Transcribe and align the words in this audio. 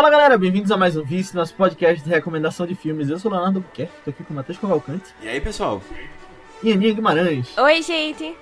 Fala 0.00 0.08
galera, 0.08 0.38
bem-vindos 0.38 0.72
a 0.72 0.78
mais 0.78 0.96
um 0.96 1.04
Vice, 1.04 1.36
nosso 1.36 1.52
podcast 1.52 2.02
de 2.02 2.08
recomendação 2.08 2.66
de 2.66 2.74
filmes. 2.74 3.10
Eu 3.10 3.18
sou 3.18 3.30
o 3.30 3.34
Leonardo 3.34 3.58
Albuquerque, 3.58 3.92
tô 4.02 4.08
aqui 4.08 4.24
com 4.24 4.32
o 4.32 4.36
Matheus 4.38 4.56
Cavalcante 4.56 5.14
E 5.20 5.28
aí, 5.28 5.38
pessoal? 5.42 5.82
e 6.62 6.72
Aninha 6.72 6.94
Guimarães. 6.94 7.54
Oi, 7.58 7.82
gente. 7.82 8.34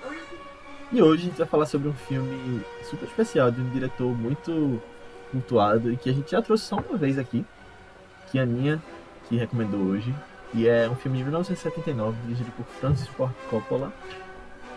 E 0.89 1.01
hoje 1.01 1.23
a 1.23 1.25
gente 1.25 1.37
vai 1.37 1.45
falar 1.45 1.65
sobre 1.65 1.89
um 1.89 1.93
filme 1.93 2.61
super 2.89 3.05
especial 3.05 3.51
de 3.51 3.59
um 3.59 3.69
diretor 3.71 4.07
muito 4.17 4.81
cultuado 5.31 5.91
e 5.91 5.97
que 5.97 6.09
a 6.09 6.13
gente 6.13 6.31
já 6.31 6.41
trouxe 6.41 6.63
só 6.63 6.77
uma 6.77 6.97
vez 6.97 7.19
aqui, 7.19 7.45
que 8.31 8.39
a 8.39 8.43
Aninha 8.43 8.81
que 9.27 9.35
recomendou 9.35 9.81
hoje. 9.81 10.15
E 10.53 10.65
é 10.65 10.87
um 10.89 10.95
filme 10.95 11.17
de 11.17 11.25
1979, 11.25 12.15
dirigido 12.23 12.53
por 12.53 12.65
Francis 12.79 13.09
Ford 13.09 13.33
Coppola, 13.49 13.91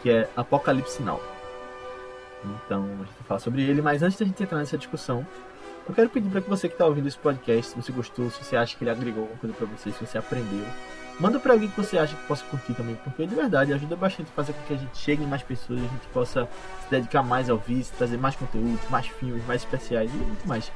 que 0.02 0.10
é 0.10 0.28
Apocalipse 0.36 1.00
Now. 1.00 1.22
Então 2.44 2.82
a 2.82 3.04
gente 3.04 3.14
vai 3.18 3.28
falar 3.28 3.38
sobre 3.38 3.62
ele, 3.62 3.80
mas 3.80 4.02
antes 4.02 4.18
da 4.18 4.26
gente 4.26 4.42
entrar 4.42 4.58
nessa 4.58 4.76
discussão, 4.76 5.24
eu 5.88 5.94
quero 5.94 6.08
pedir 6.08 6.28
para 6.30 6.40
que 6.40 6.48
você 6.48 6.68
que 6.68 6.74
está 6.74 6.86
ouvindo 6.86 7.08
esse 7.08 7.18
podcast, 7.18 7.72
se 7.72 7.76
você 7.76 7.92
gostou, 7.92 8.30
se 8.30 8.44
você 8.44 8.56
acha 8.56 8.76
que 8.76 8.84
ele 8.84 8.90
agregou 8.90 9.22
alguma 9.22 9.38
coisa 9.38 9.54
para 9.56 9.66
você, 9.66 9.90
se 9.90 10.04
você 10.04 10.18
aprendeu, 10.18 10.64
manda 11.18 11.38
para 11.38 11.52
alguém 11.52 11.68
que 11.68 11.76
você 11.76 11.98
acha 11.98 12.16
que 12.16 12.26
possa 12.26 12.44
curtir 12.44 12.74
também, 12.74 12.94
porque 12.96 13.26
de 13.26 13.34
verdade 13.34 13.72
ajuda 13.72 13.96
bastante 13.96 14.28
a 14.30 14.34
fazer 14.34 14.52
com 14.52 14.62
que 14.62 14.74
a 14.74 14.76
gente 14.76 14.96
chegue 14.96 15.22
em 15.22 15.26
mais 15.26 15.42
pessoas, 15.42 15.80
a 15.80 15.82
gente 15.82 16.06
possa 16.12 16.48
se 16.84 16.90
dedicar 16.90 17.22
mais 17.22 17.50
ao 17.50 17.58
vídeo, 17.58 17.86
trazer 17.98 18.16
mais 18.16 18.36
conteúdo, 18.36 18.80
mais 18.90 19.06
filmes, 19.06 19.44
mais 19.46 19.62
especiais 19.62 20.10
e 20.12 20.16
muito 20.16 20.46
mais. 20.46 20.70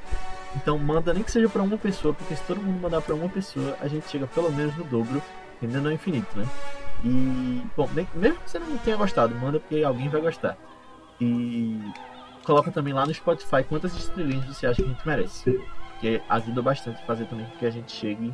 Então 0.55 0.79
manda 0.79 1.13
nem 1.13 1.23
que 1.23 1.31
seja 1.31 1.49
para 1.49 1.63
uma 1.63 1.79
pessoa, 1.79 2.15
porque 2.15 2.35
se 2.35 2.43
todo 2.43 2.61
mundo 2.61 2.81
mandar 2.81 3.01
para 3.01 3.15
uma 3.15 3.29
pessoa, 3.29 3.77
a 3.81 3.89
gente 3.89 4.09
chega 4.09 4.27
pelo 4.27 4.51
menos 4.51 4.77
no 4.77 4.85
dobro, 4.85 5.23
ainda 5.63 5.81
não 5.81 5.91
é 5.91 5.95
infinito, 5.95 6.37
né? 6.37 6.47
E, 7.05 7.63
bom, 7.77 7.89
mesmo 8.15 8.39
que 8.41 8.51
você 8.51 8.59
não 8.59 8.79
tenha 8.79 8.97
gostado, 8.97 9.35
manda 9.35 9.61
porque 9.61 9.83
alguém 9.83 10.09
vai 10.09 10.21
gostar. 10.21 10.57
E 11.21 11.79
coloca 12.47 12.71
também 12.71 12.95
lá 12.95 13.05
no 13.05 13.13
Spotify 13.13 13.65
quantas 13.69 13.93
estrelinhas 13.95 14.47
você 14.47 14.69
acha 14.69 14.77
que 14.77 14.89
a 14.89 14.93
gente 14.93 15.07
merece. 15.07 15.61
Porque 15.91 16.23
ajuda 16.29 16.63
bastante 16.63 17.03
a 17.03 17.07
fazer 17.07 17.27
também 17.27 17.45
com 17.47 17.59
que 17.59 17.67
a 17.67 17.71
gente 17.71 17.91
chegue 17.91 18.33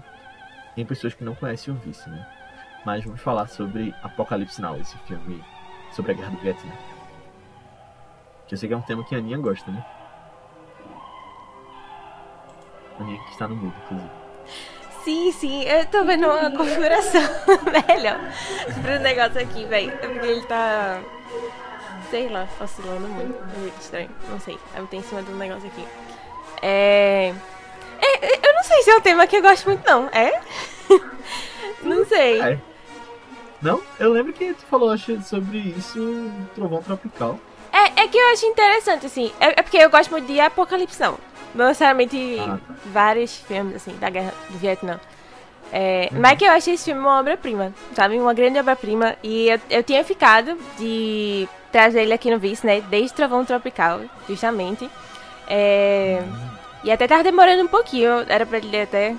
em 0.77 0.85
pessoas 0.85 1.15
que 1.15 1.25
não 1.25 1.35
conhecem 1.35 1.73
o 1.73 1.77
Vice, 1.79 2.09
né? 2.11 2.27
Mas 2.85 3.05
vamos 3.05 3.21
falar 3.21 3.47
sobre 3.47 3.95
Apocalipse 4.03 4.61
Now, 4.61 4.77
esse 4.77 4.97
filme 4.99 5.43
sobre 5.93 6.13
a 6.13 6.15
Guerra 6.15 6.31
do 6.31 6.39
Vietnã. 6.39 6.73
Que 8.47 8.55
eu 8.55 8.59
sei 8.59 8.69
que 8.69 8.75
é 8.75 8.77
um 8.77 8.83
tema 8.83 9.05
que 9.05 9.15
a 9.15 9.19
Aninha 9.19 9.39
gosta, 9.39 9.71
né? 9.71 9.85
Aninha 12.99 13.23
que 13.25 13.31
está 13.31 13.49
no 13.49 13.57
mudo, 13.57 13.75
inclusive. 13.85 14.11
Sim, 15.05 15.33
sim, 15.33 15.63
eu 15.65 15.87
tô 15.87 16.05
vendo 16.05 16.27
uma 16.27 16.51
configuração 16.51 17.23
melhor 17.89 18.21
pro 18.83 19.01
negócio 19.01 19.41
aqui, 19.41 19.65
velho. 19.65 19.91
É 19.91 20.09
porque 20.09 20.27
ele 20.27 20.43
tá. 20.47 21.01
Sei 22.13 22.29
lá, 22.29 22.47
oscilando 22.61 23.09
muito. 23.09 23.35
É 23.35 23.81
estranho. 23.81 24.11
Não 24.29 24.39
sei. 24.39 24.59
Eu 24.77 24.87
tenho 24.87 25.03
em 25.03 25.07
cima 25.07 25.23
do 25.23 25.35
negócio 25.35 25.67
aqui. 25.67 25.83
É... 26.61 27.33
é. 27.99 28.27
é, 28.27 28.49
Eu 28.49 28.53
não 28.53 28.63
sei 28.65 28.83
se 28.83 28.91
é 28.91 28.97
um 28.99 29.01
tema 29.01 29.27
que 29.27 29.37
eu 29.37 29.41
gosto 29.41 29.65
muito, 29.65 29.83
não. 29.87 30.11
É? 30.13 30.39
Não 31.83 32.05
sei. 32.05 32.43
É. 32.43 32.59
Não? 33.63 33.83
Eu 33.99 34.13
lembro 34.13 34.35
que 34.35 34.53
tu 34.53 34.63
falou 34.67 34.91
acho, 34.91 35.23
sobre 35.23 35.57
isso 35.57 35.99
no 35.99 36.47
Trovão 36.55 36.83
Tropical. 36.83 37.41
É, 37.73 38.03
é 38.03 38.09
que 38.09 38.19
eu 38.19 38.33
acho 38.33 38.45
interessante, 38.45 39.07
assim. 39.07 39.33
É, 39.41 39.59
é 39.59 39.63
porque 39.63 39.79
eu 39.79 39.89
gosto 39.89 40.11
muito 40.11 40.27
de 40.27 40.39
Apocalipse, 40.39 41.01
não. 41.01 41.19
Não 41.55 41.69
necessariamente 41.69 42.39
Ah, 42.41 42.59
vários 42.93 43.37
filmes, 43.37 43.77
assim, 43.77 43.97
da 43.97 44.11
guerra 44.11 44.35
do 44.51 44.59
Vietnã. 44.59 45.01
É, 45.73 46.11
Mas 46.13 46.37
que 46.37 46.45
eu 46.45 46.51
achei 46.53 46.75
esse 46.75 46.85
filme 46.85 47.01
uma 47.01 47.19
obra-prima, 47.19 47.73
sabe? 47.95 48.19
Uma 48.19 48.35
grande 48.35 48.59
obra-prima. 48.59 49.17
E 49.23 49.49
eu, 49.49 49.61
eu 49.71 49.83
tinha 49.83 50.05
ficado 50.05 50.59
de 50.79 51.49
trazer 51.73 52.03
ele 52.03 52.13
aqui 52.13 52.31
no 52.31 52.39
Vice, 52.39 52.67
né? 52.67 52.83
Desde 52.83 53.15
Trovão 53.15 53.45
Tropical, 53.45 54.01
justamente. 54.29 54.89
É, 55.49 56.23
E 56.85 56.91
até 56.91 57.07
tava 57.09 57.23
demorando 57.25 57.63
um 57.63 57.69
pouquinho. 57.69 58.11
Era 58.29 58.45
pra 58.45 58.59
ele 58.59 58.81
até 58.81 59.17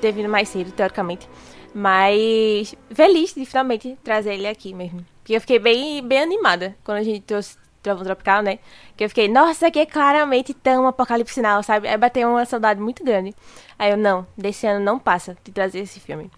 ter 0.00 0.12
vindo 0.12 0.28
mais 0.28 0.48
cedo, 0.50 0.70
teoricamente. 0.72 1.26
Mas 1.74 2.74
feliz 2.90 3.34
de 3.34 3.44
finalmente 3.46 3.98
trazer 4.04 4.34
ele 4.34 4.46
aqui 4.46 4.74
mesmo. 4.74 5.04
Porque 5.22 5.34
eu 5.34 5.40
fiquei 5.40 5.58
bem, 5.58 6.06
bem 6.06 6.20
animada 6.20 6.76
quando 6.84 6.98
a 6.98 7.02
gente 7.02 7.20
trouxe 7.22 7.56
Trovão 7.84 8.04
Tropical, 8.04 8.42
né? 8.42 8.58
Que 8.96 9.04
eu 9.04 9.08
fiquei, 9.08 9.28
nossa, 9.28 9.70
que 9.70 9.78
é 9.78 9.86
claramente 9.86 10.52
tão 10.52 10.86
apocalipse 10.88 11.34
sinal, 11.34 11.62
sabe? 11.62 11.86
Aí 11.86 11.96
bateu 11.96 12.28
uma 12.28 12.44
saudade 12.44 12.80
muito 12.80 13.04
grande. 13.04 13.34
Aí 13.78 13.92
eu, 13.92 13.96
não, 13.96 14.26
desse 14.36 14.66
ano 14.66 14.84
não 14.84 14.98
passa 14.98 15.36
de 15.44 15.52
trazer 15.52 15.80
esse 15.80 16.00
filme. 16.00 16.30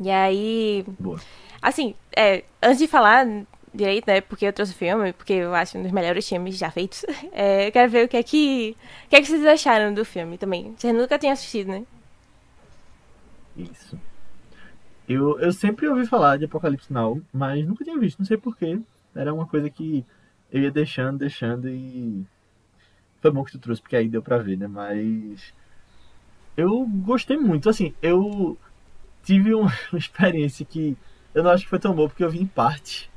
E 0.00 0.10
aí, 0.10 0.84
Boa. 0.98 1.20
assim, 1.60 1.94
é, 2.16 2.44
antes 2.62 2.78
de 2.78 2.86
falar 2.86 3.26
direito, 3.74 4.06
né? 4.06 4.20
Porque 4.20 4.46
eu 4.46 4.52
trouxe 4.52 4.72
o 4.72 4.76
filme, 4.76 5.12
porque 5.12 5.32
eu 5.34 5.54
acho 5.54 5.76
um 5.76 5.82
dos 5.82 5.92
melhores 5.92 6.26
filmes 6.28 6.56
já 6.56 6.70
feitos. 6.70 7.04
É, 7.32 7.66
eu 7.68 7.72
quero 7.72 7.90
ver 7.90 8.06
o 8.06 8.08
que 8.08 8.16
é 8.16 8.22
que. 8.22 8.76
O 9.06 9.08
que 9.08 9.16
é 9.16 9.20
que 9.20 9.26
vocês 9.26 9.44
acharam 9.44 9.92
do 9.92 10.04
filme 10.04 10.38
também. 10.38 10.74
Vocês 10.78 10.94
nunca 10.94 11.18
tinham 11.18 11.32
assistido, 11.32 11.68
né? 11.68 11.84
Isso. 13.56 13.98
Eu, 15.08 15.38
eu 15.40 15.52
sempre 15.52 15.88
ouvi 15.88 16.06
falar 16.06 16.38
de 16.38 16.44
Apocalipse 16.44 16.92
Now, 16.92 17.20
mas 17.32 17.66
nunca 17.66 17.84
tinha 17.84 17.98
visto, 17.98 18.18
não 18.18 18.26
sei 18.26 18.36
porquê. 18.36 18.78
Era 19.14 19.34
uma 19.34 19.46
coisa 19.46 19.68
que 19.68 20.04
eu 20.54 20.62
ia 20.62 20.70
deixando, 20.70 21.18
deixando 21.18 21.68
e. 21.68 22.24
Foi 23.20 23.30
bom 23.32 23.42
que 23.42 23.50
tu 23.50 23.58
trouxe, 23.58 23.82
porque 23.82 23.96
aí 23.96 24.08
deu 24.08 24.22
pra 24.22 24.38
ver, 24.38 24.56
né? 24.56 24.68
Mas. 24.68 25.52
Eu 26.56 26.86
gostei 26.86 27.36
muito, 27.36 27.68
assim, 27.68 27.92
eu 28.00 28.56
tive 29.24 29.52
uma, 29.52 29.72
experiência 29.92 30.64
que 30.64 30.96
eu 31.34 31.42
não 31.42 31.50
acho 31.50 31.64
que 31.64 31.70
foi 31.70 31.80
tão 31.80 31.92
boa, 31.92 32.08
porque 32.08 32.22
eu 32.22 32.30
vi 32.30 32.40
em 32.40 32.46
parte. 32.46 33.10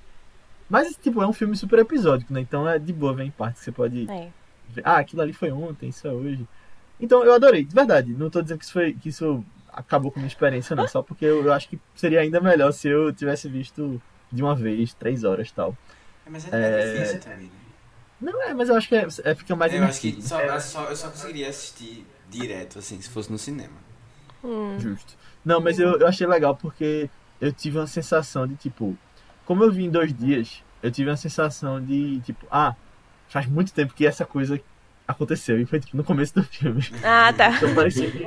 Mas, 0.68 0.96
tipo, 0.98 1.22
é 1.22 1.28
um 1.28 1.32
filme 1.34 1.56
super 1.56 1.78
episódico, 1.78 2.34
né? 2.34 2.40
Então 2.42 2.68
é 2.68 2.80
de 2.80 2.92
boa 2.92 3.14
ver 3.14 3.26
em 3.26 3.32
parte, 3.32 3.60
você 3.60 3.72
pode 3.72 4.10
É. 4.10 4.32
ver, 4.70 4.82
ah, 4.84 4.98
aquilo 4.98 5.22
ali 5.22 5.32
foi 5.32 5.52
ontem, 5.52 5.90
isso 5.90 6.08
é 6.08 6.12
hoje. 6.12 6.48
Então 7.00 7.24
eu 7.24 7.34
adorei, 7.34 7.64
de 7.64 7.76
verdade. 7.76 8.12
Não 8.14 8.32
tô 8.32 8.42
dizendo 8.42 8.58
que 8.58 8.64
isso, 8.66 8.74
foi, 8.74 8.94
que 8.94 9.10
isso 9.10 9.46
acabou 9.72 10.12
com 10.12 10.20
a 10.20 10.22
minha 10.22 10.28
experiência, 10.28 10.76
não. 10.76 10.88
Só 10.88 11.04
porque 11.04 11.24
eu, 11.26 11.46
eu 11.46 11.54
acho 11.54 11.70
que 11.70 11.80
seria 11.94 12.22
ainda 12.22 12.42
melhor 12.42 12.72
se 12.74 12.88
eu 12.90 13.14
tivesse 13.14 13.48
visto 13.48 14.02
de 14.32 14.42
uma 14.42 14.56
vez, 14.56 14.96
três 14.96 15.24
horas 15.24 15.50
e 15.50 15.54
tal. 15.54 15.78
É, 16.28 16.30
mas 16.30 16.52
é, 16.54 16.56
É. 16.56 16.82
é 16.82 16.94
difícil 16.94 17.20
também, 17.22 17.46
né? 17.46 17.52
Não 18.20 18.44
é, 18.44 18.54
mas 18.54 18.70
eu 18.70 18.76
acho 18.76 18.88
que 18.90 18.96
é, 18.96 19.08
é- 19.24 19.36
fica 19.36 19.56
mais 19.56 19.74
eu 19.74 19.84
acho 19.84 20.02
que 20.02 20.10
imersivo. 20.10 20.28
só, 20.28 20.42
eu 20.42 20.60
só, 20.62 20.84
eu 20.86 20.96
só 20.96 21.10
conseguiria 21.10 21.50
assistir 21.50 22.06
direto, 22.30 22.80
assim, 22.80 23.00
se 23.02 23.10
fosse 23.10 23.32
no 23.32 23.38
cinema. 23.38 23.76
Hum. 24.44 24.78
Justo. 24.80 25.14
Não, 25.46 25.62
mas 25.62 25.80
eu, 25.80 25.98
eu 26.00 26.08
achei 26.08 26.26
legal 26.28 26.56
porque 26.56 27.10
eu 27.40 27.52
tive 27.54 27.78
uma 27.78 27.88
sensação 27.88 28.48
de 28.48 28.56
tipo. 28.56 28.98
Como 29.46 29.64
eu 29.64 29.72
vi 29.72 29.86
em 29.86 29.90
dois 29.90 30.14
dias, 30.14 30.64
eu 30.84 30.92
tive 30.92 31.10
uma 31.10 31.16
sensação 31.18 31.82
de 31.84 32.20
tipo, 32.22 32.46
ah, 32.52 32.76
faz 33.30 33.46
muito 33.48 33.72
tempo 33.74 33.94
que 33.94 34.06
essa 34.06 34.26
coisa 34.26 34.60
aconteceu. 35.08 35.60
E 35.60 35.66
foi 35.66 35.80
tipo 35.80 35.96
no 35.96 36.04
começo 36.04 36.34
do 36.36 36.44
filme. 36.44 36.82
Ah, 37.04 37.32
tá. 37.32 37.52
Então 37.52 37.74
parecia 37.76 38.12
que... 38.12 38.26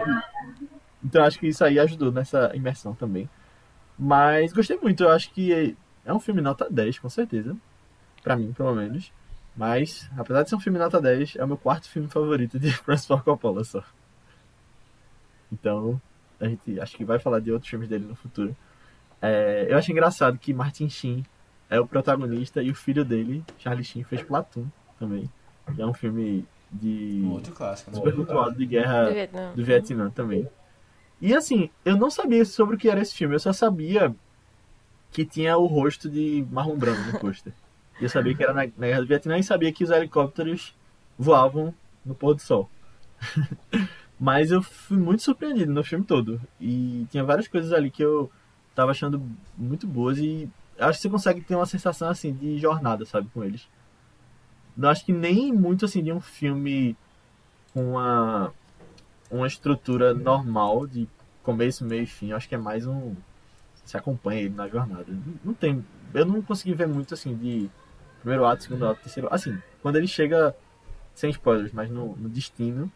Então 1.04 1.24
acho 1.24 1.38
que 1.38 1.48
isso 1.48 1.64
aí 1.64 1.78
ajudou 1.78 2.10
nessa 2.12 2.50
imersão 2.54 2.94
também. 2.94 3.28
Mas 3.98 4.52
gostei 4.52 4.78
muito, 4.78 5.02
eu 5.02 5.10
acho 5.10 5.30
que 5.32 5.76
é 6.06 6.12
um 6.14 6.20
filme 6.20 6.40
nota 6.40 6.66
10, 6.70 6.98
com 6.98 7.08
certeza. 7.10 7.56
Pra 8.22 8.36
mim, 8.36 8.52
pelo 8.52 8.74
menos. 8.74 9.12
Mas, 9.56 10.08
apesar 10.16 10.42
de 10.42 10.48
ser 10.50 10.56
um 10.56 10.60
filme 10.60 10.78
nota 10.78 11.00
10, 11.00 11.36
é 11.36 11.44
o 11.44 11.48
meu 11.48 11.56
quarto 11.56 11.88
filme 11.88 12.08
favorito 12.08 12.58
de 12.58 12.70
Francis 12.76 13.06
Coppola 13.06 13.64
só. 13.64 13.82
Então, 15.52 16.00
a 16.40 16.46
gente 16.46 16.78
acho 16.80 16.96
que 16.96 17.04
vai 17.04 17.18
falar 17.18 17.40
de 17.40 17.50
outros 17.52 17.68
filmes 17.70 17.88
dele 17.88 18.04
no 18.06 18.14
futuro. 18.14 18.56
É, 19.20 19.66
eu 19.68 19.76
acho 19.76 19.90
engraçado 19.90 20.38
que 20.38 20.54
Martin 20.54 20.88
Sheen 20.88 21.24
é 21.68 21.78
o 21.78 21.86
protagonista 21.86 22.62
e 22.62 22.70
o 22.70 22.74
filho 22.74 23.04
dele, 23.04 23.44
Charlie 23.58 23.84
Sheen, 23.84 24.04
fez 24.04 24.22
Platoon 24.22 24.66
também. 24.98 25.28
Que 25.74 25.82
é 25.82 25.86
um 25.86 25.92
filme 25.94 26.46
de 26.72 27.20
Um 27.24 27.32
outro 27.32 27.52
clássico. 27.52 27.90
né? 27.90 27.96
super 27.96 28.14
cultuado 28.14 28.54
de 28.56 28.64
guerra 28.66 29.04
Do 29.06 29.12
Vietnã. 29.12 29.52
do 29.54 29.64
Vietnã 29.64 30.10
também. 30.10 30.48
E 31.20 31.34
assim, 31.34 31.68
eu 31.84 31.96
não 31.96 32.10
sabia 32.10 32.44
sobre 32.44 32.76
o 32.76 32.78
que 32.78 32.88
era 32.88 33.00
esse 33.00 33.14
filme, 33.14 33.34
eu 33.34 33.40
só 33.40 33.52
sabia 33.52 34.14
que 35.12 35.24
tinha 35.24 35.56
o 35.58 35.66
rosto 35.66 36.08
de 36.08 36.46
Marlon 36.50 36.76
Brando 36.76 37.12
no 37.12 37.18
pôster. 37.18 37.52
E 38.00 38.04
eu 38.04 38.08
sabia 38.08 38.34
que 38.34 38.42
era 38.42 38.52
na, 38.52 38.62
na 38.62 38.86
Guerra 38.86 39.00
do 39.00 39.06
Vietnã 39.06 39.38
e 39.38 39.44
sabia 39.44 39.72
que 39.72 39.84
os 39.84 39.90
helicópteros 39.90 40.74
voavam 41.18 41.74
no 42.04 42.14
pôr 42.14 42.34
do 42.34 42.40
sol. 42.40 42.70
Mas 44.18 44.50
eu 44.50 44.62
fui 44.62 44.98
muito 44.98 45.22
surpreendido 45.22 45.72
no 45.72 45.84
filme 45.84 46.04
todo. 46.04 46.40
E 46.60 47.06
tinha 47.10 47.24
várias 47.24 47.48
coisas 47.48 47.72
ali 47.72 47.90
que 47.90 48.02
eu 48.02 48.30
tava 48.74 48.90
achando 48.90 49.22
muito 49.56 49.86
boas 49.86 50.18
e 50.18 50.48
acho 50.78 50.98
que 50.98 51.02
você 51.02 51.08
consegue 51.10 51.40
ter 51.42 51.54
uma 51.54 51.66
sensação 51.66 52.08
assim 52.08 52.32
de 52.32 52.58
jornada, 52.58 53.04
sabe, 53.04 53.28
com 53.32 53.44
eles. 53.44 53.68
Não 54.76 54.88
acho 54.88 55.04
que 55.04 55.12
nem 55.12 55.52
muito 55.52 55.84
assim 55.84 56.02
de 56.02 56.12
um 56.12 56.20
filme 56.20 56.96
com 57.72 57.92
uma 57.92 58.52
uma 59.30 59.46
estrutura 59.46 60.12
normal 60.12 60.86
de 60.86 61.08
começo, 61.42 61.84
meio 61.84 62.02
e 62.02 62.06
fim. 62.06 62.32
Acho 62.32 62.48
que 62.48 62.54
é 62.54 62.58
mais 62.58 62.86
um. 62.86 63.14
Se 63.84 63.96
acompanha 63.96 64.42
ele 64.42 64.54
na 64.54 64.68
jornada. 64.68 65.06
Não 65.44 65.54
tem. 65.54 65.84
Eu 66.12 66.26
não 66.26 66.42
consegui 66.42 66.74
ver 66.74 66.88
muito 66.88 67.14
assim 67.14 67.36
de 67.36 67.70
primeiro 68.20 68.44
ato, 68.46 68.62
segundo 68.62 68.86
ato, 68.86 69.02
terceiro. 69.02 69.28
Assim, 69.30 69.58
quando 69.82 69.96
ele 69.96 70.06
chega. 70.06 70.54
Sem 71.14 71.30
spoilers, 71.30 71.72
mas 71.72 71.90
no, 71.90 72.16
no 72.16 72.28
destino 72.28 72.90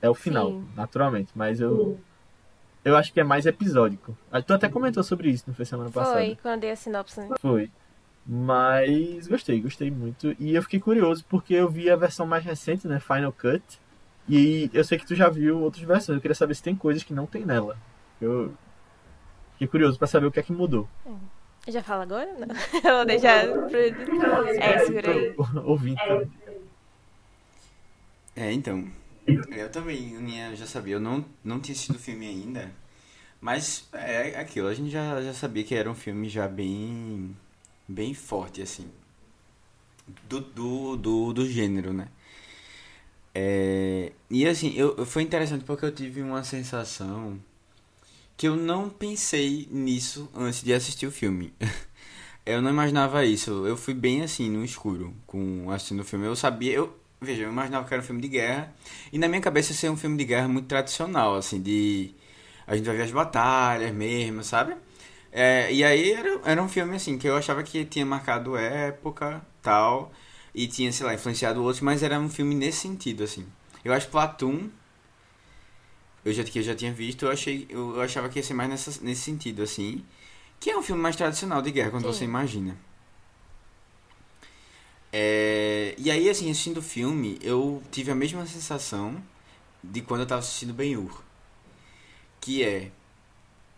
é 0.00 0.08
o 0.08 0.14
final, 0.14 0.50
Sim. 0.50 0.68
naturalmente. 0.76 1.32
Mas 1.34 1.60
eu. 1.60 1.98
Eu 2.84 2.96
acho 2.96 3.12
que 3.12 3.18
é 3.18 3.24
mais 3.24 3.46
episódico. 3.46 4.16
Tu 4.46 4.52
até 4.52 4.68
comentou 4.68 5.02
sobre 5.02 5.30
isso, 5.30 5.44
não 5.46 5.54
foi 5.54 5.64
semana 5.64 5.90
passada? 5.90 6.18
Foi, 6.18 6.38
quando 6.42 6.54
eu 6.56 6.60
dei 6.60 6.70
a 6.72 6.76
sinopse. 6.76 7.18
né? 7.18 7.28
Foi. 7.40 7.70
Mas 8.26 9.26
gostei, 9.26 9.60
gostei 9.60 9.90
muito. 9.90 10.34
E 10.38 10.54
eu 10.54 10.62
fiquei 10.62 10.78
curioso 10.80 11.24
porque 11.28 11.54
eu 11.54 11.68
vi 11.68 11.90
a 11.90 11.96
versão 11.96 12.26
mais 12.26 12.44
recente, 12.44 12.86
né? 12.86 13.00
Final 13.00 13.32
Cut. 13.32 13.62
E 14.28 14.70
eu 14.72 14.84
sei 14.84 14.98
que 14.98 15.06
tu 15.06 15.14
já 15.14 15.28
viu 15.28 15.60
outras 15.60 15.82
versões, 15.84 16.16
eu 16.16 16.20
queria 16.20 16.34
saber 16.34 16.54
se 16.54 16.62
tem 16.62 16.74
coisas 16.74 17.02
que 17.02 17.12
não 17.12 17.26
tem 17.26 17.44
nela. 17.44 17.76
Eu 18.20 18.54
fiquei 19.52 19.68
curioso 19.68 19.98
pra 19.98 20.06
saber 20.06 20.26
o 20.26 20.30
que 20.32 20.40
é 20.40 20.42
que 20.42 20.52
mudou. 20.52 20.88
Já 21.68 21.82
fala 21.82 22.02
agora? 22.02 22.32
Não. 22.34 22.48
Eu 22.84 22.96
vou 22.96 23.06
deixar 23.06 23.46
pro... 23.46 23.78
É, 23.78 24.78
segura 24.84 25.10
aí. 25.10 25.34
Ouvinte. 25.64 26.02
né? 26.06 26.28
É, 28.36 28.52
então. 28.52 28.86
Eu 29.26 29.70
também, 29.70 30.16
Aninha, 30.16 30.54
já 30.54 30.66
sabia. 30.66 30.94
Eu 30.94 31.00
não, 31.00 31.24
não 31.42 31.60
tinha 31.60 31.72
assistido 31.72 31.96
o 31.96 31.98
filme 31.98 32.26
ainda. 32.28 32.70
Mas 33.40 33.86
é 33.92 34.38
aquilo, 34.40 34.68
a 34.68 34.74
gente 34.74 34.90
já, 34.90 35.20
já 35.22 35.34
sabia 35.34 35.64
que 35.64 35.74
era 35.74 35.90
um 35.90 35.94
filme 35.94 36.28
já 36.28 36.48
bem. 36.48 37.36
bem 37.86 38.14
forte, 38.14 38.62
assim. 38.62 38.90
Do, 40.28 40.40
do, 40.40 40.96
do, 40.96 41.32
do 41.32 41.46
gênero, 41.46 41.92
né? 41.92 42.08
É, 43.34 44.12
e 44.30 44.46
assim, 44.46 44.74
eu, 44.76 45.04
foi 45.04 45.22
interessante 45.22 45.64
porque 45.64 45.84
eu 45.84 45.92
tive 45.92 46.22
uma 46.22 46.44
sensação 46.44 47.38
que 48.36 48.48
eu 48.48 48.56
não 48.56 48.88
pensei 48.88 49.68
nisso 49.70 50.28
antes 50.34 50.62
de 50.62 50.72
assistir 50.72 51.06
o 51.06 51.12
filme. 51.12 51.52
Eu 52.46 52.60
não 52.60 52.68
imaginava 52.70 53.24
isso. 53.24 53.66
Eu 53.66 53.74
fui 53.74 53.94
bem 53.94 54.22
assim, 54.22 54.50
no 54.50 54.62
escuro, 54.62 55.14
com 55.26 55.70
assistindo 55.70 56.00
o 56.00 56.04
filme. 56.04 56.26
Eu 56.26 56.36
sabia, 56.36 56.74
eu, 56.74 56.94
veja, 57.18 57.44
eu 57.44 57.50
imaginava 57.50 57.88
que 57.88 57.94
era 57.94 58.02
um 58.02 58.06
filme 58.06 58.20
de 58.20 58.28
guerra. 58.28 58.70
E 59.10 59.18
na 59.18 59.26
minha 59.28 59.40
cabeça 59.40 59.72
ia 59.72 59.78
ser 59.78 59.90
um 59.90 59.96
filme 59.96 60.16
de 60.18 60.24
guerra 60.24 60.46
muito 60.46 60.66
tradicional, 60.66 61.36
assim, 61.36 61.60
de. 61.62 62.14
A 62.66 62.76
gente 62.76 62.84
vai 62.84 62.96
ver 62.96 63.04
as 63.04 63.10
batalhas 63.10 63.92
mesmo, 63.94 64.44
sabe? 64.44 64.74
É, 65.32 65.72
e 65.72 65.82
aí 65.82 66.12
era, 66.12 66.40
era 66.44 66.62
um 66.62 66.68
filme 66.68 66.96
assim, 66.96 67.18
que 67.18 67.26
eu 67.28 67.36
achava 67.36 67.62
que 67.62 67.84
tinha 67.84 68.06
marcado 68.06 68.56
época, 68.56 69.44
tal, 69.62 70.12
e 70.54 70.66
tinha, 70.68 70.92
sei 70.92 71.06
lá, 71.06 71.14
influenciado 71.14 71.62
outros, 71.62 71.80
mas 71.80 72.02
era 72.02 72.18
um 72.20 72.28
filme 72.28 72.54
nesse 72.54 72.80
sentido, 72.80 73.24
assim. 73.24 73.46
Eu 73.84 73.92
acho 73.92 74.08
Platoon 74.08 74.68
eu 76.24 76.32
já, 76.32 76.42
que 76.42 76.58
eu 76.58 76.62
já 76.62 76.74
tinha 76.74 76.92
visto, 76.92 77.26
eu, 77.26 77.30
achei, 77.30 77.66
eu, 77.68 78.00
achava 78.00 78.28
que 78.28 78.38
ia 78.38 78.42
ser 78.42 78.54
mais 78.54 78.70
nessa, 78.70 79.04
nesse 79.04 79.22
sentido, 79.22 79.62
assim. 79.62 80.04
Que 80.58 80.70
é 80.70 80.78
um 80.78 80.82
filme 80.82 81.00
mais 81.00 81.16
tradicional 81.16 81.60
de 81.60 81.70
guerra, 81.70 81.90
quando 81.90 82.04
Sim. 82.04 82.12
você 82.12 82.24
imagina. 82.24 82.76
É, 85.12 85.94
e 85.98 86.10
aí, 86.10 86.28
assim, 86.30 86.50
assistindo 86.50 86.78
o 86.78 86.82
filme, 86.82 87.38
eu 87.42 87.82
tive 87.92 88.10
a 88.10 88.14
mesma 88.14 88.46
sensação 88.46 89.22
de 89.82 90.00
quando 90.00 90.22
eu 90.22 90.26
tava 90.26 90.40
assistindo 90.40 90.72
Ben-Hur. 90.72 91.22
Que 92.40 92.64
é, 92.64 92.90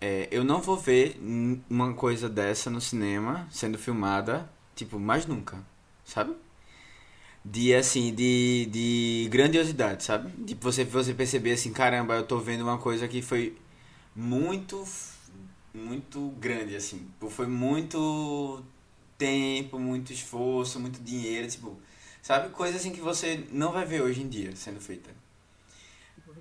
é, 0.01 0.29
eu 0.31 0.45
não 0.45 0.61
vou 0.61 0.77
ver 0.77 1.21
uma 1.69 1.93
coisa 1.95 2.29
dessa 2.29 2.71
no 2.71 2.81
cinema, 2.81 3.47
sendo 3.51 3.77
filmada, 3.77 4.49
tipo, 4.75 4.99
mais 5.01 5.27
nunca, 5.27 5.59
sabe? 6.05 6.35
De 7.51 7.75
assim 7.75 8.15
de, 8.15 8.67
de 8.71 9.29
grandiosidade, 9.31 10.05
sabe? 10.05 10.31
De 10.45 10.55
você 10.55 10.85
você 10.85 11.15
perceber 11.15 11.53
assim, 11.53 11.73
caramba, 11.73 12.15
eu 12.17 12.27
tô 12.27 12.39
vendo 12.39 12.63
uma 12.63 12.79
coisa 12.79 13.07
que 13.09 13.23
foi 13.23 13.57
muito 14.15 14.85
muito 15.75 16.31
grande 16.41 16.77
assim. 16.77 16.99
Tipo, 16.99 17.31
Foi 17.31 17.47
muito 17.47 18.63
tempo, 19.19 19.79
muito 19.79 20.13
esforço, 20.13 20.81
muito 20.81 21.01
dinheiro, 21.03 21.49
tipo, 21.49 21.79
sabe? 22.23 22.51
Coisa 22.51 22.77
assim 22.77 22.93
que 22.93 23.01
você 23.01 23.45
não 23.53 23.73
vai 23.73 23.85
ver 23.87 24.03
hoje 24.03 24.23
em 24.23 24.29
dia 24.29 24.55
sendo 24.57 24.81
feita. 24.81 25.11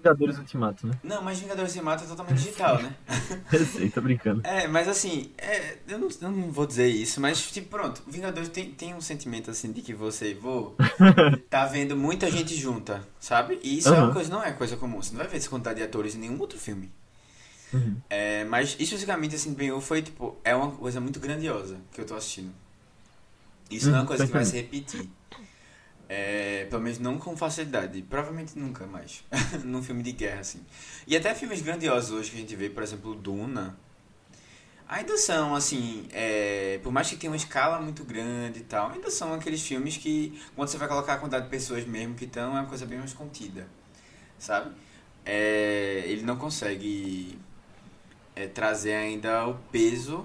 Vingadores 0.06 0.38
Ultimato, 0.38 0.88
né? 0.88 1.00
Não, 1.04 1.22
mas 1.22 1.40
Vingadores 1.40 1.76
Mata 1.78 2.04
é 2.04 2.08
totalmente 2.08 2.38
digital, 2.40 2.82
né? 2.82 2.96
Eu 3.52 3.66
sei, 3.66 3.90
tô 3.90 4.02
brincando. 4.02 4.44
É, 4.44 4.68
mas 4.68 4.88
assim, 4.88 5.32
é, 5.38 5.78
eu, 5.88 5.98
não, 5.98 6.08
eu 6.22 6.32
não 6.32 6.52
vou 6.52 6.68
dizer 6.68 6.88
isso, 6.88 7.20
mas 7.20 7.52
tipo, 7.52 7.68
pronto, 7.70 8.02
Vingadores 8.08 8.50
tem, 8.50 8.72
tem 8.72 8.94
um 8.94 9.02
sentimento 9.02 9.50
assim 9.52 9.72
de 9.72 9.82
que 9.82 9.94
você, 9.94 10.36
vou, 10.36 10.80
tá 11.50 11.66
vendo 11.66 11.98
muita 11.98 12.32
gente 12.32 12.56
junta, 12.56 13.08
sabe? 13.20 13.60
E 13.64 13.78
isso 13.80 13.94
é 13.96 14.00
uma 14.00 14.10
coisa, 14.12 14.30
não 14.32 14.44
é 14.44 14.52
coisa 14.54 14.78
comum, 14.78 15.02
você 15.02 15.12
não 15.14 15.20
vai 15.20 15.28
ver 15.28 15.38
essa 15.38 15.50
quantidade 15.50 15.80
de 15.80 15.86
atores 15.86 16.16
em 16.16 16.20
nenhum 16.20 16.40
outro 16.40 16.60
filme. 16.60 16.92
Uhum. 17.74 18.04
É, 18.10 18.44
mas 18.46 18.76
especificamente 18.80 19.36
assim, 19.36 19.54
Ben-Hur 19.54 19.82
foi 19.82 20.02
tipo, 20.02 20.38
é 20.44 20.56
uma 20.56 20.72
coisa 20.72 21.02
muito 21.02 21.20
grandiosa 21.20 21.78
que 21.92 22.00
eu 22.00 22.06
tô 22.06 22.16
assistindo. 22.16 22.54
Isso 23.70 23.90
não 23.90 23.98
é 23.98 24.02
uma 24.02 24.04
Uhum, 24.04 24.08
coisa 24.08 24.26
que 24.26 24.32
vai 24.32 24.46
se 24.46 24.56
repetir. 24.56 25.10
É, 26.08 26.66
pelo 26.70 26.82
menos 26.82 27.00
não 27.00 27.18
com 27.18 27.36
facilidade. 27.36 28.02
Provavelmente 28.04 28.58
nunca 28.58 28.86
mais. 28.86 29.24
num 29.64 29.82
filme 29.82 30.04
de 30.04 30.12
guerra, 30.12 30.42
assim. 30.42 30.64
E 31.08 31.16
até 31.16 31.34
filmes 31.34 31.62
grandiosos 31.62 32.12
hoje 32.12 32.32
que 32.32 32.38
a 32.38 32.40
gente 32.40 32.56
vê, 32.56 32.70
por 32.70 32.84
exemplo, 32.84 33.16
Duna. 33.16 33.78
Ainda 34.88 35.18
são, 35.18 35.56
assim, 35.56 36.08
é, 36.14 36.80
por 36.84 36.92
mais 36.92 37.10
que 37.10 37.18
tenha 37.18 37.32
uma 37.32 37.36
escala 37.36 37.82
muito 37.82 38.04
grande 38.04 38.60
e 38.60 38.64
tal, 38.64 38.92
ainda 38.92 39.10
são 39.10 39.34
aqueles 39.34 39.66
filmes 39.66 39.98
que, 39.98 40.40
quando 40.56 40.68
você 40.68 40.78
vai 40.78 40.88
colocar 40.88 41.14
a 41.14 41.18
quantidade 41.18 41.46
de 41.46 41.50
pessoas 41.50 41.84
mesmo 41.86 42.14
que 42.14 42.26
estão, 42.26 42.56
é 42.56 42.60
uma 42.60 42.68
coisa 42.68 42.86
bem 42.86 43.00
mais 43.00 43.12
contida, 43.12 43.68
sabe? 44.38 44.72
É, 45.26 46.04
ele 46.06 46.22
não 46.22 46.38
consegue 46.38 47.40
é, 48.36 48.46
trazer 48.48 48.94
ainda 48.94 49.48
o 49.48 49.56
peso 49.72 50.24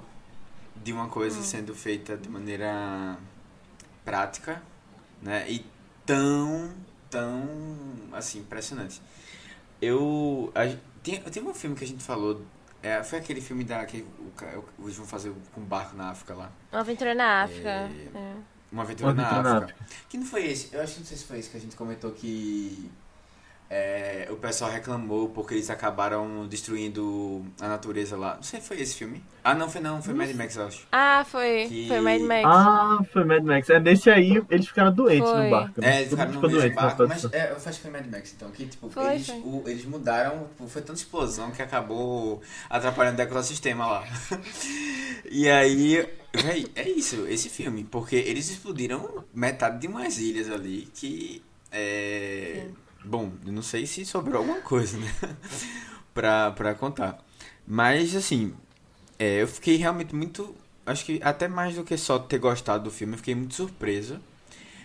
de 0.84 0.92
uma 0.92 1.08
coisa 1.08 1.42
sendo 1.42 1.74
feita 1.74 2.16
de 2.16 2.28
maneira 2.28 3.16
prática, 4.04 4.62
né? 5.22 5.50
E 5.50 5.64
tão, 6.06 6.72
tão, 7.10 7.44
assim, 8.12 8.40
impressionante. 8.40 9.00
Eu, 9.80 10.52
a, 10.54 10.60
tem, 11.02 11.20
tem 11.22 11.42
um 11.42 11.54
filme 11.54 11.74
que 11.76 11.84
a 11.84 11.86
gente 11.86 12.02
falou, 12.02 12.42
é, 12.82 13.02
foi 13.02 13.18
aquele 13.18 13.40
filme 13.40 13.64
da 13.64 13.84
que 13.86 14.04
o, 14.18 14.30
ca- 14.36 14.52
eles 14.78 14.96
vão 14.96 15.06
fazer 15.06 15.32
com 15.54 15.60
um 15.60 15.64
barco 15.64 15.96
na 15.96 16.10
África 16.10 16.34
lá, 16.34 16.50
Uma 16.72 16.80
aventura 16.80 17.14
na 17.14 17.42
África. 17.44 17.68
É. 17.68 17.90
É. 18.14 18.34
uma 18.72 18.82
aventura, 18.82 19.12
Uma 19.12 19.22
aventura 19.22 19.42
na, 19.42 19.50
na 19.58 19.58
África. 19.64 19.86
Que 20.08 20.18
não 20.18 20.26
foi 20.26 20.46
esse? 20.46 20.74
Eu 20.74 20.82
acho 20.82 20.94
que 20.94 21.00
não 21.00 21.06
sei 21.06 21.16
se 21.16 21.24
foi 21.24 21.38
esse 21.38 21.50
que 21.50 21.56
a 21.56 21.60
gente 21.60 21.76
comentou 21.76 22.10
que 22.12 22.90
é, 23.72 24.26
o 24.30 24.34
pessoal 24.36 24.68
reclamou 24.68 25.28
porque 25.28 25.54
eles 25.54 25.70
acabaram 25.70 26.44
destruindo 26.48 27.44
a 27.60 27.68
natureza 27.68 28.16
lá. 28.16 28.34
Não 28.34 28.42
sei 28.42 28.60
se 28.60 28.66
foi 28.66 28.80
esse 28.80 28.96
filme. 28.96 29.22
Ah, 29.44 29.54
não 29.54 29.70
foi 29.70 29.80
não, 29.80 30.02
foi 30.02 30.12
Mad 30.12 30.34
Max, 30.34 30.56
eu 30.56 30.66
acho. 30.66 30.86
Ah, 30.90 31.24
foi. 31.24 31.66
Que- 31.68 31.86
Foi 31.88 32.00
Mad 32.00 32.20
Max. 32.20 32.44
Ah, 32.44 32.98
foi 33.12 33.24
Mad 33.24 33.42
Max. 33.44 33.70
É 33.70 33.78
nesse 33.78 34.10
aí 34.10 34.42
eles 34.50 34.66
ficaram 34.66 34.92
doentes 34.92 35.30
Foi. 35.30 35.44
no 35.44 35.50
barco. 35.50 35.80
né? 35.80 35.88
É, 35.88 35.98
eles 36.00 36.10
ficaram 36.10 36.32
no 36.32 36.40
barco, 36.74 37.06
mas 37.08 37.24
é, 37.32 37.50
eu 37.52 37.56
acho 37.56 37.64
que 37.64 37.80
foi 37.80 37.90
Mad 37.90 38.06
Max, 38.10 38.34
então, 38.36 38.50
que 38.50 38.66
tipo, 38.66 38.90
Foi, 38.90 39.14
eles, 39.14 39.26
foi. 39.26 39.36
o- 39.38 39.62
eles 39.66 39.84
mudaram, 39.84 40.48
tipo, 40.48 40.66
foi 40.68 40.82
tanta 40.82 40.98
explosão 40.98 41.50
que 41.52 41.62
acabou 41.62 42.42
atrapalhando 42.68 43.18
o 43.20 43.22
ecossistema 43.22 43.86
lá. 43.86 44.04
e 45.30 45.48
aí, 45.48 46.06
véi, 46.34 46.66
é 46.74 46.88
isso, 46.88 47.24
esse 47.28 47.48
filme, 47.48 47.84
porque 47.84 48.16
eles 48.16 48.50
explodiram 48.50 49.24
metade 49.32 49.78
de 49.80 49.86
umas 49.86 50.18
ilhas 50.18 50.50
ali 50.50 50.88
que 50.94 51.42
é... 51.72 52.66
Bom, 53.04 53.32
eu 53.46 53.52
não 53.52 53.62
sei 53.62 53.86
se 53.86 54.04
sobrou 54.04 54.38
alguma 54.38 54.60
coisa, 54.60 54.98
né? 54.98 55.06
pra, 56.14 56.50
pra 56.52 56.74
contar. 56.74 57.24
Mas, 57.66 58.14
assim, 58.14 58.54
é, 59.18 59.42
eu 59.42 59.48
fiquei 59.48 59.76
realmente 59.76 60.14
muito. 60.14 60.54
Acho 60.86 61.04
que 61.04 61.20
até 61.22 61.48
mais 61.48 61.76
do 61.76 61.84
que 61.84 61.96
só 61.96 62.18
ter 62.18 62.38
gostado 62.38 62.84
do 62.84 62.90
filme, 62.90 63.14
eu 63.14 63.18
fiquei 63.18 63.34
muito 63.34 63.54
surpreso 63.54 64.20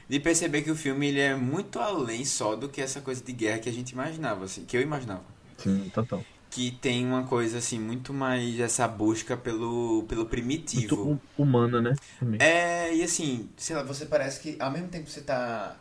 de 0.09 0.19
perceber 0.19 0.63
que 0.63 0.71
o 0.71 0.75
filme 0.75 1.07
ele 1.07 1.19
é 1.21 1.35
muito 1.35 1.79
além 1.79 2.25
só 2.25 2.55
do 2.55 2.69
que 2.69 2.81
essa 2.81 3.01
coisa 3.01 3.23
de 3.23 3.33
guerra 3.33 3.59
que 3.59 3.69
a 3.69 3.73
gente 3.73 3.91
imaginava, 3.91 4.45
assim, 4.45 4.65
que 4.65 4.77
eu 4.77 4.81
imaginava. 4.81 5.23
Sim, 5.57 5.89
total. 5.91 6.25
Que 6.49 6.71
tem 6.71 7.05
uma 7.05 7.23
coisa 7.27 7.57
assim 7.57 7.79
muito 7.79 8.13
mais 8.13 8.59
essa 8.59 8.87
busca 8.87 9.35
pelo, 9.35 10.03
pelo 10.07 10.25
primitivo. 10.25 10.95
Muito 10.95 11.15
hu- 11.15 11.21
humana, 11.37 11.81
né? 11.81 11.97
Também. 12.19 12.39
É, 12.39 12.93
e 12.93 13.03
assim, 13.03 13.49
sei 13.57 13.75
lá, 13.75 13.83
você 13.83 14.05
parece 14.05 14.39
que 14.41 14.57
ao 14.61 14.69
mesmo 14.71 14.89
tempo 14.89 15.05
que 15.05 15.11
você 15.11 15.21
tá 15.21 15.77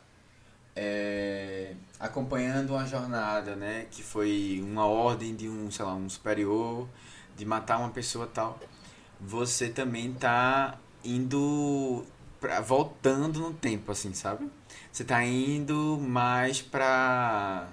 é, 0.77 1.75
acompanhando 1.99 2.71
uma 2.71 2.87
jornada, 2.87 3.55
né? 3.55 3.87
Que 3.91 4.03
foi 4.03 4.61
uma 4.63 4.87
ordem 4.87 5.35
de 5.35 5.49
um, 5.49 5.71
sei 5.71 5.85
lá, 5.85 5.95
um 5.95 6.09
superior 6.09 6.89
de 7.37 7.45
matar 7.45 7.79
uma 7.79 7.91
pessoa 7.91 8.27
tal. 8.27 8.59
Você 9.21 9.69
também 9.69 10.13
tá 10.13 10.79
indo 11.05 12.05
pra, 12.41 12.61
voltando 12.61 13.41
no 13.41 13.53
tempo, 13.53 13.93
assim, 13.93 14.13
sabe? 14.13 14.51
Você 14.91 15.05
tá 15.05 15.25
indo 15.25 15.99
mais 16.01 16.61
pra 16.61 17.69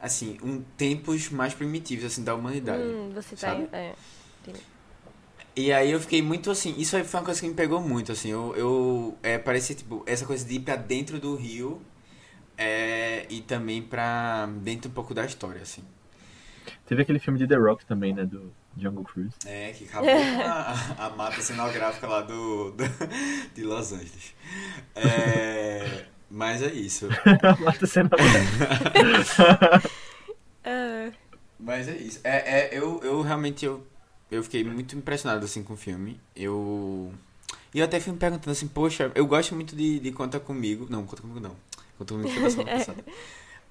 assim, 0.00 0.38
um 0.42 0.62
tempos 0.78 1.28
mais 1.28 1.52
primitivos 1.52 2.06
assim 2.06 2.24
da 2.24 2.34
humanidade. 2.34 2.82
Hum, 2.82 3.12
você 3.14 3.36
tá. 3.36 3.48
sabe? 3.48 3.68
É. 3.72 3.94
E 5.54 5.72
aí 5.72 5.90
eu 5.90 6.00
fiquei 6.00 6.22
muito 6.22 6.50
assim, 6.50 6.74
isso 6.78 6.96
aí 6.96 7.04
foi 7.04 7.20
uma 7.20 7.26
coisa 7.26 7.40
que 7.40 7.48
me 7.48 7.54
pegou 7.54 7.80
muito, 7.80 8.12
assim, 8.12 8.30
eu, 8.30 8.54
eu 8.56 9.18
é, 9.22 9.36
parecia, 9.36 9.74
tipo, 9.74 10.02
essa 10.06 10.24
coisa 10.24 10.44
de 10.44 10.54
ir 10.54 10.60
pra 10.60 10.76
dentro 10.76 11.18
do 11.18 11.34
rio 11.34 11.82
é, 12.60 13.26
e 13.30 13.40
também 13.42 13.82
pra 13.82 14.46
dentro 14.62 14.90
um 14.90 14.94
pouco 14.94 15.14
da 15.14 15.24
história, 15.24 15.62
assim. 15.62 15.82
Teve 16.86 17.02
aquele 17.02 17.18
filme 17.18 17.38
de 17.38 17.46
The 17.46 17.56
Rock 17.56 17.84
também, 17.86 18.12
né? 18.12 18.24
Do 18.26 18.52
Jungle 18.76 19.04
Cruise. 19.04 19.34
É, 19.46 19.72
que 19.72 19.84
acabou 19.84 20.10
com 20.10 20.42
a, 20.42 21.06
a 21.06 21.10
mata 21.10 21.40
cenográfica 21.40 22.06
lá 22.06 22.20
do, 22.20 22.72
do- 22.72 22.84
de 23.54 23.62
Los 23.62 23.92
Angeles. 23.92 24.34
É, 24.94 26.04
mas 26.30 26.62
é 26.62 26.72
isso. 26.72 27.08
Mata 27.64 27.86
cena. 27.86 28.10
Ah, 30.64 31.10
Mas 31.58 31.88
é 31.88 31.96
isso. 31.96 32.20
É, 32.24 32.60
é, 32.76 32.78
eu, 32.78 33.00
eu 33.02 33.22
realmente 33.22 33.64
eu, 33.64 33.86
eu 34.30 34.42
fiquei 34.42 34.64
muito 34.64 34.96
impressionado 34.96 35.44
assim 35.44 35.62
com 35.62 35.74
o 35.74 35.76
filme. 35.76 36.20
Eu. 36.34 37.12
E 37.74 37.78
eu 37.78 37.84
até 37.84 38.00
fui 38.00 38.12
me 38.12 38.18
perguntando 38.18 38.50
assim, 38.50 38.68
poxa, 38.68 39.10
eu 39.14 39.26
gosto 39.26 39.54
muito 39.54 39.76
de, 39.76 40.00
de 40.00 40.12
Conta 40.12 40.40
Comigo. 40.40 40.86
Não, 40.90 41.04
Conta 41.06 41.22
Comigo 41.22 41.40
não. 41.40 41.56
Comigo 42.06 42.28
foi 42.28 42.42
da 42.42 42.50
semana 42.50 42.70
passada. 42.78 43.04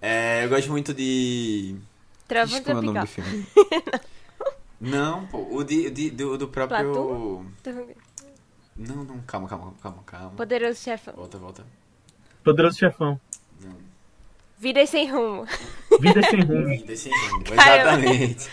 É, 0.01 0.45
eu 0.45 0.49
gosto 0.49 0.69
muito 0.69 0.93
de. 0.93 1.75
Trovão 2.27 2.63
como 2.63 2.77
é 2.77 2.79
o 2.79 2.83
nome 2.83 2.99
do 3.01 3.07
filme? 3.07 3.45
Não, 4.79 5.25
pô, 5.27 5.45
o 5.51 5.63
de, 5.63 5.89
de- 5.89 6.09
do, 6.11 6.37
do 6.37 6.47
próprio. 6.47 7.45
Não, 8.77 9.03
não, 9.03 9.19
calma, 9.27 9.45
calma, 9.49 9.73
calma, 9.81 10.03
calma. 10.05 10.29
Poderoso 10.31 10.79
chefão. 10.79 11.13
Volta, 11.17 11.37
volta. 11.37 11.65
Poderoso 12.41 12.77
Chefão. 12.77 13.19
Não. 13.61 13.75
Vida 14.57 14.85
sem 14.85 15.11
rumo. 15.11 15.45
Vida 15.99 16.21
sem 16.23 16.39
rumo. 16.41 16.67
Vida 16.79 16.95
sem 16.95 17.11
rumo, 17.11 17.43
exatamente. 17.51 18.49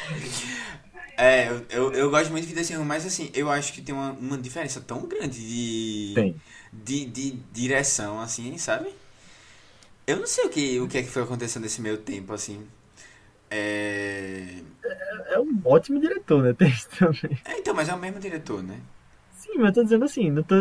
É, 1.16 1.48
eu, 1.48 1.64
eu, 1.70 1.92
eu 1.92 2.10
gosto 2.10 2.30
muito 2.32 2.42
de 2.42 2.48
Vida 2.48 2.64
sem 2.64 2.76
rumo, 2.76 2.88
mas 2.88 3.06
assim, 3.06 3.30
eu 3.32 3.48
acho 3.48 3.72
que 3.72 3.80
tem 3.80 3.94
uma, 3.94 4.10
uma 4.12 4.36
diferença 4.36 4.80
tão 4.80 5.06
grande 5.06 5.38
de, 5.38 6.12
Tem. 6.14 6.36
de, 6.72 7.04
de 7.06 7.30
direção, 7.52 8.20
assim, 8.20 8.58
sabe? 8.58 8.88
Eu 10.06 10.18
não 10.18 10.26
sei 10.26 10.44
o 10.44 10.48
que, 10.50 10.80
o 10.80 10.88
que 10.88 10.98
é 10.98 11.02
que 11.02 11.08
foi 11.08 11.22
acontecendo 11.22 11.64
nesse 11.64 11.80
meio 11.80 11.98
tempo, 11.98 12.32
assim. 12.32 12.66
É... 13.50 14.60
É 15.30 15.38
um 15.40 15.60
ótimo 15.64 16.00
diretor, 16.00 16.42
né? 16.42 16.52
Tem 16.58 16.68
isso 16.68 16.88
também. 16.90 17.38
é, 17.44 17.58
então, 17.58 17.74
mas 17.74 17.88
é 17.88 17.94
o 17.94 17.98
mesmo 17.98 18.20
diretor, 18.20 18.62
né? 18.62 18.80
Sim, 19.32 19.58
mas 19.58 19.68
eu 19.68 19.74
tô 19.74 19.82
dizendo 19.84 20.04
assim, 20.04 20.30
não 20.30 20.42
tô. 20.42 20.54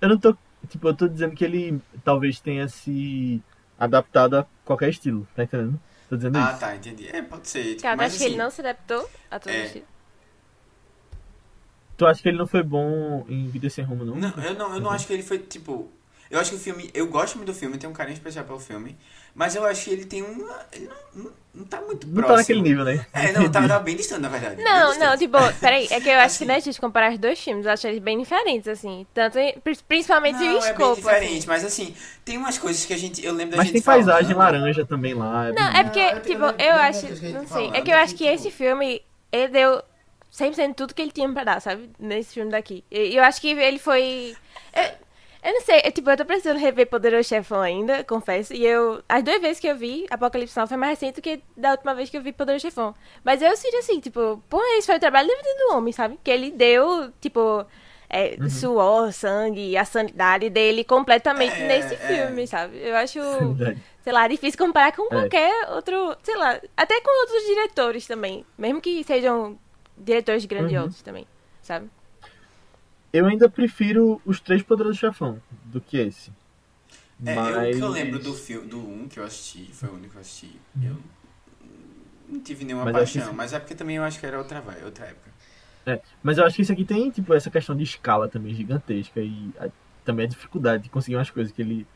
Eu 0.00 0.08
não 0.08 0.18
tô. 0.18 0.36
Tipo, 0.68 0.88
eu 0.88 0.94
tô 0.94 1.08
dizendo 1.08 1.34
que 1.34 1.44
ele 1.44 1.80
talvez 2.04 2.40
tenha 2.40 2.68
se 2.68 3.42
adaptado 3.78 4.38
a 4.38 4.46
qualquer 4.64 4.90
estilo, 4.90 5.26
tá 5.34 5.44
entendendo? 5.44 5.80
Tô 6.08 6.16
dizendo 6.16 6.38
Ah, 6.38 6.50
isso. 6.50 6.60
tá, 6.60 6.76
entendi. 6.76 7.08
É, 7.08 7.22
pode 7.22 7.48
ser. 7.48 7.64
Tipo, 7.70 7.82
Cara, 7.82 7.96
mas, 7.96 8.12
acho 8.12 8.18
que 8.18 8.24
ele 8.24 8.34
assim, 8.34 8.42
não 8.42 8.50
se 8.50 8.60
adaptou 8.60 9.10
a 9.30 9.38
todo 9.38 9.52
é. 9.52 9.64
estilo. 9.66 9.84
Tu 11.96 12.06
acha 12.06 12.22
que 12.22 12.28
ele 12.28 12.38
não 12.38 12.46
foi 12.46 12.62
bom 12.62 13.24
em 13.28 13.48
Vida 13.48 13.70
Sem 13.70 13.84
Rumo, 13.84 14.04
não? 14.04 14.16
Não, 14.16 14.44
eu 14.44 14.54
não, 14.54 14.74
eu 14.74 14.80
não 14.80 14.90
acho 14.90 15.06
que 15.06 15.12
ele 15.14 15.22
foi, 15.22 15.38
tipo... 15.38 15.90
Eu 16.30 16.40
acho 16.40 16.50
que 16.50 16.56
o 16.56 16.60
filme... 16.60 16.90
Eu 16.94 17.06
gosto 17.06 17.36
muito 17.36 17.52
do 17.52 17.54
filme, 17.54 17.78
tenho 17.78 17.90
um 17.92 17.94
carinho 17.96 18.14
especial 18.14 18.44
pelo 18.44 18.58
filme. 18.58 18.96
Mas 19.34 19.54
eu 19.54 19.64
acho 19.64 19.84
que 19.84 19.90
ele 19.90 20.04
tem 20.06 20.22
uma... 20.22 20.66
Ele 20.72 20.88
não, 21.14 21.24
não, 21.24 21.32
não 21.54 21.64
tá 21.64 21.80
muito 21.82 22.06
Não 22.06 22.14
próximo. 22.14 22.26
tá 22.34 22.36
naquele 22.38 22.60
nível, 22.62 22.84
né? 22.84 23.06
É, 23.12 23.32
não, 23.32 23.50
tava, 23.50 23.68
tava 23.68 23.80
bem 23.84 23.94
distante, 23.96 24.22
na 24.22 24.28
verdade. 24.28 24.56
bem 24.56 24.64
Não, 24.64 24.98
não, 24.98 25.16
tipo, 25.16 25.36
peraí, 25.60 25.86
é 25.90 26.00
que 26.00 26.08
eu 26.08 26.18
acho 26.18 26.38
que 26.38 26.44
Assim. 26.44 26.44
não 26.44 26.54
é 26.54 26.60
justo 26.60 26.80
comparar 26.80 27.12
os 27.12 27.18
dois 27.18 27.38
filmes, 27.38 27.66
eu 27.66 27.72
acho 27.72 27.86
eles 27.86 28.00
bem 28.00 28.18
diferentes, 28.18 28.66
assim. 28.66 29.06
Tanto, 29.14 29.38
principalmente 29.86 30.38
Não, 30.38 30.40
o 30.42 30.64
é 30.64 30.72
bem 30.74 30.92
escopo, 30.92 30.94
diferente, 30.96 31.38
assim. 31.38 31.46
mas 31.46 31.64
assim, 31.64 31.94
tem 32.24 32.38
umas 32.38 32.58
coisas 32.58 32.84
que 32.84 32.92
a 32.94 32.98
gente... 32.98 33.24
Eu 33.24 33.32
lembro 33.34 33.52
da 33.52 33.56
Mas 33.58 33.66
gente 33.66 33.74
tem 33.74 33.82
paisagem 33.82 34.34
falando. 34.34 34.52
laranja 34.54 34.86
também 34.86 35.14
lá. 35.14 35.52
Não, 35.52 35.68
é 35.68 35.84
porque, 35.84 36.00
Não, 36.02 36.16
eu- 36.16 36.22
tipo, 36.22 36.44
eu 36.44 36.54
eu, 36.58 36.74
acho, 36.74 37.06
que 37.06 37.14
gente 37.16 37.32
não 37.32 37.46
sei, 37.46 37.70
é 37.74 37.82
que 37.82 37.90
eu 37.90 37.96
acho 37.96 38.14
que, 38.14 38.24
que 38.24 38.24
tipo- 38.24 38.34
esse 38.48 38.50
filme, 38.50 39.02
ele 39.30 39.48
deu 39.48 39.82
100% 40.32 40.74
tudo 40.74 40.94
que 40.94 41.02
ele 41.02 41.12
tinha 41.12 41.30
pra 41.32 41.44
dar, 41.44 41.60
sabe? 41.60 41.90
Nesse 41.98 42.34
filme 42.34 42.50
daqui. 42.50 42.82
E 42.90 43.14
eu 43.16 43.22
acho 43.22 43.40
que 43.40 43.48
ele 43.50 43.78
foi... 43.78 44.34
Eu, 44.74 45.05
eu 45.46 45.52
não 45.54 45.60
sei, 45.62 45.80
é, 45.84 45.90
tipo, 45.90 46.10
eu 46.10 46.16
tô 46.16 46.24
precisando 46.24 46.58
rever 46.58 46.86
Poderoso 46.88 47.28
Chefão 47.28 47.60
ainda, 47.60 48.02
confesso, 48.04 48.52
e 48.52 48.66
eu... 48.66 49.02
As 49.08 49.22
duas 49.22 49.40
vezes 49.40 49.60
que 49.60 49.66
eu 49.68 49.76
vi 49.76 50.06
Apocalipse 50.10 50.56
Now 50.58 50.66
foi 50.66 50.76
mais 50.76 50.98
recente 50.98 51.16
do 51.16 51.22
que 51.22 51.40
da 51.56 51.70
última 51.70 51.94
vez 51.94 52.10
que 52.10 52.16
eu 52.16 52.22
vi 52.22 52.32
Poderoso 52.32 52.62
Chefão. 52.62 52.94
Mas 53.24 53.40
eu 53.40 53.56
sinto 53.56 53.76
assim, 53.76 54.00
tipo, 54.00 54.42
porra, 54.48 54.64
esse 54.78 54.86
foi 54.86 54.96
o 54.96 55.00
trabalho 55.00 55.28
da 55.28 55.34
vida 55.36 55.48
do 55.68 55.74
homem, 55.76 55.92
sabe? 55.92 56.18
Que 56.22 56.30
ele 56.30 56.50
deu, 56.50 57.10
tipo... 57.20 57.64
é, 58.08 58.36
suor, 58.48 59.12
sangue, 59.12 59.76
a 59.76 59.84
sanidade 59.84 60.48
dele 60.50 60.84
completamente 60.84 61.54
É, 61.60 61.66
nesse 61.68 61.94
é. 61.94 61.96
filme, 61.96 62.46
sabe? 62.46 62.78
Eu 62.78 62.94
acho 62.96 63.20
Verdade. 63.54 63.82
sei 64.02 64.12
lá, 64.12 64.28
difícil 64.28 64.58
comparar 64.58 64.92
com 64.92 65.04
É. 65.04 65.08
qualquer 65.08 65.68
outro, 65.70 66.16
sei 66.22 66.36
lá, 66.36 66.60
até 66.76 67.00
com 67.00 67.20
outros 67.22 67.42
diretores 67.46 68.06
também, 68.06 68.44
mesmo 68.58 68.80
que 68.80 69.02
sejam 69.04 69.58
diretores 69.98 70.44
grandiosos 70.44 71.02
também, 71.02 71.26
sabe? 71.62 71.88
Eu 73.16 73.26
ainda 73.26 73.48
prefiro 73.48 74.20
os 74.26 74.40
três 74.40 74.62
Poderosos 74.62 74.98
Chefão 74.98 75.40
do 75.64 75.80
que 75.80 75.96
esse. 75.96 76.30
É, 77.24 77.32
eu, 77.32 77.36
Mas... 77.36 77.76
o 77.76 77.78
que 77.78 77.84
eu 77.84 77.88
lembro 77.88 78.18
do 78.18 78.34
filme, 78.34 78.68
do 78.68 78.78
1 78.78 79.08
que 79.08 79.18
eu 79.18 79.24
assisti, 79.24 79.70
foi 79.72 79.88
o 79.88 79.94
único 79.94 80.10
que 80.10 80.16
eu 80.16 80.20
assisti, 80.20 80.60
eu 80.82 80.96
não 82.28 82.40
tive 82.40 82.64
nenhuma 82.64 82.84
Mas 82.84 82.94
eu 82.94 82.98
paixão, 83.00 83.30
que- 83.30 83.36
mas 83.36 83.52
é 83.54 83.58
porque 83.58 83.74
também 83.74 83.96
eu 83.96 84.02
acho 84.04 84.20
que 84.20 84.26
era 84.26 84.36
outra, 84.36 84.60
vai- 84.60 84.84
outra 84.84 85.06
época. 85.06 85.30
É, 85.86 86.00
mas 86.22 86.36
eu 86.36 86.44
acho 86.44 86.56
que 86.56 86.62
isso 86.62 86.72
aqui 86.72 86.84
tem, 86.84 87.10
tipo, 87.10 87.32
essa 87.32 87.48
questão 87.50 87.74
de 87.76 87.84
escala 87.84 88.28
também 88.28 88.54
gigantesca 88.54 89.20
e 89.20 89.50
a- 89.58 89.68
também 90.04 90.26
a 90.26 90.28
dificuldade 90.28 90.82
de 90.84 90.90
conseguir 90.90 91.16
umas 91.16 91.30
coisas 91.30 91.52
que 91.52 91.62
ele 91.62 91.86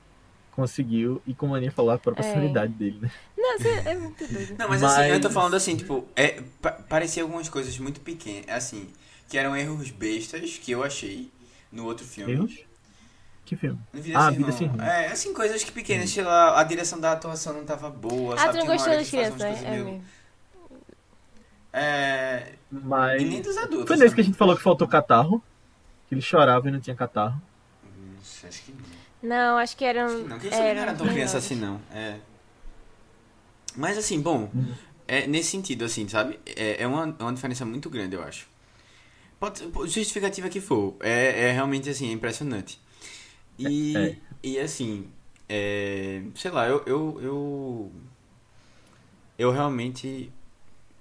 conseguiu 0.52 1.20
e 1.26 1.34
como 1.34 1.54
a 1.54 1.58
Aninha 1.58 1.70
falou, 1.72 1.90
a 1.90 1.98
própria 1.98 2.24
É. 2.24 2.32
sanidade 2.32 2.72
dele, 2.72 2.98
né? 3.02 3.10
Não, 3.36 3.58
você 3.58 3.68
é 3.68 3.94
muito 3.98 4.26
doido. 4.26 4.56
Não, 4.58 4.68
mas, 4.68 4.82
assim, 4.82 5.02
eu 5.02 5.20
tô 5.20 5.28
Mas- 5.28 5.34
falando 5.34 5.54
assim, 5.54 5.76
tipo, 5.76 6.06
é, 6.16 6.42
pa 6.62 6.72
parecia 6.72 7.22
algumas 7.22 7.48
coisas 7.48 7.76
muito 7.78 8.00
pequenas, 8.00 8.48
assim, 8.48 8.88
que 9.30 9.38
eram 9.38 9.56
erros 9.56 9.90
bestas 9.90 10.58
que 10.58 10.72
eu 10.72 10.82
achei 10.84 11.30
no 11.72 11.86
outro 11.86 12.04
filme. 12.04 12.32
Erros? 12.32 12.58
Que 13.44 13.56
filme? 13.56 13.78
Vida 13.92 14.18
Ah, 14.18 14.28
Sem 14.28 14.36
Vida. 14.38 14.52
Sem 14.52 14.66
Rumo. 14.66 14.82
É, 14.82 15.06
assim, 15.06 15.32
coisas 15.32 15.62
que 15.64 15.72
pequenas, 15.72 16.10
sei 16.10 16.22
lá, 16.24 16.60
a 16.60 16.64
direção 16.64 17.00
da 17.00 17.12
atuação 17.12 17.52
não 17.54 17.64
tava 17.64 17.88
boa, 17.88 18.34
Ah, 18.34 18.38
sabe? 18.38 18.52
tu 18.52 18.58
não 18.58 18.66
gostou 18.66 18.92
das 18.92 19.08
crianças, 19.08 19.40
É 19.62 19.70
meio-. 19.70 20.02
É, 21.72 22.52
Mas... 22.70 23.22
e 23.22 23.24
nem 23.24 23.40
dos 23.40 23.56
adultos. 23.56 23.86
Foi 23.88 23.96
nesse 23.96 24.14
que 24.14 24.20
a 24.20 24.24
gente 24.24 24.36
falou 24.36 24.56
que 24.56 24.62
faltou 24.62 24.86
catarro. 24.88 25.42
Que 26.08 26.14
ele 26.14 26.22
chorava 26.22 26.68
e 26.68 26.72
não 26.72 26.80
tinha 26.80 26.96
catarro. 26.96 27.40
Acho 28.44 28.62
que 28.64 28.72
não. 28.72 28.80
Não, 29.22 29.58
acho 29.58 29.76
que 29.76 29.84
eram. 29.84 30.06
Acho 30.06 30.16
que 30.16 30.28
não, 30.28 30.38
que 30.40 30.48
filme 30.48 30.74
não 30.74 30.82
era 30.82 30.94
tão 30.94 31.06
criança 31.06 31.38
assim, 31.38 31.54
não. 31.54 31.80
É. 31.92 32.16
Mas 33.76 33.96
assim, 33.96 34.20
bom, 34.20 34.50
é 35.06 35.28
nesse 35.28 35.50
sentido, 35.50 35.84
assim, 35.84 36.08
sabe? 36.08 36.40
É, 36.44 36.82
é 36.82 36.86
uma, 36.86 37.14
é 37.16 37.22
uma 37.22 37.32
diferença 37.32 37.64
muito 37.64 37.88
grande, 37.88 38.16
eu 38.16 38.24
acho. 38.24 38.48
Pode, 39.40 39.62
justificativa 39.90 40.50
que 40.50 40.60
for, 40.60 40.94
é, 41.00 41.48
é 41.48 41.52
realmente 41.52 41.88
assim, 41.88 42.10
é 42.10 42.12
impressionante. 42.12 42.78
E, 43.58 43.96
É. 43.96 44.16
e 44.42 44.58
assim, 44.58 45.08
é, 45.48 46.22
sei 46.36 46.50
lá, 46.50 46.68
eu, 46.68 46.82
eu, 46.86 47.20
eu. 47.22 47.92
Eu 49.38 49.50
realmente. 49.50 50.30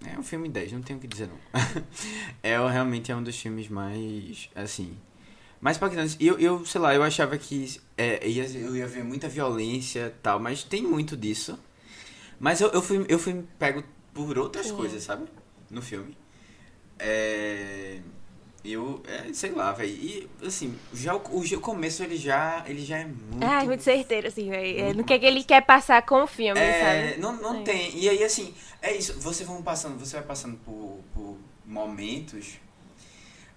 É 0.06 0.18
um 0.18 0.24
filme 0.24 0.48
10, 0.48 0.72
não 0.72 0.82
tenho 0.82 0.98
o 0.98 1.02
que 1.02 1.08
dizer 1.08 1.28
não. 1.28 1.38
é 2.42 2.58
realmente 2.72 3.12
é 3.12 3.16
um 3.16 3.22
dos 3.22 3.38
filmes 3.38 3.68
mais. 3.68 4.50
Assim. 4.56 4.98
Mais 5.62 5.76
impactantes. 5.76 6.16
E 6.20 6.26
eu, 6.26 6.40
eu, 6.40 6.66
sei 6.66 6.80
lá, 6.80 6.96
eu 6.96 7.04
achava 7.04 7.38
que 7.38 7.80
é, 7.98 8.26
ia, 8.26 8.46
eu 8.48 8.76
ia 8.76 8.88
ver 8.88 9.04
muita 9.04 9.28
violência 9.28 10.08
e 10.08 10.22
tal, 10.22 10.40
mas 10.40 10.64
tem 10.64 10.82
muito 10.82 11.18
disso. 11.18 11.60
Mas 12.40 12.62
eu, 12.62 12.70
eu, 12.70 12.82
fui, 12.82 13.06
eu 13.10 13.20
fui 13.20 13.44
pego 13.60 13.84
por 14.14 14.38
outras 14.40 14.68
Sim. 14.68 14.76
coisas, 14.78 15.04
sabe? 15.04 15.26
No 15.70 15.82
filme. 15.82 16.18
É. 16.98 18.00
Eu, 18.64 19.02
é, 19.08 19.32
sei 19.34 19.52
lá, 19.52 19.72
velho. 19.72 19.90
E, 19.90 20.30
assim, 20.46 20.76
já 20.94 21.16
o, 21.16 21.22
o, 21.32 21.40
o 21.42 21.62
começo 21.62 22.04
ele 22.04 22.18
já, 22.18 22.64
ele 22.68 22.84
já 22.84 22.98
é 22.98 23.06
muito. 23.06 23.44
Ah, 23.44 23.64
muito 23.64 23.84
certeiro, 23.84 24.28
assim, 24.28 24.50
velho. 24.50 24.80
É, 24.80 24.94
No 24.94 25.04
que, 25.04 25.14
é 25.14 25.20
que 25.20 25.26
ele 25.26 25.44
quer 25.44 25.62
passar 25.66 26.02
com 26.06 26.24
o 26.24 26.28
filme, 26.28 26.60
É, 26.60 27.12
sabe? 27.12 27.22
não, 27.22 27.38
não 27.38 27.62
É. 27.62 27.64
tem. 27.64 27.98
E 27.98 28.10
aí, 28.10 28.22
assim, 28.24 28.54
é 28.82 28.94
isso. 28.96 29.14
Você, 29.20 29.46
vão 29.46 29.62
passando, 29.64 29.98
você 29.98 30.18
vai 30.18 30.26
passando 30.26 30.58
por, 30.58 31.00
por 31.14 31.38
momentos. 31.66 32.60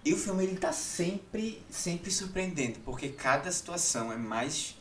E 0.05 0.13
o 0.13 0.17
filme, 0.17 0.45
ele 0.45 0.57
tá 0.57 0.73
sempre, 0.73 1.61
sempre 1.71 2.11
surpreendente. 2.11 2.79
Porque 2.81 3.09
cada 3.09 3.51
situação 3.51 4.13
é 4.13 4.17
mais 4.17 4.77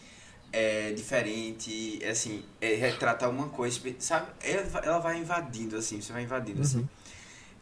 é, 0.54 0.92
diferente. 0.94 2.00
é, 2.04 2.10
Assim, 2.10 2.44
é, 2.60 2.76
retrata 2.76 3.28
uma 3.28 3.50
coisa, 3.50 3.80
sabe? 4.00 4.28
Ela, 4.44 4.64
vai- 4.64 4.86
ela 4.86 5.00
vai 5.00 5.18
invadindo, 5.20 5.76
assim. 5.78 6.00
Você 6.02 6.14
vai 6.14 6.24
invadindo, 6.24 6.62
assim. 6.62 6.80
Uhum. 6.80 6.88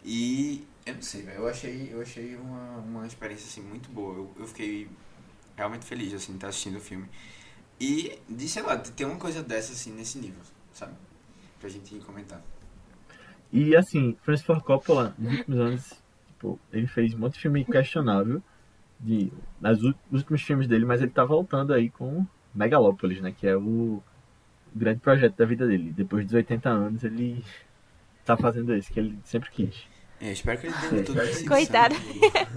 E 0.05 0.63
eu 0.89 0.95
não 0.95 1.01
sei. 1.01 1.27
Eu 1.35 1.47
achei, 1.47 1.89
eu 1.91 2.01
achei 2.01 2.35
uma, 2.35 2.77
uma 2.77 3.07
experiência, 3.07 3.45
assim, 3.45 3.61
muito 3.61 3.89
boa. 3.89 4.15
Eu, 4.15 4.31
eu 4.39 4.47
fiquei 4.47 4.87
realmente 5.55 5.85
feliz, 5.85 6.13
assim, 6.13 6.33
de 6.33 6.37
estar 6.37 6.47
assistindo 6.47 6.77
o 6.77 6.81
filme. 6.81 7.07
E, 7.79 8.19
de, 8.27 8.47
sei 8.47 8.63
lá, 8.63 8.77
ter 8.77 9.05
uma 9.05 9.17
coisa 9.17 9.41
dessa, 9.41 9.73
assim, 9.73 9.93
nesse 9.93 10.17
nível, 10.17 10.41
sabe? 10.73 10.93
Pra 11.59 11.69
gente 11.69 11.97
comentar. 11.99 12.41
E 13.51 13.75
assim, 13.75 14.15
Francis 14.21 14.45
Ford 14.45 14.61
Coppola, 14.61 15.15
nos 15.17 15.33
últimos 15.33 15.59
anos, 15.59 16.03
tipo, 16.27 16.59
ele 16.71 16.87
fez 16.87 17.13
um 17.13 17.19
monte 17.19 17.33
de 17.33 17.39
filme 17.41 17.65
questionável 17.65 18.43
de, 18.99 19.31
nas, 19.59 19.79
últimos 20.11 20.41
filmes 20.41 20.67
dele, 20.67 20.85
mas 20.85 21.01
ele 21.01 21.11
tá 21.11 21.23
voltando 21.25 21.73
aí 21.73 21.89
com 21.89 22.25
Megalópolis, 22.53 23.21
né? 23.21 23.31
Que 23.31 23.47
é 23.47 23.57
o 23.57 24.03
grande 24.75 24.99
projeto 24.99 25.35
da 25.35 25.45
vida 25.45 25.65
dele. 25.65 25.91
Depois 25.91 26.25
dos 26.25 26.33
80 26.33 26.69
anos, 26.69 27.03
ele 27.03 27.43
tá 28.23 28.37
fazendo 28.37 28.75
isso, 28.75 28.91
que 28.91 28.99
ele 28.99 29.17
sempre 29.23 29.49
quis. 29.49 29.87
É, 30.21 30.31
espero 30.31 30.59
que 30.59 30.67
ele 30.67 30.75
dê 30.91 31.03
tudo 31.03 31.23
isso. 31.23 31.45
Coitado. 31.45 31.95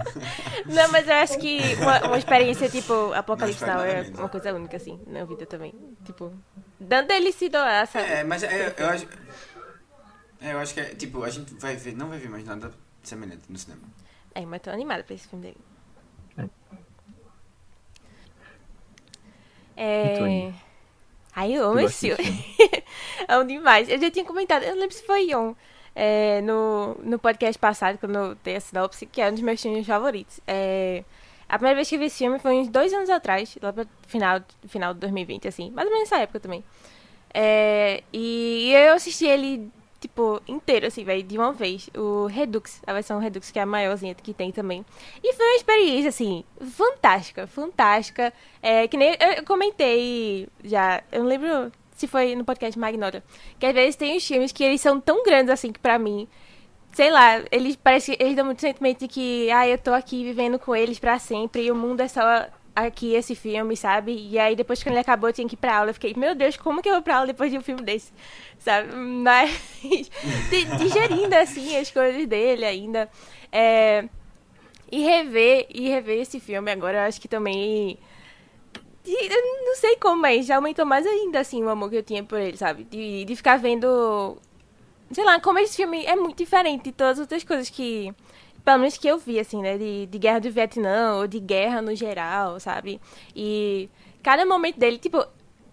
Não, 0.67 0.91
mas 0.91 1.07
eu 1.07 1.13
acho 1.13 1.37
que 1.39 1.59
uma, 1.81 2.07
uma 2.07 2.17
experiência 2.17 2.67
tipo 2.67 3.13
Apocalipse 3.13 3.65
Now 3.65 3.79
é 3.79 4.01
uma 4.17 4.27
coisa 4.27 4.53
única, 4.53 4.75
assim, 4.75 4.99
na 5.07 5.23
vida 5.23 5.45
também. 5.45 5.73
Tipo, 6.03 6.33
dando 6.77 7.11
ele 7.11 7.31
se 7.31 7.47
doar, 7.47 7.87
sabe? 7.87 8.11
É, 8.11 8.23
mas 8.23 8.43
é, 8.43 8.73
eu 8.77 8.87
acho... 8.87 9.07
É, 10.41 10.53
eu 10.53 10.59
acho 10.59 10.73
que 10.73 10.81
é, 10.81 10.95
tipo, 10.95 11.23
a 11.23 11.29
gente 11.29 11.53
vai 11.55 11.77
ver, 11.77 11.95
não 11.95 12.09
vai 12.09 12.19
ver 12.19 12.29
mais 12.29 12.43
nada 12.43 12.69
semelhante 13.01 13.43
no 13.49 13.57
cinema. 13.57 13.81
É, 14.35 14.45
mas 14.45 14.61
tô 14.61 14.69
animada 14.69 15.03
pra 15.03 15.15
esse 15.15 15.27
filme 15.27 15.45
dele. 15.45 15.57
É. 16.37 16.49
É. 19.77 20.53
Ai, 21.35 21.53
eu 21.53 21.65
amo 21.69 21.79
esse 21.79 22.13
filme. 22.13 22.45
amo 23.27 23.47
demais. 23.47 23.87
Eu 23.87 23.99
já 23.99 24.11
tinha 24.11 24.25
comentado, 24.25 24.63
eu 24.63 24.73
não 24.73 24.81
lembro 24.81 24.95
se 24.95 25.05
foi 25.05 25.33
um. 25.33 25.55
É, 25.95 26.41
no, 26.41 26.95
no 27.03 27.19
podcast 27.19 27.57
passado, 27.59 27.97
quando 27.97 28.15
eu 28.15 28.35
dei 28.43 28.55
a 28.55 28.59
sinopse, 28.59 29.05
que 29.05 29.21
é 29.21 29.29
um 29.29 29.33
dos 29.33 29.41
meus 29.41 29.61
filmes 29.61 29.85
favoritos. 29.85 30.39
É, 30.47 31.03
a 31.47 31.57
primeira 31.57 31.75
vez 31.75 31.89
que 31.89 31.95
eu 31.95 31.99
vi 31.99 32.05
esse 32.05 32.17
filme 32.17 32.39
foi 32.39 32.55
uns 32.55 32.67
dois 32.67 32.93
anos 32.93 33.09
atrás, 33.09 33.57
lá 33.61 33.71
pro 33.71 33.87
final, 34.07 34.41
final 34.67 34.93
de 34.93 34.99
2020, 35.01 35.47
assim, 35.47 35.69
mais 35.71 35.87
ou 35.87 35.93
menos 35.93 36.09
nessa 36.09 36.21
época 36.21 36.39
também. 36.39 36.63
É, 37.33 38.03
e 38.11 38.71
eu 38.73 38.93
assisti 38.93 39.25
ele, 39.25 39.69
tipo, 39.99 40.41
inteiro, 40.47 40.87
assim, 40.87 41.03
velho, 41.03 41.23
de 41.23 41.37
uma 41.37 41.53
vez. 41.53 41.89
O 41.95 42.25
Redux, 42.27 42.81
a 42.85 42.93
versão 42.93 43.19
Redux, 43.19 43.51
que 43.51 43.59
é 43.59 43.61
a 43.61 43.65
maiorzinha 43.65 44.15
que 44.15 44.33
tem 44.33 44.51
também. 44.51 44.85
E 45.23 45.33
foi 45.33 45.45
uma 45.45 45.55
experiência, 45.55 46.09
assim, 46.09 46.43
fantástica, 46.59 47.45
fantástica. 47.47 48.33
É, 48.61 48.87
que 48.87 48.97
nem 48.97 49.15
eu 49.37 49.43
comentei 49.45 50.47
já, 50.63 51.03
eu 51.11 51.21
não 51.21 51.29
lembro 51.29 51.71
se 52.03 52.07
foi 52.07 52.35
no 52.35 52.43
podcast 52.43 52.77
Magnota, 52.77 53.23
que 53.57 53.65
às 53.65 53.73
vezes 53.73 53.95
tem 53.95 54.17
os 54.17 54.27
filmes 54.27 54.51
que 54.51 54.63
eles 54.63 54.81
são 54.81 54.99
tão 54.99 55.23
grandes, 55.23 55.49
assim, 55.49 55.71
que 55.71 55.79
pra 55.79 55.97
mim 55.97 56.27
sei 56.91 57.09
lá, 57.09 57.43
eles 57.51 57.75
parece 57.75 58.15
eles 58.19 58.35
dão 58.35 58.45
muito 58.45 58.61
sentimento 58.61 58.99
de 58.99 59.07
que, 59.07 59.49
ah, 59.51 59.67
eu 59.67 59.77
tô 59.77 59.91
aqui 59.93 60.23
vivendo 60.23 60.59
com 60.59 60.75
eles 60.75 60.99
para 60.99 61.17
sempre 61.17 61.63
e 61.63 61.71
o 61.71 61.75
mundo 61.75 62.01
é 62.01 62.07
só 62.07 62.47
aqui 62.75 63.13
esse 63.13 63.35
filme, 63.35 63.75
sabe? 63.75 64.13
E 64.29 64.37
aí 64.39 64.55
depois 64.55 64.81
que 64.81 64.89
ele 64.89 64.99
acabou 64.99 65.29
eu 65.29 65.33
tinha 65.33 65.47
que 65.47 65.55
ir 65.55 65.57
pra 65.57 65.77
aula. 65.77 65.89
Eu 65.89 65.93
fiquei, 65.93 66.13
meu 66.15 66.35
Deus, 66.35 66.57
como 66.57 66.81
que 66.81 66.89
eu 66.89 66.93
vou 66.93 67.01
pra 67.01 67.15
aula 67.15 67.27
depois 67.27 67.51
de 67.51 67.57
um 67.57 67.61
filme 67.61 67.81
desse? 67.81 68.11
Sabe? 68.59 68.93
Mas 68.95 69.51
digerindo 70.77 71.35
assim 71.35 71.75
as 71.77 71.89
coisas 71.91 72.25
dele 72.27 72.65
ainda. 72.65 73.09
É... 73.51 74.05
E 74.91 75.01
rever, 75.03 75.65
e 75.69 75.89
rever 75.89 76.21
esse 76.21 76.39
filme 76.39 76.71
agora, 76.71 76.99
eu 76.99 77.03
acho 77.03 77.19
que 77.19 77.27
também. 77.27 77.97
Eu 79.05 79.65
não 79.65 79.75
sei 79.75 79.97
como, 79.97 80.21
mas 80.21 80.45
já 80.45 80.55
aumentou 80.55 80.85
mais 80.85 81.05
ainda, 81.05 81.39
assim, 81.39 81.61
o 81.63 81.69
amor 81.69 81.89
que 81.89 81.97
eu 81.97 82.03
tinha 82.03 82.23
por 82.23 82.39
ele, 82.39 82.57
sabe? 82.57 82.85
De, 82.85 83.25
de 83.25 83.35
ficar 83.35 83.57
vendo. 83.57 84.37
Sei 85.11 85.23
lá, 85.23 85.39
como 85.39 85.59
esse 85.59 85.75
filme 85.75 86.05
é 86.05 86.15
muito 86.15 86.37
diferente 86.37 86.85
de 86.85 86.91
todas 86.91 87.13
as 87.13 87.19
outras 87.19 87.43
coisas 87.43 87.69
que 87.69 88.13
pelo 88.63 88.79
menos 88.79 88.97
que 88.97 89.07
eu 89.07 89.17
vi, 89.17 89.39
assim, 89.39 89.61
né? 89.61 89.77
De, 89.77 90.05
de 90.07 90.17
guerra 90.17 90.39
do 90.39 90.51
Vietnã, 90.51 91.15
ou 91.17 91.27
de 91.27 91.39
guerra 91.39 91.81
no 91.81 91.95
geral, 91.95 92.59
sabe? 92.59 92.99
E 93.35 93.89
cada 94.21 94.45
momento 94.45 94.79
dele, 94.79 94.97
tipo, 94.97 95.25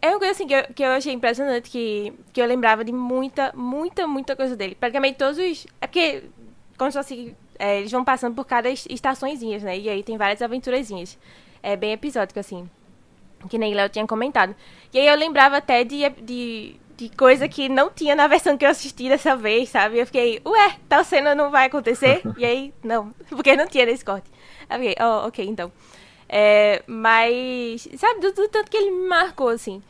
é 0.03 0.09
uma 0.09 0.19
coisa 0.19 0.33
assim 0.33 0.47
que 0.47 0.55
eu, 0.55 0.65
que 0.75 0.83
eu 0.83 0.91
achei 0.91 1.13
impressionante, 1.13 1.71
que, 1.71 2.13
que 2.33 2.41
eu 2.43 2.47
lembrava 2.47 2.85
de 2.85 2.93
muita, 2.93 3.53
muita, 3.55 4.07
muita 4.07 4.35
coisa 4.35 4.57
dele. 4.57 4.75
Praticamente 4.75 5.19
todos 5.19 5.39
os. 5.39 5.67
É 5.81 5.87
porque, 5.87 6.25
como 6.77 6.91
se. 6.91 7.37
É, 7.59 7.79
eles 7.79 7.93
vão 7.93 8.05
passando 8.05 8.35
por 8.35 8.47
cada 8.47 8.71
estaçõezinhas, 8.71 9.63
né? 9.63 9.79
E 9.79 9.89
aí 9.89 10.03
tem 10.03 10.17
várias 10.17 10.41
aventurazinhas. 10.41 11.19
É 11.63 11.77
bem 11.77 11.93
episódico, 11.93 12.41
assim. 12.41 12.69
Que 13.49 13.59
nem 13.59 13.75
Léo 13.75 13.88
tinha 13.88 14.06
comentado. 14.06 14.54
E 14.92 14.99
aí 14.99 15.06
eu 15.06 15.16
lembrava 15.16 15.56
até 15.56 15.82
de, 15.85 16.09
de, 16.20 16.76
de 16.97 17.09
coisa 17.11 17.49
que 17.49 17.68
não 17.68 17.90
tinha 17.90 18.14
na 18.14 18.26
versão 18.26 18.56
que 18.59 18.64
eu 18.64 18.70
assisti 18.70 19.09
dessa 19.09 19.37
vez, 19.37 19.70
sabe? 19.70 19.99
Eu 19.99 20.06
fiquei, 20.06 20.40
ué, 20.44 20.76
tal 20.88 21.02
cena 21.04 21.35
não 21.35 21.50
vai 21.50 21.66
acontecer? 21.66 22.23
e 22.37 22.44
aí, 22.44 22.75
não, 22.82 23.14
porque 23.30 23.56
não 23.56 23.66
tinha 23.66 23.87
nesse 23.87 24.04
corte. 24.04 24.30
Aí 24.68 24.78
eu 24.78 24.90
fiquei, 24.90 25.04
oh, 25.04 25.26
ok, 25.26 25.47
então. 25.47 25.73
É, 26.28 26.82
mas, 26.87 27.88
sabe, 27.97 28.20
do, 28.20 28.32
do, 28.32 28.49
tanto 28.49 28.70
que 28.70 28.76
ele 28.76 28.90
me 28.90 29.09
marcou, 29.09 29.49
assim. 29.49 29.82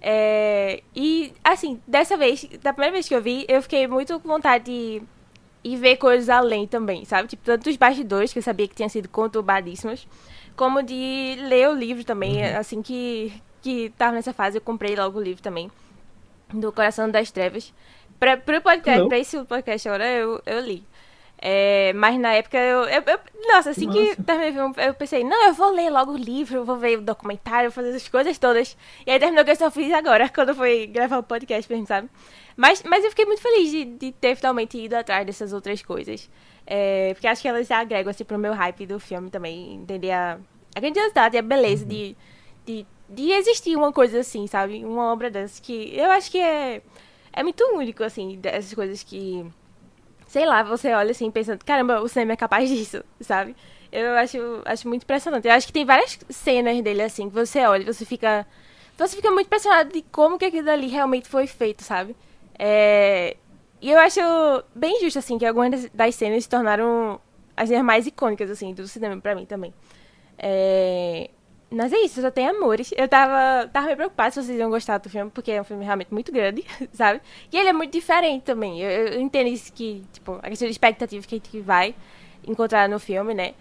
É, 0.00 0.82
e, 0.96 1.32
assim, 1.44 1.80
dessa 1.86 2.16
vez, 2.16 2.44
da 2.62 2.72
primeira 2.72 2.92
vez 2.92 3.08
que 3.08 3.14
eu 3.14 3.22
vi, 3.22 3.44
eu 3.48 3.60
fiquei 3.62 3.86
muito 3.86 4.18
com 4.18 4.28
vontade 4.28 4.64
de 4.64 5.02
ir 5.64 5.76
ver 5.76 5.96
coisas 5.96 6.28
além 6.28 6.66
também, 6.66 7.04
sabe? 7.04 7.28
Tipo, 7.28 7.44
tanto 7.44 7.64
dos 7.64 7.76
bastidores, 7.76 8.32
que 8.32 8.38
eu 8.38 8.42
sabia 8.42 8.66
que 8.66 8.74
tinham 8.74 8.88
sido 8.88 9.08
conturbadíssimos, 9.08 10.08
como 10.56 10.82
de 10.82 11.36
ler 11.40 11.68
o 11.68 11.74
livro 11.74 12.04
também. 12.04 12.42
Uhum. 12.42 12.58
Assim 12.58 12.82
que, 12.82 13.32
que 13.60 13.90
tava 13.96 14.12
nessa 14.12 14.32
fase, 14.32 14.58
eu 14.58 14.62
comprei 14.62 14.94
logo 14.96 15.18
o 15.18 15.22
livro 15.22 15.42
também 15.42 15.70
do 16.52 16.72
Coração 16.72 17.10
das 17.10 17.30
Trevas. 17.30 17.72
Pra, 18.18 18.36
pro 18.36 18.60
podcast, 18.60 19.08
pra 19.08 19.18
esse 19.18 19.44
podcast 19.44 19.88
agora, 19.88 20.08
eu, 20.08 20.40
eu 20.46 20.60
li. 20.60 20.84
É, 21.44 21.92
mas 21.94 22.16
na 22.20 22.34
época 22.34 22.56
eu, 22.56 22.84
eu, 22.84 23.02
eu 23.04 23.18
Nossa, 23.48 23.70
assim 23.70 23.86
nossa. 23.86 23.98
que 23.98 24.22
terminei 24.22 24.86
eu 24.86 24.94
pensei, 24.94 25.24
não, 25.24 25.48
eu 25.48 25.52
vou 25.52 25.72
ler 25.72 25.90
logo 25.90 26.12
o 26.12 26.16
livro, 26.16 26.64
vou 26.64 26.76
ver 26.76 26.98
o 26.98 27.02
documentário, 27.02 27.72
fazer 27.72 27.88
essas 27.88 28.08
coisas 28.08 28.38
todas. 28.38 28.76
E 29.04 29.10
aí 29.10 29.18
terminou 29.18 29.44
que 29.44 29.50
eu 29.50 29.56
só 29.56 29.68
fiz 29.68 29.92
agora, 29.92 30.28
quando 30.32 30.54
foi 30.54 30.86
gravar 30.86 31.18
o 31.18 31.22
podcast 31.24 31.70
mesmo, 31.70 31.88
sabe? 31.88 32.08
Mas, 32.56 32.84
mas 32.84 33.02
eu 33.02 33.10
fiquei 33.10 33.24
muito 33.24 33.42
feliz 33.42 33.72
de, 33.72 33.84
de 33.84 34.12
ter 34.12 34.36
finalmente 34.36 34.78
ido 34.78 34.94
atrás 34.94 35.26
dessas 35.26 35.52
outras 35.52 35.82
coisas. 35.82 36.30
É, 36.74 37.12
porque 37.12 37.26
acho 37.26 37.42
que 37.42 37.48
elas 37.48 37.70
agregam 37.70 38.10
assim, 38.10 38.24
pro 38.24 38.38
meu 38.38 38.54
hype 38.54 38.86
do 38.86 38.98
filme 38.98 39.28
também. 39.30 39.74
Entender 39.74 40.12
a, 40.12 40.38
a 40.74 40.80
grandiosidade 40.80 41.36
e 41.36 41.38
a 41.38 41.42
beleza 41.42 41.82
uhum. 41.82 41.88
de, 41.88 42.16
de 42.64 42.86
de 43.12 43.30
existir 43.30 43.76
uma 43.76 43.92
coisa 43.92 44.20
assim, 44.20 44.46
sabe? 44.46 44.84
Uma 44.84 45.12
obra 45.12 45.30
dessa 45.30 45.60
que 45.60 45.94
eu 45.94 46.10
acho 46.10 46.30
que 46.30 46.38
é, 46.38 46.80
é 47.32 47.42
muito 47.42 47.62
único, 47.74 48.02
assim, 48.02 48.38
dessas 48.38 48.72
coisas 48.72 49.02
que, 49.02 49.44
sei 50.26 50.46
lá, 50.46 50.62
você 50.62 50.94
olha 50.94 51.10
assim 51.10 51.30
pensando, 51.30 51.62
caramba, 51.64 52.00
o 52.00 52.08
cinema 52.08 52.32
é 52.32 52.36
capaz 52.36 52.68
disso, 52.70 53.04
sabe? 53.20 53.54
Eu 53.92 54.16
acho, 54.16 54.38
acho 54.64 54.88
muito 54.88 55.02
impressionante. 55.02 55.46
Eu 55.46 55.52
acho 55.52 55.66
que 55.66 55.72
tem 55.74 55.84
várias 55.84 56.18
cenas 56.30 56.80
dele, 56.82 57.02
assim, 57.02 57.28
que 57.28 57.34
você 57.34 57.66
olha 57.66 57.82
e 57.82 57.86
você 57.86 58.06
fica. 58.06 58.46
Você 58.96 59.16
fica 59.16 59.30
muito 59.30 59.46
impressionado 59.46 59.92
de 59.92 60.02
como 60.10 60.38
que 60.38 60.46
aquilo 60.46 60.70
ali 60.70 60.86
realmente 60.88 61.28
foi 61.28 61.46
feito, 61.46 61.82
sabe? 61.82 62.16
É, 62.58 63.36
e 63.82 63.90
eu 63.90 63.98
acho 63.98 64.20
bem 64.72 65.00
justo, 65.00 65.18
assim, 65.18 65.36
que 65.36 65.44
algumas 65.44 65.90
das 65.90 66.14
cenas 66.14 66.44
se 66.44 66.48
tornaram 66.48 67.20
as 67.56 67.68
mais 67.82 68.06
icônicas, 68.06 68.48
assim, 68.48 68.72
do 68.72 68.86
cinema 68.86 69.20
pra 69.20 69.34
mim 69.34 69.44
também. 69.44 69.74
É, 70.38 71.28
mas 71.68 71.92
é 71.92 71.98
isso, 71.98 72.22
só 72.22 72.30
tem 72.30 72.46
amores. 72.48 72.94
Eu 72.96 73.08
tava, 73.08 73.68
tava 73.68 73.86
meio 73.86 73.96
preocupada 73.96 74.30
se 74.30 74.40
vocês 74.40 74.56
iam 74.56 74.70
gostar 74.70 74.98
do 74.98 75.10
filme, 75.10 75.32
porque 75.32 75.50
é 75.50 75.60
um 75.60 75.64
filme 75.64 75.84
realmente 75.84 76.14
muito 76.14 76.30
grande, 76.30 76.64
sabe? 76.94 77.20
E 77.50 77.58
ele 77.58 77.70
é 77.70 77.72
muito 77.72 77.92
diferente 77.92 78.44
também. 78.44 78.80
Eu, 78.80 79.14
eu 79.14 79.20
entendo 79.20 79.48
isso 79.48 79.72
que, 79.72 80.04
tipo, 80.12 80.38
a 80.40 80.48
questão 80.48 80.66
de 80.68 80.72
expectativa 80.72 81.26
que 81.26 81.34
a 81.34 81.38
gente 81.38 81.60
vai 81.60 81.94
encontrar 82.46 82.88
no 82.88 83.00
filme, 83.00 83.34
né? 83.34 83.52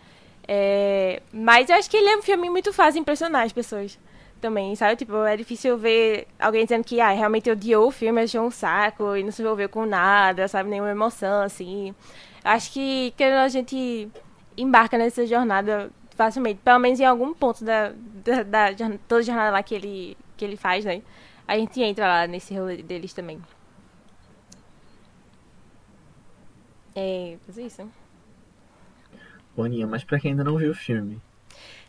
É, 0.47 1.21
mas 1.33 1.67
eu 1.67 1.75
acho 1.75 1.89
que 1.89 1.97
ele 1.97 2.09
é 2.09 2.17
um 2.17 2.21
filme 2.21 2.47
muito 2.47 2.71
fácil 2.71 3.01
impressionar 3.01 3.43
as 3.43 3.53
pessoas 3.53 3.97
também, 4.41 4.75
sabe? 4.75 4.95
Tipo, 4.95 5.23
é 5.23 5.37
difícil 5.37 5.77
ver 5.77 6.27
alguém 6.39 6.63
dizendo 6.65 6.83
que, 6.83 6.99
ah, 6.99 7.11
realmente 7.11 7.49
odiou 7.49 7.87
o 7.87 7.91
filme, 7.91 8.21
achou 8.21 8.45
um 8.45 8.51
saco 8.51 9.15
e 9.15 9.23
não 9.23 9.31
se 9.31 9.41
envolveu 9.41 9.69
com 9.69 9.85
nada, 9.85 10.47
sabe? 10.47 10.69
Nenhuma 10.69 10.91
emoção, 10.91 11.43
assim. 11.43 11.95
Acho 12.43 12.73
que 12.73 13.13
quando 13.17 13.33
a 13.33 13.47
gente 13.47 14.09
embarca 14.57 14.97
nessa 14.97 15.25
jornada 15.25 15.91
facilmente. 16.15 16.59
Pelo 16.63 16.79
menos 16.79 16.99
em 16.99 17.05
algum 17.05 17.33
ponto 17.33 17.63
da, 17.63 17.89
da, 18.23 18.43
da, 18.43 18.71
da 18.71 18.97
toda 19.07 19.23
jornada 19.23 19.51
lá 19.51 19.63
que 19.63 19.73
ele, 19.73 20.17
que 20.37 20.45
ele 20.45 20.55
faz, 20.55 20.85
né? 20.85 21.01
A 21.47 21.57
gente 21.57 21.81
entra 21.81 22.07
lá 22.07 22.27
nesse 22.27 22.53
rolê 22.53 22.81
deles 22.83 23.13
também. 23.13 23.41
É, 26.95 27.37
fazer 27.45 27.65
isso. 27.65 27.89
Boninha, 29.55 29.87
mas 29.87 30.03
pra 30.03 30.19
quem 30.19 30.31
ainda 30.31 30.43
não 30.43 30.57
viu 30.57 30.71
o 30.71 30.75
filme. 30.75 31.19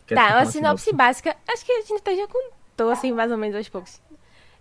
Tá, 0.07 0.37
uma 0.37 0.45
sinopse, 0.45 0.93
básica. 0.93 1.35
Acho 1.47 1.65
que 1.65 1.71
a 1.71 1.81
gente 1.81 1.93
até 1.95 2.15
já 2.15 2.27
contou, 2.27 2.91
assim, 2.91 3.11
mais 3.11 3.31
ou 3.31 3.37
menos 3.37 3.55
aos 3.55 3.69
poucos. 3.69 4.01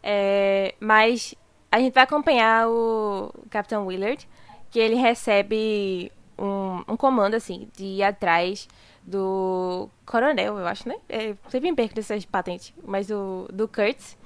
É, 0.02 0.74
mas 0.80 1.34
a 1.70 1.78
gente 1.78 1.94
vai 1.94 2.04
acompanhar 2.04 2.68
o 2.68 3.32
Capitão 3.50 3.86
Willard, 3.86 4.28
que 4.70 4.78
ele 4.78 4.94
recebe 4.94 6.12
um, 6.38 6.92
um 6.92 6.96
comando, 6.96 7.34
assim, 7.34 7.68
de 7.76 7.84
ir 7.84 8.02
atrás 8.02 8.68
do 9.04 9.88
coronel, 10.06 10.58
eu 10.58 10.66
acho, 10.66 10.88
né? 10.88 10.96
É, 11.08 11.34
sempre 11.48 11.70
me 11.70 11.76
perco 11.76 11.94
dessas 11.94 12.24
patentes, 12.24 12.72
mas 12.84 13.08
do, 13.08 13.48
do 13.52 13.66
Kurtz, 13.66 14.16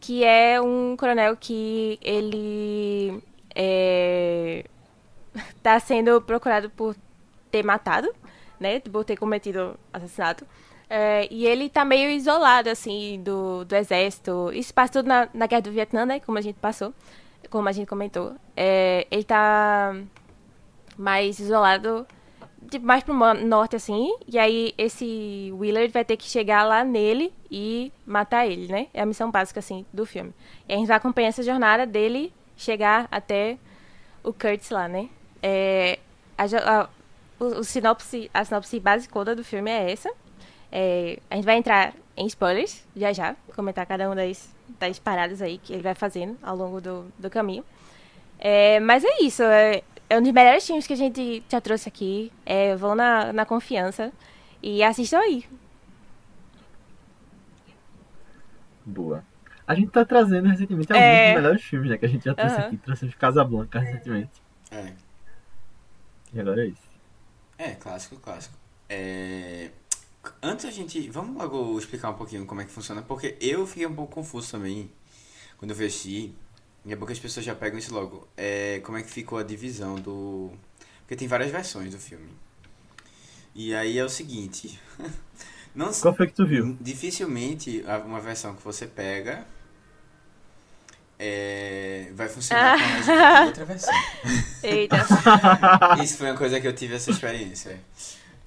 que 0.00 0.24
é 0.24 0.60
um 0.60 0.96
coronel 0.96 1.36
que 1.36 1.98
ele 2.00 3.22
é, 3.54 4.64
tá 5.62 5.78
sendo 5.80 6.20
procurado 6.22 6.70
por 6.70 6.96
ter 7.50 7.62
matado, 7.64 8.14
né? 8.60 8.80
Por 8.80 9.04
ter 9.04 9.16
cometido 9.16 9.78
assassinato. 9.92 10.46
É, 10.88 11.26
e 11.30 11.46
ele 11.46 11.68
tá 11.68 11.84
meio 11.84 12.10
isolado, 12.10 12.68
assim, 12.70 13.20
do, 13.22 13.64
do 13.64 13.74
exército. 13.74 14.50
Isso 14.52 14.72
passa 14.72 14.94
tudo 14.94 15.08
na, 15.08 15.28
na 15.34 15.46
guerra 15.46 15.62
do 15.62 15.72
Vietnã, 15.72 16.06
né? 16.06 16.20
Como 16.20 16.38
a 16.38 16.40
gente 16.40 16.58
passou, 16.58 16.94
como 17.50 17.68
a 17.68 17.72
gente 17.72 17.88
comentou. 17.88 18.34
É, 18.56 19.06
ele 19.10 19.24
tá 19.24 19.94
mais 20.96 21.38
isolado 21.38 22.06
tipo, 22.70 22.86
mais 22.86 23.02
pro 23.02 23.14
norte, 23.14 23.76
assim. 23.76 24.14
E 24.26 24.38
aí 24.38 24.74
esse 24.78 25.50
Willard 25.52 25.92
vai 25.92 26.04
ter 26.04 26.16
que 26.16 26.28
chegar 26.28 26.64
lá 26.64 26.84
nele 26.84 27.32
e 27.50 27.92
matar 28.04 28.46
ele, 28.46 28.70
né? 28.70 28.88
É 28.92 29.02
a 29.02 29.06
missão 29.06 29.30
básica, 29.30 29.60
assim, 29.60 29.84
do 29.92 30.06
filme. 30.06 30.32
E 30.68 30.74
a 30.74 30.76
gente 30.76 30.86
vai 30.86 30.96
acompanhar 30.96 31.28
essa 31.28 31.42
jornada 31.42 31.86
dele 31.86 32.32
chegar 32.56 33.08
até 33.10 33.58
o 34.22 34.32
Kurtz 34.32 34.70
lá, 34.70 34.88
né? 34.88 35.08
É, 35.42 35.98
a, 36.36 36.44
a, 36.44 36.88
o, 37.38 37.44
o, 37.44 37.64
sinopse, 37.64 38.30
a 38.32 38.44
sinopse 38.44 38.80
básica 38.80 39.34
do 39.34 39.44
filme 39.44 39.70
é 39.70 39.92
essa. 39.92 40.10
É, 40.70 41.18
a 41.30 41.36
gente 41.36 41.44
vai 41.44 41.56
entrar 41.56 41.94
em 42.16 42.26
spoilers, 42.26 42.84
já 42.96 43.12
já, 43.12 43.36
comentar 43.54 43.86
cada 43.86 44.06
uma 44.06 44.16
das, 44.16 44.54
das 44.78 44.98
paradas 44.98 45.40
aí 45.40 45.58
que 45.58 45.72
ele 45.72 45.82
vai 45.82 45.94
fazendo 45.94 46.36
ao 46.42 46.56
longo 46.56 46.80
do, 46.80 47.06
do 47.18 47.30
caminho. 47.30 47.64
É, 48.38 48.80
mas 48.80 49.04
é 49.04 49.22
isso, 49.22 49.42
é, 49.42 49.82
é 50.08 50.18
um 50.18 50.22
dos 50.22 50.32
melhores 50.32 50.66
filmes 50.66 50.86
que 50.86 50.92
a 50.92 50.96
gente 50.96 51.42
já 51.48 51.60
trouxe 51.60 51.88
aqui. 51.88 52.32
É, 52.44 52.74
vão 52.76 52.94
na, 52.94 53.32
na 53.32 53.44
confiança 53.44 54.12
e 54.62 54.82
assistam 54.82 55.18
aí. 55.18 55.44
Boa. 58.84 59.24
A 59.66 59.74
gente 59.74 59.90
tá 59.90 60.04
trazendo 60.04 60.48
recentemente 60.48 60.92
alguns 60.92 61.04
é... 61.04 61.26
dos 61.26 61.42
melhores 61.42 61.62
filmes, 61.62 61.90
né? 61.90 61.98
Que 61.98 62.06
a 62.06 62.08
gente 62.08 62.24
já 62.24 62.34
trouxe 62.34 62.56
uhum. 62.56 62.66
aqui. 62.66 62.76
Trouxemos 62.76 63.14
Casablanca 63.16 63.80
recentemente. 63.80 64.40
É. 64.70 64.92
E 66.32 66.40
agora 66.40 66.64
é 66.64 66.68
isso. 66.68 66.85
É, 67.58 67.72
clássico, 67.72 68.16
clássico. 68.16 68.54
É... 68.88 69.70
Antes 70.42 70.64
a 70.64 70.70
gente... 70.70 71.08
Vamos 71.10 71.36
logo 71.36 71.78
explicar 71.78 72.10
um 72.10 72.14
pouquinho 72.14 72.46
como 72.46 72.60
é 72.60 72.64
que 72.64 72.70
funciona, 72.70 73.02
porque 73.02 73.36
eu 73.40 73.66
fiquei 73.66 73.86
um 73.86 73.94
pouco 73.94 74.14
confuso 74.14 74.50
também 74.50 74.90
quando 75.56 75.70
eu 75.70 75.76
assistir, 75.76 76.34
e 76.84 76.92
é 76.92 76.96
bom 76.96 77.04
que 77.04 77.12
as 77.12 77.18
pessoas 77.18 77.44
já 77.44 77.54
pegam 77.54 77.78
isso 77.78 77.92
logo. 77.92 78.28
É, 78.36 78.80
como 78.84 78.96
é 78.96 79.02
que 79.02 79.10
ficou 79.10 79.38
a 79.38 79.42
divisão 79.42 79.96
do. 79.96 80.52
Porque 81.00 81.16
tem 81.16 81.26
várias 81.26 81.50
versões 81.50 81.92
do 81.92 81.98
filme. 81.98 82.28
E 83.54 83.74
aí 83.74 83.98
é 83.98 84.04
o 84.04 84.08
seguinte. 84.08 84.78
Não, 85.74 85.92
Qual 85.92 86.14
foi 86.14 86.28
que 86.28 86.32
tu 86.32 86.46
viu? 86.46 86.76
Dificilmente 86.80 87.84
uma 88.06 88.20
versão 88.20 88.54
que 88.54 88.62
você 88.62 88.86
pega 88.86 89.46
é, 91.18 92.08
vai 92.14 92.28
funcionar 92.28 92.78
com 93.04 93.12
a 93.12 93.44
outra 93.46 93.64
versão. 93.64 93.94
Eita. 94.62 94.96
Isso 96.02 96.18
foi 96.18 96.30
uma 96.30 96.36
coisa 96.36 96.60
que 96.60 96.66
eu 96.66 96.74
tive 96.74 96.94
essa 96.94 97.10
experiência. 97.10 97.80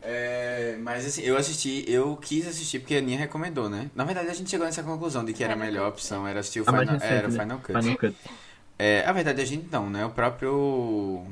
É, 0.02 0.78
mas 0.80 1.06
assim, 1.06 1.22
eu 1.24 1.36
assisti, 1.36 1.84
eu 1.88 2.16
quis 2.16 2.48
assistir 2.48 2.80
porque 2.80 2.96
a 2.96 3.00
Aninha 3.00 3.18
recomendou, 3.18 3.70
né? 3.70 3.90
Na 3.94 4.06
verdade, 4.06 4.30
a 4.30 4.34
gente 4.34 4.50
chegou 4.50 4.66
nessa 4.66 4.82
conclusão 4.82 5.26
de 5.26 5.34
que 5.34 5.44
era 5.44 5.54
a 5.54 5.58
melhor 5.58 5.90
opção, 5.90 6.28
era 6.28 6.40
assistir 6.40 6.62
o 6.62 6.66
Final, 6.66 6.86
recente, 6.86 7.04
era 7.04 7.28
o 7.28 7.32
né? 7.32 7.40
Final 7.40 7.60
Cut. 7.60 7.82
Final 7.82 7.98
Cut. 7.98 8.16
É, 8.78 9.04
a 9.06 9.12
verdade 9.12 9.42
a 9.42 9.46
gente 9.46 9.68
não, 9.70 9.90
né? 9.90 10.06
O 10.06 10.12
próprio 10.12 11.26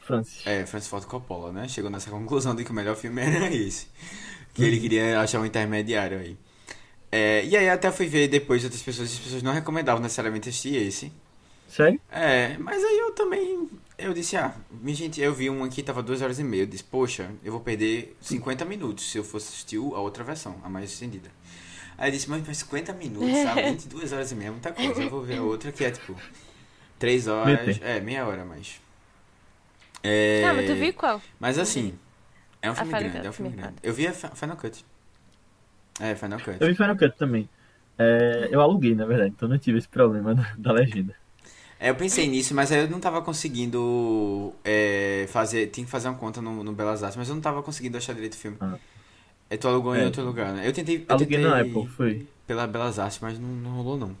Francis. 0.00 0.46
é, 0.46 0.64
Francis 0.64 0.88
Ford 0.88 1.04
Coppola, 1.04 1.52
né? 1.52 1.68
Chegou 1.68 1.90
nessa 1.90 2.10
conclusão 2.10 2.54
de 2.54 2.64
que 2.64 2.70
o 2.70 2.74
melhor 2.74 2.96
filme 2.96 3.20
era 3.22 3.52
esse. 3.52 3.88
Que 4.54 4.64
ele 4.64 4.80
queria 4.80 5.20
achar 5.20 5.40
um 5.40 5.46
intermediário 5.46 6.18
aí. 6.18 6.36
É, 7.12 7.44
e 7.44 7.56
aí 7.56 7.68
até 7.68 7.92
fui 7.92 8.06
ver 8.06 8.28
depois 8.28 8.62
de 8.62 8.66
outras 8.68 8.82
pessoas, 8.82 9.10
e 9.10 9.14
as 9.14 9.20
pessoas 9.20 9.42
não 9.42 9.52
recomendavam 9.52 10.02
necessariamente 10.02 10.48
assistir 10.48 10.76
esse. 10.76 11.12
Sério? 11.68 12.00
É, 12.10 12.56
mas 12.58 12.82
aí 12.84 12.98
eu 13.00 13.12
também. 13.12 13.68
Eu 13.98 14.14
disse, 14.14 14.36
ah, 14.36 14.54
minha 14.70 14.96
gente, 14.96 15.20
eu 15.20 15.34
vi 15.34 15.50
um 15.50 15.64
aqui, 15.64 15.82
tava 15.82 16.02
duas 16.02 16.22
horas 16.22 16.38
e 16.38 16.44
meia. 16.44 16.62
Eu 16.62 16.66
disse, 16.66 16.84
poxa, 16.84 17.30
eu 17.44 17.52
vou 17.52 17.60
perder 17.60 18.16
50 18.20 18.64
minutos 18.64 19.10
se 19.10 19.18
eu 19.18 19.24
fosse 19.24 19.48
assistir 19.48 19.76
a 19.78 20.00
outra 20.00 20.24
versão, 20.24 20.56
a 20.64 20.68
mais 20.70 20.92
estendida. 20.92 21.30
Aí 21.98 22.08
eu 22.08 22.12
disse, 22.12 22.28
mas 22.30 22.42
mas 22.46 22.58
50 22.58 22.92
minutos, 22.94 23.38
sabe? 23.38 23.62
22 23.70 24.12
horas 24.12 24.32
e 24.32 24.34
meia 24.34 24.48
é 24.48 24.52
muita 24.52 24.72
coisa. 24.72 25.02
Eu 25.02 25.10
vou 25.10 25.22
ver 25.22 25.38
a 25.38 25.42
outra 25.42 25.72
que 25.72 25.84
é 25.84 25.90
tipo 25.90 26.16
3 26.98 27.28
horas. 27.28 27.80
É, 27.82 28.00
meia 28.00 28.26
hora 28.26 28.44
mais. 28.44 28.80
É, 30.02 30.42
Não, 30.42 30.54
mas 30.56 30.66
tu 30.66 30.74
viu 30.74 30.92
qual? 30.94 31.20
Mas 31.38 31.58
assim, 31.58 31.94
é 32.60 32.70
um 32.70 32.74
filme 32.74 32.94
grande, 32.94 33.26
é 33.26 33.30
um 33.30 33.32
filme 33.32 33.56
grande. 33.56 33.76
Eu 33.82 33.94
vi 33.94 34.06
a 34.06 34.12
Fi- 34.12 34.30
Final 34.34 34.56
Cut. 34.56 34.84
É, 36.00 36.14
Final 36.14 36.38
Cut. 36.40 36.56
Eu 36.60 36.66
vi 36.68 36.74
Final 36.74 36.96
Cut 36.96 37.16
também. 37.16 37.48
É, 37.98 38.48
eu 38.50 38.60
aluguei, 38.60 38.94
na 38.94 39.04
verdade, 39.04 39.32
então 39.36 39.48
não 39.48 39.58
tive 39.58 39.78
esse 39.78 39.88
problema 39.88 40.34
da, 40.34 40.52
da 40.58 40.72
legenda. 40.72 41.14
É, 41.78 41.90
eu 41.90 41.94
pensei 41.96 42.26
nisso, 42.28 42.54
mas 42.54 42.70
aí 42.70 42.80
eu 42.80 42.88
não 42.88 43.00
tava 43.00 43.20
conseguindo 43.22 44.52
é, 44.64 45.26
fazer. 45.28 45.66
Tinha 45.68 45.84
que 45.84 45.90
fazer 45.90 46.08
uma 46.08 46.16
conta 46.16 46.40
no, 46.40 46.62
no 46.62 46.72
Belas 46.72 47.02
Artes, 47.02 47.16
mas 47.16 47.28
eu 47.28 47.34
não 47.34 47.42
tava 47.42 47.62
conseguindo 47.62 47.96
achar 47.98 48.14
direito 48.14 48.34
o 48.34 48.36
filme. 48.36 48.56
Ah. 48.60 48.76
É, 49.50 49.56
tu 49.56 49.66
alugou 49.68 49.94
em 49.94 50.00
É. 50.00 50.04
outro 50.04 50.24
lugar, 50.24 50.52
né? 50.52 50.66
Eu 50.66 50.72
tentei. 50.72 50.98
Eu 50.98 51.04
Aluguei 51.14 51.38
tentei 51.38 51.50
na 51.50 51.60
Apple, 51.60 51.86
foi. 51.88 52.26
pela 52.46 52.66
Belas 52.66 52.98
Artes, 52.98 53.18
mas 53.20 53.38
não, 53.38 53.48
não 53.48 53.70
rolou 53.72 53.98
não. 53.98 54.16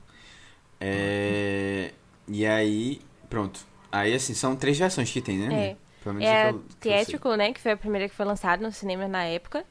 É, 0.80 1.92
e 2.28 2.44
aí, 2.44 3.00
pronto. 3.30 3.60
Aí 3.90 4.12
assim, 4.14 4.34
são 4.34 4.56
três 4.56 4.78
versões 4.78 5.10
que 5.10 5.20
tem, 5.20 5.38
né? 5.38 5.64
É. 5.70 5.76
Pelo 6.02 6.16
menos 6.16 6.28
É 6.28 6.32
que 6.42 6.48
a 6.48 6.50
eu- 6.50 6.58
que 6.58 6.58
eu 6.58 6.64
sei. 6.82 6.92
Theatrical, 6.92 7.36
né? 7.36 7.52
Que 7.52 7.60
foi 7.60 7.72
a 7.72 7.76
primeira 7.76 8.08
que 8.08 8.14
foi 8.14 8.26
lançada 8.26 8.62
no 8.62 8.72
cinema 8.72 9.06
na 9.06 9.24
época. 9.24 9.64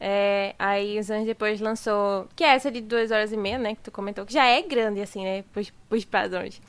É, 0.00 0.54
aí, 0.58 0.98
uns 0.98 1.10
anos 1.10 1.26
depois, 1.26 1.60
lançou... 1.60 2.26
Que 2.36 2.44
é 2.44 2.48
essa 2.48 2.70
de 2.70 2.80
duas 2.80 3.10
horas 3.10 3.32
e 3.32 3.36
meia, 3.36 3.58
né? 3.58 3.74
Que 3.74 3.82
tu 3.82 3.90
comentou. 3.90 4.26
Que 4.26 4.32
já 4.32 4.44
é 4.46 4.60
grande, 4.60 5.00
assim, 5.00 5.24
né? 5.24 5.44
Pros, 5.52 5.70
pros 5.88 6.04
padrões. 6.04 6.60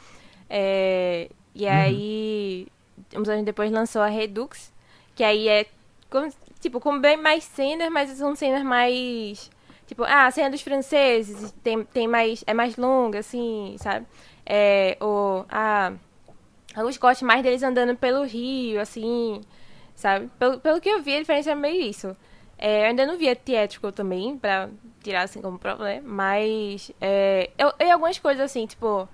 É, 0.49 1.29
e 1.53 1.67
aí, 1.67 2.67
uns 3.15 3.27
anos 3.27 3.43
depois, 3.43 3.71
lançou 3.71 4.01
a 4.01 4.07
Redux. 4.07 4.71
Que 5.15 5.23
aí 5.23 5.47
é... 5.49 5.65
como- 6.09 6.31
tipo, 6.61 6.79
com 6.79 6.99
bem 6.99 7.17
mais 7.17 7.43
cenas, 7.43 7.89
mas 7.91 8.09
são 8.11 8.35
cenas 8.35 8.63
mais... 8.63 9.49
Tipo, 9.87 10.03
ah, 10.03 10.25
a 10.27 10.31
cena 10.31 10.49
dos 10.49 10.61
franceses 10.61 11.53
tem, 11.63 11.83
tem 11.83 12.07
mais... 12.07 12.43
É 12.47 12.53
mais 12.53 12.77
longa, 12.77 13.19
assim, 13.19 13.75
sabe? 13.79 14.05
É, 14.45 14.95
ou... 14.99 15.45
Ah, 15.49 15.91
alguns 16.75 16.97
cortes 16.97 17.23
mais 17.23 17.43
deles 17.43 17.63
andando 17.63 17.95
pelo 17.95 18.23
rio, 18.23 18.79
assim, 18.79 19.41
sabe? 19.95 20.29
Pelo, 20.39 20.59
pelo 20.59 20.79
que 20.79 20.89
eu 20.89 21.01
vi, 21.01 21.15
a 21.15 21.19
diferença 21.19 21.51
é 21.51 21.55
meio 21.55 21.81
isso. 21.81 22.15
É, 22.57 22.81
eu 22.83 22.85
ainda 22.87 23.05
não 23.05 23.17
vi 23.17 23.29
a 23.29 23.35
Theatrical 23.35 23.91
também, 23.91 24.37
pra 24.37 24.69
tirar 25.03 25.23
assim 25.23 25.41
como 25.41 25.59
prova, 25.59 25.83
né? 25.83 26.01
Mas, 26.03 26.91
é, 27.01 27.49
eu, 27.57 27.73
e 27.79 27.89
algumas 27.91 28.17
coisas 28.19 28.43
assim, 28.43 28.65
tipo... 28.65 29.07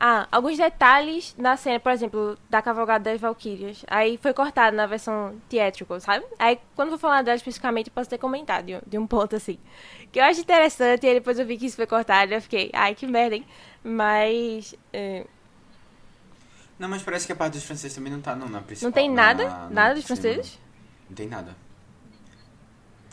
Ah, 0.00 0.28
alguns 0.30 0.56
detalhes 0.56 1.34
na 1.36 1.56
cena, 1.56 1.80
por 1.80 1.90
exemplo, 1.90 2.38
da 2.48 2.62
Cavalgada 2.62 3.10
das 3.10 3.20
Valkyrias. 3.20 3.84
Aí 3.88 4.16
foi 4.16 4.32
cortado 4.32 4.76
na 4.76 4.86
versão 4.86 5.34
Theatrical, 5.48 5.98
sabe? 5.98 6.24
Aí, 6.38 6.56
quando 6.76 6.88
eu 6.88 6.90
vou 6.92 6.98
falar 7.00 7.22
dela 7.22 7.34
especificamente, 7.36 7.88
eu 7.88 7.92
posso 7.92 8.08
ter 8.08 8.16
comentado 8.18 8.64
de, 8.66 8.76
um- 8.76 8.80
de 8.86 8.96
um 8.96 9.06
ponto 9.08 9.34
assim. 9.34 9.58
Que 10.12 10.20
eu 10.20 10.24
acho 10.24 10.40
interessante, 10.40 11.04
e 11.04 11.08
aí 11.08 11.14
depois 11.14 11.36
eu 11.38 11.44
vi 11.44 11.56
que 11.58 11.66
isso 11.66 11.74
foi 11.74 11.86
cortado, 11.86 12.30
e 12.32 12.36
eu 12.36 12.40
fiquei, 12.42 12.70
ai, 12.74 12.94
que 12.94 13.08
merda, 13.08 13.34
hein? 13.36 13.44
Mas, 13.82 14.72
é, 14.92 15.24
Não, 16.78 16.88
mas 16.88 17.02
parece 17.02 17.26
que 17.26 17.32
a 17.32 17.36
parte 17.36 17.54
dos 17.54 17.64
franceses 17.64 17.94
também 17.96 18.12
não 18.12 18.20
tá 18.20 18.36
não, 18.36 18.48
na 18.48 18.60
principal. 18.60 18.88
não 18.88 18.92
tem 18.94 19.10
nada, 19.10 19.44
na- 19.44 19.68
no 19.68 19.74
nada 19.74 19.94
dos 19.96 20.04
franceses? 20.04 20.58
Não 21.08 21.16
tem 21.16 21.26
nada. 21.26 21.56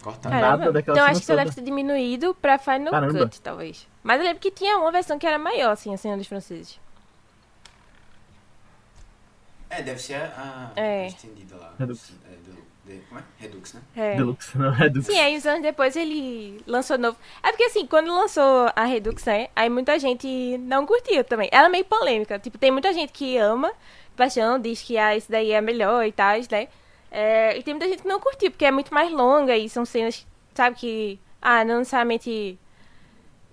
Cortado. 0.05 0.35
Nada 0.35 0.47
Caramba. 0.57 0.71
daquela 0.71 0.97
Então 0.97 1.07
acho 1.09 1.19
que 1.21 1.25
só 1.25 1.35
deve 1.35 1.51
ter 1.51 1.61
diminuído 1.63 2.35
pra 2.39 2.59
Final 2.59 2.91
Caramba. 2.91 3.19
Cut, 3.25 3.41
talvez. 3.41 3.87
Mas 4.03 4.19
eu 4.19 4.27
lembro 4.27 4.39
que 4.39 4.51
tinha 4.51 4.77
uma 4.77 4.91
versão 4.91 5.17
que 5.17 5.25
era 5.25 5.39
maior, 5.39 5.71
assim, 5.71 5.91
a 5.91 5.97
cena 5.97 6.15
dos 6.15 6.27
franceses. 6.27 6.79
É, 9.67 9.81
deve 9.81 9.99
ser 9.99 10.13
a, 10.15 10.71
a 10.75 10.79
É. 10.79 11.07
estendida 11.07 11.55
lá. 11.55 11.73
Redux. 11.79 12.13
É, 12.31 12.35
do, 12.35 12.55
de, 12.85 12.99
como 13.09 13.19
é? 13.19 13.23
Redux, 13.39 13.73
né? 13.73 13.81
É. 13.95 14.15
Deluxe, 14.15 14.55
não, 14.59 14.69
Redux. 14.69 15.07
Sim, 15.07 15.19
aí 15.19 15.35
uns 15.35 15.45
anos 15.47 15.63
depois 15.63 15.95
ele 15.95 16.61
lançou 16.67 16.99
novo. 16.99 17.17
É 17.41 17.49
porque 17.49 17.63
assim, 17.63 17.87
quando 17.87 18.13
lançou 18.13 18.71
a 18.75 18.83
Redux, 18.83 19.25
né? 19.25 19.47
Aí 19.55 19.69
muita 19.69 19.97
gente 19.97 20.55
não 20.59 20.85
curtiu 20.85 21.23
também. 21.23 21.49
Ela 21.51 21.65
é 21.65 21.69
meio 21.69 21.85
polêmica. 21.85 22.37
Tipo, 22.37 22.59
tem 22.59 22.69
muita 22.69 22.93
gente 22.93 23.11
que 23.11 23.37
ama 23.37 23.71
paixão, 24.15 24.59
diz 24.59 24.83
que 24.83 24.99
ah, 24.99 25.15
esse 25.15 25.29
daí 25.31 25.51
é 25.51 25.59
melhor 25.59 26.05
e 26.05 26.11
tal, 26.11 26.37
né? 26.51 26.67
É, 27.17 27.57
e 27.57 27.63
tem 27.63 27.73
muita 27.73 27.87
gente 27.87 28.01
que 28.01 28.07
não 28.09 28.19
curtiu, 28.19 28.51
porque 28.51 28.65
é 28.65 28.71
muito 28.71 28.93
mais 28.93 29.09
longa 29.09 29.55
e 29.55 29.69
são 29.69 29.85
cenas, 29.85 30.27
sabe, 30.53 30.75
que. 30.75 31.19
Ah, 31.41 31.63
não 31.63 31.77
necessariamente. 31.79 32.59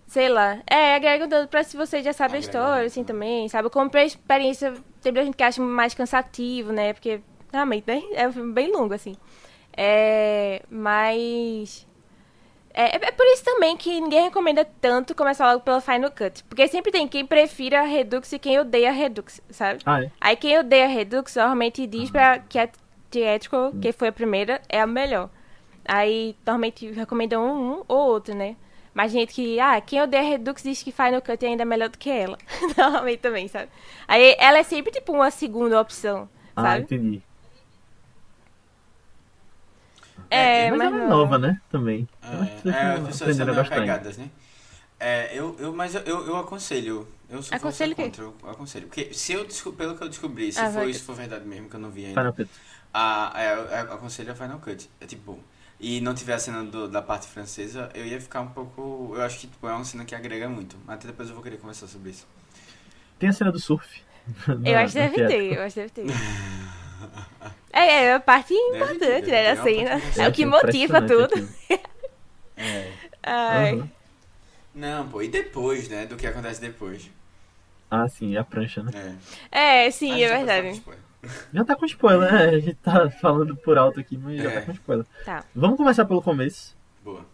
Sei 0.05 0.29
lá. 0.29 0.59
É, 0.69 0.97
agrega 0.97 1.29
tanto 1.29 1.49
pra 1.49 1.63
se 1.63 1.77
você 1.77 2.03
já 2.03 2.13
sabe 2.13 2.37
a 2.37 2.41
história, 2.41 2.87
assim, 2.87 3.05
também, 3.05 3.49
sabe? 3.49 3.71
Como 3.71 3.89
pra 3.89 4.05
experiência, 4.05 4.73
tem 5.01 5.13
muita 5.13 5.25
gente 5.27 5.37
que 5.37 5.45
acha 5.45 5.63
mais 5.63 5.95
cansativo, 5.95 6.73
né? 6.73 6.93
Porque, 6.93 7.21
realmente, 7.53 7.85
né? 7.87 8.03
É 8.15 8.27
um 8.27 8.33
filme 8.33 8.53
bem 8.53 8.73
longo, 8.73 8.95
assim. 8.95 9.15
É. 9.77 10.63
Mas. 10.69 11.87
É, 12.75 12.97
é 12.97 13.13
por 13.13 13.27
isso 13.27 13.45
também 13.45 13.77
que 13.77 14.01
ninguém 14.01 14.25
recomenda 14.25 14.65
tanto 14.81 15.15
começar 15.15 15.49
logo 15.53 15.63
pela 15.63 15.81
Final 15.81 16.11
Cut. 16.11 16.43
Porque 16.45 16.67
sempre 16.67 16.91
tem 16.91 17.07
quem 17.07 17.25
prefira 17.25 17.81
a 17.81 17.85
Redux 17.85 18.33
e 18.33 18.39
quem 18.41 18.59
odeia 18.59 18.89
a 18.89 18.93
Redux, 18.93 19.41
sabe? 19.51 19.83
Ah, 19.87 20.03
é? 20.03 20.11
Aí 20.21 20.35
quem 20.35 20.59
odeia 20.59 20.87
a 20.87 20.89
Redux 20.89 21.37
normalmente 21.37 21.87
diz 21.87 22.11
pra 22.11 22.41
que 22.41 22.59
a 22.59 22.69
Theatrical, 23.13 23.75
que 23.81 23.93
foi 23.93 24.09
a 24.09 24.13
primeira, 24.13 24.61
é 24.69 24.81
a 24.81 24.87
melhor. 24.87 25.31
Aí 25.85 26.37
normalmente 26.47 26.91
recomendam 26.93 27.45
um, 27.45 27.73
um 27.81 27.85
ou 27.89 27.99
outro, 28.11 28.35
né? 28.35 28.57
Mas 28.95 29.13
gente 29.13 29.35
que, 29.35 29.59
ah, 29.61 29.81
quem 29.81 30.03
odeia 30.03 30.23
a 30.23 30.27
Redux 30.27 30.63
diz 30.63 30.83
que 30.83 30.93
Final 30.93 31.23
Cut 31.23 31.45
é 31.45 31.49
ainda 31.49 31.65
melhor 31.65 31.89
do 31.89 31.99
que 31.99 32.11
ela. 32.11 32.39
normalmente 32.77 33.21
também, 33.21 33.49
sabe? 33.49 33.71
Aí 34.07 34.37
ela 34.39 34.59
é 34.59 34.63
sempre 34.63 34.93
tipo 34.93 35.13
uma 35.13 35.31
segunda 35.31 35.81
opção, 35.81 36.29
Ah, 36.57 36.77
sabe? 36.77 36.79
entendi. 36.79 37.23
É, 40.31 40.71
mas, 40.73 40.81
mas 40.81 40.91
ela 40.93 40.99
é 40.99 41.07
não. 41.07 41.07
nova, 41.07 41.39
né? 41.39 41.61
Também. 41.69 42.09
Eu 42.31 42.41
acho 42.41 42.57
que 42.63 42.69
É, 42.69 42.97
é, 42.97 43.13
aprenderam 43.15 43.53
ainda. 43.71 44.03
apegadas, 44.03 44.17
né? 44.17 44.31
É, 45.01 45.37
eu, 45.39 45.57
eu, 45.59 45.75
mas 45.75 45.95
eu, 45.95 46.03
eu, 46.05 46.37
aconselho. 46.37 47.09
Eu 47.29 47.43
sou 47.43 47.57
Aconselho 47.57 47.93
o 47.93 47.97
quê? 47.97 48.13
contra, 48.13 48.25
eu 48.25 48.37
aconselho. 48.45 48.87
Porque 48.87 49.13
se 49.15 49.33
eu, 49.33 49.47
pelo 49.77 49.97
que 49.97 50.03
eu 50.05 50.09
descobri, 50.09 50.53
se 50.53 50.65
Ah, 50.65 50.67
for 50.67 50.87
vai. 50.87 50.89
isso 50.89 51.05
for 51.05 51.15
verdade 51.17 51.47
mesmo, 51.47 51.69
que 51.69 51.77
eu 51.77 51.81
não 51.81 51.91
vi 51.91 52.05
ainda, 52.07 52.21
Final 52.21 52.35
Cut. 52.35 52.49
A, 52.93 53.33
é, 53.37 53.53
eu- 53.55 53.65
eu 53.65 53.93
aconselho 53.95 54.33
a 54.33 54.35
Final 54.35 54.59
Cut. 54.59 54.89
É 55.01 55.07
tipo, 55.07 55.39
e 55.81 56.01
não 56.01 56.15
tiver 56.15 56.35
a 56.35 56.39
cena 56.39 56.63
do- 56.65 56.89
da 56.89 57.03
parte 57.03 57.27
francesa, 57.27 57.91
eu 57.95 58.07
ia 58.07 58.21
ficar 58.21 58.41
um 58.41 58.49
pouco. 58.49 59.13
Eu 59.15 59.23
acho 59.23 59.39
que 59.41 59.47
tipo, 59.47 59.67
é 59.69 59.73
uma 59.73 59.85
cena 59.85 60.05
que 60.05 60.15
agrega 60.15 60.49
muito. 60.49 60.77
Até 60.87 61.07
depois 61.09 61.29
eu 61.29 61.35
vou 61.35 61.43
querer 61.43 61.59
conversar 61.59 61.87
sobre 61.87 62.11
isso. 62.11 62.27
Tem 63.19 63.29
a 63.29 63.33
cena 63.33 63.53
do 63.53 63.59
surf. 63.61 64.03
Eu 64.65 64.79
acho 64.79 64.93
que 64.93 64.99
deve 64.99 65.27
ter, 65.27 65.53
eu 65.57 65.63
acho 65.63 65.75
que 65.75 65.81
deve 65.81 65.93
ter. 65.93 66.07
É, 67.73 68.05
é 68.05 68.15
a 68.15 68.21
parte 68.21 68.53
importante, 68.55 69.25
ter, 69.25 69.33
né, 69.33 69.43
da 69.45 69.51
é 69.53 69.57
cena. 69.57 70.01
parte 70.01 70.21
É 70.21 70.29
o 70.29 70.33
que 70.33 70.47
motiva 70.47 71.03
tudo. 71.03 71.49
É. 72.57 72.93
Ai. 73.23 73.75
Aham. 73.75 73.91
Não, 74.75 75.09
pô, 75.09 75.23
e 75.23 75.29
depois, 75.29 75.89
né? 75.89 76.07
Do 76.07 76.17
que 76.17 76.27
acontece 76.27 76.61
depois. 76.61 77.11
Ah, 77.91 78.09
sim, 78.09 78.37
a 78.37 78.45
prancha, 78.45 78.83
né? 78.83 79.19
É. 79.51 79.87
É, 79.87 79.91
sim, 79.91 80.23
é 80.23 80.29
foi 80.29 80.37
verdade. 80.39 80.83
Já 81.53 81.65
tá 81.65 81.77
com 81.77 81.87
spoiler, 81.87 82.33
né? 82.33 82.45
A 82.51 82.59
gente 82.59 82.75
tá 82.77 83.09
falando 83.11 83.55
por 83.57 83.79
alto 83.79 84.01
aqui, 84.01 84.17
mas 84.19 84.43
já 84.43 84.51
É. 84.51 84.61
tá 84.61 84.67
com 84.67 84.73
spoiler. 84.73 85.07
Tá. 85.25 85.45
Vamos 85.55 85.77
começar 85.77 86.05
pelo 86.05 86.21
começo. 86.23 86.77
Boa. 87.05 87.25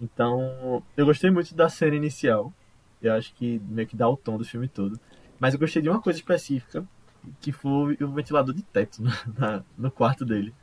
Então, 0.00 0.82
eu 0.96 1.06
gostei 1.06 1.30
muito 1.30 1.54
da 1.54 1.68
cena 1.68 1.96
inicial. 1.96 2.52
Eu 3.00 3.14
acho 3.14 3.32
que 3.34 3.60
meio 3.68 3.88
que 3.88 3.96
dá 3.96 4.08
o 4.08 4.16
tom 4.16 4.36
do 4.36 4.44
filme 4.44 4.68
todo. 4.68 4.98
Mas 5.38 5.54
eu 5.54 5.60
gostei 5.60 5.80
de 5.82 5.88
uma 5.88 6.00
coisa 6.00 6.18
específica, 6.18 6.84
que 7.40 7.52
foi 7.52 7.96
o 8.00 8.08
ventilador 8.08 8.54
de 8.54 8.62
teto 8.62 9.00
no, 9.02 9.10
na- 9.38 9.62
no 9.76 9.90
quarto 9.90 10.24
dele. 10.24 10.54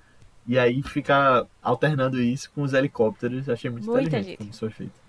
E 0.45 0.59
aí 0.59 0.81
ficar 0.83 1.45
alternando 1.61 2.21
isso 2.21 2.51
com 2.51 2.63
os 2.63 2.73
helicópteros, 2.73 3.47
achei 3.49 3.69
muito 3.71 3.85
Muita 3.85 4.01
inteligente 4.01 4.27
gente. 4.29 4.37
como 4.37 4.49
isso 4.49 4.59
foi 4.59 4.69
feito. 4.69 5.02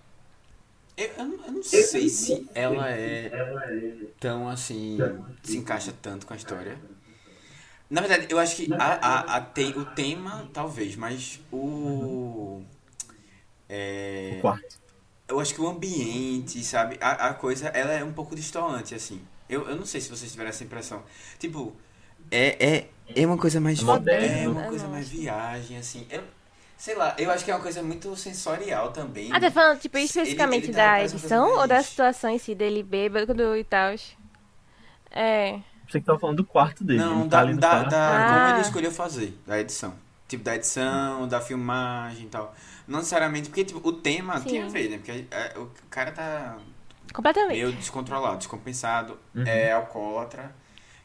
Eu, 0.96 1.07
eu, 1.18 1.24
não- 1.26 1.46
eu 1.46 1.52
não 1.52 1.62
sei 1.62 2.09
se 2.09 2.48
ela 2.54 2.90
é 2.90 3.33
tão 4.20 4.48
assim. 4.48 5.24
se 5.42 5.59
encaixa 5.59 5.92
tanto 6.02 6.26
com 6.26 6.35
a 6.35 6.37
história. 6.37 6.78
Na 7.90 8.00
verdade, 8.00 8.26
eu 8.30 8.38
acho 8.38 8.57
que 8.57 8.74
a, 8.78 8.87
a, 8.94 9.37
a 9.37 9.40
te- 9.40 9.74
o 9.76 9.85
tema, 9.85 10.48
talvez, 10.52 10.96
mas 10.96 11.40
o. 11.52 12.62
É, 13.68 14.30
O 14.30 14.35
quarto. 14.37 14.76
eu 15.28 15.40
acho 15.40 15.54
que 15.54 15.61
o 15.61 15.68
ambiente, 15.68 16.62
sabe? 16.64 16.98
A, 17.00 17.28
a 17.30 17.35
coisa, 17.35 17.68
ela 17.68 17.92
é 17.92 18.04
um 18.04 18.12
pouco 18.12 18.37
distoante, 18.37 18.94
assim. 18.94 19.22
Eu, 19.48 19.68
eu 19.68 19.76
não 19.76 19.87
sei 19.87 20.00
se 20.00 20.11
vocês 20.11 20.30
tiveram 20.30 20.50
essa 20.50 20.64
impressão. 20.64 21.04
Tipo, 21.38 21.74
é, 22.30 22.78
é, 22.78 22.90
é 23.14 23.26
uma 23.26 23.38
coisa 23.38 23.61
mais. 23.61 23.83
Moderno. 23.83 24.16
É 24.18 24.48
uma 24.48 24.64
Eu 24.64 24.72
coisa 24.72 24.88
não 24.88 24.88
mais 24.88 25.09
viagem, 25.09 25.76
assim. 25.76 26.07
Eu, 26.11 26.24
sei 26.85 26.94
lá, 26.94 27.14
eu 27.16 27.31
acho 27.31 27.42
que 27.44 27.51
é 27.51 27.55
uma 27.55 27.62
coisa 27.62 27.83
muito 27.83 28.14
sensorial 28.14 28.92
também. 28.92 29.31
Ah, 29.33 29.40
tá 29.40 29.51
falando, 29.51 29.79
tipo, 29.81 29.97
Ele- 29.97 30.05
especificamente 30.05 30.64
ele 30.66 30.75
tá- 30.75 30.97
da 30.99 31.05
edição 31.05 31.59
ou 31.61 31.66
da 31.66 31.83
situação 31.83 32.29
em 32.31 32.38
si, 32.38 32.55
dele 32.55 32.83
bêbado 32.83 33.57
e 33.57 33.64
tal? 33.64 33.94
É. 35.11 35.61
Você 35.88 36.01
que 36.01 36.07
tava 36.07 36.18
falando 36.18 36.37
do 36.38 36.44
quarto 36.44 36.85
dele. 36.85 36.99
Não, 36.99 37.23
ele 37.23 37.29
tá 37.31 37.44
da, 37.44 37.53
da, 37.53 37.68
quarto. 37.70 37.90
da- 37.90 38.27
Ah. 38.27 38.42
como 38.44 38.55
ele 38.57 38.61
escolheu 38.66 38.90
fazer, 38.92 39.38
da 39.47 39.59
edição. 39.59 39.94
Tipo, 40.29 40.44
da 40.44 40.57
edição, 40.57 41.27
da 41.29 41.40
filmagem 41.40 42.27
e 42.27 42.29
tal. 42.29 42.55
Não 42.87 42.99
necessariamente, 42.99 43.49
porque 43.49 43.64
tipo, 43.64 43.87
o 43.87 43.92
tema 43.92 44.38
Sim. 44.40 44.49
tinha 44.49 44.66
a 44.66 44.68
ver, 44.68 44.90
né? 44.90 44.97
Porque 44.99 45.25
é, 45.31 45.59
o 45.59 45.70
cara 45.88 46.12
tá 46.12 46.59
Completamente. 47.14 47.53
meio 47.57 47.73
descontrolado, 47.73 48.37
descompensado, 48.38 49.18
Uhum. 49.35 49.44
é 49.47 49.73
alcoólatra, 49.73 50.55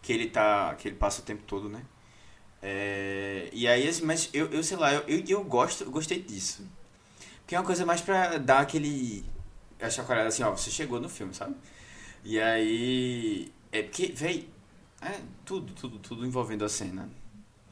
que 0.02 0.12
ele 0.12 0.28
tá. 0.30 0.76
que 0.78 0.88
ele 0.90 0.96
passa 0.96 1.22
o 1.22 1.24
tempo 1.26 1.44
todo, 1.48 1.70
né? 1.70 1.82
É, 2.62 3.50
e 3.54 3.68
aí, 3.68 3.88
assim, 3.88 4.04
mas 4.04 4.30
eu, 4.34 4.48
eu 4.48 4.64
sei 4.64 4.78
lá, 4.78 4.94
eu, 4.94 5.04
eu, 5.08 5.24
eu 5.28 5.44
gosto, 5.44 5.84
eu 5.84 5.92
gostei 5.92 6.22
disso. 6.22 6.68
Porque 7.42 7.56
é 7.56 7.60
uma 7.60 7.66
coisa 7.66 7.86
mais 7.86 8.02
pra 8.02 8.38
dar 8.38 8.60
aquele. 8.60 9.26
A 9.82 9.90
chacoalhada 9.90 10.28
assim, 10.30 10.44
ó, 10.44 10.52
você 10.52 10.70
chegou 10.70 11.00
no 11.00 11.10
filme, 11.10 11.34
sabe? 11.34 11.56
E 12.24 12.40
aí. 12.40 13.52
É 13.72 13.82
porque, 13.82 14.08
véi. 14.08 14.50
É 15.02 15.20
tudo, 15.46 15.74
tudo, 15.74 15.98
tudo 16.00 16.26
envolvendo 16.26 16.66
a 16.66 16.70
cena. 16.70 17.10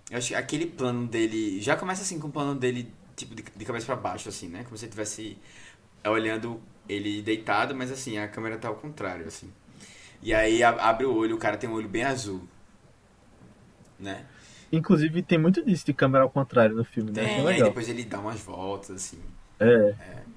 Eu 0.10 0.18
acho 0.18 0.30
que 0.30 0.36
aquele 0.36 0.66
plano 0.66 1.08
dele. 1.08 1.62
Já 1.62 1.76
começa 1.76 2.02
assim 2.02 2.20
com 2.20 2.28
o 2.28 2.32
plano 2.32 2.56
dele, 2.56 2.92
tipo, 3.16 3.36
de, 3.36 3.44
de 3.44 3.66
cabeça 3.66 3.86
pra 3.86 3.96
baixo, 3.96 4.30
assim, 4.30 4.48
né? 4.48 4.64
Como 4.64 4.78
se 4.78 4.86
ele 4.86 4.90
estivesse 4.90 5.38
olhando 6.06 6.62
ele 6.88 7.22
deitado, 7.22 7.76
mas 7.76 7.92
assim, 7.92 8.18
a 8.18 8.28
câmera 8.28 8.58
tá 8.58 8.70
ao 8.70 8.76
contrário, 8.76 9.28
assim. 9.28 9.52
E 10.22 10.34
aí 10.34 10.64
abre 10.64 11.06
o 11.06 11.14
olho, 11.14 11.36
o 11.36 11.40
cara 11.40 11.58
tem 11.58 11.70
um 11.70 11.74
olho 11.74 11.90
bem 11.90 12.04
azul. 12.04 12.48
Né? 14.00 14.26
Inclusive, 14.72 15.24
tem 15.24 15.38
muito 15.38 15.64
disso 15.66 15.86
de 15.86 15.94
câmera 15.94 16.24
ao 16.24 16.30
contrário 16.30 16.76
no 16.76 16.84
filme, 16.86 17.12
né? 17.12 17.26
Tem, 17.26 17.40
é 17.40 17.42
e 17.42 17.52
aí 17.52 17.62
legal. 17.62 17.64
depois 17.64 17.90
ele 17.90 18.04
dá 18.06 18.20
umas 18.20 18.40
voltas, 18.42 18.92
assim. 18.98 19.20
É, 19.60 19.96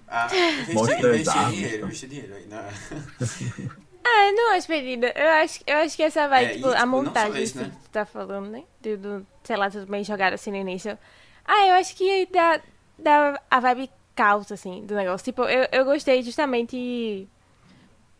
Ah, 0.08 0.28
as 1.14 1.28
investi 1.28 1.28
armas, 1.28 1.58
dinheiro, 1.58 1.80
tá? 1.80 1.86
investi 1.86 2.06
dinheiro 2.06 2.34
aí. 2.34 2.46
na- 2.46 2.68
Ah, 4.04 4.32
não 4.32 4.52
acho 4.54 4.66
perdida. 4.66 5.12
Eu 5.16 5.28
acho, 5.42 5.60
eu 5.66 5.76
acho 5.78 5.96
que 5.96 6.02
essa 6.02 6.28
vai, 6.28 6.46
É, 6.46 6.48
tipo, 6.48 6.66
e, 6.66 6.74
a 6.74 6.86
tipo, 6.86 7.16
só 7.16 7.28
montagem 7.30 7.36
isso, 7.36 7.56
que 7.56 7.64
né? 7.64 7.70
tu 7.70 7.90
tá 7.92 8.04
falando, 8.06 8.48
né? 8.50 8.64
Do, 8.80 8.96
do, 8.96 9.26
sei 9.44 9.56
lá, 9.56 9.70
tudo 9.70 9.86
bem 9.86 10.02
jogado 10.04 10.34
assim 10.34 10.50
no 10.50 10.56
início. 10.56 10.98
Ah, 11.44 11.66
eu 11.68 11.74
acho 11.74 11.94
que 11.96 12.26
dá, 12.26 12.60
dá 12.98 13.40
a 13.50 13.60
vibe 13.60 13.90
caos, 14.14 14.50
assim, 14.52 14.84
do 14.86 14.94
negócio. 14.94 15.24
Tipo, 15.24 15.42
eu, 15.44 15.66
eu 15.72 15.84
gostei 15.84 16.22
justamente. 16.22 17.28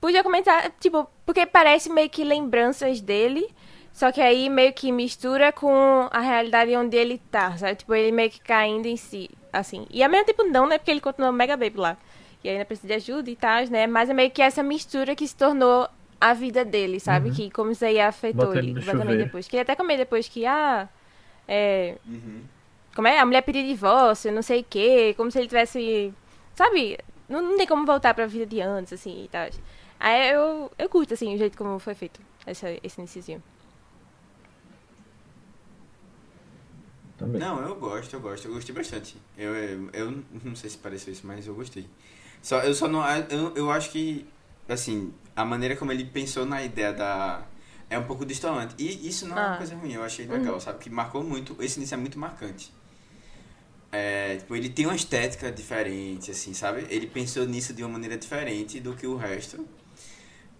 Podia 0.00 0.22
comentar, 0.22 0.70
tipo, 0.80 1.06
porque 1.26 1.46
parece 1.46 1.90
meio 1.90 2.10
que 2.10 2.24
lembranças 2.24 3.00
dele, 3.00 3.48
só 3.92 4.11
que 4.12 4.20
aí 4.20 4.48
meio 4.48 4.72
que 4.72 4.90
mistura 4.92 5.53
com 5.53 6.09
a 6.11 6.20
realidade 6.20 6.74
onde 6.76 6.96
ele 6.96 7.18
tá, 7.31 7.57
sabe? 7.57 7.74
Tipo, 7.76 7.94
ele 7.94 8.12
meio 8.12 8.31
que 8.31 8.40
caindo 8.40 8.87
em 8.87 8.96
si, 8.96 9.29
assim. 9.53 9.87
E 9.90 10.03
ao 10.03 10.09
mesmo 10.11 10.26
tempo 10.26 10.44
não, 10.44 10.66
né? 10.66 10.79
Porque 10.79 10.90
ele 10.90 11.00
continua 11.00 11.31
mega 11.33 11.57
baby 11.57 11.76
lá. 11.79 11.96
E 12.42 12.48
ainda 12.48 12.64
precisa 12.64 12.88
de 12.88 12.94
ajuda 12.94 13.31
e 13.31 13.37
tal, 13.37 13.64
né? 13.66 13.87
Mas 13.87 14.09
é 14.09 14.14
meio 14.14 14.31
que 14.31 14.40
essa 14.40 14.62
mistura 14.62 15.14
que 15.14 15.26
se 15.29 15.37
tornou 15.37 15.87
a 16.20 16.33
vida 16.33 16.64
dele, 16.64 16.98
sabe? 17.00 17.31
Que 17.31 17.50
como 17.50 17.70
isso 17.70 17.85
aí 17.85 18.00
afetou 18.00 18.46
Bota 18.46 18.59
ele 18.59 18.68
ele 18.68 18.74
completamente 18.81 19.03
chuveiro. 19.09 19.24
depois. 19.24 19.48
Que 19.48 19.57
ele 19.57 19.62
até 19.62 19.74
comentou 19.76 20.05
depois 20.05 20.29
que, 20.29 20.46
ah, 20.46 20.88
é, 21.46 21.96
Uhum. 22.07 22.42
como 22.94 23.09
é? 23.09 23.18
A 23.18 23.26
mulher 23.26 23.42
pediu 23.42 23.62
divórcio, 23.62 24.33
não 24.33 24.42
sei 24.42 24.61
o 24.61 24.64
quê. 24.68 25.12
Como 25.16 25.31
se 25.31 25.38
ele 25.38 25.48
tivesse. 25.48 26.14
Sabe? 26.55 26.98
Não, 27.29 27.42
não 27.42 27.57
tem 27.59 27.66
como 27.66 27.85
voltar 27.85 28.14
pra 28.14 28.26
vida 28.26 28.46
de 28.46 28.61
antes, 28.61 28.92
assim 28.94 29.24
e 29.24 29.29
tal. 29.29 29.48
Aí 29.98 30.31
eu, 30.31 30.70
eu 30.79 30.88
curto, 30.88 31.12
assim, 31.14 31.35
o 31.35 31.38
jeito 31.38 31.57
como 31.59 31.79
foi 31.79 31.94
feito 31.94 32.20
essa, 32.46 32.68
esse 32.83 32.98
iniciozinho. 32.98 33.42
Também. 37.20 37.40
Não, 37.40 37.61
eu 37.62 37.76
gosto, 37.76 38.12
eu 38.14 38.20
gosto, 38.20 38.48
eu 38.48 38.54
gostei 38.54 38.74
bastante. 38.74 39.16
Eu, 39.38 39.54
eu, 39.54 39.90
eu 39.92 40.24
não 40.44 40.56
sei 40.56 40.68
se 40.70 40.76
pareceu 40.78 41.12
isso, 41.12 41.24
mas 41.26 41.46
eu 41.46 41.54
gostei. 41.54 41.87
Só, 42.42 42.61
eu 42.61 42.74
só 42.74 42.88
não. 42.88 43.00
Eu, 43.28 43.54
eu 43.54 43.70
acho 43.70 43.90
que, 43.90 44.26
assim, 44.68 45.12
a 45.37 45.44
maneira 45.44 45.76
como 45.76 45.92
ele 45.92 46.04
pensou 46.04 46.44
na 46.44 46.62
ideia 46.64 46.92
da. 46.92 47.46
É 47.88 47.98
um 47.98 48.04
pouco 48.04 48.24
distante. 48.26 48.74
E 48.78 49.06
isso 49.09 49.26
não 49.28 49.37
é 49.37 49.40
uma 49.40 49.54
Ah. 49.54 49.56
coisa 49.59 49.74
ruim, 49.76 49.92
eu 49.92 50.02
achei 50.02 50.26
legal, 50.26 50.59
sabe? 50.61 50.78
Que 50.78 50.90
marcou 50.90 51.22
muito. 51.22 51.56
Esse 51.62 51.78
início 51.78 51.94
é 51.94 51.98
muito 51.98 52.18
marcante. 52.18 52.72
É, 53.92 54.37
tipo, 54.37 54.54
ele 54.54 54.68
tem 54.68 54.87
uma 54.87 54.94
estética 54.94 55.50
diferente, 55.50 56.30
assim, 56.30 56.54
sabe? 56.54 56.87
Ele 56.88 57.06
pensou 57.09 57.44
nisso 57.46 57.72
de 57.74 57.83
uma 57.83 57.88
maneira 57.90 58.16
diferente 58.16 58.78
do 58.80 58.94
que 58.94 59.06
o 59.06 59.16
resto. 59.16 59.66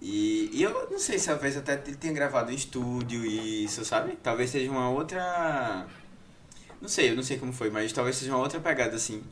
E, 0.03 0.51
e 0.53 0.62
eu 0.62 0.90
não 0.90 0.99
sei 0.99 1.18
se 1.18 1.27
talvez 1.27 1.57
até 1.57 1.75
ele 1.87 1.94
tenha 1.94 2.12
gravado 2.12 2.51
em 2.51 2.55
estúdio 2.55 3.25
isso, 3.25 3.85
sabe? 3.85 4.16
Talvez 4.23 4.51
seja 4.51 4.70
uma 4.70 4.90
outra. 4.90 5.87
Não 6.81 6.88
sei, 6.88 7.11
eu 7.11 7.16
não 7.16 7.23
sei 7.23 7.38
como 7.38 7.53
foi, 7.53 7.71
mas 7.71 7.93
talvez 7.93 8.16
seja 8.16 8.33
uma 8.33 8.40
outra 8.40 8.59
pegada, 8.61 8.97
assim. 8.97 9.23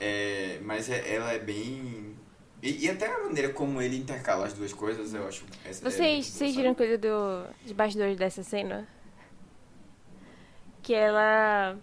É, 0.00 0.58
mas 0.62 0.88
é- 0.90 1.14
ela 1.14 1.32
é 1.32 1.38
bem. 1.38 2.16
E, 2.62 2.86
e 2.86 2.90
até 2.90 3.06
a 3.06 3.18
maneira 3.24 3.50
como 3.50 3.80
ele 3.82 3.96
intercala 3.96 4.46
as 4.46 4.52
duas 4.52 4.72
coisas, 4.72 5.12
eu 5.14 5.26
acho. 5.26 5.44
é- 5.64 5.70
é 5.70 5.72
Vocês, 5.72 5.90
muito 6.00 6.24
vocês 6.26 6.56
viram 6.56 6.74
coisa 6.74 6.96
do, 6.98 7.44
dos 7.62 7.72
bastidores 7.72 8.16
dessa 8.16 8.42
cena? 8.42 8.86
Que 10.82 10.94
ela. 10.94 11.76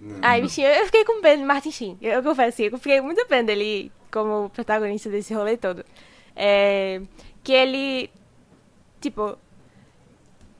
Não. 0.00 0.18
Ai, 0.22 0.40
bichinho, 0.42 0.68
eu 0.68 0.86
fiquei 0.86 1.04
com 1.04 1.20
pena 1.20 1.38
de 1.38 1.44
Martin 1.44 1.70
Sheen. 1.70 1.98
Eu, 2.00 2.12
eu 2.12 2.22
confesso, 2.22 2.48
assim, 2.48 2.64
eu 2.64 2.78
fiquei 2.78 3.00
muito 3.00 3.24
pena 3.26 3.44
dele 3.44 3.90
como 4.10 4.48
protagonista 4.50 5.08
desse 5.10 5.34
rolê 5.34 5.56
todo. 5.56 5.84
É, 6.36 7.00
que 7.42 7.52
ele. 7.52 8.10
Tipo. 9.00 9.36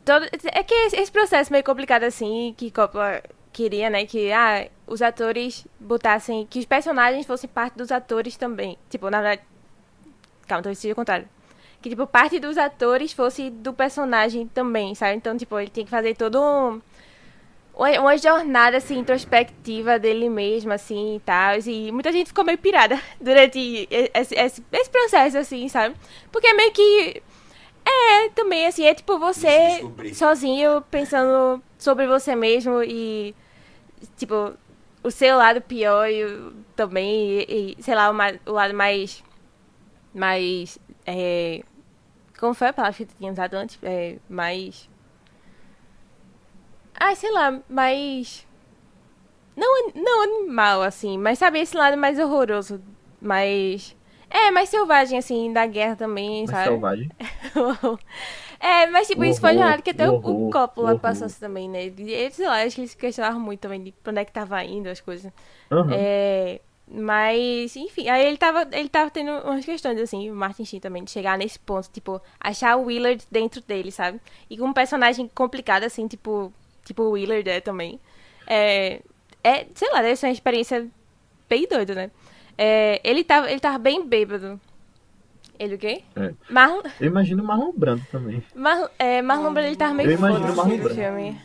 Todo, 0.04 0.26
é 0.52 0.62
que 0.64 0.74
esse 0.74 1.12
processo 1.12 1.52
meio 1.52 1.62
complicado 1.62 2.02
assim, 2.04 2.54
que 2.56 2.70
Coppola 2.70 3.22
queria, 3.52 3.90
né? 3.90 4.06
Que 4.06 4.32
ah, 4.32 4.68
os 4.86 5.02
atores 5.02 5.66
botassem. 5.78 6.46
Que 6.46 6.58
os 6.58 6.64
personagens 6.64 7.26
fossem 7.26 7.48
parte 7.48 7.76
dos 7.76 7.90
atores 7.92 8.36
também. 8.36 8.76
Tipo, 8.88 9.10
na 9.10 9.20
verdade. 9.20 9.42
Calma, 10.46 10.62
talvez 10.62 10.78
seja 10.78 10.92
o 10.92 10.96
contrário. 10.96 11.28
Que, 11.80 11.88
tipo, 11.88 12.06
parte 12.06 12.38
dos 12.38 12.58
atores 12.58 13.12
fosse 13.12 13.50
do 13.50 13.72
personagem 13.72 14.46
também, 14.48 14.94
sabe? 14.94 15.16
Então, 15.16 15.36
tipo, 15.36 15.58
ele 15.58 15.70
tinha 15.70 15.84
que 15.84 15.90
fazer 15.90 16.14
todo 16.14 16.40
um 16.40 16.80
uma 17.72 18.18
jornada 18.18 18.76
assim 18.76 18.98
introspectiva 18.98 19.98
dele 19.98 20.28
mesmo 20.28 20.70
assim 20.70 21.16
e 21.16 21.20
tal 21.20 21.56
e 21.64 21.90
muita 21.90 22.12
gente 22.12 22.26
ficou 22.26 22.44
meio 22.44 22.58
pirada 22.58 23.00
durante 23.18 23.88
esse, 23.90 24.34
esse, 24.34 24.64
esse 24.70 24.90
processo 24.90 25.38
assim 25.38 25.66
sabe 25.66 25.94
porque 26.30 26.46
é 26.46 26.52
meio 26.52 26.72
que 26.72 27.22
é 27.86 28.28
também 28.34 28.66
assim 28.66 28.84
é 28.84 28.92
tipo 28.92 29.18
você 29.18 29.82
sozinho 30.12 30.82
pensando 30.90 31.62
sobre 31.80 32.06
você 32.06 32.36
mesmo 32.36 32.82
e 32.82 33.34
tipo 34.16 34.52
o 35.02 35.10
seu 35.10 35.36
lado 35.36 35.60
pior 35.60 36.08
e 36.08 36.52
também 36.76 37.40
e, 37.40 37.76
e, 37.78 37.82
sei 37.82 37.94
lá 37.94 38.10
o, 38.10 38.50
o 38.50 38.52
lado 38.52 38.74
mais 38.74 39.24
mais 40.14 40.78
é, 41.06 41.62
como 42.38 42.54
foi 42.54 42.68
a 42.68 42.72
palavra 42.72 42.96
que 42.96 43.06
tu 43.06 43.16
tinha 43.16 43.32
usado 43.32 43.54
antes 43.54 43.78
é, 43.82 44.18
mais 44.28 44.88
Ai, 47.00 47.16
sei 47.16 47.32
lá, 47.32 47.58
mais. 47.66 48.46
Não, 49.56 49.88
não 49.94 50.22
animal, 50.22 50.82
assim, 50.82 51.16
mas 51.16 51.38
sabe 51.38 51.58
esse 51.58 51.74
lado 51.74 51.96
mais 51.96 52.18
horroroso, 52.18 52.78
mais. 53.20 53.96
É, 54.28 54.50
mais 54.50 54.68
selvagem, 54.68 55.18
assim, 55.18 55.50
da 55.50 55.66
guerra 55.66 55.96
também, 55.96 56.46
Mais 56.46 56.50
sabe? 56.50 56.68
selvagem. 56.68 57.08
é, 58.60 58.86
mas 58.88 59.06
tipo, 59.06 59.24
isso 59.24 59.40
foi 59.40 59.54
jornada 59.54 59.80
que 59.80 59.90
até 59.90 60.08
o, 60.08 60.16
o 60.16 60.50
horror. 60.76 60.98
passou 60.98 61.26
assim 61.26 61.40
também, 61.40 61.68
né? 61.68 61.84
Eles, 61.84 62.34
sei 62.34 62.46
lá, 62.46 62.62
acho 62.62 62.74
que 62.74 62.82
eles 62.82 62.94
questionavam 62.94 63.40
muito 63.40 63.60
também 63.60 63.82
de 63.82 63.90
pra 63.90 64.10
onde 64.10 64.20
é 64.20 64.24
que 64.24 64.32
tava 64.32 64.62
indo 64.62 64.88
as 64.88 65.00
coisas. 65.00 65.32
Aham. 65.70 65.90
É, 65.94 66.60
mas, 66.92 67.74
enfim, 67.74 68.08
aí 68.08 68.26
ele 68.26 68.36
tava, 68.36 68.68
ele 68.72 68.88
tava 68.88 69.10
tendo 69.10 69.30
umas 69.30 69.64
questões, 69.64 69.98
assim, 69.98 70.30
o 70.30 70.34
Martin 70.34 70.64
Sheen 70.64 70.80
também, 70.80 71.04
de 71.04 71.10
chegar 71.10 71.38
nesse 71.38 71.58
ponto, 71.58 71.88
tipo, 71.90 72.20
achar 72.38 72.76
o 72.76 72.86
Willard 72.86 73.24
dentro 73.30 73.62
dele, 73.62 73.90
sabe? 73.90 74.20
E 74.50 74.58
com 74.58 74.66
um 74.66 74.72
personagem 74.72 75.26
complicado, 75.34 75.84
assim, 75.84 76.06
tipo, 76.06 76.52
tipo 76.84 77.04
o 77.04 77.12
Willard 77.12 77.48
é 77.48 77.60
também. 77.60 77.98
É, 78.46 79.00
é, 79.42 79.66
sei 79.74 79.90
lá, 79.90 80.02
deve 80.02 80.16
ser 80.16 80.26
uma 80.26 80.32
experiência 80.32 80.86
bem 81.48 81.66
doida, 81.66 81.94
né? 81.94 82.10
É, 82.58 83.00
ele, 83.02 83.24
tava, 83.24 83.50
ele 83.50 83.60
tava 83.60 83.78
bem 83.78 84.04
bêbado. 84.04 84.60
Ele 85.60 85.74
o 85.74 85.78
quê? 85.78 86.02
É. 86.16 86.32
Marlon, 86.48 86.80
Eu 86.98 87.06
imagino 87.08 87.42
o 87.42 87.46
Marlon 87.46 87.70
Brando 87.76 88.02
também. 88.10 88.42
Marlon, 88.54 88.88
é, 88.98 89.20
Marlon 89.20 89.52
Brando, 89.52 89.68
ele 89.68 89.76
tava 89.76 89.92
meio 89.92 90.08
Eu 90.10 90.14
imagino 90.14 90.56
Marlon 90.56 90.76
no 90.78 90.82
Brando. 90.82 90.94
filme. 90.94 91.40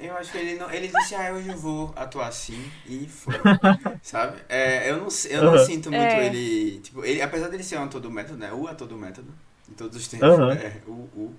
Eu 0.00 0.16
acho 0.16 0.32
que 0.32 0.38
ele 0.38 0.58
não. 0.58 0.68
Ele 0.70 0.88
disse, 0.88 1.14
ah, 1.14 1.32
hoje 1.32 1.48
eu 1.50 1.56
vou 1.56 1.92
atuar 1.94 2.26
assim 2.26 2.60
e 2.84 3.06
foi. 3.06 3.32
sabe? 4.02 4.38
É, 4.48 4.90
eu 4.90 4.96
não, 4.98 5.08
eu 5.30 5.42
não 5.44 5.52
Uhum. 5.52 5.58
sinto 5.64 5.90
muito 5.92 6.02
É. 6.16 6.26
ele. 6.26 6.80
Tipo, 6.80 7.04
ele, 7.04 7.22
apesar 7.22 7.48
dele 7.48 7.62
ser 7.62 7.78
um 7.78 7.84
ator 7.84 8.00
do 8.00 8.10
método, 8.10 8.38
né? 8.38 8.52
O 8.52 8.66
ator 8.66 8.88
do 8.88 8.96
método, 8.96 9.32
em 9.70 9.74
todos 9.74 9.96
os 9.96 10.08
tempos, 10.08 10.28
Uhum. 10.28 10.48
né? 10.48 10.80
O, 10.88 10.90
o. 10.90 11.34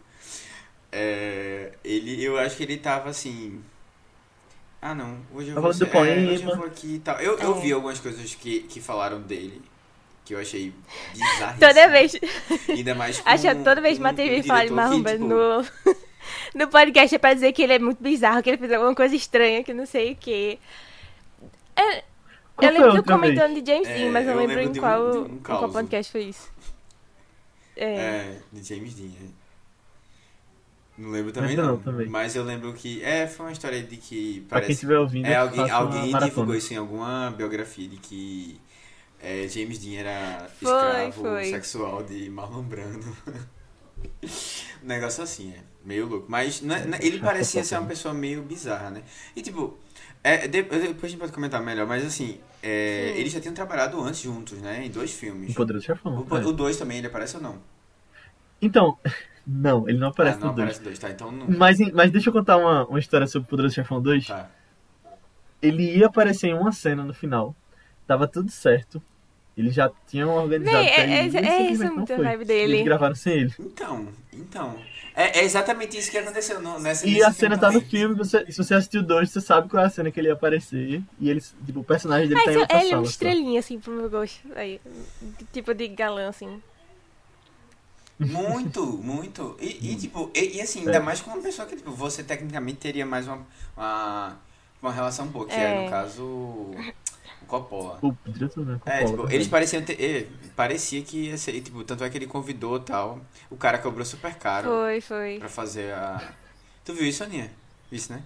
É, 0.91 1.73
ele, 1.83 2.23
eu 2.23 2.37
acho 2.39 2.55
que 2.55 2.63
ele 2.63 2.77
tava 2.77 3.09
assim. 3.09 3.61
Ah 4.81 4.95
não, 4.95 5.19
hoje 5.33 5.49
eu 5.49 5.55
Tá 5.55 5.61
vou 5.61 5.73
ser- 5.73 5.93
é, 5.93 6.29
hoje 6.31 6.43
eu 6.43 6.55
vou 6.55 6.65
aqui 6.65 6.95
e 6.95 6.99
tal. 6.99 7.19
Eu, 7.19 7.37
eu 7.39 7.57
É. 7.57 7.59
vi 7.61 7.73
algumas 7.73 7.99
coisas 7.99 8.33
que, 8.35 8.61
que 8.61 8.79
falaram 8.79 9.21
dele, 9.21 9.61
que 10.25 10.33
eu 10.33 10.39
achei 10.39 10.73
bizarríssimo. 11.13 11.59
Toda 11.59 11.87
vez. 11.87 12.11
Ainda 12.67 12.95
mais 12.95 13.19
com 13.21 13.29
Acho 13.29 13.43
que 13.43 13.55
toda 13.63 13.79
vez 13.81 13.97
que 13.97 14.01
um- 14.03 14.05
uma 14.05 14.13
TV 14.13 14.39
um 14.39 14.43
fala 14.43 14.65
de 14.65 14.71
Brando 15.01 15.07
tipo, 15.07 15.25
no, 15.27 15.95
no 16.65 16.67
podcast 16.67 17.15
é 17.15 17.19
pra 17.19 17.33
dizer 17.33 17.53
que 17.53 17.61
ele 17.61 17.73
é 17.73 17.79
muito 17.79 18.01
bizarro, 18.01 18.41
que 18.43 18.49
ele 18.49 18.57
fez 18.57 18.71
alguma 18.73 18.95
coisa 18.95 19.15
estranha, 19.15 19.63
que 19.63 19.73
não 19.73 19.85
sei 19.85 20.13
o 20.13 20.15
quê. 20.15 20.57
É, 21.75 21.97
eu 21.99 22.03
foi 22.57 22.71
lembro 22.71 22.91
vez? 22.93 23.05
comentando 23.05 23.61
de 23.61 23.71
James 23.71 23.87
É, 23.87 23.97
Dean, 23.97 24.11
mas 24.11 24.25
não 24.25 24.33
eu 24.33 24.39
lembro 24.39 24.55
lembro 24.55 24.73
em 24.75 24.77
um- 24.77 24.81
qual, 24.81 25.01
um 25.21 25.25
em 25.27 25.37
qual 25.39 25.69
podcast 25.69 26.11
foi 26.11 26.23
isso. 26.23 26.49
É. 27.77 27.85
É, 27.95 28.39
de 28.51 28.63
James 28.63 28.93
Dean. 28.95 29.07
é. 29.07 29.45
Não 30.97 31.09
lembro 31.09 31.33
também 31.33 31.57
não. 31.57 31.65
não, 31.65 31.77
também. 31.77 32.07
Mas 32.07 32.37
eu 32.37 32.43
lembro 32.45 32.71
que. 32.73 33.03
É, 33.03 33.27
foi 33.27 33.47
uma 33.47 33.51
história 33.51 33.83
de 33.83 33.97
que. 33.97 34.45
Pra 34.47 34.59
quem 34.61 34.67
Parece. 34.67 34.71
estiver 34.71 34.97
ouvindo, 34.97 35.25
É, 35.25 35.35
alguém, 35.35 35.69
alguém 35.69 36.17
divulgou 36.19 36.55
isso 36.55 36.73
em 36.73 36.77
alguma 36.77 37.33
biografia 37.35 37.85
de 37.89 37.97
que 37.97 38.57
é, 39.25 39.47
James 39.47 39.79
Dean 39.79 39.99
era 39.99 40.47
Foi, 40.61 40.71
escravo 40.71 41.11
foi. 41.23 41.45
sexual 41.45 42.03
de 42.03 42.29
Marlon 42.29 42.61
Brando. 42.63 43.17
um 44.83 44.87
negócio 44.87 45.23
assim, 45.23 45.51
é. 45.51 45.59
Meio 45.83 46.07
louco. 46.07 46.25
Mas 46.29 46.61
não 46.61 46.75
é- 46.75 46.85
não 46.85 46.97
é- 46.97 47.05
ele 47.05 47.19
parecia 47.19 47.63
ser 47.63 47.77
uma 47.77 47.87
pessoa 47.87 48.13
meio 48.13 48.41
bizarra, 48.41 48.89
né? 48.91 49.03
E 49.35 49.41
tipo, 49.41 49.77
é, 50.23 50.47
de- 50.47 50.63
depois 50.63 50.81
a 51.03 51.07
gente 51.07 51.17
pode 51.17 51.31
comentar 51.31 51.61
melhor, 51.61 51.85
mas 51.87 52.05
assim, 52.05 52.39
é, 52.61 53.13
eles 53.17 53.31
já 53.31 53.39
tinham 53.39 53.53
trabalhado 53.53 53.99
antes 54.01 54.21
juntos, 54.21 54.59
né? 54.59 54.85
Em 54.85 54.89
dois 54.89 55.11
filmes. 55.11 55.51
O 55.51 55.55
Poderoso 55.55 55.85
Chefão. 55.85 56.25
O, 56.29 56.37
é. 56.37 56.45
o 56.45 56.51
dois 56.51 56.77
também, 56.77 56.97
ele 56.97 57.07
aparece 57.07 57.35
ou 57.37 57.41
não? 57.43 57.57
Então, 58.61 58.97
não, 59.45 59.87
ele 59.87 59.97
não 59.97 60.07
aparece 60.09 60.37
ah, 60.37 60.41
não 60.41 60.47
no 60.49 60.55
2. 60.55 60.63
aparece 60.63 60.83
dois, 60.83 60.99
tá? 60.99 61.09
Então 61.09 61.31
não. 61.31 61.47
Mas, 61.49 61.79
mas 61.91 62.11
deixa 62.11 62.29
eu 62.29 62.33
contar 62.33 62.57
uma, 62.57 62.85
uma 62.87 62.99
história 62.99 63.27
sobre 63.27 63.45
o 63.47 63.49
Poderoso 63.49 63.75
Chefão 63.75 64.01
2. 64.01 64.27
Tá. 64.27 64.49
Ele 65.61 65.97
ia 65.97 66.07
aparecer 66.07 66.47
em 66.47 66.53
uma 66.53 66.71
cena 66.71 67.03
no 67.03 67.13
final. 67.13 67.55
Tava 68.07 68.27
tudo 68.27 68.51
certo. 68.51 69.01
Eles 69.57 69.73
já 69.73 69.89
tinham 70.07 70.29
organizado 70.35 70.77
pra 70.85 71.03
é- 71.03 71.25
ele, 71.25 71.37
é- 71.37 71.41
é 71.47 71.71
isso 71.71 71.83
não 71.85 71.95
muito 71.95 72.11
a 72.11 72.15
foi. 72.17 72.25
vibe 72.25 72.41
E 72.43 72.45
dele. 72.45 72.73
Eles 72.73 72.85
gravaram 72.85 73.15
sem 73.15 73.33
ele. 73.33 73.53
Então, 73.59 74.07
então. 74.33 74.75
É, 75.17 75.39
é 75.39 75.43
exatamente 75.45 75.97
isso 75.97 76.11
que 76.11 76.17
aconteceu 76.17 76.59
no, 76.61 76.77
nessa 76.77 77.07
E 77.07 77.11
nesse 77.11 77.23
a 77.23 77.31
cena 77.31 77.57
tá 77.57 77.71
no 77.71 77.79
filme, 77.79 78.15
você, 78.15 78.45
se 78.51 78.57
você 78.57 78.73
assistiu 78.73 79.01
2, 79.01 79.29
você 79.31 79.39
sabe 79.39 79.69
qual 79.69 79.81
é 79.81 79.87
a 79.87 79.89
cena 79.89 80.11
que 80.11 80.19
ele 80.19 80.27
ia 80.27 80.33
aparecer. 80.33 81.01
E 81.21 81.29
eles, 81.29 81.55
tipo, 81.65 81.79
o 81.79 81.83
personagem 81.85 82.27
dele 82.27 82.35
Mas 82.35 82.43
tá 82.45 82.51
em 82.51 82.53
ele 82.55 82.61
outra 82.63 82.75
é 82.75 82.79
uma 82.81 82.89
sala. 82.89 83.03
só. 83.05 83.09
estrelinha, 83.11 83.59
assim, 83.61 83.79
pro 83.79 83.93
meu 83.93 84.09
gosto. 84.09 84.41
Aí, 84.57 84.81
tipo 85.53 85.73
de 85.73 85.87
galã, 85.87 86.27
assim. 86.27 86.61
Muito, 88.19 88.85
muito. 88.85 89.57
E, 89.59 89.91
e, 89.91 89.95
tipo, 89.95 90.31
e, 90.33 90.57
e 90.57 90.61
assim, 90.61 90.79
ainda 90.79 90.97
É. 90.97 90.99
mais 90.99 91.19
com 91.21 91.31
uma 91.31 91.41
pessoa 91.41 91.67
que, 91.67 91.75
tipo, 91.75 91.91
você 91.91 92.23
tecnicamente 92.23 92.77
teria 92.79 93.05
mais 93.05 93.27
uma, 93.27 93.45
uma, 93.75 94.37
uma 94.81 94.91
relação 94.91 95.27
boa, 95.27 95.45
que 95.45 95.53
é, 95.53 95.63
É. 95.63 95.83
no 95.85 95.89
caso, 95.89 96.23
o 96.23 96.75
Coppola. 97.45 97.99
O 98.01 98.15
diretor, 98.27 98.65
né? 98.65 98.79
É, 98.85 99.03
Coppola 99.03 99.05
tipo, 99.05 99.23
também. 99.23 99.35
eles 99.35 99.47
pareciam 99.47 99.83
ter. 99.83 100.01
é, 100.01 100.27
parecia 100.55 101.01
que 101.03 101.25
ia 101.27 101.37
ser. 101.37 101.59
Tipo, 101.61 101.83
tanto 101.83 102.03
é 102.03 102.09
que 102.09 102.17
ele 102.17 102.27
convidou 102.27 102.79
tal. 102.79 103.21
O 103.49 103.57
cara 103.57 103.77
cobrou 103.79 104.05
super 104.05 104.35
caro 104.35 104.69
Foi, 104.69 105.01
foi. 105.01 105.39
pra 105.39 105.49
fazer 105.49 105.93
a. 105.93 106.33
Tu 106.83 106.93
viu 106.93 107.05
isso, 107.07 107.23
Aninha? 107.23 107.51
Isso, 107.91 108.11
né? 108.13 108.23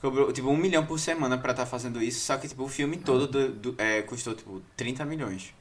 Cobrou, 0.00 0.32
tipo, 0.32 0.48
um 0.48 0.56
milhão 0.56 0.84
por 0.86 0.98
semana 1.00 1.38
pra 1.38 1.52
estar 1.52 1.64
fazendo 1.66 2.02
isso, 2.02 2.20
só 2.20 2.36
que, 2.36 2.46
tipo, 2.48 2.62
o 2.64 2.68
filme 2.68 2.98
todo 2.98 3.26
do, 3.26 3.48
do- 3.52 3.74
é, 3.78 4.02
custou, 4.02 4.34
tipo, 4.34 4.62
30 4.76 5.04
milhões. 5.04 5.54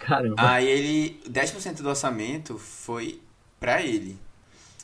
Caramba. 0.00 0.34
Aí 0.38 0.66
ele. 0.66 1.20
10% 1.30 1.80
do 1.82 1.88
orçamento 1.88 2.58
foi 2.58 3.20
pra 3.60 3.80
ele. 3.82 4.18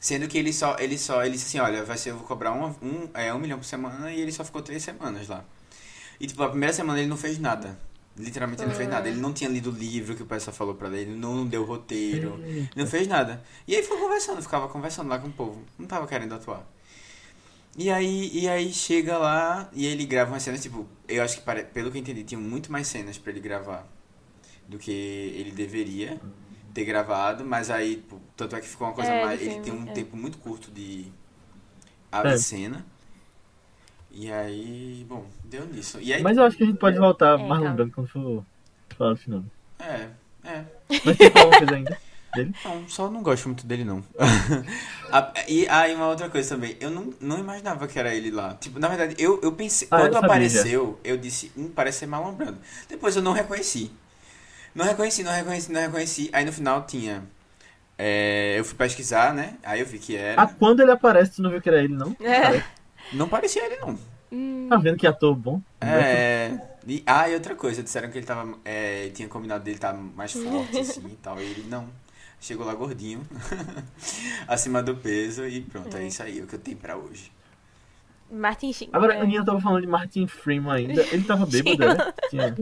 Sendo 0.00 0.28
que 0.28 0.38
ele 0.38 0.52
só. 0.52 0.76
Ele 0.78 0.96
só. 0.96 1.24
Ele 1.24 1.32
disse 1.34 1.46
assim, 1.46 1.58
olha, 1.58 1.84
vai 1.84 1.98
ser, 1.98 2.10
eu 2.10 2.16
vou 2.18 2.26
cobrar 2.26 2.52
um, 2.52 2.66
um, 2.82 3.08
é, 3.14 3.34
um 3.34 3.38
milhão 3.38 3.58
por 3.58 3.64
semana 3.64 4.12
e 4.12 4.20
ele 4.20 4.30
só 4.32 4.44
ficou 4.44 4.62
três 4.62 4.82
semanas 4.82 5.26
lá. 5.28 5.44
E 6.20 6.26
tipo, 6.26 6.42
a 6.42 6.48
primeira 6.48 6.72
semana 6.72 6.98
ele 6.98 7.08
não 7.08 7.16
fez 7.16 7.38
nada. 7.38 7.78
Literalmente 8.16 8.60
ele 8.62 8.70
não 8.70 8.76
fez 8.76 8.88
nada. 8.88 9.08
Ele 9.08 9.20
não 9.20 9.32
tinha 9.32 9.48
lido 9.48 9.70
o 9.70 9.72
livro 9.72 10.16
que 10.16 10.22
o 10.22 10.26
pessoal 10.26 10.54
falou 10.54 10.74
pra 10.74 10.88
ele, 10.88 11.14
não 11.14 11.46
deu 11.46 11.64
roteiro, 11.64 12.40
Eita. 12.44 12.70
não 12.74 12.86
fez 12.86 13.06
nada. 13.06 13.42
E 13.66 13.76
aí 13.76 13.82
foi 13.82 13.96
conversando, 13.98 14.42
ficava 14.42 14.66
conversando 14.68 15.08
lá 15.08 15.18
com 15.18 15.28
o 15.28 15.32
povo. 15.32 15.62
Não 15.78 15.86
tava 15.86 16.06
querendo 16.06 16.34
atuar. 16.34 16.66
E 17.76 17.90
aí, 17.90 18.30
e 18.36 18.48
aí 18.48 18.72
chega 18.72 19.16
lá 19.18 19.70
e 19.72 19.86
ele 19.86 20.04
grava 20.04 20.32
umas 20.32 20.42
cenas, 20.42 20.60
tipo, 20.60 20.84
eu 21.06 21.22
acho 21.22 21.36
que 21.36 21.42
pare- 21.42 21.62
pelo 21.62 21.92
que 21.92 21.98
eu 21.98 22.00
entendi, 22.00 22.24
tinha 22.24 22.40
muito 22.40 22.72
mais 22.72 22.88
cenas 22.88 23.16
pra 23.18 23.30
ele 23.30 23.38
gravar 23.40 23.86
do 24.66 24.78
que 24.78 24.90
ele 24.90 25.52
deveria 25.52 26.20
ter 26.74 26.84
gravado, 26.84 27.44
mas 27.44 27.70
aí, 27.70 27.96
tipo, 27.96 28.20
tanto 28.36 28.56
é 28.56 28.60
que 28.60 28.66
ficou 28.68 28.88
uma 28.88 28.94
coisa 28.94 29.12
É, 29.12 29.24
mais. 29.24 29.40
ele 29.40 29.60
tem 29.60 29.72
um 29.72 29.88
é. 29.88 29.92
tempo 29.92 30.16
muito 30.16 30.38
curto 30.38 30.72
de. 30.72 31.06
A 32.10 32.26
É. 32.28 32.36
cena. 32.36 32.84
E 34.20 34.32
aí, 34.32 35.06
bom, 35.08 35.24
deu 35.44 35.64
nisso. 35.66 35.98
E 36.00 36.12
aí, 36.12 36.22
Mas 36.22 36.36
eu 36.36 36.44
acho 36.44 36.56
que 36.56 36.64
a 36.64 36.66
gente 36.66 36.78
pode 36.78 36.98
voltar 36.98 37.38
É, 37.38 37.42
mais 37.42 37.62
tá. 37.62 37.68
lembrando 37.68 37.92
quando 37.92 38.08
for 38.08 38.44
falar 38.96 39.12
do 39.12 39.16
final. 39.16 39.44
é, 39.78 40.08
é. 40.44 40.64
Mas 41.04 41.16
tem 41.16 41.28
alguma 41.28 41.56
coisa 41.56 41.74
ainda 41.76 41.98
dele? 42.34 42.54
Não, 42.64 42.88
só 42.88 43.10
não 43.10 43.22
gosto 43.22 43.46
muito 43.48 43.66
dele, 43.66 43.84
não. 43.84 44.02
E 45.48 45.66
aí, 45.68 45.94
uma 45.94 46.08
outra 46.08 46.28
coisa 46.28 46.54
também. 46.54 46.76
Eu 46.80 46.90
não, 46.90 47.14
não 47.20 47.38
imaginava 47.38 47.86
que 47.86 47.98
era 47.98 48.14
ele 48.14 48.30
lá. 48.30 48.54
Tipo, 48.54 48.78
na 48.78 48.88
verdade, 48.88 49.14
eu, 49.18 49.40
eu 49.42 49.52
pensei. 49.52 49.88
Ah, 49.90 50.02
eu 50.02 50.10
quando 50.10 50.20
sabia 50.20 50.26
apareceu, 50.26 51.00
eu 51.04 51.16
disse, 51.16 51.52
hum, 51.56 51.70
parece 51.74 52.00
ser 52.00 52.06
Marlon 52.06 52.32
Brando. 52.34 52.58
Depois 52.88 53.16
eu 53.16 53.22
não 53.22 53.32
reconheci. 53.32 53.90
Não 54.74 54.84
reconheci, 54.84 55.22
não 55.22 55.32
reconheci, 55.32 55.72
não 55.72 55.80
reconheci. 55.80 56.30
Aí 56.32 56.44
no 56.44 56.52
final 56.52 56.84
tinha. 56.86 57.24
é, 57.98 58.56
eu 58.58 58.64
fui 58.64 58.76
pesquisar, 58.76 59.34
né? 59.34 59.58
Aí 59.62 59.80
eu 59.80 59.86
vi 59.86 59.98
que 59.98 60.16
era. 60.16 60.42
Ah, 60.42 60.46
quando 60.46 60.80
ele 60.80 60.90
aparece, 60.92 61.36
tu 61.36 61.42
não 61.42 61.50
viu 61.50 61.60
que 61.62 61.68
era 61.68 61.82
ele, 61.82 61.94
não? 61.94 62.16
É. 62.20 62.62
Não 63.12 63.28
parecia 63.28 63.64
ele, 63.64 63.76
não. 63.76 63.98
Hum, 64.30 64.66
Tá 64.68 64.76
vendo 64.76 64.96
que 64.98 65.06
ator 65.06 65.34
bom? 65.34 65.60
É. 65.80 66.58
E, 66.86 67.02
ah, 67.06 67.28
e 67.28 67.34
outra 67.34 67.54
coisa, 67.54 67.82
disseram 67.82 68.10
que 68.10 68.18
ele 68.18 68.26
tava. 68.26 68.58
É, 68.64 69.10
tinha 69.14 69.28
combinado 69.28 69.64
dele 69.64 69.76
estar 69.76 69.92
mais 69.94 70.32
forte, 70.32 70.78
assim 70.80 71.06
e 71.06 71.16
tal. 71.16 71.40
E 71.40 71.44
ele 71.44 71.66
não. 71.68 71.86
Chegou 72.40 72.64
lá 72.64 72.72
gordinho, 72.72 73.20
acima 74.46 74.80
do 74.80 74.94
peso 74.94 75.44
e 75.44 75.60
pronto, 75.60 75.96
é 75.96 76.06
isso 76.06 76.22
aí, 76.22 76.38
é 76.38 76.42
o 76.42 76.46
que 76.46 76.54
eu 76.54 76.58
tenho 76.60 76.76
pra 76.76 76.96
hoje. 76.96 77.32
Martin 78.30 78.72
Sheen. 78.72 78.90
Agora, 78.92 79.14
é. 79.14 79.18
a 79.18 79.22
Aninha 79.22 79.44
tava 79.44 79.60
falando 79.60 79.80
de 79.80 79.88
Martin 79.88 80.26
Freeman 80.28 80.72
ainda. 80.72 81.02
Ele 81.10 81.24
tava 81.24 81.44
bêbado, 81.50 81.78
né? 81.78 82.12
Tinha... 82.30 82.54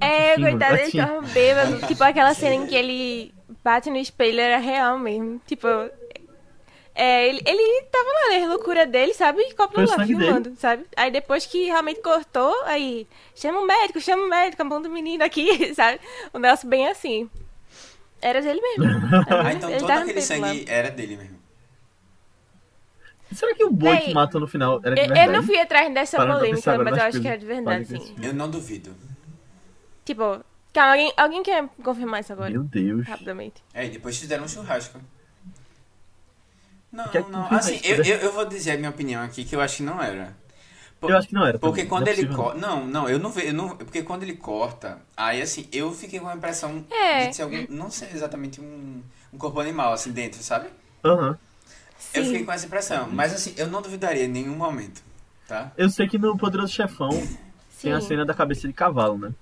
É, 0.00 0.34
Sim, 0.34 0.42
coitado, 0.42 0.76
ele 0.76 0.92
tava 0.92 1.22
bêbado. 1.22 1.86
tipo 1.86 2.04
aquela 2.04 2.34
cena 2.34 2.56
em 2.56 2.66
que 2.66 2.74
ele 2.74 3.34
bate 3.62 3.88
no 3.88 3.96
espelho 3.96 4.40
era 4.40 4.58
real 4.58 4.98
mesmo. 4.98 5.40
Tipo. 5.46 5.66
É, 6.94 7.28
ele, 7.28 7.42
ele 7.44 7.82
tava 7.90 8.08
lá 8.08 8.38
na 8.38 8.46
loucura 8.46 8.86
dele, 8.86 9.12
sabe? 9.14 9.40
E 9.42 9.52
o 9.52 9.80
lá 9.80 9.86
sangue 9.86 10.06
filmando, 10.06 10.54
sabe? 10.56 10.86
Aí 10.96 11.10
depois 11.10 11.44
que 11.44 11.64
realmente 11.64 12.00
cortou, 12.00 12.54
aí 12.64 13.06
chama 13.34 13.60
o 13.60 13.66
médico, 13.66 14.00
chama 14.00 14.22
o 14.22 14.28
médico, 14.28 14.62
a 14.62 14.64
mão 14.64 14.80
do 14.80 14.88
menino 14.88 15.24
aqui, 15.24 15.74
sabe? 15.74 15.98
O 16.32 16.38
negócio 16.38 16.68
bem 16.68 16.86
assim. 16.86 17.28
Era 18.22 18.40
dele 18.40 18.60
mesmo. 18.60 18.84
Ah, 19.28 19.52
então 19.52 19.68
ele 19.68 19.80
todo 19.80 19.90
aquele 19.90 20.20
bêbado 20.20 20.40
lá. 20.40 20.48
sangue 20.48 20.64
era 20.68 20.90
dele 20.90 21.16
mesmo. 21.16 21.44
Será 23.32 23.54
que 23.54 23.64
o 23.64 23.70
boi 23.70 23.98
que 23.98 24.14
matou 24.14 24.40
no 24.40 24.46
final 24.46 24.80
era 24.84 24.94
de 24.94 25.00
Eu, 25.00 25.06
verdade? 25.08 25.28
eu 25.28 25.32
não 25.32 25.42
fui 25.42 25.58
atrás 25.58 25.92
dessa 25.92 26.16
Parando 26.16 26.38
polêmica, 26.38 26.78
mas 26.78 26.96
eu 26.96 27.02
acho 27.02 27.20
que 27.20 27.28
era 27.28 27.38
de 27.38 27.46
verdade, 27.46 27.86
sim. 27.86 28.16
Eu 28.22 28.32
não 28.32 28.48
duvido. 28.48 28.94
Tipo, 30.04 30.44
calma, 30.72 30.92
alguém, 30.92 31.12
alguém 31.16 31.42
quer 31.42 31.68
confirmar 31.82 32.20
isso 32.20 32.32
agora? 32.32 32.50
Meu 32.50 32.62
Deus. 32.62 33.04
Rapidamente. 33.06 33.64
É, 33.74 33.86
e 33.86 33.90
depois 33.90 34.16
fizeram 34.16 34.44
um 34.44 34.48
churrasco. 34.48 35.00
Não, 36.94 37.04
Que 37.08 37.18
é 37.18 37.22
que 37.22 37.30
não. 37.30 37.46
Assim, 37.52 37.78
fez, 37.78 37.98
eu, 37.98 38.04
né? 38.04 38.10
eu, 38.12 38.16
eu 38.28 38.32
vou 38.32 38.44
dizer 38.44 38.72
a 38.72 38.76
minha 38.76 38.90
opinião 38.90 39.22
aqui, 39.22 39.44
que 39.44 39.54
eu 39.56 39.60
acho 39.60 39.78
que 39.78 39.82
não 39.82 40.00
era. 40.02 40.36
Po- 41.00 41.08
Eu 41.10 41.16
acho 41.18 41.28
que 41.28 41.34
não 41.34 41.44
era. 41.46 41.58
Porque 41.58 41.84
também. 41.84 41.88
quando 41.88 42.04
Não 42.04 42.12
é 42.12 42.14
ele 42.14 42.28
não. 42.28 42.36
corta. 42.36 42.58
Não, 42.58 42.86
não, 42.86 43.08
eu 43.08 43.18
não 43.18 43.30
vejo. 43.30 43.52
Não, 43.52 43.76
porque 43.76 44.02
quando 44.02 44.22
ele 44.22 44.34
corta, 44.36 44.98
aí 45.16 45.42
assim, 45.42 45.68
eu 45.72 45.92
fiquei 45.92 46.20
com 46.20 46.28
a 46.28 46.34
impressão 46.34 46.84
É. 46.90 47.26
de 47.28 47.36
ser 47.36 47.42
algum. 47.42 47.66
Não 47.68 47.90
sei 47.90 48.08
exatamente 48.12 48.60
um, 48.60 49.02
um 49.32 49.38
corpo 49.38 49.60
animal 49.60 49.92
assim 49.92 50.12
dentro, 50.12 50.42
sabe? 50.42 50.68
Aham. 51.04 51.36
Eu 52.14 52.24
fiquei 52.24 52.44
com 52.44 52.52
essa 52.52 52.66
impressão. 52.66 53.08
Mas 53.10 53.32
assim, 53.34 53.54
eu 53.56 53.66
não 53.66 53.82
duvidaria 53.82 54.24
em 54.24 54.28
nenhum 54.28 54.56
momento. 54.56 55.02
Tá? 55.48 55.72
Eu 55.76 55.90
sei 55.90 56.08
que 56.08 56.16
no 56.18 56.36
Poderoso 56.38 56.72
Chefão 56.72 57.10
tem 57.82 57.92
a 57.92 58.00
cena 58.00 58.24
da 58.24 58.32
cabeça 58.34 58.66
de 58.66 58.72
cavalo, 58.72 59.18
né? 59.18 59.32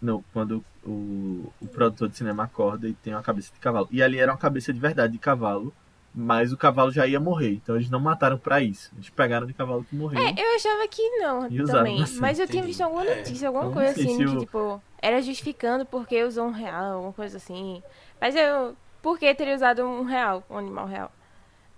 No, 0.00 0.22
quando 0.34 0.62
o, 0.84 1.50
o 1.60 1.66
produtor 1.68 2.08
de 2.10 2.16
cinema 2.18 2.44
acorda 2.44 2.86
e 2.88 2.92
tem 2.92 3.14
uma 3.14 3.22
cabeça 3.22 3.50
de 3.54 3.58
cavalo. 3.60 3.88
E 3.90 4.02
ali 4.02 4.18
era 4.18 4.32
uma 4.32 4.38
cabeça 4.38 4.72
de 4.72 4.78
verdade 4.78 5.14
de 5.14 5.18
cavalo, 5.18 5.72
mas 6.14 6.52
o 6.52 6.56
cavalo 6.56 6.90
já 6.92 7.06
ia 7.06 7.18
morrer. 7.20 7.54
Então 7.54 7.76
eles 7.76 7.90
não 7.90 8.00
mataram 8.00 8.38
pra 8.38 8.60
isso. 8.62 8.90
Eles 8.94 9.10
pegaram 9.10 9.46
de 9.46 9.54
cavalo 9.54 9.84
que 9.84 9.94
morreu. 9.94 10.20
É, 10.20 10.40
eu 10.42 10.56
achava 10.56 10.86
que 10.88 11.02
não 11.18 11.48
E 11.50 11.62
também. 11.64 12.02
assim, 12.02 12.20
mas 12.20 12.38
eu 12.38 12.46
tinha 12.46 12.62
visto 12.62 12.80
alguma 12.82 13.04
É. 13.04 13.16
notícia, 13.16 13.48
alguma 13.48 13.64
Eu 13.64 13.68
não 13.68 13.74
coisa 13.74 13.90
assim, 13.92 14.16
que 14.18 14.26
o- 14.26 14.38
tipo, 14.38 14.82
era 15.02 15.20
justificando 15.20 15.84
porque 15.86 16.22
usou 16.22 16.46
um 16.46 16.50
real, 16.52 16.94
alguma 16.94 17.12
coisa 17.12 17.36
assim. 17.36 17.82
Mas 18.20 18.34
eu. 18.36 18.76
Por 19.02 19.18
que 19.18 19.34
teria 19.34 19.54
usado 19.54 19.82
um 19.84 20.02
real, 20.04 20.42
um 20.48 20.56
animal 20.56 20.86
real? 20.86 21.12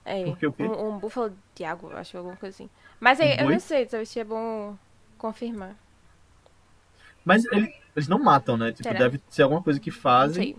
É, 0.04 0.24
Porque 0.24 0.46
o 0.46 0.52
quê? 0.52 0.64
um, 0.64 0.88
um 0.88 0.98
búfalo 0.98 1.36
de 1.54 1.64
água, 1.64 1.92
eu 1.92 1.98
acho, 1.98 2.16
alguma 2.18 2.36
coisa 2.36 2.54
assim. 2.56 2.70
Mas 3.00 3.20
aí, 3.20 3.36
Um 3.40 3.44
eu 3.44 3.50
não 3.50 3.60
sei, 3.60 3.86
talvez 3.86 4.08
seja 4.10 4.24
bom 4.24 4.76
confirmar. 5.18 5.76
Mas 7.24 7.44
ele- 7.46 7.72
eles 7.94 8.08
não 8.08 8.18
matam, 8.22 8.56
né? 8.56 8.72
Tipo, 8.72 8.84
Será? 8.84 8.98
deve 8.98 9.20
ser 9.28 9.42
alguma 9.42 9.62
coisa 9.62 9.80
que 9.80 9.90
Não 9.90 9.98
fazem 9.98 10.56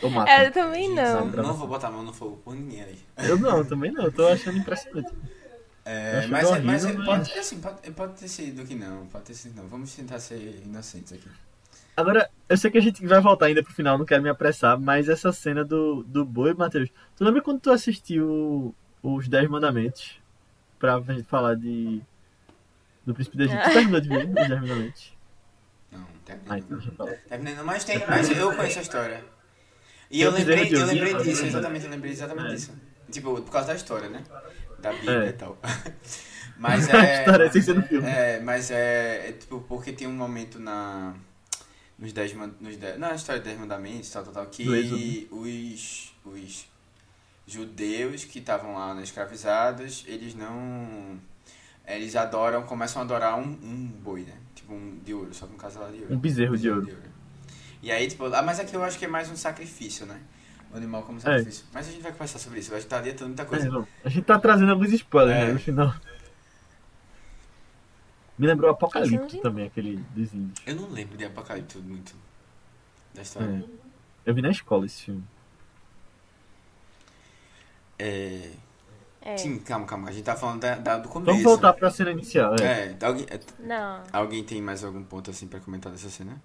sei. 0.00 0.08
ou 0.08 0.10
matam. 0.14 0.32
É, 0.34 0.46
eu 0.46 0.52
também 0.52 0.94
Não, 0.94 1.26
não. 1.26 1.42
não 1.42 1.54
vou 1.54 1.66
botar 1.68 1.88
a 1.88 1.90
mão 1.90 2.02
no 2.02 2.12
fogo 2.12 2.36
por 2.44 2.54
ninguém 2.54 2.82
aí. 2.82 2.98
Eu 3.18 3.38
não, 3.38 3.64
também 3.64 3.90
não. 3.92 4.04
Eu 4.04 4.12
tô 4.12 4.26
achando 4.28 4.58
impressionante. 4.58 5.10
Eu 5.12 5.92
É, 5.92 6.26
mas, 6.26 6.44
é- 6.44 6.46
horrível, 6.50 6.66
mas, 6.66 6.84
é- 6.84 6.92
mas- 6.92 7.06
pode, 7.06 7.38
assim, 7.38 7.60
pode, 7.60 7.90
pode 7.92 8.12
ter 8.20 8.28
sido 8.28 8.64
que 8.66 8.74
não, 8.74 9.06
pode 9.06 9.24
ter 9.24 9.34
sido 9.34 9.56
não. 9.56 9.66
Vamos 9.68 9.94
tentar 9.94 10.18
ser 10.20 10.62
inocentes 10.64 11.12
aqui. 11.12 11.28
Agora, 11.96 12.30
eu 12.48 12.56
sei 12.56 12.70
que 12.70 12.78
a 12.78 12.82
gente 12.82 13.04
vai 13.06 13.20
voltar 13.20 13.46
ainda 13.46 13.62
pro 13.62 13.72
final, 13.72 13.98
não 13.98 14.04
quero 14.04 14.22
me 14.22 14.28
apressar, 14.28 14.78
mas 14.78 15.08
essa 15.08 15.32
cena 15.32 15.64
do, 15.64 16.04
do 16.04 16.24
boi, 16.24 16.54
Matheus, 16.54 16.90
tu 17.16 17.24
lembra 17.24 17.42
quando 17.42 17.58
tu 17.60 17.70
assistiu 17.72 18.72
os 19.02 19.26
Dez 19.28 19.48
Mandamentos? 19.48 20.20
Pra 20.78 21.00
gente 21.00 21.24
falar 21.24 21.56
de. 21.56 22.00
Do 23.04 23.14
Príncipe 23.14 23.36
do 23.38 23.42
Egito. 23.44 23.62
Tu 23.64 23.72
terminou 23.72 24.00
de 24.00 24.08
ver 24.08 24.26
os 24.28 24.34
Dez 24.34 24.48
Mandamentos? 24.48 25.12
Não, 25.90 26.06
terminei. 26.24 26.52
Ah, 26.52 26.58
então 26.58 26.76
deixa 26.76 26.92
eu 26.92 26.96
falar. 26.96 27.12
Terminei 27.28 27.54
não, 27.56 27.64
mas 27.64 27.82
tem, 27.84 28.06
mas 28.06 28.30
eu 28.30 28.54
conheço 28.54 28.78
a 28.78 28.82
história. 28.82 29.24
E 30.10 30.20
eu, 30.22 30.30
Eu 30.30 30.36
lembrei, 30.36 30.62
eu 30.62 30.64
de 30.68 30.84
lembrei 30.84 31.14
disso, 31.22 31.42
né? 31.42 31.48
exatamente, 31.48 31.84
eu 31.84 31.90
lembrei 31.90 32.12
exatamente 32.12 32.46
É. 32.52 32.54
disso. 32.54 32.72
Tipo, 33.10 33.40
por 33.42 33.50
causa 33.52 33.68
da 33.68 33.74
história, 33.74 34.08
né? 34.08 34.22
Da 34.80 34.92
Bíblia 34.92 35.24
É. 35.24 35.28
e 35.28 35.32
tal. 35.32 35.58
Mas 36.58 36.88
é. 36.92 37.20
história 37.20 37.52
sem 37.52 37.62
ser 37.62 37.74
no 37.74 37.82
filme. 37.82 38.08
É, 38.08 38.40
mas 38.40 38.70
é, 38.72 39.28
é 39.28 39.32
tipo, 39.32 39.60
porque 39.68 39.92
tem 39.92 40.08
um 40.08 40.12
momento 40.12 40.58
na. 40.58 41.14
Nos 41.96 42.12
dez, 42.12 42.32
nos 42.60 42.76
dez, 42.76 42.98
na 42.98 43.14
história 43.14 43.40
dos 43.40 43.48
Dez 43.48 43.60
Mandamentos, 43.60 44.10
tal, 44.10 44.24
tal, 44.24 44.32
tal, 44.32 44.46
que 44.46 44.62
Êxodo. 44.62 45.36
os, 45.36 46.12
os 46.24 46.66
judeus 47.46 48.24
que 48.24 48.38
estavam 48.40 48.74
lá 48.74 48.92
né, 48.94 49.02
escravizados, 49.02 50.04
eles 50.08 50.34
não. 50.34 51.18
Eles 51.86 52.14
adoram, 52.16 52.64
começam 52.64 53.00
a 53.02 53.04
adorar 53.04 53.38
um, 53.38 53.42
um 53.62 53.86
boi, 54.02 54.22
né? 54.22 54.34
Tipo 54.54 54.74
um 54.74 54.98
de 55.04 55.14
ouro, 55.14 55.32
só 55.32 55.46
que 55.46 55.52
no 55.52 55.58
caso 55.58 55.78
lá 55.78 55.88
de 55.90 56.02
ouro. 56.02 56.14
Um 56.14 56.18
bezerro 56.18 56.56
de 56.56 56.68
ouro. 56.70 56.88
E 57.82 57.90
aí, 57.92 58.08
tipo, 58.08 58.24
ah, 58.26 58.42
mas 58.42 58.58
aqui 58.60 58.74
eu 58.74 58.82
acho 58.82 58.98
que 58.98 59.04
é 59.04 59.08
mais 59.08 59.30
um 59.30 59.36
sacrifício, 59.36 60.04
né? 60.06 60.20
O 60.72 60.76
animal 60.76 61.02
como 61.02 61.20
sacrifício. 61.20 61.64
Mas 61.72 61.88
a 61.88 61.90
gente 61.92 62.02
vai 62.02 62.12
conversar 62.12 62.38
sobre 62.38 62.58
isso, 62.60 62.70
vai 62.70 62.78
estar 62.80 62.98
adiantando 62.98 63.28
muita 63.28 63.42
É, 63.42 63.46
coisa. 63.46 63.70
vamos. 63.70 63.88
a 64.04 64.08
gente 64.08 64.24
tá 64.24 64.38
trazendo 64.38 64.70
alguns 64.72 64.92
spoilers 64.92 65.36
É. 65.38 65.46
né, 65.46 65.52
no 65.52 65.60
final. 65.60 65.94
Me 68.38 68.46
lembrou 68.46 68.68
eu 68.68 68.74
Apocalipse 68.74 69.38
também, 69.40 69.66
aquele 69.66 69.96
dos 70.14 70.32
índios. 70.32 70.60
Eu 70.66 70.76
não 70.76 70.88
lembro 70.90 71.16
de 71.16 71.24
Apocalipse 71.24 71.78
muito 71.78 72.14
da 73.14 73.22
história. 73.22 73.64
É. 73.66 73.78
Eu 74.30 74.34
vi 74.34 74.42
na 74.42 74.50
escola 74.50 74.86
esse 74.86 75.02
filme. 75.02 75.24
É... 77.98 78.50
É. 79.20 79.36
Sim, 79.36 79.58
calma, 79.58 79.86
calma. 79.86 80.08
A 80.08 80.12
gente 80.12 80.24
tá 80.24 80.36
falando 80.36 80.60
da, 80.60 80.76
da- 80.76 80.98
do 80.98 81.08
começo. 81.08 81.26
Vamos 81.32 81.42
voltar 81.42 81.72
pra 81.72 81.90
cena 81.90 82.12
inicial. 82.12 82.54
É. 82.60 82.96
É, 83.00 83.04
alguém, 83.04 83.26
é, 83.28 83.40
Não. 83.58 84.04
alguém 84.12 84.44
tem 84.44 84.62
mais 84.62 84.84
algum 84.84 85.02
ponto 85.02 85.30
assim 85.30 85.46
pra 85.48 85.58
comentar 85.60 85.90
dessa 85.90 86.08
cena? 86.08 86.40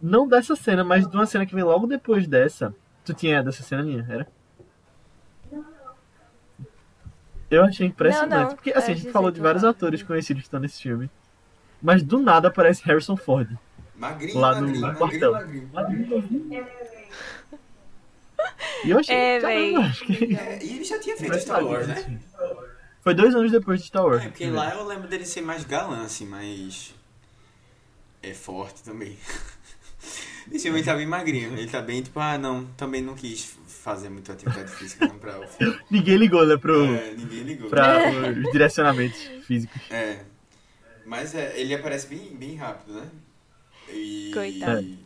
Não 0.00 0.28
dessa 0.28 0.54
cena, 0.54 0.84
mas 0.84 1.06
de 1.08 1.16
uma 1.16 1.26
cena 1.26 1.46
que 1.46 1.54
vem 1.54 1.64
logo 1.64 1.86
depois 1.86 2.26
dessa. 2.26 2.74
Tu 3.04 3.14
tinha 3.14 3.42
dessa 3.42 3.62
cena 3.62 3.82
minha, 3.82 4.04
era? 4.08 4.26
Eu 7.50 7.64
achei 7.64 7.86
impressionante. 7.86 8.30
Não, 8.30 8.40
não. 8.48 8.54
Porque 8.56 8.70
assim, 8.72 8.92
a 8.92 8.94
Eu 8.94 8.98
gente 8.98 9.12
falou 9.12 9.30
de 9.30 9.40
vários 9.40 9.62
fala. 9.62 9.70
atores 9.72 10.02
conhecidos 10.02 10.42
que 10.42 10.46
estão 10.48 10.58
nesse 10.60 10.82
filme. 10.82 11.08
Mas 11.80 12.02
do 12.02 12.18
nada 12.18 12.48
aparece 12.48 12.82
Harrison 12.84 13.16
Ford. 13.16 13.48
Magrinho, 13.94 14.38
Lá 14.38 14.60
no 14.60 14.66
magrinho, 14.66 14.80
magrinho, 14.82 14.98
quartel. 14.98 15.32
magrinho. 15.72 16.68
E 18.84 18.90
eu 18.90 18.98
achei. 18.98 19.14
É, 19.14 19.40
caramba, 19.40 19.80
acho 19.80 20.04
que- 20.04 20.34
É, 20.36 20.58
e 20.62 20.74
ele 20.74 20.84
já 20.84 20.98
tinha 21.00 21.16
feito 21.16 21.38
Star 21.38 21.64
Wars, 21.64 21.86
né? 21.86 22.20
Foi 23.00 23.14
dois 23.14 23.34
anos 23.34 23.50
depois 23.52 23.80
de 23.80 23.86
Star 23.86 24.04
Wars. 24.04 24.24
É, 24.24 24.28
porque 24.28 24.50
lá 24.50 24.74
eu 24.74 24.84
lembro 24.84 25.08
dele 25.08 25.24
ser 25.24 25.40
mais 25.40 25.64
galã, 25.64 26.02
assim, 26.04 26.26
mais. 26.26 26.94
É 28.22 28.34
forte 28.34 28.82
também. 28.82 29.16
Esse 30.50 30.62
filme 30.64 30.78
ele 30.78 30.86
tá 30.86 30.94
bem 30.94 31.06
magrinho. 31.06 31.52
Ele 31.58 31.68
tá 31.68 31.80
bem 31.82 32.02
tipo, 32.02 32.18
ah, 32.20 32.38
não, 32.38 32.64
também 32.76 33.02
não 33.02 33.14
quis 33.14 33.56
fazer 33.66 34.08
muita 34.08 34.32
atividade 34.32 34.70
física 34.70 35.06
não 35.06 35.18
pra 35.18 35.40
o 35.40 35.46
filme. 35.48 35.78
Ninguém 35.90 36.16
ligou, 36.16 36.46
né, 36.46 36.56
pro, 36.56 36.84
É, 36.84 37.12
ninguém 37.14 37.42
ligou. 37.42 37.68
pra 37.68 37.98
os 38.10 38.52
direcionamentos 38.52 39.20
físicos. 39.46 39.80
É. 39.90 40.24
Mas 41.04 41.34
é, 41.34 41.58
ele 41.58 41.74
aparece 41.74 42.06
bem, 42.08 42.36
bem 42.36 42.56
rápido, 42.56 42.94
né? 42.94 43.08
E... 43.88 44.30
Coitado. 44.34 44.98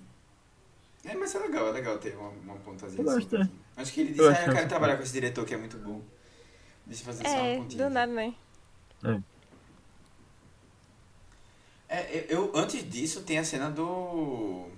É, 1.04 1.14
mas 1.14 1.34
é 1.34 1.38
legal, 1.38 1.68
é 1.68 1.72
legal 1.72 1.98
ter 1.98 2.14
uma, 2.16 2.28
uma 2.30 2.56
pontazinha 2.56 3.02
Eu 3.02 3.08
assim. 3.10 3.20
gosto, 3.20 3.36
é. 3.36 3.40
assim. 3.42 3.50
Acho 3.76 3.92
que 3.92 4.00
ele 4.00 4.10
disse, 4.10 4.20
Eu 4.22 4.28
ah, 4.28 4.32
eu 4.32 4.36
que 4.36 4.44
quero 4.52 4.58
é 4.58 4.66
trabalhar 4.66 4.96
com 4.96 5.02
esse 5.02 5.12
diretor 5.12 5.44
que 5.46 5.54
é 5.54 5.56
muito 5.58 5.76
bom. 5.78 6.02
Deixa 6.86 7.02
eu 7.02 7.06
fazer 7.06 7.26
só 7.28 7.36
É, 7.36 7.40
uma 7.52 7.62
pontinha. 7.62 7.84
do 7.84 7.90
nada, 7.94 8.12
né? 8.12 8.34
É, 11.88 12.26
eu, 12.28 12.52
antes 12.54 12.88
disso 12.88 13.22
tem 13.22 13.38
a 13.38 13.44
cena 13.44 13.70
do... 13.70 14.68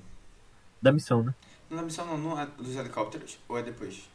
Da 0.82 0.92
missão, 0.92 1.22
né? 1.22 1.34
Não 1.70 1.76
da 1.78 1.82
missão 1.84 2.04
não, 2.06 2.18
não 2.18 2.40
é 2.40 2.46
dos 2.46 2.76
helicópteros? 2.76 3.38
Ou 3.48 3.58
é 3.58 3.62
depois? 3.62 4.08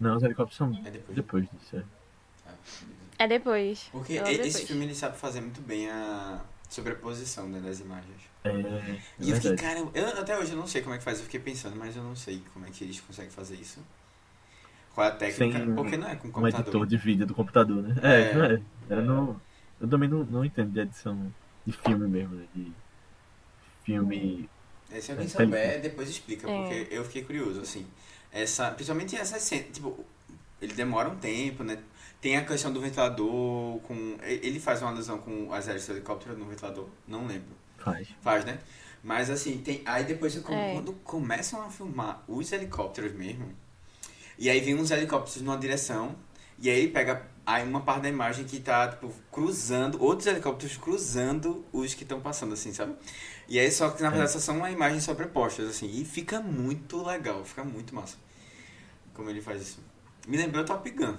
Não, 0.00 0.16
os 0.16 0.22
helicópteros 0.22 0.56
são 0.56 0.72
É 0.86 0.90
depois. 0.90 1.16
depois 1.16 1.46
disso. 1.50 1.76
É. 1.76 1.84
É 3.18 3.28
depois. 3.28 3.88
Porque 3.92 4.14
e- 4.14 4.20
depois. 4.20 4.40
esse 4.46 4.66
filme 4.66 4.84
ele 4.84 4.94
sabe 4.94 5.16
fazer 5.18 5.40
muito 5.40 5.60
bem 5.60 5.90
a 5.90 6.40
sobreposição 6.68 7.48
né, 7.48 7.60
das 7.60 7.80
imagens. 7.80 8.22
É, 8.44 8.50
é 8.50 9.00
E 9.20 9.30
eu 9.30 9.36
fiquei, 9.36 9.56
cara, 9.56 9.78
eu, 9.94 10.08
até 10.18 10.36
hoje 10.38 10.52
eu 10.52 10.58
não 10.58 10.66
sei 10.66 10.82
como 10.82 10.94
é 10.94 10.98
que 10.98 11.04
faz, 11.04 11.18
eu 11.18 11.24
fiquei 11.24 11.38
pensando, 11.40 11.76
mas 11.76 11.94
eu 11.96 12.02
não 12.02 12.16
sei 12.16 12.42
como 12.52 12.66
é 12.66 12.70
que 12.70 12.82
eles 12.82 13.00
conseguem 13.00 13.30
fazer 13.30 13.56
isso. 13.56 13.80
Qual 14.94 15.06
é 15.06 15.10
a 15.10 15.14
técnica? 15.14 15.58
Sem 15.58 15.74
porque 15.74 15.96
não 15.96 16.08
é 16.08 16.16
com 16.16 16.28
Um 16.28 16.32
computador. 16.32 16.60
editor 16.60 16.86
de 16.86 16.96
vídeo 16.96 17.26
do 17.26 17.34
computador, 17.34 17.82
né? 17.82 17.94
É. 18.02 18.20
É, 18.30 18.34
não 18.34 18.44
é. 18.44 18.62
Era 18.90 19.02
no... 19.02 19.40
Eu 19.80 19.88
também 19.88 20.08
não, 20.08 20.24
não 20.24 20.44
entendo 20.44 20.70
de 20.70 20.80
edição 20.80 21.32
de 21.66 21.72
filme 21.72 22.06
mesmo, 22.08 22.34
né? 22.36 22.46
De 22.54 22.72
filme. 23.84 24.48
É, 24.92 25.00
se 25.00 25.10
alguém 25.10 25.26
É, 25.26 25.28
souber, 25.30 25.80
depois 25.80 26.08
explica, 26.08 26.48
É. 26.50 26.56
porque 26.60 26.94
eu 26.94 27.04
fiquei 27.04 27.24
curioso, 27.24 27.60
assim. 27.60 27.86
Essa, 28.32 28.70
principalmente 28.70 29.16
essa 29.16 29.38
cena, 29.38 29.64
tipo, 29.72 30.04
ele 30.60 30.74
demora 30.74 31.08
um 31.08 31.16
tempo, 31.16 31.62
né? 31.64 31.78
Tem 32.20 32.36
a 32.36 32.44
questão 32.44 32.72
do 32.72 32.80
ventilador 32.80 33.78
com... 33.80 34.16
Ele 34.22 34.60
faz 34.60 34.80
uma 34.80 34.90
alusão 34.90 35.18
com 35.18 35.52
as 35.52 35.66
hélices 35.68 35.88
do 35.88 35.94
helicóptero 35.94 36.38
no 36.38 36.44
ventilador? 36.46 36.88
Não 37.06 37.26
lembro. 37.26 37.56
Faz. 37.78 38.08
Faz, 38.22 38.44
né? 38.44 38.58
Mas 39.02 39.28
assim, 39.28 39.58
tem. 39.58 39.82
Aí 39.84 40.04
depois 40.04 40.38
quando, 40.38 40.56
É. 40.58 40.72
quando 40.74 40.92
começam 41.02 41.60
a 41.60 41.68
filmar 41.68 42.22
os 42.28 42.52
helicópteros 42.52 43.12
mesmo, 43.12 43.52
e 44.38 44.48
aí 44.48 44.60
vem 44.60 44.76
uns 44.76 44.92
helicópteros 44.92 45.42
numa 45.42 45.58
direção, 45.58 46.14
e 46.60 46.70
aí 46.70 46.86
pega 46.86 47.26
aí 47.44 47.66
uma 47.66 47.80
parte 47.80 48.02
da 48.02 48.08
imagem 48.08 48.44
que 48.44 48.60
tá, 48.60 48.86
tipo, 48.86 49.12
cruzando, 49.32 50.00
outros 50.00 50.28
helicópteros 50.28 50.76
cruzando 50.76 51.64
os 51.72 51.92
que 51.94 52.04
estão 52.04 52.20
passando, 52.20 52.54
assim, 52.54 52.72
sabe? 52.72 52.94
E 53.48 53.58
aí 53.58 53.70
só 53.70 53.90
que 53.90 54.02
na 54.02 54.10
verdade 54.10 54.32
só 54.32 54.40
são 54.40 54.58
uma 54.58 54.70
imagem 54.70 55.00
sobrepostas, 55.00 55.68
assim, 55.68 55.86
e 55.88 56.04
fica 56.04 56.40
muito 56.40 57.02
legal, 57.04 57.44
fica 57.44 57.64
muito 57.64 57.94
massa. 57.94 58.16
Como 59.14 59.30
ele 59.30 59.42
faz 59.42 59.62
isso. 59.62 59.80
Me 60.28 60.36
lembrou 60.36 60.64
Top 60.64 60.88
Gun. 60.90 61.16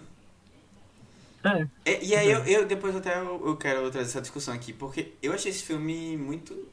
É, 1.44 1.68
É, 1.86 2.04
e 2.04 2.16
aí 2.16 2.32
eu, 2.32 2.46
eu 2.46 2.66
depois 2.66 2.96
até 2.96 3.20
eu, 3.20 3.46
eu 3.46 3.58
quero 3.58 3.90
trazer 3.92 4.10
essa 4.10 4.22
discussão 4.22 4.54
aqui, 4.54 4.72
porque 4.74 5.14
eu 5.22 5.34
achei 5.34 5.52
esse 5.52 5.64
filme 5.64 6.18
muito. 6.18 6.68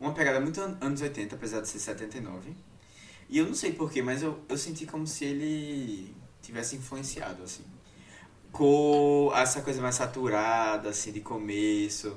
Uma 0.00 0.14
pegada 0.14 0.40
muito 0.40 0.60
an- 0.60 0.78
anos 0.80 1.02
80, 1.02 1.36
apesar 1.36 1.60
de 1.62 1.68
ser 1.68 1.78
79. 1.80 2.54
E 3.30 3.38
eu 3.38 3.46
não 3.46 3.54
sei 3.54 3.72
porquê, 3.72 4.02
mas 4.02 4.22
eu, 4.22 4.40
eu 4.48 4.58
senti 4.58 4.86
como 4.86 5.06
se 5.06 5.24
ele 5.24 6.14
tivesse 6.42 6.76
influenciado, 6.76 7.42
assim. 7.44 7.64
Com 8.52 9.32
essa 9.34 9.62
coisa 9.62 9.82
mais 9.82 9.96
saturada, 9.96 10.90
assim, 10.90 11.12
de 11.12 11.20
começo. 11.20 12.16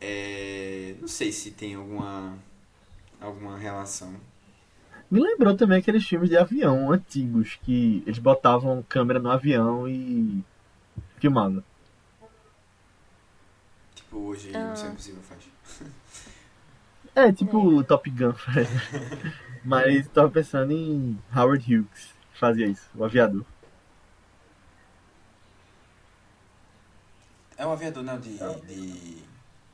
É, 0.00 0.94
não 1.00 1.08
sei 1.08 1.30
se 1.30 1.50
tem 1.50 1.74
alguma, 1.74 2.38
alguma 3.20 3.58
relação. 3.58 4.14
Me 5.10 5.20
lembrou 5.20 5.56
também 5.56 5.78
aqueles 5.78 6.06
filmes 6.06 6.30
de 6.30 6.36
avião 6.36 6.90
antigos 6.92 7.58
que 7.64 8.02
eles 8.06 8.18
botavam 8.18 8.82
câmera 8.88 9.18
no 9.18 9.30
avião 9.30 9.88
e 9.88 10.42
filmavam. 11.18 11.62
Tipo, 13.94 14.18
hoje 14.18 14.54
Ah. 14.54 14.70
Missão 14.70 14.90
Impossível 14.92 15.22
faz. 15.22 15.42
É, 17.14 17.32
tipo 17.32 17.58
o 17.58 17.84
Top 17.84 18.08
Gun. 18.08 18.32
Mas 19.64 20.08
tava 20.08 20.30
pensando 20.30 20.72
em 20.72 21.18
Howard 21.36 21.62
Hughes, 21.64 22.14
que 22.32 22.38
fazia 22.38 22.66
isso, 22.66 22.88
o 22.94 23.04
aviador. 23.04 23.44
É 27.58 27.66
um 27.66 27.72
aviador, 27.72 28.02
não, 28.02 28.18
de. 28.18 28.38
de 28.38 29.29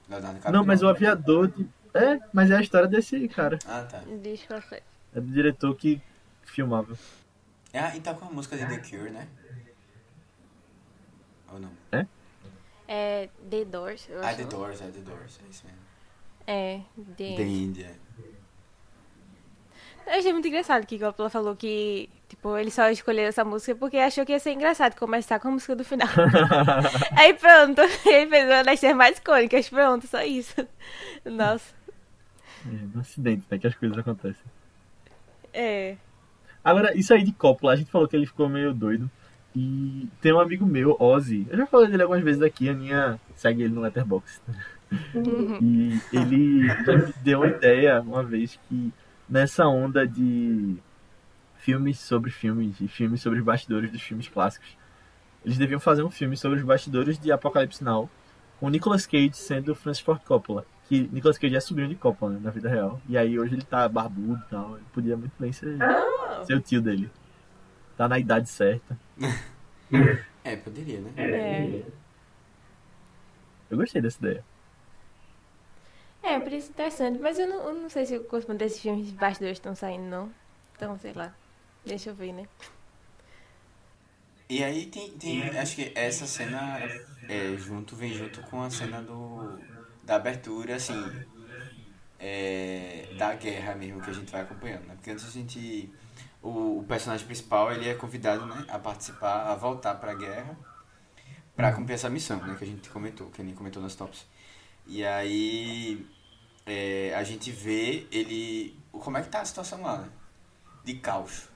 Leonardo 0.08 0.34
DiCaprio, 0.36 0.52
Não, 0.60 0.66
mas 0.66 0.82
o 0.82 0.88
aviador. 0.88 1.48
De... 1.48 1.66
É, 1.94 2.20
mas 2.32 2.50
é 2.50 2.56
a 2.56 2.60
história 2.60 2.86
desse 2.88 3.26
cara. 3.28 3.58
Ah, 3.66 3.82
tá. 3.82 4.02
Deixa 4.22 4.54
eu 4.54 4.60
ver. 4.60 4.82
É 5.14 5.20
do 5.20 5.32
diretor 5.32 5.74
que 5.74 6.00
filmava. 6.42 6.96
Ah, 7.72 7.96
e 7.96 8.00
tá 8.00 8.14
com 8.14 8.26
a 8.26 8.30
música 8.30 8.56
de 8.56 8.66
The 8.66 8.78
Cure, 8.78 9.10
né? 9.10 9.28
Ou 11.52 11.60
não? 11.60 11.70
É 12.88 13.28
The 13.50 13.64
Doors, 13.64 14.08
eu 14.08 14.22
Ah, 14.22 14.28
acho. 14.28 14.36
The 14.38 14.44
Doors, 14.44 14.80
é 14.80 14.90
The 14.90 15.00
Doors, 15.00 15.40
é 15.44 15.50
isso 15.50 15.64
mesmo. 15.66 15.80
É, 16.46 16.80
The... 17.16 17.36
The 17.36 17.42
India. 17.42 17.96
Eu 20.06 20.12
achei 20.12 20.32
muito 20.32 20.46
engraçado 20.46 20.86
que 20.86 21.02
ela 21.02 21.30
falou 21.30 21.56
que, 21.56 22.08
Tipo, 22.28 22.56
ele 22.58 22.70
só 22.70 22.90
escolheu 22.90 23.26
essa 23.26 23.44
música 23.44 23.74
porque 23.76 23.96
achou 23.98 24.26
que 24.26 24.32
ia 24.32 24.38
ser 24.40 24.52
engraçado 24.52 24.96
começar 24.96 25.38
com 25.38 25.48
a 25.48 25.50
música 25.52 25.76
do 25.76 25.84
final. 25.84 26.08
Aí 27.16 27.34
pronto, 27.34 27.80
ele 28.04 28.28
fez 28.28 28.44
uma 28.46 28.64
das 28.64 28.96
mais 28.96 29.18
icônicas, 29.18 29.68
pronto, 29.68 30.06
só 30.06 30.22
isso. 30.22 30.66
Nossa. 31.24 31.72
É, 32.66 32.96
um 32.96 33.00
acidente, 33.00 33.44
né? 33.48 33.58
Que 33.58 33.66
as 33.68 33.76
coisas 33.76 33.96
acontecem. 33.96 34.44
É. 35.52 35.96
Agora, 36.64 36.96
isso 36.98 37.14
aí 37.14 37.22
de 37.22 37.32
Coppola, 37.32 37.74
a 37.74 37.76
gente 37.76 37.90
falou 37.90 38.08
que 38.08 38.16
ele 38.16 38.26
ficou 38.26 38.48
meio 38.48 38.74
doido. 38.74 39.08
E 39.54 40.08
tem 40.20 40.34
um 40.34 40.40
amigo 40.40 40.66
meu, 40.66 40.96
Ozzy. 41.00 41.46
Eu 41.48 41.56
já 41.56 41.66
falei 41.66 41.88
dele 41.88 42.02
algumas 42.02 42.22
vezes 42.22 42.42
aqui, 42.42 42.68
a 42.68 42.72
Aninha 42.72 43.20
segue 43.36 43.62
ele 43.62 43.72
no 43.72 43.80
Letterboxd. 43.80 44.42
Uhum. 45.14 45.58
E 45.62 46.00
ele 46.12 46.26
me 46.26 47.14
deu 47.22 47.38
uma 47.38 47.46
ideia 47.46 48.00
uma 48.00 48.22
vez 48.22 48.58
que 48.68 48.92
nessa 49.28 49.66
onda 49.66 50.06
de 50.06 50.76
filmes 51.66 51.98
sobre 51.98 52.30
filmes 52.30 52.80
e 52.80 52.86
filmes 52.86 53.20
sobre 53.20 53.40
os 53.40 53.44
bastidores 53.44 53.90
dos 53.90 54.00
filmes 54.00 54.28
clássicos, 54.28 54.78
eles 55.44 55.58
deviam 55.58 55.80
fazer 55.80 56.04
um 56.04 56.10
filme 56.10 56.36
sobre 56.36 56.60
os 56.60 56.64
bastidores 56.64 57.18
de 57.18 57.32
Apocalipse 57.32 57.82
Now, 57.82 58.08
com 58.60 58.70
Nicolas 58.70 59.04
Cage 59.04 59.32
sendo 59.32 59.74
Francis 59.74 60.00
Ford 60.00 60.22
Coppola. 60.22 60.64
Que 60.88 61.08
Nicolas 61.12 61.36
Cage 61.36 61.56
é 61.56 61.60
sobrinho 61.60 61.88
de 61.88 61.96
Coppola, 61.96 62.34
né, 62.34 62.40
na 62.40 62.50
vida 62.52 62.68
real. 62.68 63.00
E 63.08 63.18
aí 63.18 63.36
hoje 63.36 63.54
ele 63.54 63.64
tá 63.64 63.88
barbudo 63.88 64.40
e 64.46 64.48
tal. 64.48 64.76
Ele 64.76 64.86
podia 64.92 65.16
muito 65.16 65.32
bem 65.40 65.52
ser, 65.52 65.76
ser 66.46 66.54
o 66.54 66.60
tio 66.60 66.80
dele. 66.80 67.10
Tá 67.96 68.06
na 68.06 68.16
idade 68.20 68.48
certa. 68.48 68.96
É, 70.44 70.54
poderia, 70.54 71.00
né? 71.00 71.10
É. 71.16 71.82
Eu 73.68 73.76
gostei 73.76 74.00
dessa 74.00 74.18
ideia. 74.20 74.44
É, 76.22 76.38
por 76.38 76.52
isso 76.52 76.70
interessante. 76.70 77.18
Mas 77.18 77.40
eu 77.40 77.48
não, 77.48 77.68
eu 77.68 77.74
não 77.74 77.90
sei 77.90 78.06
se 78.06 78.14
eu 78.14 78.22
gosto 78.22 78.54
desses 78.54 78.80
filmes 78.80 79.08
de 79.08 79.14
bastidores 79.14 79.58
estão 79.58 79.74
saindo, 79.74 80.04
não. 80.04 80.30
Então, 80.76 80.96
sei 80.98 81.12
lá. 81.12 81.34
Deixa 81.86 82.10
eu 82.10 82.14
ver, 82.16 82.32
né? 82.32 82.48
E 84.48 84.62
aí 84.62 84.86
tem, 84.86 85.12
tem 85.12 85.42
acho 85.56 85.76
que 85.76 85.92
essa 85.94 86.26
cena 86.26 86.78
é, 87.28 87.56
junto, 87.56 87.94
vem 87.94 88.12
junto 88.12 88.40
com 88.42 88.60
a 88.60 88.68
cena 88.68 89.00
do, 89.00 89.58
da 90.02 90.16
abertura, 90.16 90.74
assim, 90.74 91.00
é, 92.18 93.08
da 93.16 93.34
guerra 93.34 93.76
mesmo 93.76 94.00
que 94.00 94.10
a 94.10 94.12
gente 94.12 94.32
vai 94.32 94.40
acompanhando, 94.40 94.86
né? 94.86 94.94
Porque 94.94 95.10
antes 95.10 95.26
a 95.26 95.30
gente, 95.30 95.92
o, 96.42 96.78
o 96.80 96.84
personagem 96.88 97.24
principal, 97.24 97.72
ele 97.72 97.88
é 97.88 97.94
convidado, 97.94 98.46
né, 98.46 98.64
a 98.68 98.78
participar, 98.80 99.50
a 99.50 99.54
voltar 99.54 99.94
pra 99.94 100.12
guerra 100.14 100.58
pra 101.54 101.72
cumprir 101.72 101.94
essa 101.94 102.10
missão, 102.10 102.38
né, 102.44 102.56
que 102.58 102.64
a 102.64 102.66
gente 102.66 102.90
comentou, 102.90 103.30
que 103.30 103.40
a 103.40 103.44
gente 103.44 103.56
comentou 103.56 103.80
nas 103.82 103.94
tops. 103.94 104.26
E 104.86 105.04
aí 105.04 106.04
é, 106.64 107.14
a 107.14 107.22
gente 107.22 107.50
vê 107.52 108.06
ele, 108.10 108.76
como 108.90 109.16
é 109.16 109.22
que 109.22 109.28
tá 109.28 109.40
a 109.40 109.44
situação 109.44 109.82
lá, 109.82 109.98
né? 109.98 110.08
De 110.84 110.94
caos. 110.94 111.55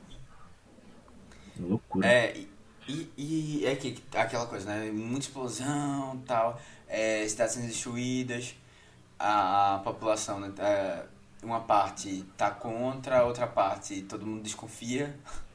Loucura. 1.69 2.07
É, 2.07 2.37
e, 2.37 2.49
e, 2.89 3.61
e 3.63 3.67
é 3.67 3.77
que, 3.77 4.03
aquela 4.15 4.47
coisa, 4.47 4.67
né? 4.69 4.91
Muita 4.91 5.27
explosão 5.27 6.23
tal, 6.27 6.61
é, 6.89 7.27
cidades 7.29 7.55
sendo 7.55 7.67
destruídas, 7.67 8.55
a, 9.19 9.77
a 9.77 9.79
população, 9.81 10.41
né? 10.41 10.53
é, 10.59 11.05
uma 11.43 11.61
parte 11.61 12.25
tá 12.37 12.51
contra, 12.51 13.21
a 13.21 13.25
outra 13.25 13.47
parte 13.47 14.03
todo 14.03 14.27
mundo 14.27 14.43
desconfia. 14.43 15.15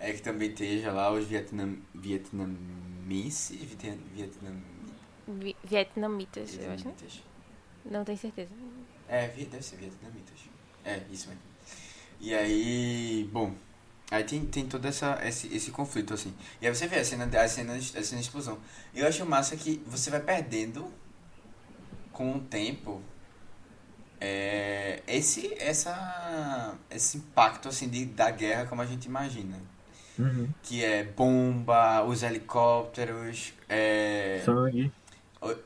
É 0.00 0.12
que 0.12 0.22
também 0.22 0.50
esteja 0.50 0.92
lá 0.92 1.10
os 1.10 1.24
vietnam, 1.24 1.76
vietnamenses, 1.92 3.56
vietnam, 3.58 3.98
vietnam, 4.14 4.54
Vi- 5.26 5.56
Vietnamitas, 5.64 6.56
eu 6.56 6.72
acho. 6.72 6.86
né? 6.86 6.94
vietnamitas. 6.94 7.22
Não 7.84 8.04
tenho 8.04 8.18
certeza. 8.18 8.50
É, 9.08 9.26
deve 9.26 9.62
ser 9.62 9.76
vietnamitas. 9.76 10.38
É, 10.84 11.02
isso 11.10 11.28
mesmo. 11.28 11.42
E 12.20 12.34
aí, 12.34 13.28
bom, 13.32 13.52
aí 14.10 14.24
tem, 14.24 14.44
tem 14.46 14.66
todo 14.66 14.86
essa, 14.86 15.18
esse, 15.24 15.54
esse 15.54 15.70
conflito, 15.70 16.14
assim. 16.14 16.34
E 16.60 16.66
aí 16.66 16.74
você 16.74 16.86
vê 16.86 16.96
a 16.96 17.04
cena, 17.04 17.24
a 17.24 17.48
cena, 17.48 17.74
a 17.74 17.80
cena 17.80 18.02
de 18.02 18.20
explosão. 18.20 18.58
Eu 18.94 19.06
acho 19.06 19.24
massa 19.26 19.56
que 19.56 19.82
você 19.86 20.10
vai 20.10 20.20
perdendo 20.20 20.90
com 22.12 22.36
o 22.36 22.40
tempo 22.40 23.02
é, 24.20 25.02
esse, 25.06 25.54
essa, 25.58 26.74
esse 26.90 27.18
impacto, 27.18 27.68
assim, 27.68 27.88
de, 27.88 28.04
da 28.06 28.30
guerra 28.30 28.66
como 28.66 28.82
a 28.82 28.86
gente 28.86 29.06
imagina. 29.06 29.56
Uhum. 30.18 30.48
Que 30.62 30.84
é 30.84 31.04
bomba, 31.04 32.02
os 32.02 32.24
helicópteros, 32.24 33.52
é, 33.68 34.42
Sangue. 34.44 34.90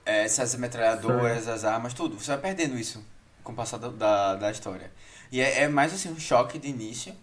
é, 0.05 0.25
essas 0.25 0.55
metralhadoras, 0.57 1.49
as 1.49 1.65
armas, 1.65 1.95
tudo. 1.95 2.19
Você 2.19 2.33
vai 2.33 2.41
perdendo 2.41 2.79
isso 2.79 3.03
com 3.43 3.53
o 3.53 3.55
passar 3.55 3.79
da, 3.79 3.89
da, 3.89 4.35
da 4.35 4.51
história. 4.51 4.91
E 5.31 5.41
é, 5.41 5.63
é 5.63 5.69
mais 5.69 5.95
assim 5.95 6.11
um 6.11 6.19
choque 6.19 6.59
de 6.59 6.69
início. 6.69 7.15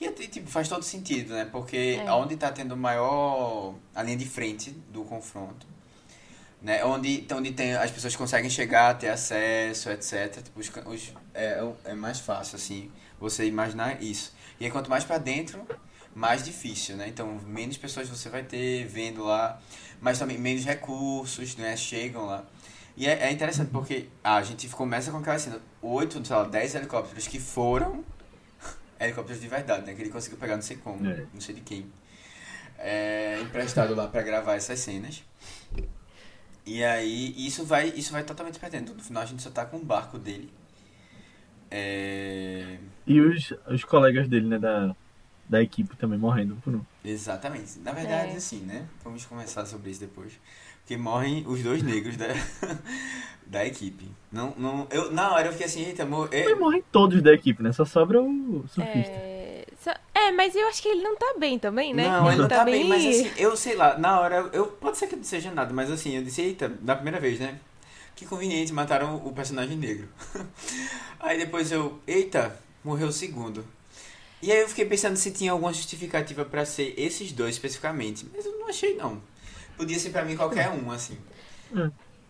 E 0.00 0.08
tipo, 0.28 0.48
faz 0.48 0.66
todo 0.68 0.82
sentido, 0.82 1.34
né? 1.34 1.44
Porque 1.50 2.00
É. 2.02 2.10
onde 2.12 2.36
tá 2.36 2.50
tendo 2.50 2.76
maior. 2.76 3.74
a 3.94 4.02
linha 4.02 4.16
de 4.16 4.26
frente 4.26 4.70
do 4.70 5.04
confronto. 5.04 5.66
Né? 6.62 6.82
Onde, 6.84 7.26
onde 7.34 7.52
tem, 7.52 7.74
as 7.74 7.90
pessoas 7.90 8.16
conseguem 8.16 8.48
chegar, 8.50 8.94
ter 8.98 9.08
acesso, 9.08 9.90
etc. 9.90 10.42
Tipo, 10.42 10.60
os, 10.60 10.70
os- 10.86 11.12
é, 11.34 11.62
é 11.84 11.94
mais 11.94 12.18
fácil, 12.20 12.56
assim, 12.56 12.90
você 13.18 13.44
imaginar 13.46 14.02
isso. 14.02 14.32
E 14.58 14.64
aí, 14.64 14.70
quanto 14.70 14.88
mais 14.90 15.04
pra 15.04 15.18
dentro, 15.18 15.66
mais 16.14 16.42
difícil, 16.44 16.96
né? 16.96 17.08
Então, 17.08 17.26
menos 17.46 17.76
pessoas 17.76 18.08
você 18.08 18.28
vai 18.28 18.42
ter 18.42 18.86
vendo 18.86 19.24
lá, 19.24 19.58
mas 20.00 20.18
também 20.18 20.38
menos 20.38 20.64
recursos, 20.64 21.56
né? 21.56 21.76
Chegam 21.76 22.24
lá. 22.26 22.44
E 22.96 23.06
é, 23.06 23.28
é 23.28 23.32
interessante 23.32 23.70
porque 23.70 24.08
ah, 24.22 24.36
a 24.36 24.42
gente 24.42 24.66
começa 24.68 25.10
com 25.10 25.18
aquela 25.18 25.38
cena, 25.38 25.60
oito, 25.82 26.22
sei 26.26 26.36
lá, 26.36 26.44
dez 26.44 26.74
helicópteros 26.74 27.26
que 27.26 27.38
foram 27.40 28.04
helicópteros 29.00 29.40
de 29.40 29.48
verdade, 29.48 29.86
né? 29.86 29.94
Que 29.94 30.02
ele 30.02 30.10
conseguiu 30.10 30.38
pegar 30.38 30.54
não 30.56 30.62
sei 30.62 30.76
como, 30.76 31.06
É. 31.08 31.24
não 31.32 31.40
sei 31.40 31.54
de 31.54 31.60
quem. 31.62 31.90
É, 32.78 33.40
emprestado 33.42 33.94
lá 33.94 34.06
pra 34.08 34.22
gravar 34.22 34.54
essas 34.54 34.78
cenas. 34.80 35.22
E 36.66 36.84
aí, 36.84 37.34
isso 37.36 37.64
vai, 37.64 37.88
isso 37.88 38.12
vai 38.12 38.22
totalmente 38.22 38.58
perdendo. 38.58 38.94
No 38.94 39.02
final 39.02 39.22
a 39.22 39.26
gente 39.26 39.42
só 39.42 39.50
tá 39.50 39.64
com 39.64 39.78
o 39.78 39.84
barco 39.84 40.18
dele. 40.18 40.50
É... 41.70 42.78
E 43.06 43.20
os, 43.20 43.52
os 43.68 43.84
colegas 43.84 44.28
dele, 44.28 44.46
né, 44.48 44.58
da, 44.58 44.94
da 45.48 45.62
equipe 45.62 45.96
também 45.96 46.18
morrendo 46.18 46.56
por 46.56 46.74
um. 46.74 46.82
Exatamente. 47.04 47.78
Na 47.80 47.92
verdade, 47.92 48.32
É. 48.32 48.36
assim, 48.36 48.60
né? 48.60 48.86
Vamos 49.04 49.24
conversar 49.24 49.66
sobre 49.66 49.90
isso 49.90 50.00
depois. 50.00 50.32
Porque 50.90 51.00
morrem 51.00 51.44
os 51.46 51.62
dois 51.62 51.84
negros 51.84 52.16
da, 52.16 52.26
da 53.46 53.64
equipe. 53.64 54.10
Não, 54.32 54.52
não, 54.58 54.88
eu, 54.90 55.12
na 55.12 55.32
hora 55.32 55.46
eu 55.46 55.52
fiquei 55.52 55.66
assim, 55.68 55.84
eita, 55.84 56.02
amor. 56.02 56.28
Mas 56.32 56.58
morrem 56.58 56.82
todos 56.90 57.22
da 57.22 57.32
equipe, 57.32 57.62
né? 57.62 57.70
Só 57.72 57.84
sobra 57.84 58.20
o 58.20 58.64
surfista. 58.66 59.12
É, 59.14 59.66
só- 59.80 59.94
é, 60.12 60.32
mas 60.32 60.56
eu 60.56 60.66
acho 60.66 60.82
que 60.82 60.88
ele 60.88 61.00
não 61.00 61.14
tá 61.16 61.36
bem 61.38 61.60
também, 61.60 61.94
né? 61.94 62.08
Não, 62.08 62.26
ele 62.28 62.42
não 62.42 62.48
tá 62.48 62.64
bem, 62.64 62.88
mas 62.88 63.06
assim, 63.06 63.30
eu 63.36 63.56
sei 63.56 63.76
lá, 63.76 63.96
na 63.96 64.20
hora, 64.20 64.50
eu 64.52 64.66
pode 64.66 64.98
ser 64.98 65.06
que 65.06 65.14
não 65.14 65.22
seja 65.22 65.52
nada, 65.52 65.72
mas 65.72 65.88
assim, 65.92 66.16
eu 66.16 66.24
disse, 66.24 66.42
eita, 66.42 66.68
da 66.68 66.96
primeira 66.96 67.20
vez, 67.20 67.38
né? 67.38 67.60
Que 68.16 68.26
conveniente, 68.26 68.72
mataram 68.72 69.14
o 69.24 69.32
personagem 69.32 69.76
negro. 69.76 70.08
aí 71.20 71.38
depois 71.38 71.70
eu, 71.70 72.00
eita, 72.04 72.58
morreu 72.82 73.06
o 73.06 73.12
segundo. 73.12 73.64
E 74.42 74.50
aí 74.50 74.60
eu 74.60 74.68
fiquei 74.68 74.86
pensando 74.86 75.14
se 75.16 75.30
tinha 75.30 75.52
alguma 75.52 75.72
justificativa 75.72 76.44
pra 76.44 76.64
ser 76.64 76.94
esses 76.98 77.30
dois 77.30 77.54
especificamente, 77.54 78.26
mas 78.34 78.44
eu 78.44 78.58
não 78.58 78.68
achei 78.68 78.96
não. 78.96 79.22
Podia 79.80 79.98
ser 79.98 80.10
pra 80.10 80.26
mim 80.26 80.36
qualquer 80.36 80.68
um, 80.68 80.90
assim. 80.90 81.16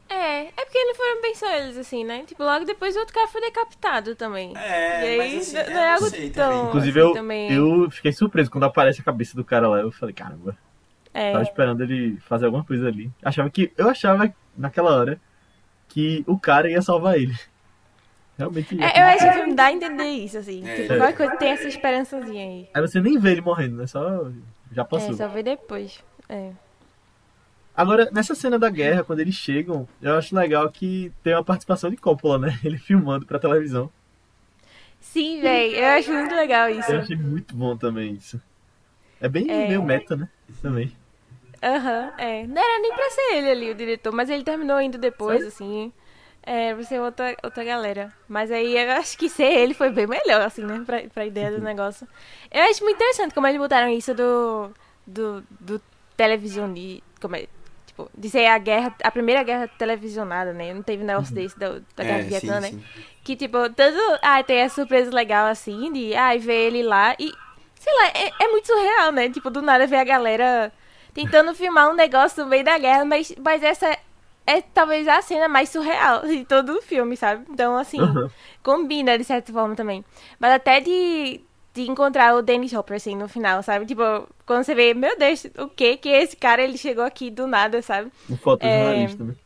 É, 0.09 0.43
é 0.47 0.65
porque 0.65 0.85
não 0.85 0.95
foram 0.95 1.21
bem 1.21 1.35
só 1.35 1.53
eles, 1.53 1.77
assim, 1.77 2.05
né? 2.05 2.23
Tipo, 2.25 2.45
logo 2.45 2.65
depois 2.65 2.95
o 2.95 3.01
outro 3.01 3.13
cara 3.13 3.27
foi 3.27 3.41
decapitado 3.41 4.15
também. 4.15 4.57
É, 4.57 5.03
e 5.03 5.09
aí, 5.09 5.19
mas 5.19 5.55
assim, 5.57 5.73
não, 5.73 5.81
é 5.81 5.93
algo 5.93 6.09
sei 6.09 6.31
tão... 6.31 6.49
também. 6.49 6.69
Inclusive, 6.69 7.01
assim, 7.01 7.09
eu, 7.09 7.15
também... 7.15 7.53
eu 7.53 7.91
fiquei 7.91 8.13
surpreso 8.13 8.53
quando 8.53 8.63
aparece 8.63 9.01
a 9.01 9.05
cabeça 9.05 9.35
do 9.35 9.45
cara 9.45 9.69
lá. 9.69 9.81
Eu 9.81 9.91
falei, 9.91 10.15
caramba, 10.15 10.57
É, 11.13 11.33
tava 11.33 11.43
esperando 11.43 11.83
ele 11.83 12.19
fazer 12.21 12.47
alguma 12.47 12.63
coisa 12.63 12.87
ali. 12.87 13.11
Achava 13.21 13.51
que. 13.51 13.73
Eu 13.77 13.91
achava 13.91 14.33
naquela 14.57 14.97
hora 14.97 15.21
que 15.89 16.23
o 16.29 16.39
cara 16.39 16.71
ia 16.71 16.81
salvar 16.81 17.17
ele. 17.17 17.37
Realmente 18.39 18.77
ia. 18.77 18.85
É, 18.85 19.01
eu 19.01 19.07
acho 19.07 19.25
que 19.25 19.31
o 19.31 19.33
filme 19.33 19.55
dá 19.57 19.65
a 19.65 19.73
entender 19.73 20.05
isso, 20.05 20.39
assim. 20.39 20.65
É. 20.69 20.83
Tipo, 20.83 20.97
qualquer 20.99 21.17
coisa 21.17 21.37
tem 21.37 21.51
essa 21.51 21.67
esperançazinha 21.67 22.45
aí. 22.45 22.69
Aí 22.73 22.81
você 22.81 23.01
nem 23.01 23.19
vê 23.19 23.33
ele 23.33 23.41
morrendo, 23.41 23.79
né? 23.79 23.89
Só. 23.89 24.31
Já 24.71 24.85
passou. 24.85 25.11
É, 25.11 25.17
só 25.17 25.27
ver 25.27 25.43
depois. 25.43 26.01
É. 26.29 26.53
Agora, 27.81 28.11
nessa 28.13 28.35
cena 28.35 28.59
da 28.59 28.69
guerra, 28.69 29.03
quando 29.03 29.21
eles 29.21 29.35
chegam, 29.35 29.89
eu 30.03 30.15
acho 30.19 30.35
legal 30.37 30.71
que 30.71 31.11
tem 31.23 31.33
uma 31.35 31.43
participação 31.43 31.89
de 31.89 31.97
Coppola, 31.97 32.39
né? 32.39 32.59
Ele 32.63 32.77
filmando 32.77 33.25
pra 33.25 33.39
televisão. 33.39 33.91
Sim, 35.01 35.41
véi, 35.41 35.75
eu 35.79 35.87
acho 35.99 36.13
muito 36.13 36.35
legal 36.35 36.69
isso. 36.69 36.91
Eu 36.93 37.01
achei 37.01 37.17
muito 37.17 37.57
bom 37.57 37.75
também 37.77 38.13
isso. 38.13 38.39
É 39.19 39.29
bem 39.31 39.51
É. 39.51 39.67
meio 39.67 39.83
meta, 39.83 40.15
né? 40.15 40.29
Também. 40.61 40.93
Aham, 41.63 42.13
é. 42.19 42.47
Não 42.47 42.63
era 42.63 42.83
nem 42.83 42.93
pra 42.95 43.11
ser 43.11 43.35
ele 43.37 43.51
ali, 43.51 43.71
o 43.71 43.75
diretor, 43.75 44.13
mas 44.13 44.29
ele 44.29 44.45
terminou 44.45 44.79
indo 44.81 44.99
depois, 44.99 45.39
Sério? 45.39 45.49
assim. 45.49 45.93
É, 46.43 46.75
pra 46.75 46.83
ser 46.85 47.01
outra, 47.01 47.35
outra 47.43 47.65
galera. 47.65 48.13
Mas 48.29 48.51
aí 48.51 48.77
eu 48.77 48.91
acho 48.93 49.17
que 49.17 49.29
ser 49.31 49.45
ele 49.53 49.73
foi 49.73 49.91
bem 49.91 50.07
melhor, 50.07 50.43
assim, 50.43 50.65
né? 50.65 50.83
Pra, 50.85 51.01
pra 51.15 51.25
ideia 51.25 51.51
do 51.51 51.63
negócio. 51.63 52.07
Eu 52.51 52.63
acho 52.65 52.83
muito 52.85 52.97
interessante 52.97 53.35
como 53.35 53.47
eles 53.47 53.59
botaram 53.59 53.89
isso 53.89 54.15
do. 54.15 54.71
do, 55.07 55.43
do 55.59 55.81
televisão 56.15 56.71
de. 56.73 57.03
Como 57.21 57.37
é? 57.37 57.47
Tipo, 58.07 58.11
de 58.17 58.31
ser 58.31 58.47
a 58.47 58.59
guerra, 58.59 58.95
a 59.03 59.11
primeira 59.11 59.43
guerra 59.43 59.69
televisionada, 59.69 60.53
né? 60.53 60.73
Não 60.73 60.83
teve 60.83 61.05
negócio 61.05 61.35
desse 61.35 61.59
da, 61.59 61.81
da 61.97 62.05
guerra 62.05 62.19
é, 62.19 62.23
do 62.23 62.29
Vietnã, 62.29 62.61
sim, 62.61 62.61
né? 62.61 62.71
sim. 62.71 62.85
Que, 63.25 63.37
tipo, 63.37 63.69
tanto. 63.71 63.99
Ah, 64.23 64.43
tem 64.43 64.59
essa 64.59 64.77
surpresa 64.77 65.11
legal 65.11 65.47
assim, 65.47 65.93
de. 65.93 66.15
Ah, 66.15 66.37
ver 66.39 66.69
ele 66.69 66.83
lá. 66.83 67.15
E 67.19 67.33
Sei 67.79 67.93
lá, 67.95 68.09
é, 68.09 68.45
é 68.45 68.49
muito 68.49 68.67
surreal, 68.67 69.11
né? 69.11 69.31
Tipo, 69.31 69.51
do 69.51 69.63
nada 69.63 69.87
ver 69.87 69.97
a 69.97 70.05
galera 70.05 70.73
tentando 71.15 71.55
filmar 71.55 71.89
um 71.91 71.95
negócio 71.95 72.45
no 72.45 72.51
meio 72.51 72.63
da 72.63 72.77
guerra, 72.79 73.05
mas, 73.07 73.35
mas 73.39 73.63
essa 73.63 73.97
é 74.47 74.61
talvez 74.61 75.09
a 75.09 75.23
cena 75.23 75.49
mais 75.49 75.71
surreal 75.71 76.21
de 76.29 76.45
todo 76.45 76.77
o 76.77 76.83
filme, 76.83 77.17
sabe? 77.17 77.47
Então, 77.51 77.77
assim, 77.79 77.99
Uhum. 78.03 78.29
combina 78.63 79.17
de 79.17 79.25
certa 79.25 79.51
forma 79.53 79.75
também. 79.75 80.05
Mas 80.39 80.53
até 80.53 80.81
de, 80.81 81.41
de 81.75 81.83
encontrar 81.89 82.35
o 82.35 82.43
Dennis 82.43 82.73
Hopper, 82.73 82.97
assim, 82.97 83.17
no 83.17 83.29
final, 83.29 83.63
sabe? 83.63 83.87
Tipo, 83.87 84.03
quando 84.47 84.65
você 84.65 84.75
vê, 84.75 84.95
meu 84.95 85.17
Deus, 85.19 85.45
o 85.59 85.69
que 85.69 85.97
que 85.99 86.09
esse 86.09 86.37
cara, 86.37 86.63
ele 86.63 86.77
chegou 86.79 87.05
aqui 87.05 87.31
do 87.31 87.47
nada, 87.47 87.81
sabe? 87.83 88.11
Um 88.31 88.37
fotojornalista 88.39 89.19
É. 89.19 89.19
também. 89.19 89.37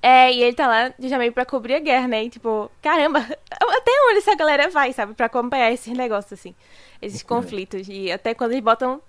É, 0.00 0.32
e 0.32 0.42
ele 0.42 0.54
tá 0.54 0.66
lá 0.68 0.94
já 1.00 1.18
meio 1.18 1.32
pra 1.32 1.44
cobrir 1.44 1.74
a 1.74 1.80
guerra, 1.80 2.08
né? 2.08 2.24
E 2.24 2.30
tipo, 2.30 2.70
caramba, 2.80 3.18
até 3.50 3.90
onde 4.10 4.18
essa 4.18 4.34
galera 4.36 4.68
vai, 4.70 4.92
sabe? 4.92 5.14
Pra 5.14 5.26
acompanhar 5.26 5.72
esses 5.72 5.92
negócios, 5.96 6.32
assim. 6.38 6.54
Esses 7.00 7.22
Uhum. 7.30 7.62
conflitos. 7.62 7.88
E 7.88 8.10
até 8.12 8.34
quando 8.34 8.52
eles 8.52 8.64
botam 8.64 9.02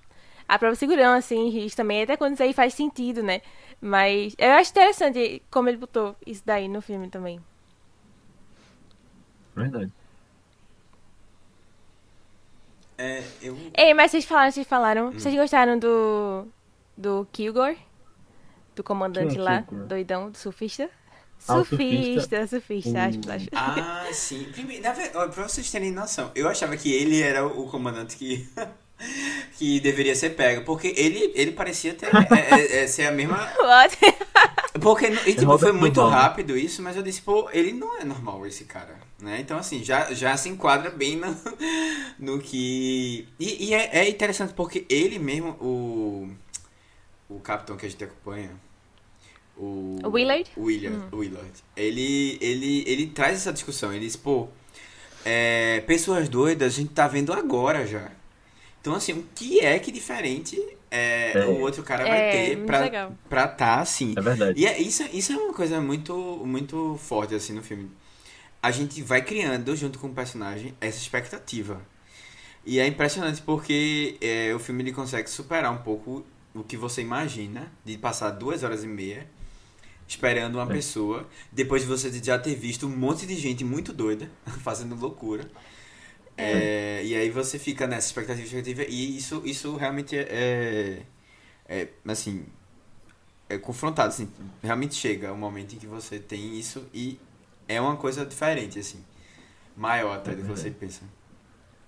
a 0.48 0.60
própria 0.60 0.76
segurança, 0.76 1.20
assim, 1.36 1.48
em 1.48 1.50
risco 1.50 1.78
também. 1.78 2.04
Até 2.04 2.18
quando 2.18 2.34
isso 2.34 2.44
aí 2.44 2.54
faz 2.54 2.74
sentido, 2.74 3.24
né? 3.24 3.42
Mas 3.82 4.36
eu 4.38 4.52
acho 4.54 4.72
interessante 4.72 5.44
como 5.52 5.70
ele 5.70 5.78
botou 5.78 6.16
isso 6.26 6.44
daí 6.46 6.68
no 6.68 6.82
filme 6.82 7.10
também. 7.10 7.40
Verdade. 9.56 9.92
É, 12.98 13.24
eu. 13.42 13.58
Ei, 13.78 13.94
mas 13.94 14.12
vocês 14.12 14.26
falaram, 14.26 14.52
vocês 14.52 14.68
falaram. 14.68 15.08
Hum. 15.10 15.14
Vocês 15.14 15.36
gostaram 15.36 15.78
do. 15.80 16.48
do 16.98 17.28
Kilgore? 17.32 17.78
Do 18.76 18.84
comandante 18.84 19.38
é 19.38 19.42
lá, 19.42 19.62
Kilgore? 19.64 19.88
doidão, 19.88 20.30
do 20.32 20.38
surfista? 20.38 20.90
Ah, 21.48 21.56
Surfista, 21.56 22.48
surfista, 22.48 22.90
O- 22.92 22.98
acho, 23.02 23.20
acho. 23.32 23.48
Ah, 23.54 24.08
sim. 24.14 24.48
Primeiro, 24.54 24.82
na 24.82 24.94
ver- 24.94 25.12
ó, 25.14 25.28
pra 25.28 25.48
vocês 25.48 25.70
terem 25.70 25.92
noção, 25.92 26.32
eu 26.36 26.48
achava 26.48 26.78
que 26.78 26.92
ele 26.92 27.22
era 27.22 27.46
o 27.46 27.68
comandante 27.68 28.16
que. 28.16 28.48
que 29.58 29.80
deveria 29.82 30.16
ser 30.16 30.32
pego. 30.32 30.64
Porque 30.64 30.94
ele, 30.96 31.32
ele 31.36 31.52
parecia 31.52 31.94
ter, 31.94 32.08
é, 32.08 32.80
é, 32.80 32.84
é, 32.84 32.88
ser 32.88 33.08
a 33.08 33.12
mesma. 33.12 33.38
What? 33.62 33.98
Porque 34.82 35.08
e, 35.28 35.36
tipo, 35.36 35.58
foi 35.58 35.72
muito 35.74 36.02
rápido 36.08 36.58
isso, 36.58 36.82
mas 36.82 36.96
eu 36.96 37.04
disse, 37.04 37.22
pô, 37.22 37.50
ele 37.52 37.74
não 37.74 38.00
é 38.00 38.06
normal 38.06 38.46
esse 38.48 38.64
cara, 38.64 38.96
né? 39.24 39.40
Então, 39.40 39.58
assim, 39.58 39.84
já, 39.84 40.14
já 40.14 40.36
se 40.36 40.50
enquadra 40.50 40.92
bem 40.92 41.16
no, 41.16 41.36
no 42.20 42.40
que... 42.40 43.28
E, 43.40 43.70
e 43.70 43.74
é, 43.74 44.00
é 44.00 44.10
interessante 44.10 44.54
porque 44.54 44.86
ele 44.90 45.18
mesmo, 45.18 45.52
o, 45.62 46.30
o 47.30 47.40
capitão 47.40 47.78
que 47.78 47.86
a 47.86 47.90
gente 47.90 48.04
acompanha, 48.04 48.52
o... 49.58 50.00
O 50.04 50.10
Willard? 50.10 50.52
O 50.58 50.64
Willard, 50.66 51.04
o 51.12 51.18
Willard. 51.18 51.52
Ele, 51.76 52.38
ele, 52.42 52.84
ele 52.86 53.08
traz 53.08 53.38
essa 53.38 53.54
discussão, 53.54 53.94
ele 53.94 54.06
diz, 54.06 54.16
pô, 54.16 54.50
é, 55.24 55.82
pessoas 55.88 56.28
doidas 56.28 56.74
a 56.74 56.76
gente 56.76 56.92
tá 56.92 57.08
vendo 57.08 57.32
agora 57.32 57.88
já. 57.88 58.12
Então, 58.82 58.94
assim, 58.94 59.14
o 59.14 59.26
que 59.34 59.62
é 59.62 59.80
que 59.80 59.92
diferente 59.92 60.62
é, 60.92 61.32
É. 61.38 61.46
o 61.46 61.62
outro 61.62 61.82
cara 61.84 62.04
vai 62.06 62.20
É, 62.20 62.32
ter 62.32 62.66
pra, 62.66 63.10
pra 63.30 63.48
tá 63.48 63.80
assim? 63.80 64.14
É 64.18 64.22
verdade. 64.22 64.60
E 64.60 64.66
é, 64.66 64.82
isso, 64.82 65.04
isso 65.14 65.32
é 65.32 65.38
uma 65.38 65.54
coisa 65.54 65.80
muito, 65.80 66.14
muito 66.46 66.98
forte, 66.98 67.34
assim, 67.34 67.54
no 67.54 67.64
filme. 67.64 67.90
A 68.64 68.72
gente 68.72 69.02
vai 69.04 69.22
criando, 69.22 69.76
junto 69.76 70.00
com 70.00 70.08
o 70.08 70.14
personagem, 70.14 70.74
essa 70.82 70.98
expectativa. 70.98 71.86
E 72.66 72.80
é 72.80 72.88
impressionante 72.88 73.42
porque 73.42 74.18
é, 74.22 74.56
o 74.56 74.60
filme 74.60 74.82
ele 74.84 74.94
consegue 74.94 75.30
superar 75.30 75.72
um 75.72 75.80
pouco 75.84 76.26
o 76.56 76.64
que 76.64 76.78
você 76.78 77.02
imagina 77.02 77.72
de 77.84 77.98
passar 77.98 78.32
duas 78.32 78.64
horas 78.64 78.84
e 78.84 78.88
meia 78.88 79.28
esperando 80.08 80.56
uma 80.56 80.64
É. 80.64 80.74
pessoa, 80.74 81.28
depois 81.52 81.82
de 81.82 81.88
você 81.88 82.12
já 82.24 82.40
ter 82.40 82.56
visto 82.56 82.88
um 82.88 82.96
monte 82.96 83.26
de 83.26 83.36
gente 83.36 83.64
muito 83.66 83.92
doida 83.92 84.32
fazendo 84.64 84.96
loucura. 84.96 85.50
É, 86.38 87.02
e 87.04 87.16
aí 87.16 87.30
você 87.30 87.60
fica 87.60 87.86
nessa 87.86 88.08
expectativa, 88.08 88.46
expectativa 88.46 88.84
e 88.90 89.18
isso, 89.18 89.42
isso 89.46 89.76
realmente 89.76 90.18
é, 90.18 91.04
é, 91.68 91.88
assim, 92.08 92.46
é 93.48 93.58
confrontado, 93.58 94.10
assim, 94.10 94.30
realmente 94.64 94.96
chega 94.96 95.32
um 95.32 95.38
momento 95.38 95.76
em 95.76 95.78
que 95.78 95.86
você 95.86 96.18
tem 96.18 96.58
isso 96.58 96.88
e 96.94 97.20
é 97.68 97.80
uma 97.82 97.98
coisa 97.98 98.26
diferente, 98.26 98.80
assim, 98.80 99.04
maior 99.76 100.18
até 100.18 100.32
do 100.36 100.44
que 100.44 100.50
você 100.50 100.72
pensa. 100.72 101.04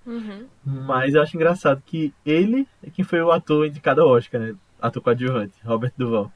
Uhum. 0.05 0.47
Mas 0.63 1.13
eu 1.13 1.21
acho 1.21 1.35
engraçado 1.35 1.81
que 1.85 2.13
ele 2.25 2.67
é 2.83 2.89
quem 2.91 3.03
foi 3.05 3.21
o 3.21 3.31
ator 3.31 3.65
indicado 3.65 4.01
ao 4.01 4.09
Oscar, 4.09 4.39
né? 4.41 4.55
Ator 4.79 5.01
coadjuvante, 5.01 5.55
Robert 5.63 5.93
Duval. 5.97 6.31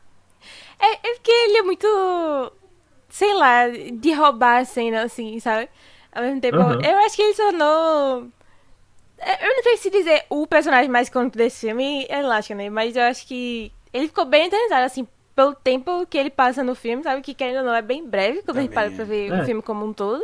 É, 0.80 1.10
é 1.10 1.14
porque 1.16 1.32
ele 1.32 1.58
é 1.58 1.62
muito. 1.64 1.88
Sei 3.10 3.34
lá, 3.34 3.68
de 3.70 4.12
roubar 4.14 4.60
a 4.62 4.66
cena, 4.66 5.04
assim, 5.04 5.40
sabe? 5.40 5.70
Ao 6.12 6.24
mesmo 6.24 6.42
tempo, 6.42 6.62
Uhum. 6.62 6.80
eu 6.82 6.98
acho 7.00 7.16
que 7.16 7.22
ele 7.24 7.34
tornou. 7.36 8.28
é, 9.20 9.48
Eu 9.50 9.56
não 9.56 9.64
sei 9.64 9.78
se 9.78 9.90
dizer 9.92 10.26
o 10.30 10.48
personagem 10.48 10.90
mais 10.90 11.08
icônico 11.10 11.38
desse 11.38 11.68
filme, 11.68 12.06
é 12.10 12.20
elástica, 12.20 12.56
né? 12.56 12.70
Mas 12.70 12.96
eu 12.96 13.04
acho 13.04 13.28
que 13.28 13.72
ele 13.94 14.08
ficou 14.08 14.26
bem 14.26 14.48
eternizado, 14.48 14.86
assim, 14.86 15.08
pelo 15.40 15.56
tempo 15.56 16.06
que 16.06 16.18
ele 16.18 16.30
passa 16.30 16.62
no 16.64 16.76
filme, 16.76 17.02
sabe? 17.02 17.22
Que 17.22 17.34
querendo 17.34 17.60
ou 17.60 17.64
não 17.64 17.74
é 17.74 17.82
bem 17.82 18.06
breve 18.06 18.42
quando 18.44 18.58
a 18.58 18.62
gente 18.62 18.72
Também 18.74 18.90
para 18.90 18.94
pra 18.96 19.04
é. 19.04 19.08
ver 19.08 19.32
É. 19.32 19.42
o 19.42 19.46
filme 19.46 19.62
como 19.62 19.86
um 19.86 19.94
todo. 19.94 20.22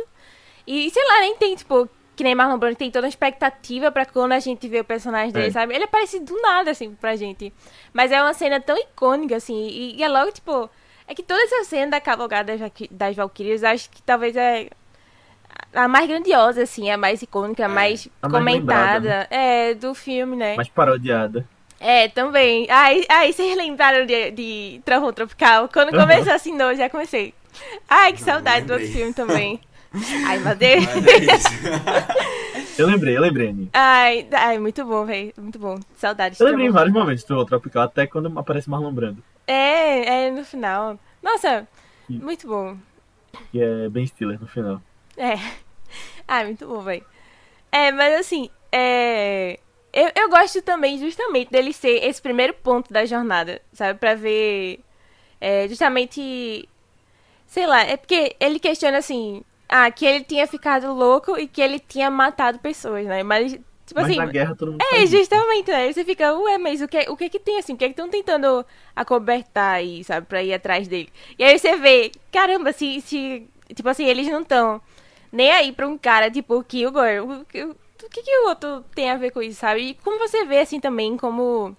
E 0.66 0.90
sei 0.90 1.02
lá, 1.08 1.20
nem 1.20 1.36
tem, 1.36 1.54
tipo, 1.56 1.88
que 2.14 2.22
nem 2.22 2.34
Marlon 2.34 2.58
Brando 2.58 2.76
tem 2.76 2.90
toda 2.90 3.06
uma 3.06 3.08
expectativa 3.08 3.90
pra 3.90 4.04
quando 4.04 4.32
a 4.32 4.38
gente 4.40 4.68
vê 4.68 4.80
o 4.80 4.84
personagem 4.84 5.32
dele, 5.32 5.46
É. 5.46 5.50
sabe? 5.50 5.74
Ele 5.74 5.84
aparece 5.84 6.20
do 6.20 6.38
nada, 6.42 6.70
assim, 6.70 6.92
pra 6.94 7.16
gente. 7.16 7.50
Mas 7.94 8.12
é 8.12 8.20
uma 8.20 8.34
cena 8.34 8.60
tão 8.60 8.76
icônica, 8.76 9.34
assim, 9.36 9.68
e, 9.68 9.96
e 9.96 10.02
é 10.02 10.08
logo, 10.08 10.30
tipo. 10.32 10.68
É 11.08 11.14
que 11.14 11.22
toda 11.22 11.40
essa 11.44 11.64
cena 11.64 11.92
da 11.92 12.00
cavalgada 12.00 12.54
das, 12.58 12.70
das 12.90 13.16
Valkyrias, 13.16 13.64
acho 13.64 13.88
que 13.88 14.02
talvez 14.02 14.36
é 14.36 14.68
a 15.72 15.88
mais 15.88 16.06
grandiosa, 16.08 16.62
assim, 16.64 16.90
a 16.90 16.98
mais 16.98 17.22
icônica, 17.22 17.64
a 17.64 17.68
mais 17.68 18.06
a 18.20 18.28
mais 18.28 18.44
comentada. 18.44 18.98
lembrada, 18.98 19.28
É, 19.30 19.72
do 19.72 19.94
filme, 19.94 20.36
né? 20.36 20.56
Mais 20.56 20.68
parodiada. 20.68 21.48
É, 21.86 22.08
também. 22.08 22.66
Ai, 22.68 23.04
ai, 23.08 23.32
vocês 23.32 23.56
lembraram 23.56 24.04
de, 24.04 24.30
de 24.32 24.80
Trovão 24.84 25.12
Tropical? 25.12 25.68
Quando 25.72 25.94
Aham. 25.94 26.00
começou 26.00 26.32
assim, 26.32 26.52
não, 26.52 26.72
eu 26.72 26.76
já 26.76 26.90
comecei. 26.90 27.32
Ai, 27.88 28.12
que 28.12 28.20
Não, 28.20 28.26
saudade 28.26 28.66
do 28.66 28.72
outro 28.72 28.88
filme 28.88 29.12
também. 29.14 29.60
Ai, 30.26 30.38
meu 30.40 30.56
Deus. 30.56 30.84
É. 30.84 32.46
Eu 32.78 32.86
lembrei, 32.86 33.16
eu 33.16 33.22
lembrei, 33.22 33.48
Aninha. 33.48 33.68
Ai, 33.72 34.26
ai, 34.30 34.58
muito 34.58 34.84
bom, 34.84 35.06
velho. 35.06 35.32
Muito 35.38 35.58
bom. 35.58 35.78
Saudades. 35.96 36.38
Eu 36.38 36.46
lembrei 36.48 36.66
em 36.66 36.70
vários 36.70 36.92
momentos 36.92 37.24
do 37.24 37.42
Tropical, 37.46 37.84
até 37.84 38.06
quando 38.06 38.38
aparece 38.38 38.68
Marlon 38.68 38.92
Brando, 38.92 39.22
É, 39.46 40.26
é 40.26 40.30
no 40.30 40.44
final. 40.44 40.98
Nossa, 41.22 41.66
Sim. 42.06 42.18
muito 42.18 42.46
bom. 42.46 42.76
que 43.50 43.62
é 43.62 43.88
Ben 43.88 44.06
Stiller 44.06 44.38
no 44.38 44.46
final. 44.46 44.82
É. 45.16 45.36
Ah, 46.28 46.42
muito 46.44 46.66
bom, 46.66 46.80
velho. 46.82 47.04
É, 47.72 47.92
mas 47.92 48.12
assim, 48.20 48.50
é. 48.72 49.58
Eu, 49.96 50.12
eu 50.14 50.28
gosto 50.28 50.60
também, 50.60 50.98
justamente, 50.98 51.50
dele 51.50 51.72
ser 51.72 52.04
esse 52.04 52.20
primeiro 52.20 52.52
ponto 52.52 52.92
da 52.92 53.06
jornada, 53.06 53.62
sabe? 53.72 53.98
Pra 53.98 54.14
ver. 54.14 54.80
É, 55.40 55.66
justamente. 55.68 56.68
Sei 57.46 57.66
lá, 57.66 57.80
é 57.80 57.96
porque 57.96 58.36
ele 58.38 58.60
questiona 58.60 58.98
assim. 58.98 59.42
Ah, 59.66 59.90
que 59.90 60.04
ele 60.04 60.22
tinha 60.22 60.46
ficado 60.46 60.92
louco 60.92 61.38
e 61.38 61.48
que 61.48 61.62
ele 61.62 61.78
tinha 61.78 62.10
matado 62.10 62.58
pessoas, 62.58 63.06
né? 63.06 63.22
Mas, 63.22 63.52
tipo 63.52 63.94
Mas 63.94 64.04
assim. 64.04 64.16
na 64.16 64.26
guerra 64.26 64.54
todo 64.54 64.72
mundo 64.72 64.84
É, 64.92 65.06
justamente, 65.06 65.70
né? 65.70 65.90
Você 65.90 66.04
fica, 66.04 66.34
ué, 66.40 66.58
mas 66.58 66.82
o 66.82 66.86
que, 66.86 66.98
o 67.08 67.16
que 67.16 67.30
que 67.30 67.40
tem 67.40 67.58
assim? 67.58 67.72
O 67.72 67.76
que 67.78 67.84
é 67.86 67.88
que 67.88 67.92
estão 67.92 68.08
tentando 68.10 68.66
acobertar 68.94 69.76
aí, 69.76 70.04
sabe? 70.04 70.26
Pra 70.26 70.42
ir 70.42 70.52
atrás 70.52 70.86
dele. 70.86 71.08
E 71.38 71.42
aí 71.42 71.58
você 71.58 71.74
vê, 71.78 72.12
caramba, 72.30 72.70
se, 72.74 73.00
se 73.00 73.48
tipo 73.74 73.88
assim, 73.88 74.04
eles 74.04 74.28
não 74.28 74.42
estão 74.42 74.80
nem 75.32 75.50
aí 75.50 75.72
pra 75.72 75.88
um 75.88 75.96
cara 75.96 76.30
tipo 76.30 76.54
o 76.54 76.62
Kilgore. 76.62 77.20
O, 77.20 77.40
o, 77.40 77.85
o 78.04 78.08
que 78.10 78.22
que 78.22 78.38
o 78.38 78.48
outro 78.48 78.84
tem 78.94 79.10
a 79.10 79.16
ver 79.16 79.30
com 79.30 79.42
isso, 79.42 79.60
sabe? 79.60 79.80
E 79.80 79.94
como 79.94 80.18
você 80.18 80.44
vê 80.44 80.58
assim 80.58 80.80
também, 80.80 81.16
como... 81.16 81.76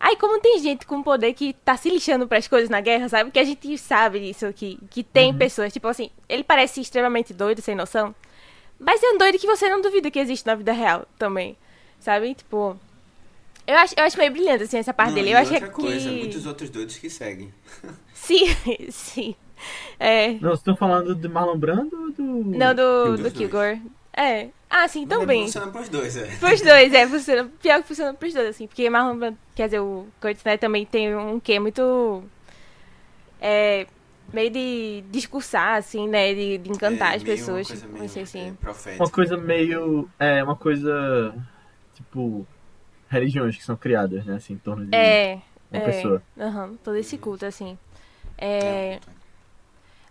Ai, 0.00 0.16
como 0.16 0.40
tem 0.40 0.58
gente 0.58 0.84
com 0.84 1.00
poder 1.02 1.32
que 1.32 1.52
tá 1.52 1.76
se 1.76 1.88
lixando 1.88 2.26
pras 2.26 2.48
coisas 2.48 2.68
na 2.68 2.80
guerra, 2.80 3.08
sabe? 3.08 3.30
Que 3.30 3.38
a 3.38 3.44
gente 3.44 3.78
sabe 3.78 4.18
disso, 4.18 4.52
que, 4.52 4.76
que 4.90 5.04
tem 5.04 5.32
pessoas, 5.32 5.72
tipo 5.72 5.86
assim, 5.86 6.10
ele 6.28 6.42
parece 6.42 6.80
extremamente 6.80 7.32
doido, 7.32 7.62
sem 7.62 7.76
noção. 7.76 8.12
Mas 8.80 9.00
é 9.00 9.10
um 9.10 9.18
doido 9.18 9.38
que 9.38 9.46
você 9.46 9.68
não 9.68 9.80
duvida 9.80 10.10
que 10.10 10.18
existe 10.18 10.44
na 10.44 10.56
vida 10.56 10.72
real 10.72 11.06
também. 11.16 11.56
Sabe? 12.00 12.34
Tipo. 12.34 12.76
Eu 13.64 13.76
acho, 13.76 13.94
eu 13.96 14.02
acho 14.02 14.18
meio 14.18 14.32
brilhante, 14.32 14.64
assim, 14.64 14.78
essa 14.78 14.92
parte 14.92 15.10
Não, 15.10 15.14
dele. 15.14 15.28
e 15.28 15.32
Eu 15.34 15.38
acho 15.38 15.52
outra 15.54 15.68
que. 15.68 15.74
coisa, 15.74 16.10
muitos 16.10 16.46
outros 16.46 16.68
doidos 16.68 16.96
que 16.98 17.08
seguem. 17.08 17.54
Sim, 18.12 18.46
sim. 18.90 19.36
É. 19.98 20.32
Não, 20.32 20.50
vocês 20.50 20.58
estão 20.58 20.76
falando 20.76 21.14
de 21.14 21.28
Marlon 21.28 21.56
Brando 21.56 21.96
ou 21.96 22.10
do... 22.12 22.22
Não, 22.56 22.74
do, 22.74 23.16
do 23.16 23.30
Kilgore. 23.30 23.80
É. 24.16 24.48
Ah, 24.68 24.86
sim, 24.88 25.06
também. 25.06 25.44
Funciona 25.44 25.70
pros 25.70 25.88
dois, 25.88 26.16
é. 26.16 26.36
Pros 26.36 26.60
dois, 26.60 26.92
é, 26.94 27.06
funciona. 27.08 27.50
Pior 27.60 27.82
que 27.82 27.88
funciona 27.88 28.14
pros 28.14 28.32
dois, 28.34 28.46
assim. 28.48 28.66
Porque 28.66 28.88
Marlon 28.90 29.16
Brando, 29.18 29.38
quer 29.54 29.66
dizer, 29.66 29.80
o 29.80 30.06
Curtis, 30.20 30.44
né, 30.44 30.56
também 30.56 30.84
tem 30.86 31.14
um 31.16 31.38
quê 31.40 31.58
muito. 31.58 32.22
É. 33.40 33.86
Meio 34.32 34.50
de 34.50 35.04
discursar, 35.10 35.76
assim, 35.76 36.08
né? 36.08 36.32
De, 36.32 36.56
de 36.58 36.70
encantar 36.70 37.12
É, 37.12 37.16
as 37.16 37.22
meio 37.22 37.34
uma 37.36 37.38
pessoas. 37.38 37.68
coisa 37.68 37.86
Não 37.86 37.98
meio, 37.98 38.08
sei 38.08 38.22
assim. 38.22 38.48
é, 38.48 38.52
profética. 38.52 39.04
Uma 39.04 39.10
coisa 39.10 39.36
meio... 39.36 40.08
É, 40.18 40.42
uma 40.42 40.56
coisa... 40.56 41.34
Tipo... 41.94 42.46
Religiões 43.10 43.56
que 43.58 43.62
são 43.64 43.76
criadas, 43.76 44.24
né? 44.24 44.36
Assim, 44.36 44.54
em 44.54 44.58
torno 44.58 44.86
de 44.86 44.96
É. 44.96 45.38
uma 45.70 45.82
é. 45.82 45.84
pessoa. 45.84 46.22
Aham, 46.40 46.78
todo 46.82 46.96
esse 46.96 47.18
culto, 47.18 47.44
assim. 47.44 47.76
É, 48.38 48.94
É. 48.94 49.00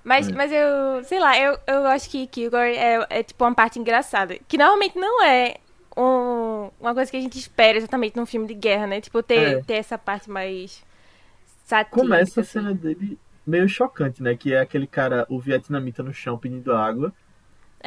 Mas, 0.03 0.27
É. 0.27 0.31
mas 0.31 0.51
eu, 0.51 1.03
sei 1.03 1.19
lá, 1.19 1.37
eu, 1.39 1.57
eu 1.67 1.85
acho 1.87 2.09
que 2.09 2.27
Kilgore 2.27 2.75
é, 2.75 3.05
é 3.09 3.23
tipo 3.23 3.43
uma 3.43 3.53
parte 3.55 3.79
engraçada. 3.79 4.37
Que 4.47 4.57
normalmente 4.57 4.97
não 4.97 5.23
é 5.23 5.55
um, 5.97 6.71
uma 6.79 6.93
coisa 6.93 7.11
que 7.11 7.17
a 7.17 7.21
gente 7.21 7.37
espera 7.37 7.77
exatamente 7.77 8.15
num 8.17 8.25
filme 8.25 8.47
de 8.47 8.53
guerra, 8.55 8.87
né? 8.87 9.01
Tipo, 9.01 9.21
ter, 9.23 9.59
É. 9.59 9.61
ter 9.63 9.75
essa 9.75 9.97
parte 9.97 10.29
mais 10.29 10.83
satírica. 11.65 11.89
Começa 11.89 12.39
a 12.39 12.43
assim. 12.43 12.43
cena 12.43 12.73
dele 12.73 13.19
meio 13.45 13.67
chocante, 13.67 14.21
né? 14.23 14.35
Que 14.35 14.53
é 14.53 14.59
aquele 14.61 14.87
cara, 14.87 15.25
o 15.29 15.39
vietnamita 15.39 16.01
no 16.03 16.13
chão 16.13 16.37
pedindo 16.37 16.73
água. 16.73 17.13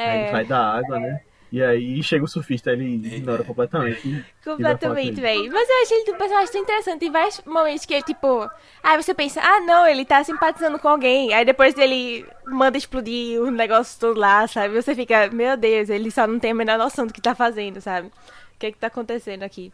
Aí 0.02 0.18
ele 0.18 0.26
É, 0.26 0.28
vai 0.28 0.44
dar 0.44 0.60
água, 0.78 0.98
né? 1.00 1.22
E 1.54 1.62
aí 1.62 2.02
chega 2.02 2.24
o 2.24 2.26
surfista, 2.26 2.72
ele 2.72 2.96
ignora 2.96 3.44
completamente. 3.44 4.08
e- 4.08 4.24
completamente, 4.44 5.14
com 5.14 5.20
velho. 5.22 5.52
Mas 5.52 5.68
eu 5.68 5.82
achei 5.82 6.00
ele 6.00 6.10
um 6.10 6.18
personagem 6.18 6.50
tão 6.52 6.60
interessante. 6.62 6.98
Tem 6.98 7.12
vários 7.12 7.40
momentos 7.46 7.86
que 7.86 7.94
ele, 7.94 8.02
tipo... 8.02 8.50
Aí 8.82 9.00
você 9.00 9.14
pensa, 9.14 9.40
ah, 9.40 9.60
não, 9.60 9.86
ele 9.86 10.04
tá 10.04 10.24
simpatizando 10.24 10.80
com 10.80 10.88
alguém. 10.88 11.32
Aí 11.32 11.44
depois 11.44 11.78
ele 11.78 12.26
manda 12.44 12.76
explodir 12.76 13.40
o 13.40 13.52
negócio 13.52 14.00
todo 14.00 14.18
lá, 14.18 14.48
sabe? 14.48 14.74
Você 14.74 14.96
fica, 14.96 15.30
meu 15.30 15.56
Deus, 15.56 15.88
ele 15.90 16.10
só 16.10 16.26
não 16.26 16.40
tem 16.40 16.50
a 16.50 16.54
menor 16.56 16.76
noção 16.76 17.06
do 17.06 17.12
que 17.12 17.20
tá 17.20 17.36
fazendo, 17.36 17.80
sabe? 17.80 18.08
O 18.08 18.58
que 18.58 18.66
é 18.66 18.72
que 18.72 18.78
tá 18.78 18.88
acontecendo 18.88 19.44
aqui? 19.44 19.72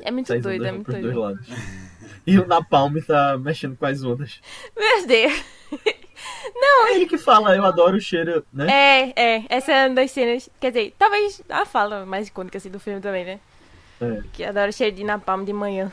É 0.00 0.10
muito 0.10 0.28
Sai 0.28 0.40
doido, 0.40 0.64
é 0.64 0.72
muito 0.72 0.90
doido. 0.90 1.02
dois 1.02 1.16
lados. 1.16 1.46
E 2.26 2.38
o 2.38 2.46
Napalm 2.46 2.94
tá 3.06 3.36
mexendo 3.36 3.76
com 3.76 3.84
as 3.84 4.02
ondas. 4.02 4.40
Meu 4.74 5.06
Deus. 5.06 5.44
É 6.88 6.94
ele 6.94 7.06
que 7.06 7.18
fala, 7.18 7.54
eu 7.56 7.64
adoro 7.64 7.96
o 7.96 8.00
cheiro, 8.00 8.44
né? 8.52 8.66
É, 8.70 9.12
é, 9.36 9.44
essa 9.48 9.72
é 9.72 9.86
uma 9.88 9.94
das 9.96 10.10
cenas, 10.10 10.48
quer 10.60 10.70
dizer, 10.70 10.94
talvez 10.98 11.42
a 11.48 11.64
fala 11.66 12.06
mais 12.06 12.28
icônica 12.28 12.56
assim 12.58 12.70
do 12.70 12.78
filme 12.80 13.00
também, 13.00 13.24
né? 13.24 13.40
É. 14.00 14.22
Que 14.32 14.44
adora 14.44 14.70
cheiro 14.72 14.94
de 14.94 15.02
napalm 15.04 15.44
de 15.44 15.52
manhã. 15.52 15.92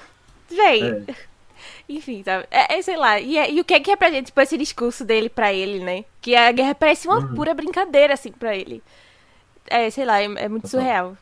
Véi, 0.49 0.83
É. 1.07 1.15
enfim, 1.89 2.21
sabe? 2.23 2.45
É, 2.51 2.75
é, 2.77 2.81
sei 2.81 2.95
lá, 2.97 3.19
e, 3.19 3.37
é- 3.37 3.51
e 3.51 3.59
o 3.59 3.65
que 3.65 3.73
é 3.73 3.79
que 3.79 3.91
é 3.91 3.95
pra 3.95 4.11
gente, 4.11 4.27
tipo, 4.27 4.39
esse 4.41 4.57
discurso 4.57 5.03
dele 5.05 5.29
pra 5.29 5.51
ele, 5.53 5.79
né? 5.83 6.05
Que 6.21 6.35
a 6.35 6.51
guerra 6.51 6.75
parece 6.75 7.07
uma 7.07 7.19
Uhum. 7.19 7.33
pura 7.35 7.53
brincadeira, 7.53 8.13
assim, 8.13 8.31
pra 8.31 8.55
ele. 8.55 8.81
É, 9.67 9.89
sei 9.89 10.05
lá, 10.05 10.21
é, 10.21 10.25
é 10.25 10.49
muito 10.49 10.67
surreal. 10.67 11.17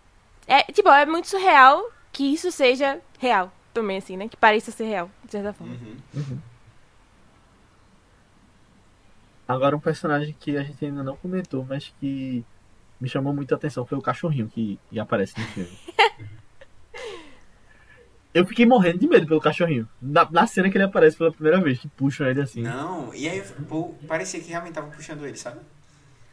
É, 0.48 0.64
tipo, 0.72 0.90
é 0.90 1.06
muito 1.06 1.28
surreal 1.30 1.82
que 2.12 2.34
isso 2.34 2.52
seja 2.52 3.00
real 3.20 3.52
também, 3.74 3.98
assim, 3.98 4.18
né? 4.18 4.28
Que 4.28 4.36
pareça 4.36 4.72
ser 4.72 4.86
real, 4.86 5.10
de 5.24 5.32
certa 5.32 5.54
forma. 5.54 5.74
Uhum. 6.14 6.38
Agora 9.52 9.76
um 9.76 9.80
personagem 9.80 10.34
que 10.40 10.56
a 10.56 10.64
gente 10.64 10.86
ainda 10.86 11.04
não 11.04 11.18
comentou, 11.18 11.66
mas 11.68 11.94
que 12.00 12.44
me 13.02 13.10
chamou 13.10 13.34
muita 13.34 13.56
atenção 13.56 13.86
foi 13.86 13.98
o 13.98 14.02
cachorrinho 14.02 14.48
que, 14.48 14.80
que 14.90 14.98
aparece 15.00 15.38
no 15.38 15.46
filme. 15.48 15.72
Eu 18.34 18.46
fiquei 18.46 18.66
morrendo 18.66 19.00
de 19.00 19.10
medo 19.10 19.28
pelo 19.28 19.42
cachorrinho. 19.42 19.90
Na, 20.02 20.30
na 20.32 20.48
cena 20.48 20.70
que 20.70 20.78
ele 20.78 20.86
aparece 20.86 21.18
pela 21.18 21.34
primeira 21.34 21.60
vez, 21.60 21.80
que 21.80 21.90
puxam 21.90 22.28
ele 22.28 22.40
assim. 22.42 22.62
Não, 22.62 23.14
e 23.14 23.28
aí 23.28 23.42
pô, 23.68 23.94
parecia 24.08 24.40
que 24.40 24.48
realmente 24.48 24.74
tava 24.74 24.90
puxando 24.90 25.26
ele, 25.26 25.36
sabe? 25.36 25.60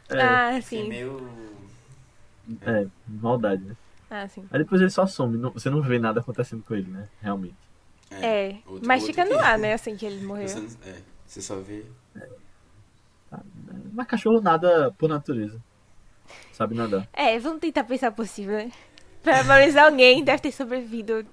É, 0.09 0.21
Ah, 0.21 0.61
sim. 0.61 0.87
meio. 0.87 1.17
é, 2.61 2.87
maldade, 3.05 3.65
né? 3.65 3.75
Ah, 4.09 4.25
sim. 4.29 4.45
Aí 4.49 4.59
depois 4.59 4.79
ele 4.79 4.89
só 4.89 5.05
some, 5.05 5.37
não- 5.37 5.51
você 5.51 5.69
não 5.69 5.81
vê 5.81 5.99
nada 5.99 6.21
acontecendo 6.21 6.63
com 6.63 6.73
ele, 6.73 6.89
né? 6.89 7.09
Realmente. 7.21 7.55
É, 8.11 8.59
outro- 8.65 8.87
mas 8.87 9.01
outro 9.03 9.07
fica 9.21 9.25
no 9.25 9.37
ar, 9.43 9.57
né? 9.59 9.73
Assim 9.73 9.97
que 9.97 10.05
ele 10.05 10.23
morreu. 10.25 10.47
Você, 10.47 10.59
é, 10.87 11.01
você 11.27 11.41
só 11.41 11.57
vê. 11.59 11.83
Mas 13.93 14.07
cachorro 14.07 14.41
nada 14.41 14.93
por 14.97 15.09
natureza. 15.09 15.59
Sabe 16.53 16.75
nadar. 16.75 17.07
É, 17.13 17.37
vamos 17.39 17.59
tentar 17.59 17.83
pensar 17.83 18.11
possível, 18.11 18.57
né? 18.57 18.71
Pelo 19.23 19.43
menos 19.45 19.75
alguém 19.75 20.23
deve 20.23 20.41
ter 20.41 20.51
sobrevivido 20.51 21.25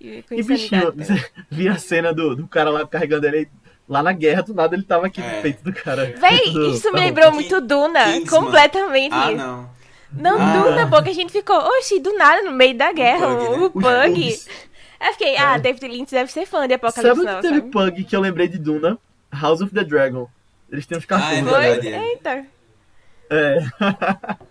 e 0.00 0.24
E 0.30 0.42
bichinho, 0.42 0.92
né? 0.92 1.04
você 1.04 1.30
via 1.50 1.72
a 1.72 1.78
cena 1.78 2.12
do, 2.12 2.34
do 2.36 2.46
cara 2.48 2.70
lá 2.70 2.86
carregando 2.86 3.26
ele 3.26 3.48
lá 3.88 4.02
na 4.02 4.12
guerra, 4.12 4.42
do 4.42 4.54
nada 4.54 4.74
ele 4.74 4.82
tava 4.84 5.06
aqui 5.06 5.20
É. 5.20 5.36
no 5.36 5.42
peito 5.42 5.62
do 5.64 5.72
cara. 5.72 6.14
Véi, 6.18 6.50
Do- 6.52 6.70
isso 6.70 6.86
me 6.92 6.98
tá 6.98 7.04
lembrou 7.04 7.26
King- 7.30 7.34
muito 7.36 7.60
Duna, 7.60 8.04
Kingsman. 8.12 8.26
completamente. 8.26 9.14
Ah, 9.14 9.30
não. 9.30 9.70
Não, 10.14 10.38
Ah. 10.40 10.52
Duna, 10.62 10.90
porque 10.90 11.10
a 11.10 11.14
gente 11.14 11.32
ficou, 11.32 11.56
oxi, 11.56 11.98
do 12.00 12.12
nada, 12.16 12.42
no 12.42 12.52
meio 12.52 12.76
da 12.76 12.92
guerra, 12.92 13.26
o, 13.28 13.32
né? 13.60 13.66
o 13.66 13.70
Pug. 13.70 14.28
Os- 14.28 14.48
Aí 15.00 15.08
eu 15.08 15.12
fiquei, 15.14 15.36
ah, 15.36 15.58
David 15.58 15.88
Lynch 15.88 16.10
deve 16.12 16.30
ser 16.30 16.46
fã 16.46 16.66
de 16.68 16.74
Sabe 16.74 16.86
Apocalipse 16.86 17.20
onde 17.20 17.32
Now, 17.32 17.40
teve 17.40 17.58
sabe? 17.60 17.70
Pug 17.70 18.04
que 18.04 18.14
eu 18.14 18.20
lembrei 18.20 18.46
de 18.48 18.58
Duna? 18.58 18.98
House 19.32 19.60
of 19.62 19.72
the 19.74 19.82
Dragon. 19.84 20.28
Eles 20.72 20.86
têm 20.86 20.96
uns 20.98 21.06
Ah, 21.10 21.34
é 21.34 21.42
verdade. 21.42 21.88
é. 21.88 22.08
Eita. 22.08 22.46
É. 23.30 23.58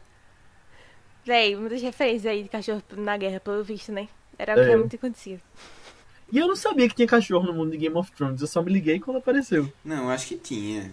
Véi, 1.25 1.55
muitas 1.55 1.81
referências 1.81 2.25
aí 2.31 2.43
de 2.43 2.49
cachorro 2.49 2.81
na 2.95 3.17
guerra, 3.17 3.39
pelo 3.39 3.63
visto, 3.63 3.91
né? 3.91 4.07
Era 4.37 4.55
o 4.55 4.59
É. 4.59 4.61
que 4.63 4.69
realmente 4.69 4.95
acontecia. 4.95 5.39
E 6.31 6.37
eu 6.37 6.47
não 6.47 6.55
sabia 6.55 6.87
que 6.87 6.95
tinha 6.95 7.07
cachorro 7.07 7.45
no 7.45 7.53
mundo 7.53 7.71
de 7.71 7.77
Game 7.77 7.95
of 7.95 8.11
Thrones. 8.11 8.39
Eu 8.41 8.47
só 8.47 8.61
me 8.61 8.71
liguei 8.71 8.99
quando 8.99 9.17
apareceu. 9.17 9.71
Não, 9.83 10.09
acho 10.09 10.27
que 10.27 10.37
tinha. 10.37 10.91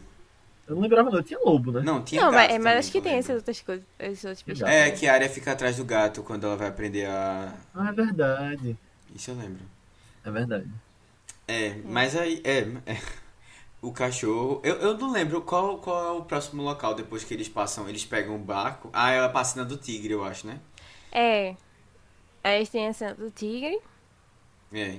Eu 0.66 0.74
não 0.74 0.82
lembrava, 0.82 1.10
não. 1.10 1.22
Tinha 1.22 1.38
lobo, 1.38 1.72
né? 1.72 1.80
Não, 1.80 2.02
tinha 2.02 2.20
Não, 2.20 2.30
gato 2.32 2.50
mas, 2.52 2.62
mas 2.64 2.78
acho 2.80 2.92
que 2.92 3.00
tem 3.00 3.12
lembro. 3.12 3.24
essas 3.24 3.36
outras 3.36 3.60
coisas, 3.60 3.84
esses 3.98 4.24
outros 4.24 4.42
bichos. 4.42 4.60
Gato. 4.60 4.70
É, 4.72 4.90
que 4.90 5.06
a 5.06 5.12
área 5.14 5.28
fica 5.28 5.52
atrás 5.52 5.76
do 5.76 5.84
gato 5.84 6.22
quando 6.22 6.44
ela 6.46 6.56
vai 6.56 6.68
aprender 6.68 7.06
a. 7.06 7.54
Ah, 7.74 7.88
é 7.88 7.92
verdade. 7.92 8.76
Isso 9.14 9.30
eu 9.30 9.36
lembro. 9.36 9.60
É 10.24 10.30
verdade. 10.30 10.68
É, 11.46 11.74
mas 11.84 12.16
aí. 12.16 12.42
É, 12.44 12.58
é. 12.92 12.98
O 13.80 13.92
cachorro. 13.92 14.60
Eu, 14.64 14.74
eu 14.76 14.98
não 14.98 15.12
lembro 15.12 15.40
qual, 15.42 15.78
qual 15.78 16.04
é 16.04 16.18
o 16.18 16.24
próximo 16.24 16.62
local 16.62 16.94
depois 16.94 17.22
que 17.22 17.32
eles 17.32 17.48
passam. 17.48 17.88
Eles 17.88 18.04
pegam 18.04 18.34
o 18.34 18.38
barco. 18.38 18.90
Ah, 18.92 19.12
é 19.12 19.20
a 19.20 19.28
passina 19.28 19.64
do 19.64 19.76
tigre, 19.76 20.12
eu 20.12 20.24
acho, 20.24 20.46
né? 20.46 20.60
É. 21.12 21.54
Aí 22.42 22.66
tem 22.66 22.88
a 22.88 22.92
cena 22.92 23.14
do 23.14 23.30
tigre. 23.30 23.80
É. 24.72 24.98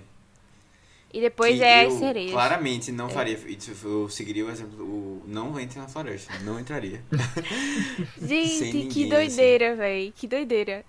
E 1.11 1.19
depois 1.19 1.57
Que 1.57 1.63
é 1.63 1.86
eu 1.86 1.89
as 1.89 1.93
sereias. 1.95 2.32
Claramente 2.32 2.91
não 2.91 3.09
faria. 3.09 3.34
isso, 3.34 3.75
Eu 3.84 4.07
seguiria 4.09 4.45
o 4.45 4.49
exemplo. 4.49 4.84
O 4.84 5.23
não 5.27 5.59
entre 5.59 5.80
na 5.80 5.88
floresta. 5.88 6.32
Não 6.39 6.59
entraria. 6.59 7.03
Gente, 8.21 8.71
que 8.71 9.03
ninguém, 9.03 9.09
doideira, 9.09 9.75
véi. 9.75 10.13
Que 10.15 10.27
doideira. 10.27 10.86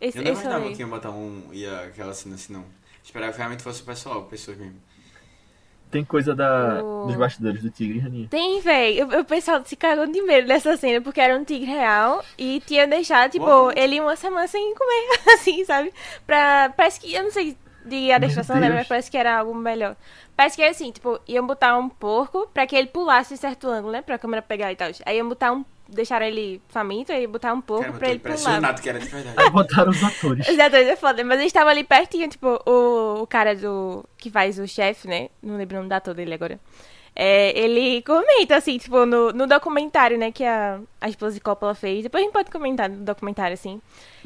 Esse, 0.00 0.18
Eu 0.18 0.24
não 0.24 0.32
esse 0.32 0.42
imaginava 0.42 0.72
que 0.72 0.80
ia 0.80 0.86
botar 0.86 1.10
um. 1.10 1.48
ia 1.52 1.80
aquela 1.80 2.14
cena 2.14 2.36
assim, 2.36 2.52
não. 2.52 2.64
Esperava 3.02 3.32
que 3.32 3.38
realmente 3.38 3.62
fosse 3.62 3.82
o 3.82 3.84
pessoal, 3.84 4.24
pessoas 4.24 4.56
mesmo. 4.58 4.80
Tem 5.90 6.04
coisa 6.04 6.34
da, 6.34 6.82
O- 6.82 7.06
dos 7.06 7.16
bastidores 7.16 7.62
do 7.62 7.70
Tigre, 7.70 7.98
Raninha. 8.00 8.26
Tem, 8.28 8.60
véi. 8.60 9.02
O, 9.02 9.20
o 9.20 9.24
pessoal 9.24 9.62
se 9.64 9.76
cagou 9.76 10.06
de 10.06 10.20
medo 10.22 10.48
nessa 10.48 10.76
cena, 10.76 11.00
porque 11.00 11.20
era 11.20 11.36
um 11.38 11.44
tigre 11.44 11.70
real 11.70 12.24
e 12.36 12.60
tinha 12.66 12.86
deixado, 12.86 13.30
tipo, 13.30 13.44
What? 13.46 13.78
ele 13.80 14.00
uma 14.00 14.16
semana 14.16 14.46
sem 14.48 14.74
comer, 14.74 15.20
assim, 15.34 15.64
sabe? 15.64 15.92
Pra. 16.26 16.72
Parece 16.76 17.00
que. 17.00 17.14
Eu 17.14 17.22
não 17.22 17.30
sei 17.30 17.56
de 17.84 18.10
adestração, 18.10 18.56
né? 18.56 18.68
Mas 18.68 18.88
parece 18.88 19.08
que 19.10 19.16
era 19.16 19.38
algo 19.38 19.54
melhor. 19.54 19.94
Parece 20.36 20.56
que 20.56 20.62
é 20.62 20.68
assim, 20.68 20.90
tipo, 20.90 21.20
iam 21.26 21.46
botar 21.46 21.78
um 21.78 21.88
porco 21.88 22.48
pra 22.52 22.66
que 22.66 22.74
ele 22.76 22.88
pulasse 22.88 23.32
em 23.34 23.36
certo 23.36 23.68
ângulo, 23.68 23.92
né? 23.92 24.02
Pra 24.02 24.18
câmera 24.18 24.42
pegar 24.42 24.72
e 24.72 24.76
tal. 24.76 24.90
Aí 25.06 25.16
iam 25.18 25.28
botar 25.28 25.52
um. 25.52 25.64
Deixaram 25.88 26.26
ele 26.26 26.60
faminto, 26.68 27.12
aí 27.12 27.22
iam 27.22 27.30
botar 27.30 27.52
um 27.52 27.60
porco 27.60 27.82
Caramba, 27.82 27.98
pra 27.98 28.08
ele 28.08 28.18
pular. 28.18 28.34
impressionado 28.34 28.82
que 28.82 28.88
era 28.88 28.98
de 28.98 29.06
verdade. 29.06 29.36
Aí 29.38 29.50
botaram 29.50 29.90
os 29.90 30.02
atores. 30.02 30.48
Os 30.48 30.58
atores 30.58 30.88
é 30.88 30.96
foda, 30.96 31.22
mas 31.24 31.38
eles 31.38 31.48
estavam 31.48 31.70
ali 31.70 31.84
pertinho, 31.84 32.28
tipo, 32.28 32.60
o, 32.66 33.22
o 33.22 33.26
cara 33.26 33.54
do. 33.54 34.04
que 34.18 34.30
faz 34.30 34.58
o 34.58 34.66
chefe, 34.66 35.06
né? 35.06 35.28
Não 35.42 35.56
lembro 35.56 35.76
o 35.76 35.78
nome 35.78 35.88
da 35.88 35.96
ator 35.98 36.14
dele 36.14 36.34
agora. 36.34 36.58
É, 37.18 37.58
ele 37.58 38.02
comenta, 38.02 38.56
assim, 38.56 38.76
tipo, 38.76 39.06
no, 39.06 39.32
no 39.32 39.46
documentário, 39.46 40.18
né, 40.18 40.30
que 40.30 40.44
a, 40.44 40.78
a 41.00 41.08
esposa 41.08 41.34
de 41.34 41.40
Coppola 41.40 41.74
fez. 41.74 42.02
Depois 42.02 42.20
a 42.20 42.24
gente 42.24 42.32
pode 42.32 42.50
comentar 42.50 42.90
no 42.90 43.04
documentário, 43.04 43.54
assim. 43.54 43.80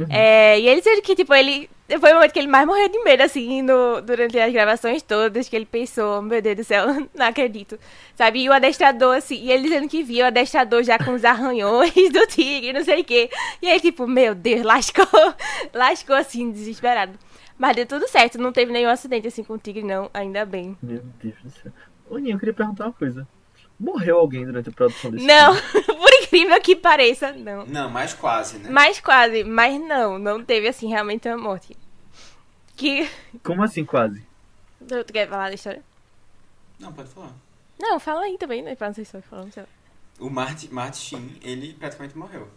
É, 0.09 0.59
e 0.59 0.67
ele 0.67 0.81
dizendo 0.81 1.01
que, 1.03 1.15
tipo, 1.15 1.33
ele. 1.33 1.71
Foi 1.99 2.13
o 2.13 2.15
momento 2.15 2.33
que 2.33 2.39
ele 2.39 2.47
mais 2.47 2.67
morreu 2.67 2.89
de 2.89 3.03
medo, 3.03 3.23
assim, 3.23 3.63
no, 3.63 4.01
durante 4.01 4.39
as 4.39 4.53
gravações 4.53 5.03
todas, 5.03 5.49
que 5.49 5.57
ele 5.57 5.67
pensou, 5.67 6.23
meu 6.23 6.41
Deus 6.41 6.57
do 6.57 6.65
céu, 6.65 6.87
não 7.15 7.27
acredito. 7.27 7.79
Sabe? 8.15 8.43
E 8.43 8.49
o 8.49 8.53
adestrador, 8.53 9.17
assim, 9.17 9.37
e 9.37 9.51
ele 9.51 9.65
dizendo 9.65 9.89
que 9.89 10.03
viu 10.03 10.25
o 10.25 10.29
adestrador 10.29 10.83
já 10.83 10.99
com 10.99 11.13
os 11.13 11.25
arranhões 11.25 11.93
do 12.13 12.27
tigre, 12.27 12.73
não 12.73 12.85
sei 12.85 13.01
o 13.01 13.05
quê. 13.05 13.31
E 13.61 13.69
aí, 13.69 13.81
tipo, 13.81 14.07
meu 14.07 14.35
Deus, 14.35 14.63
lascou. 14.63 15.07
lascou, 15.75 16.15
assim, 16.15 16.51
desesperado. 16.51 17.19
Mas 17.59 17.77
deu 17.77 17.87
tudo 17.87 18.09
certo, 18.09 18.39
não 18.39 18.53
teve 18.53 18.73
nenhum 18.73 18.89
acidente, 18.89 19.29
assim, 19.29 19.43
com 19.43 19.55
o 19.55 19.59
tigre, 19.59 19.83
não, 19.83 20.09
ainda 20.15 20.45
bem. 20.45 20.77
Meu 20.83 21.03
Deus 21.23 21.35
do 21.43 21.51
céu. 21.51 21.73
Ô, 22.09 22.19
Ninho, 22.19 22.35
eu 22.35 22.39
queria 22.39 22.55
perguntar 22.55 22.87
uma 22.87 22.93
coisa. 22.93 23.27
Morreu 23.81 24.19
alguém 24.19 24.45
durante 24.45 24.69
a 24.69 24.73
produção 24.73 25.11
desse 25.11 25.25
Não, 25.27 25.55
filme? 25.55 25.85
por 25.99 26.13
incrível 26.23 26.61
que 26.61 26.77
pareça, 26.77 27.33
não. 27.33 27.65
Não, 27.65 27.89
mas 27.89 28.13
quase, 28.13 28.59
né? 28.59 28.69
Mas 28.71 29.01
quase, 29.01 29.43
mas 29.43 29.81
não, 29.81 30.19
não 30.19 30.45
teve, 30.45 30.69
assim, 30.69 30.89
realmente 30.91 31.27
uma 31.27 31.39
morte. 31.39 31.75
Que. 32.77 33.09
Como 33.43 33.63
assim, 33.65 33.85
quase? 33.85 34.23
Tu 34.87 35.05
tu 35.05 35.13
quer 35.15 35.27
falar 35.29 35.49
da 35.49 35.55
história? 35.55 35.83
Não, 36.79 36.93
pode 36.93 37.09
falar. 37.09 37.33
Não, 37.79 37.99
fala 37.99 38.23
aí 38.27 38.37
também, 38.37 38.61
né? 38.63 38.75
Pra 38.75 38.89
não 38.89 38.95
sei 38.95 39.05
se 39.05 39.17
eu 39.17 39.23
falando. 39.23 39.51
sei 39.53 39.63
lá. 39.63 39.69
O 40.19 40.29
Martin, 40.29 40.69
Martin 40.71 40.99
Sheen, 41.01 41.37
ele 41.43 41.73
praticamente 41.73 42.17
morreu. 42.19 42.49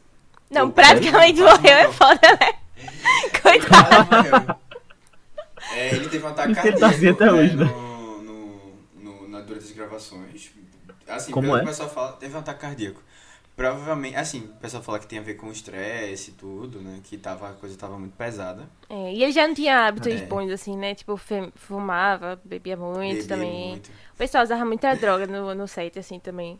Não, 0.49 0.67
O- 0.67 0.71
praticamente 0.73 1.39
quase 1.41 1.57
morreu, 1.61 1.71
é 1.77 1.83
morreu. 1.87 1.93
foda, 1.93 2.19
né? 2.41 2.53
Coitado. 3.41 4.15
Morreu. 4.15 4.57
É, 5.71 5.95
ele 5.95 6.09
teve 6.09 6.25
um 6.25 6.27
ataque 6.27 6.53
tá 6.53 6.61
cardíaco 6.63 7.23
até 7.23 7.25
é, 7.25 7.31
hoje, 7.31 7.55
né? 7.55 7.63
no, 7.65 8.21
no, 8.21 8.75
no, 9.21 9.27
na, 9.29 9.39
durante 9.41 9.63
as 9.65 9.71
gravações. 9.71 10.51
Assim, 11.07 11.31
Como 11.31 11.55
é? 11.55 11.61
o 11.61 11.65
pessoal 11.65 11.89
fala, 11.89 12.13
teve 12.13 12.35
um 12.35 12.39
ataque 12.39 12.61
cardíaco. 12.61 13.01
Provavelmente, 13.55 14.15
assim, 14.15 14.45
o 14.45 14.59
pessoal 14.59 14.81
fala 14.81 14.97
que 14.97 15.05
tem 15.05 15.19
a 15.19 15.21
ver 15.21 15.35
com 15.35 15.51
estresse 15.51 16.31
e 16.31 16.33
tudo, 16.33 16.81
né? 16.81 16.99
Que 17.03 17.17
tava, 17.19 17.49
a 17.51 17.53
coisa 17.53 17.77
tava 17.77 17.99
muito 17.99 18.15
pesada. 18.15 18.67
É, 18.89 19.13
e 19.13 19.21
ele 19.23 19.31
já 19.31 19.47
não 19.47 19.53
tinha 19.53 19.85
hábitos 19.85 20.21
É. 20.21 20.25
bons, 20.25 20.49
assim, 20.51 20.75
né? 20.75 20.95
Tipo, 20.95 21.19
fumava, 21.55 22.39
bebia 22.43 22.75
muito 22.75 23.21
Bebeu 23.21 23.27
também. 23.27 23.69
muito. 23.69 23.89
O 23.89 24.17
pessoal 24.17 24.43
usava 24.43 24.65
muita 24.65 24.95
droga 24.95 25.27
no, 25.27 25.53
no 25.53 25.67
set, 25.67 25.99
assim, 25.99 26.19
também. 26.19 26.59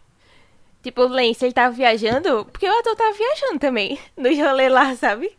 Tipo, 0.83 1.01
o 1.03 1.07
Lance, 1.07 1.43
ele 1.45 1.53
tava 1.53 1.73
viajando, 1.73 2.45
porque 2.45 2.67
o 2.69 2.79
ator 2.79 2.95
tava 2.95 3.13
viajando 3.13 3.57
também, 3.57 3.97
no 4.15 4.29
rolê 4.35 4.69
lá, 4.69 4.95
sabe? 4.95 5.35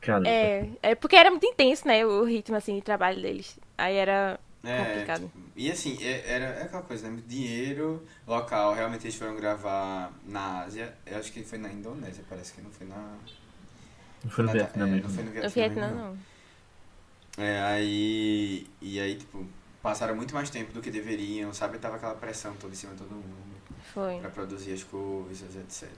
Caramba. 0.00 0.28
É, 0.28 0.68
é 0.82 0.94
porque 0.94 1.16
era 1.16 1.30
muito 1.30 1.44
intenso, 1.46 1.86
né? 1.86 2.06
O 2.06 2.24
ritmo, 2.24 2.56
assim, 2.56 2.76
de 2.76 2.82
trabalho 2.82 3.20
deles. 3.20 3.58
Aí 3.76 3.94
era 3.96 4.40
É, 4.64 4.84
complicado. 4.84 5.32
e 5.56 5.70
assim, 5.70 5.98
é- 6.02 6.22
era 6.34 6.44
é 6.44 6.62
aquela 6.62 6.82
coisa, 6.82 7.08
né? 7.10 7.20
Dinheiro 7.26 8.06
local, 8.26 8.74
realmente 8.74 9.04
eles 9.04 9.16
foram 9.16 9.34
gravar 9.34 10.12
na 10.26 10.60
Ásia. 10.60 10.94
Eu 11.04 11.18
acho 11.18 11.32
que 11.32 11.42
foi 11.42 11.58
na 11.58 11.68
Indonésia, 11.72 12.24
parece 12.28 12.52
que 12.52 12.60
não 12.62 12.70
foi 12.70 12.86
na. 12.86 13.16
Não 14.24 14.30
foi 14.30 14.44
no 14.44 14.46
na- 14.48 14.52
Vietnã 14.52 14.86
é, 14.86 14.90
mesmo. 14.90 15.08
Não 15.08 15.14
foi 15.14 15.24
no 15.24 15.30
No 15.30 15.32
Vietnã, 15.40 15.50
Vietnã, 15.62 15.86
mesmo, 15.88 16.00
não. 17.38 17.44
É, 17.44 17.60
aí. 17.62 18.66
E 18.80 19.00
aí, 19.00 19.16
tipo, 19.16 19.44
passaram 19.82 20.14
muito 20.14 20.34
mais 20.34 20.48
tempo 20.50 20.72
do 20.72 20.80
que 20.80 20.90
deveriam, 20.90 21.52
sabe? 21.52 21.78
Tava 21.78 21.96
aquela 21.96 22.14
pressão 22.14 22.54
toda 22.54 22.72
em 22.72 22.76
cima 22.76 22.92
de 22.92 22.98
todo 22.98 23.10
mundo 23.10 23.56
Foi. 23.92 24.18
pra 24.20 24.30
produzir 24.30 24.72
as 24.74 24.84
coisas, 24.84 25.56
etc. 25.56 25.88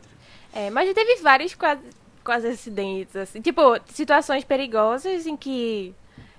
É, 0.54 0.70
mas 0.70 0.88
já 0.88 0.94
teve 0.94 1.16
vários 1.20 1.54
quase, 1.54 1.82
quase 2.24 2.46
acidentes, 2.46 3.14
assim. 3.16 3.40
Tipo, 3.42 3.78
situações 3.92 4.44
perigosas 4.44 5.26
em 5.26 5.36
que 5.36 5.94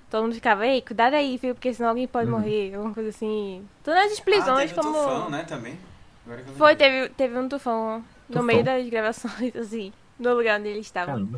todo 0.10 0.24
mundo 0.24 0.36
ficava, 0.36 0.66
ei, 0.68 0.82
cuidado 0.82 1.14
aí, 1.16 1.38
viu? 1.38 1.53
Porque 1.56 1.74
senão 1.74 1.89
alguém 1.89 2.08
pode 2.08 2.30
Uhum. 2.30 2.38
morrer, 2.38 2.76
alguma 2.76 2.93
coisa 2.93 3.10
assim. 3.10 3.68
Todas 3.84 4.06
as 4.06 4.12
explosões, 4.14 4.47
ah, 4.49 4.56
teve 4.56 4.76
como. 4.76 4.89
um 4.89 4.93
tufão, 4.93 5.30
né, 5.30 5.43
também? 5.43 5.80
Agora 6.26 6.41
que 6.41 6.49
eu 6.49 6.56
Foi, 6.56 6.76
teve, 6.76 7.10
teve 7.10 7.38
um 7.38 7.47
tufão 7.49 7.99
no 7.99 8.03
Tufão? 8.28 8.43
meio 8.43 8.64
das 8.64 8.89
gravações, 8.89 9.56
assim, 9.58 9.91
no 10.20 10.34
lugar 10.34 10.60
onde 10.60 10.70
eles 10.70 10.86
estavam. 10.86 11.30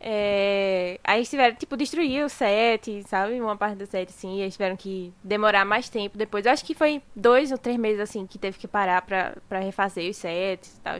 É, 0.00 1.00
aí 1.02 1.18
eles 1.18 1.30
tiveram, 1.30 1.54
tipo, 1.56 1.76
destruir 1.78 2.24
o 2.24 2.28
set, 2.28 3.02
sabe? 3.08 3.40
Uma 3.40 3.56
parte 3.56 3.76
do 3.78 3.86
set, 3.86 4.10
assim, 4.10 4.36
e 4.36 4.42
eles 4.42 4.52
tiveram 4.54 4.76
que 4.76 5.14
demorar 5.22 5.64
mais 5.64 5.88
tempo 5.88 6.18
depois. 6.18 6.44
Eu 6.44 6.52
acho 6.52 6.64
que 6.64 6.74
foi 6.74 7.00
dois 7.16 7.50
ou 7.50 7.56
três 7.56 7.78
meses, 7.78 8.00
assim, 8.00 8.26
que 8.26 8.38
teve 8.38 8.58
que 8.58 8.68
parar 8.68 9.00
pra, 9.02 9.34
pra 9.48 9.60
refazer 9.60 10.10
os 10.10 10.16
sets 10.18 10.76
e 10.76 10.80
tal. 10.80 10.98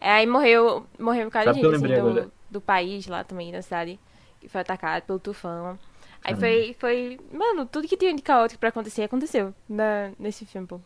É, 0.00 0.10
aí 0.12 0.26
morreu, 0.26 0.86
morreu 0.98 1.22
um 1.22 1.26
bocado 1.26 1.50
de 1.50 1.56
gente, 1.56 1.74
assim, 1.74 1.92
do, 1.92 2.30
do 2.48 2.60
país 2.60 3.08
lá 3.08 3.24
também, 3.24 3.50
da 3.50 3.60
cidade, 3.60 3.98
que 4.40 4.48
foi 4.48 4.60
atacado 4.60 5.02
pelo 5.02 5.18
tufão. 5.18 5.76
Aí 6.24 6.34
foi, 6.36 6.76
foi, 6.78 7.18
mano, 7.32 7.66
tudo 7.66 7.88
que 7.88 7.96
tinha 7.96 8.14
de 8.14 8.22
caótico 8.22 8.60
pra 8.60 8.68
acontecer, 8.70 9.02
aconteceu 9.02 9.54
na, 9.68 10.12
nesse 10.18 10.44
filme, 10.46 10.66
pô. 10.66 10.80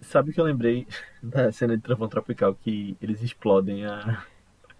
Sabe 0.00 0.32
que 0.32 0.40
eu 0.40 0.44
lembrei 0.44 0.86
da 1.22 1.50
cena 1.52 1.76
de 1.76 1.82
Trovão 1.82 2.08
Tropical 2.08 2.54
que 2.54 2.96
eles 3.00 3.22
explodem 3.22 3.84
a. 3.86 4.24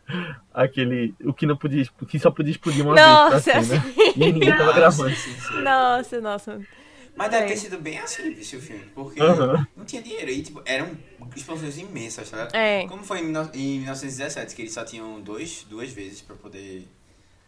Aquele. 0.52 1.14
O 1.24 1.34
que 1.34 1.46
não 1.46 1.56
podia. 1.56 1.84
O 2.00 2.06
que 2.06 2.18
só 2.18 2.30
podia 2.30 2.52
explodir 2.52 2.84
uma 2.84 2.94
Nossa, 2.94 3.40
vez 3.40 3.44
pra 3.50 3.62
cena. 3.62 3.84
E 4.14 4.32
ninguém 4.32 4.54
tava 4.54 4.70
Ah, 4.70 4.74
gravando. 4.74 5.14
sim, 5.16 5.34
sim. 5.40 5.62
Nossa, 5.62 6.20
nossa. 6.20 6.66
Mas 7.16 7.30
deve 7.30 7.44
É. 7.44 7.48
ter 7.48 7.56
sido 7.56 7.78
bem 7.78 7.98
assim 7.98 8.30
esse 8.32 8.60
filme, 8.60 8.84
porque 8.94 9.20
Aham. 9.20 9.66
não 9.76 9.84
tinha 9.84 10.02
dinheiro. 10.02 10.30
E, 10.30 10.42
tipo, 10.42 10.62
eram 10.66 10.96
explosões 11.34 11.78
imensas, 11.78 12.28
tá 12.30 12.36
ligado? 12.36 12.54
É. 12.54 12.86
Como 12.86 13.02
foi 13.02 13.20
em, 13.20 13.24
em 13.54 13.80
1917, 13.80 14.54
que 14.54 14.62
eles 14.62 14.74
só 14.74 14.84
tinham 14.84 15.20
dois, 15.20 15.64
duas 15.68 15.90
vezes 15.90 16.20
pra 16.20 16.36
poder. 16.36 16.86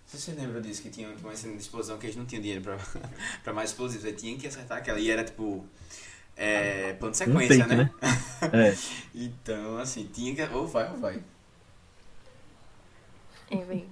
Sei 0.08 0.18
se 0.18 0.24
você 0.26 0.32
lembra 0.40 0.58
disso, 0.60 0.80
que 0.82 0.88
tinha 0.88 1.06
uma 1.22 1.36
cena 1.36 1.54
de 1.54 1.60
explosão 1.60 1.98
que 1.98 2.06
eles 2.06 2.16
não 2.16 2.24
tinham 2.24 2.40
dinheiro 2.40 2.62
pra, 2.62 2.78
pra 3.44 3.52
mais 3.52 3.70
explosivos. 3.70 4.06
Aí 4.06 4.12
tinha 4.14 4.36
que 4.38 4.46
acertar 4.46 4.78
aquela. 4.78 4.98
E 4.98 5.10
era 5.10 5.22
tipo. 5.22 5.64
É, 6.34 6.94
plano 6.94 7.12
de 7.14 7.22
Um 7.22 7.26
sequência, 7.26 7.58
take, 7.58 7.74
né? 7.76 7.90
né? 8.00 8.48
É. 8.70 8.76
Então, 9.14 9.76
assim, 9.78 10.08
tinha 10.12 10.34
que. 10.34 10.42
Ou 10.54 10.66
vai 10.66 10.90
ou 10.90 10.96
vai. 10.96 11.20
É, 13.50 13.56
bem. 13.56 13.86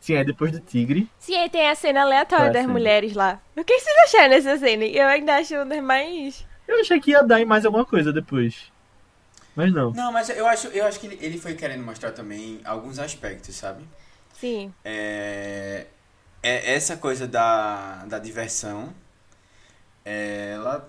Sim, 0.00 0.16
aí 0.16 0.24
depois 0.24 0.50
do 0.52 0.60
Tigre. 0.60 1.08
Sim, 1.18 1.36
aí 1.36 1.48
tem 1.50 1.68
a 1.68 1.74
cena 1.74 2.02
aleatória 2.02 2.44
é 2.46 2.48
a 2.48 2.52
das 2.52 2.62
cena? 2.62 2.72
mulheres 2.72 3.14
lá. 3.14 3.40
O 3.56 3.64
que 3.64 3.78
vocês 3.78 3.96
acharam 4.04 4.30
dessa 4.30 4.58
cena? 4.58 4.84
Eu 4.84 5.06
ainda 5.08 5.36
acho 5.36 5.54
uma 5.54 5.66
das 5.66 5.82
mais. 5.82 6.46
Eu 6.66 6.80
achei 6.80 6.98
que 7.00 7.10
ia 7.10 7.22
dar 7.22 7.40
em 7.40 7.44
mais 7.44 7.64
alguma 7.66 7.84
coisa 7.84 8.12
depois. 8.12 8.72
Mas 9.56 9.72
não. 9.72 9.90
Não, 9.92 10.10
mas 10.12 10.28
eu 10.30 10.46
acho, 10.46 10.68
eu 10.68 10.86
acho 10.86 10.98
que 11.00 11.06
ele, 11.06 11.18
ele 11.20 11.38
foi 11.38 11.54
querendo 11.54 11.82
mostrar 11.84 12.12
também 12.12 12.60
alguns 12.64 12.98
aspectos, 12.98 13.54
sabe? 13.54 13.84
Sim. 14.34 14.74
É, 14.84 15.86
é 16.42 16.74
essa 16.74 16.96
coisa 16.96 17.26
da, 17.26 18.04
da 18.06 18.18
diversão, 18.18 18.94
é, 20.04 20.52
ela, 20.54 20.88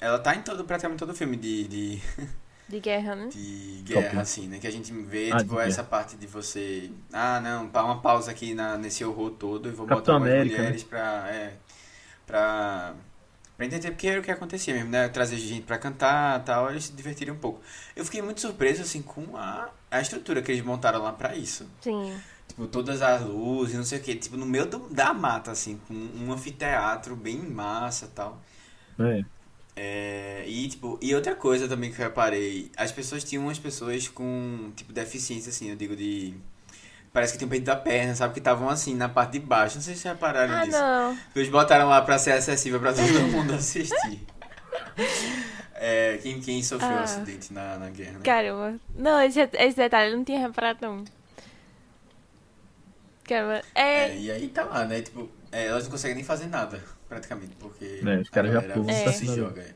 ela 0.00 0.18
tá 0.18 0.34
em 0.36 0.42
todo, 0.42 0.64
praticamente 0.64 1.00
todo 1.00 1.14
filme 1.14 1.36
de, 1.36 1.68
de, 1.68 2.02
De 2.68 2.78
guerra, 2.80 3.14
né? 3.16 3.32
de 3.32 3.82
guerra, 3.84 4.22
assim, 4.22 4.48
né? 4.48 4.58
Que 4.58 4.66
a 4.66 4.70
gente 4.70 4.92
vê, 4.92 5.30
Ah, 5.30 5.36
tipo, 5.36 5.58
essa 5.60 5.82
parte 5.84 6.16
de 6.16 6.26
você... 6.26 6.90
Ah, 7.12 7.40
não, 7.40 7.68
pa- 7.68 7.84
uma 7.84 8.00
pausa 8.00 8.30
aqui 8.30 8.54
na, 8.54 8.76
nesse 8.78 9.04
horror 9.04 9.30
todo 9.32 9.68
e 9.68 9.72
vou 9.72 9.86
Capitão 9.86 9.96
botar 9.96 10.16
umas 10.16 10.30
América, 10.30 10.62
né? 10.62 10.70
mulheres 10.70 10.82
pra... 10.84 11.28
É, 11.30 11.54
pra... 12.26 12.94
Pra 13.56 13.66
entender 13.66 13.90
porque 13.92 14.08
era 14.08 14.20
o 14.20 14.24
que 14.24 14.30
acontecia 14.32 14.74
mesmo, 14.74 14.90
né? 14.90 15.08
Trazer 15.08 15.36
gente 15.38 15.62
pra 15.66 15.78
cantar 15.78 16.40
e 16.40 16.44
tal, 16.44 16.70
eles 16.70 16.84
se 16.86 16.92
divertirem 16.92 17.34
um 17.34 17.38
pouco. 17.38 17.60
Eu 17.96 18.04
fiquei 18.04 18.22
muito 18.22 18.40
surpreso, 18.40 18.82
assim, 18.82 19.02
com 19.02 19.36
a, 19.36 19.70
a 19.90 20.00
estrutura 20.00 20.42
que 20.42 20.52
eles 20.52 20.64
montaram 20.64 21.02
lá 21.02 21.12
pra 21.12 21.36
isso. 21.36 21.66
Sim. 21.80 22.24
Tipo, 22.48 22.66
todas 22.66 23.02
as 23.02 23.22
luzes, 23.22 23.76
não 23.76 23.84
sei 23.84 23.98
o 23.98 24.02
que, 24.02 24.14
tipo, 24.16 24.36
no 24.36 24.46
meio 24.46 24.66
do- 24.66 24.88
da 24.90 25.12
mata, 25.14 25.50
assim, 25.52 25.78
com 25.86 25.94
um 25.94 26.32
anfiteatro 26.32 27.14
bem 27.14 27.36
massa 27.38 28.06
e 28.06 28.08
tal. 28.08 28.40
É. 28.98 29.24
É, 29.80 30.44
e, 30.48 30.66
tipo, 30.68 30.98
e 31.00 31.14
outra 31.14 31.36
coisa 31.36 31.68
também 31.68 31.92
que 31.92 32.00
eu 32.00 32.04
reparei, 32.06 32.72
as 32.76 32.90
pessoas 32.90 33.22
tinham 33.22 33.44
umas 33.44 33.58
pessoas 33.60 34.08
com, 34.08 34.72
tipo, 34.74 34.92
deficiência, 34.92 35.50
assim, 35.50 35.70
eu 35.70 35.76
digo 35.76 35.94
de... 35.94 36.34
Parece 37.12 37.32
que 37.32 37.38
tinham 37.38 37.48
perdido 37.48 37.70
a 37.70 37.76
perna, 37.76 38.14
sabe? 38.14 38.32
Que 38.34 38.38
estavam 38.40 38.68
assim, 38.68 38.94
na 38.94 39.08
parte 39.08 39.32
de 39.32 39.40
baixo. 39.40 39.76
Não 39.76 39.82
sei 39.82 39.94
se 39.94 40.00
vocês 40.02 40.12
repararam 40.14 40.54
Ah, 40.54 40.64
disso. 40.64 40.78
não. 40.78 41.18
Eles 41.34 41.48
botaram 41.48 41.88
lá 41.88 42.02
pra 42.02 42.18
ser 42.18 42.32
acessível 42.32 42.78
pra 42.80 42.92
todo 42.92 43.08
mundo 43.32 43.52
assistir. 43.54 44.20
É, 45.74 46.18
quem, 46.22 46.40
quem 46.40 46.62
sofreu 46.62 46.90
um 46.90 46.94
Ah. 46.98 47.02
acidente 47.04 47.52
na, 47.52 47.78
na 47.78 47.88
guerra, 47.88 48.12
né? 48.14 48.20
Caramba. 48.24 48.78
Não, 48.96 49.20
esse, 49.22 49.40
esse 49.40 49.76
detalhe 49.76 50.12
eu 50.12 50.16
não 50.18 50.24
tinha 50.24 50.40
reparado, 50.40 50.78
não. 50.82 51.04
Caramba. 53.28 53.62
É. 53.74 54.08
É, 54.08 54.16
e 54.18 54.30
aí 54.30 54.48
tá 54.48 54.64
lá, 54.64 54.84
né? 54.84 55.02
Tipo, 55.02 55.28
é, 55.52 55.66
elas 55.66 55.84
não 55.84 55.90
conseguem 55.90 56.16
nem 56.16 56.24
fazer 56.24 56.46
nada, 56.46 56.82
praticamente, 57.08 57.54
porque 57.58 58.00
É, 58.04 58.16
os 58.20 58.28
caras 58.30 58.52
já 58.52 58.62
pulam 58.62 59.02
pra 59.02 59.12
se 59.12 59.26
joga. 59.26 59.60
é. 59.62 59.74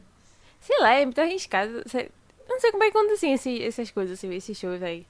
Sei 0.60 0.78
lá, 0.80 0.92
é 0.94 1.04
muito 1.04 1.20
arriscado. 1.20 1.82
Não 2.48 2.60
sei 2.60 2.70
como 2.70 2.84
é 2.84 2.90
que 2.90 2.96
acontecem 2.96 3.32
esse, 3.34 3.62
essas 3.62 3.90
coisas, 3.90 4.18
assim, 4.18 4.32
esses 4.34 4.56
shows 4.56 4.82
aí. 4.82 5.06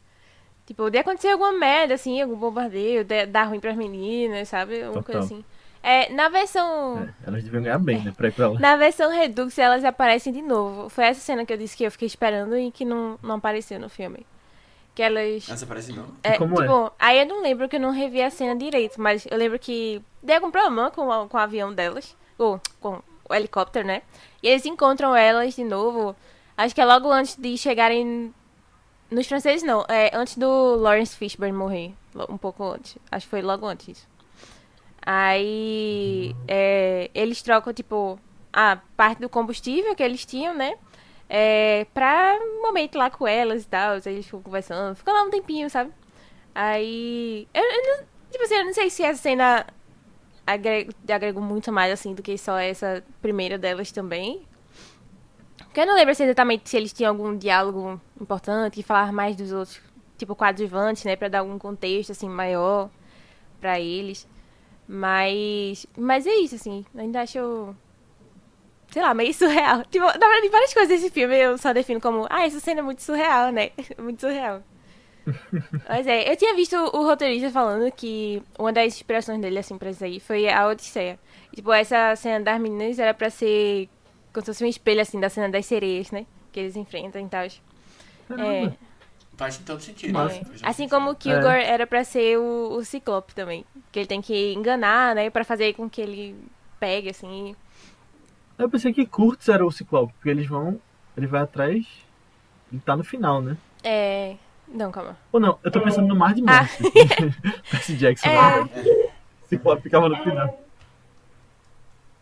Tipo, 0.66 0.88
de 0.90 0.98
acontecer 0.98 1.28
alguma 1.28 1.52
merda, 1.52 1.94
assim, 1.94 2.20
algum 2.22 2.36
bombardeio, 2.36 3.04
de, 3.04 3.26
dar 3.26 3.44
ruim 3.44 3.60
pras 3.60 3.76
meninas, 3.76 4.48
sabe? 4.48 4.82
Alguma 4.82 5.02
coisa 5.02 5.20
Total. 5.22 5.36
assim. 5.38 5.44
É, 5.82 6.12
na 6.12 6.28
versão. 6.28 6.98
É, 7.24 7.28
Elas 7.28 7.42
deviam 7.42 7.62
ganhar 7.62 7.78
bem, 7.78 8.02
né? 8.04 8.12
Pra 8.16 8.28
ir 8.28 8.32
pra 8.32 8.48
lá. 8.48 8.58
Na 8.60 8.76
versão 8.76 9.10
Redux, 9.10 9.58
elas 9.58 9.84
aparecem 9.84 10.32
de 10.32 10.40
novo. 10.40 10.88
Foi 10.88 11.04
essa 11.04 11.20
cena 11.20 11.44
que 11.44 11.52
eu 11.52 11.56
disse 11.56 11.76
que 11.76 11.82
eu 11.84 11.90
fiquei 11.90 12.06
esperando 12.06 12.56
e 12.56 12.70
que 12.70 12.84
não, 12.84 13.18
não 13.20 13.34
apareceu 13.34 13.80
no 13.80 13.88
filme. 13.88 14.24
Que 14.94 15.02
elas. 15.02 15.48
Essa 15.48 15.66
parece 15.66 15.92
não. 15.92 16.06
É, 16.22 16.36
como 16.36 16.54
é? 16.60 16.66
tipo, 16.66 16.92
aí 16.98 17.18
eu 17.20 17.26
não 17.26 17.40
lembro 17.42 17.68
que 17.68 17.76
eu 17.76 17.80
não 17.80 17.90
revi 17.92 18.20
a 18.22 18.30
cena 18.30 18.54
direito, 18.54 19.00
mas 19.00 19.26
eu 19.30 19.38
lembro 19.38 19.58
que 19.58 20.02
deu 20.22 20.36
algum 20.36 20.50
problema 20.50 20.90
com, 20.90 21.08
o- 21.08 21.28
com 21.28 21.36
o 21.36 21.40
avião 21.40 21.72
delas, 21.72 22.14
ou 22.36 22.60
com 22.80 23.00
o 23.28 23.34
helicóptero, 23.34 23.86
né? 23.86 24.02
E 24.42 24.48
eles 24.48 24.66
encontram 24.66 25.16
elas 25.16 25.54
de 25.54 25.64
novo, 25.64 26.14
acho 26.56 26.74
que 26.74 26.80
é 26.80 26.84
logo 26.84 27.10
antes 27.10 27.36
de 27.36 27.56
chegarem 27.56 28.34
nos 29.10 29.26
franceses, 29.26 29.62
não, 29.62 29.84
é 29.88 30.10
antes 30.14 30.36
do 30.36 30.76
Lawrence 30.76 31.16
Fishburne 31.16 31.52
morrer, 31.56 31.94
um 32.28 32.36
pouco 32.36 32.62
antes, 32.64 32.96
acho 33.10 33.24
que 33.26 33.30
foi 33.30 33.40
logo 33.42 33.64
antes. 33.66 34.06
Aí 35.04 36.34
é, 36.46 37.10
eles 37.14 37.42
trocam, 37.42 37.72
tipo, 37.72 38.18
a 38.52 38.78
parte 38.96 39.20
do 39.20 39.28
combustível 39.28 39.94
que 39.96 40.02
eles 40.02 40.24
tinham, 40.24 40.54
né? 40.54 40.74
É, 41.28 41.86
pra 41.94 42.38
um 42.40 42.62
momento 42.62 42.98
lá 42.98 43.10
com 43.10 43.26
elas 43.26 43.64
e 43.64 43.66
tal. 43.68 43.92
Aí 43.94 44.00
eles 44.06 44.26
ficam 44.26 44.42
conversando. 44.42 44.96
Ficam 44.96 45.14
lá 45.14 45.22
um 45.22 45.30
tempinho, 45.30 45.68
sabe? 45.70 45.92
Aí. 46.54 47.48
Eu, 47.54 47.62
eu 47.62 47.82
não, 47.82 48.04
tipo 48.30 48.44
assim, 48.44 48.54
eu 48.54 48.64
não 48.64 48.74
sei 48.74 48.90
se 48.90 49.02
essa 49.02 49.20
cena 49.20 49.66
agrega, 50.46 50.92
agrega 51.08 51.40
muito 51.40 51.72
mais, 51.72 51.92
assim, 51.92 52.14
do 52.14 52.22
que 52.22 52.36
só 52.36 52.58
essa 52.58 53.02
primeira 53.20 53.58
delas 53.58 53.90
também. 53.92 54.46
Porque 55.58 55.80
eu 55.80 55.86
não 55.86 55.94
lembro 55.94 56.12
assim, 56.12 56.24
exatamente 56.24 56.68
se 56.68 56.76
eles 56.76 56.92
tinham 56.92 57.10
algum 57.10 57.36
diálogo 57.36 58.00
importante, 58.20 58.74
que 58.74 58.82
falar 58.82 59.10
mais 59.12 59.34
dos 59.36 59.52
outros, 59.52 59.80
tipo, 60.18 60.34
coadjuvantes, 60.36 61.04
né? 61.04 61.16
Pra 61.16 61.28
dar 61.28 61.38
algum 61.40 61.58
contexto, 61.58 62.12
assim, 62.12 62.28
maior 62.28 62.90
pra 63.60 63.80
eles. 63.80 64.28
Mas. 64.86 65.86
Mas 65.96 66.26
é 66.26 66.34
isso, 66.34 66.56
assim. 66.56 66.84
Ainda 66.94 67.22
acho. 67.22 67.74
Sei 68.92 69.02
lá, 69.02 69.14
meio 69.14 69.32
surreal. 69.32 69.82
Tipo, 69.90 70.04
na 70.04 70.12
verdade, 70.12 70.48
várias 70.50 70.74
coisas 70.74 70.88
desse 70.88 71.10
filme 71.10 71.36
eu 71.36 71.56
só 71.56 71.72
defino 71.72 72.00
como. 72.00 72.26
Ah, 72.28 72.44
essa 72.44 72.60
cena 72.60 72.80
é 72.80 72.82
muito 72.82 73.02
surreal, 73.02 73.50
né? 73.50 73.70
muito 73.98 74.20
surreal. 74.20 74.62
Mas 75.88 76.06
é, 76.06 76.30
eu 76.30 76.36
tinha 76.36 76.54
visto 76.54 76.76
o 76.76 77.04
roteirista 77.04 77.50
falando 77.50 77.90
que 77.92 78.42
uma 78.58 78.72
das 78.72 78.86
inspirações 78.86 79.40
dele, 79.40 79.58
assim, 79.58 79.78
pra 79.78 79.90
isso 79.90 80.04
aí, 80.04 80.20
foi 80.20 80.48
a 80.48 80.66
Odisseia. 80.66 81.18
E, 81.52 81.56
tipo, 81.56 81.72
essa 81.72 82.14
cena 82.16 82.44
das 82.44 82.60
meninas 82.60 82.98
era 82.98 83.14
pra 83.14 83.30
ser 83.30 83.88
como 84.32 84.44
se 84.44 84.52
fosse 84.52 84.64
um 84.64 84.68
espelho, 84.68 85.00
assim, 85.00 85.20
da 85.20 85.28
cena 85.28 85.48
das 85.48 85.66
sereias, 85.66 86.10
né? 86.10 86.26
Que 86.50 86.60
eles 86.60 86.76
enfrentam 86.76 87.24
e 87.24 87.28
tal. 87.28 87.44
É. 87.44 88.72
Faz 89.36 89.58
todo 89.58 89.80
sentido. 89.80 90.12
Né? 90.12 90.36
é. 90.36 90.44
Todo 90.44 90.58
Assim 90.62 90.88
como 90.88 91.10
o 91.10 91.14
Kilgore 91.14 91.62
era 91.64 91.86
pra 91.86 92.04
ser 92.04 92.38
o, 92.38 92.76
o 92.76 92.84
Ciclope 92.84 93.34
também. 93.34 93.64
Que 93.90 94.00
ele 94.00 94.06
tem 94.06 94.20
que 94.20 94.52
enganar, 94.52 95.14
né? 95.14 95.30
Pra 95.30 95.44
fazer 95.44 95.74
com 95.74 95.88
que 95.88 96.00
ele 96.00 96.36
pegue, 96.80 97.10
assim. 97.10 97.54
Eu 98.62 98.70
pensei 98.70 98.92
que 98.92 99.04
Kurtz 99.04 99.48
era 99.48 99.64
o 99.66 99.70
Ciclope, 99.72 100.12
porque 100.14 100.28
eles 100.28 100.46
vão. 100.46 100.80
Ele 101.16 101.26
vai 101.26 101.42
atrás. 101.42 101.84
Ele 102.72 102.80
tá 102.84 102.96
no 102.96 103.02
final, 103.04 103.42
né? 103.42 103.56
É. 103.82 104.36
Não, 104.68 104.90
calma. 104.90 105.16
Ou 105.32 105.40
não, 105.40 105.58
eu 105.62 105.70
tô 105.70 105.80
pensando 105.80 106.06
no 106.06 106.14
Mar 106.16 106.32
de 106.32 106.42
Ah. 106.46 106.62
Morte. 106.62 106.92
Percy 107.70 107.96
Jackson. 107.96 108.28
É. 108.28 108.64
né? 108.64 109.10
Ciclope 109.48 109.82
ficava 109.82 110.08
no 110.08 110.16
final. 110.22 110.58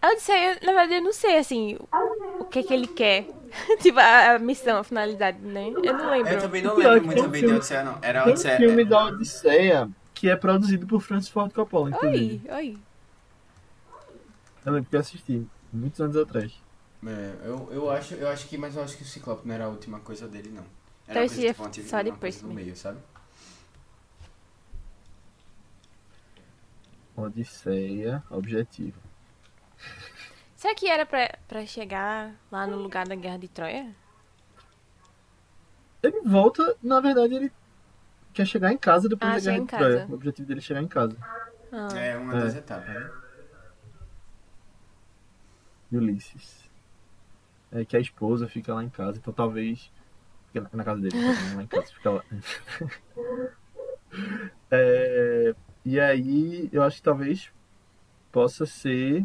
A 0.03 0.09
Odisseia, 0.13 0.55
na 0.63 0.73
verdade, 0.73 0.95
eu 0.95 1.03
não 1.03 1.13
sei, 1.13 1.37
assim, 1.37 1.77
o, 1.77 2.41
o 2.41 2.45
que 2.47 2.63
que 2.63 2.73
ele 2.73 2.87
quer. 2.87 3.27
tipo, 3.83 4.01
a, 4.01 4.33
a 4.33 4.39
missão, 4.39 4.79
a 4.79 4.83
finalidade, 4.85 5.39
né? 5.41 5.69
Eu 5.69 5.93
não 5.93 6.11
lembro. 6.11 6.33
Eu 6.33 6.41
também 6.41 6.63
não 6.63 6.73
é 6.81 6.89
lembro 6.89 7.01
que 7.01 7.07
muito 7.07 7.29
bem 7.29 7.41
filme- 7.43 7.49
da 7.53 7.57
Odisseia, 7.59 7.85
não. 7.85 7.99
Era 8.01 8.21
a 8.21 8.25
Tem 8.25 8.31
um 8.31 8.35
Odisseia. 8.35 8.57
filme 8.57 8.83
é- 8.83 8.85
da 8.87 9.05
Odisseia 9.05 9.91
que 10.15 10.29
é 10.31 10.37
produzido 10.37 10.87
por 10.87 11.01
Francis 11.03 11.29
Ford 11.31 11.53
Coppola, 11.53 11.91
inclusive. 11.91 12.41
Oi, 12.49 12.55
oi. 12.55 12.79
Eu 14.65 14.73
lembro 14.73 14.91
que 14.91 14.97
eu 14.97 15.01
assisti, 15.01 15.47
muitos 15.73 16.01
anos 16.01 16.17
atrás. 16.17 16.53
É, 17.07 17.47
eu, 17.47 17.69
eu, 17.73 17.91
acho, 17.91 18.15
eu 18.15 18.29
acho 18.29 18.47
que, 18.49 18.59
mas 18.59 18.77
eu 18.77 18.83
acho 18.83 18.97
que 18.97 19.03
o 19.03 19.07
Ciclope 19.07 19.47
não 19.47 19.55
era 19.55 19.65
a 19.65 19.69
última 19.69 20.01
coisa 20.01 20.29
dele, 20.29 20.51
não. 20.51 20.65
Então 21.05 21.17
Era 21.17 21.25
esse 21.25 21.37
coisa, 21.37 21.49
é 21.49 21.53
tipo, 21.53 21.63
uma 21.65 21.71
tive- 21.71 21.89
só 21.89 21.97
uma 21.97 22.05
depois 22.05 22.35
coisa 22.37 22.47
no 22.47 22.55
meio, 22.55 22.77
sabe? 22.77 22.99
Odisseia, 27.17 28.23
objetivo. 28.31 28.99
Será 30.57 30.75
que 30.75 30.89
era 30.89 31.07
pra, 31.07 31.39
pra 31.49 31.65
chegar 31.67 32.35
lá 32.51 32.67
no 32.67 32.77
lugar 32.77 33.07
da 33.09 33.15
Guerra 33.15 33.39
de 33.39 33.49
Troia? 33.49 33.95
Ele 36.03 36.21
volta, 36.23 36.77
na 36.83 37.01
verdade, 37.01 37.35
ele 37.35 37.53
quer 38.33 38.47
chegar 38.47 38.73
em 38.73 38.79
casa 38.79 39.09
depois 39.09 39.31
Ah, 39.33 39.35
da 39.35 39.41
Guerra 39.41 39.61
de 39.61 39.67
Troia. 39.67 40.07
O 40.09 40.15
objetivo 40.15 40.49
dele 40.49 40.61
é 40.61 40.63
chegar 40.63 40.83
em 40.83 40.89
casa. 40.89 41.17
Ah. 41.73 41.89
É 41.99 42.17
uma 42.17 42.37
É. 42.37 42.41
das 42.41 42.55
etapas, 42.57 42.89
né? 42.89 43.11
De 45.91 45.97
Ulisses. 45.99 46.69
É 47.73 47.85
que 47.85 47.97
a 47.97 48.01
esposa 48.01 48.49
fica 48.49 48.75
lá 48.75 48.83
em 48.83 48.89
casa, 48.89 49.19
então 49.19 49.33
talvez. 49.33 49.91
Fica 50.49 50.63
na, 50.63 50.71
na 50.73 50.85
casa 50.85 51.01
dele, 51.01 51.17
não 51.17 51.57
lá 51.57 51.63
em 51.63 51.67
casa, 51.69 51.87
fica 51.87 52.11
lá. 52.11 52.25
É, 54.73 55.55
e 55.85 56.01
aí, 56.01 56.69
eu 56.73 56.83
acho 56.83 56.97
que 56.97 57.03
talvez 57.03 57.51
possa 58.33 58.67
ser 58.67 59.25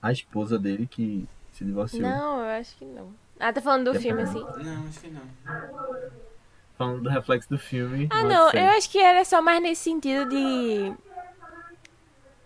a 0.00 0.12
esposa 0.12 0.58
dele 0.58 0.86
que 0.86 1.28
se 1.52 1.64
divorciou. 1.64 2.02
Não, 2.02 2.38
eu 2.40 2.60
acho 2.60 2.76
que 2.76 2.84
não. 2.84 3.12
Ah, 3.38 3.52
tá 3.52 3.60
falando 3.60 3.90
do 3.90 3.96
É 3.96 4.00
filme, 4.00 4.22
assim. 4.22 4.40
Não, 4.40 4.86
acho 4.86 5.00
que 5.00 5.08
não. 5.08 5.22
Falando 6.76 7.02
do 7.02 7.08
reflexo 7.08 7.48
do 7.48 7.58
filme. 7.58 8.08
Ah, 8.10 8.22
não, 8.24 8.50
eu 8.50 8.70
acho 8.76 8.90
que 8.90 8.98
era 8.98 9.24
só 9.24 9.40
mais 9.42 9.62
nesse 9.62 9.82
sentido 9.82 10.28
de. 10.28 10.94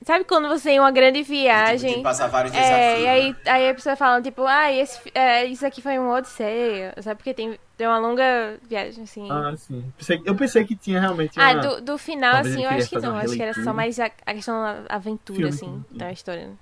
Sabe 0.09 0.24
quando 0.24 0.48
você 0.48 0.70
tem 0.70 0.80
uma 0.80 0.90
grande 0.90 1.18
Tipo, 1.18 1.32
viagem? 1.32 2.02
passar 2.02 2.28
vários 2.28 2.50
desafios. 2.50 2.74
É, 2.80 3.00
e 3.02 3.06
aí, 3.06 3.32
né? 3.32 3.36
aí 3.44 3.68
a 3.68 3.74
pessoa 3.74 3.94
fala, 3.94 4.22
tipo, 4.22 4.42
ah, 4.46 4.72
esse, 4.72 4.98
é, 5.14 5.44
isso 5.44 5.66
aqui 5.66 5.82
foi 5.82 5.98
uma 5.98 6.14
odisseia, 6.14 6.94
sabe? 7.02 7.16
Porque 7.18 7.34
tem, 7.34 7.59
tem 7.76 7.86
uma 7.86 7.98
longa 7.98 8.59
viagem, 8.62 9.04
assim. 9.04 9.30
Ah, 9.30 9.54
sim. 9.54 9.92
Pensei- 9.98 10.22
Eu 10.24 10.34
pensei 10.34 10.64
que 10.64 10.74
tinha 10.74 10.98
realmente 10.98 11.38
Ah, 11.38 11.52
uma... 11.52 11.61
do, 11.61 11.80
do 11.82 11.98
final, 11.98 12.36
Talvez 12.36 12.54
assim, 12.54 12.64
eu 12.64 12.70
acho 12.70 12.88
que 12.88 12.98
não. 13.00 13.18
Acho 13.18 13.36
que 13.36 13.42
era 13.42 13.52
só 13.52 13.74
mais 13.74 14.00
a, 14.00 14.06
a 14.24 14.32
questão 14.32 14.62
da 14.62 14.94
aventura, 14.94 15.36
Filme, 15.40 15.48
assim, 15.50 15.84
sim. 15.92 15.98
da 15.98 16.11
história. 16.11 16.46
né? 16.46 16.56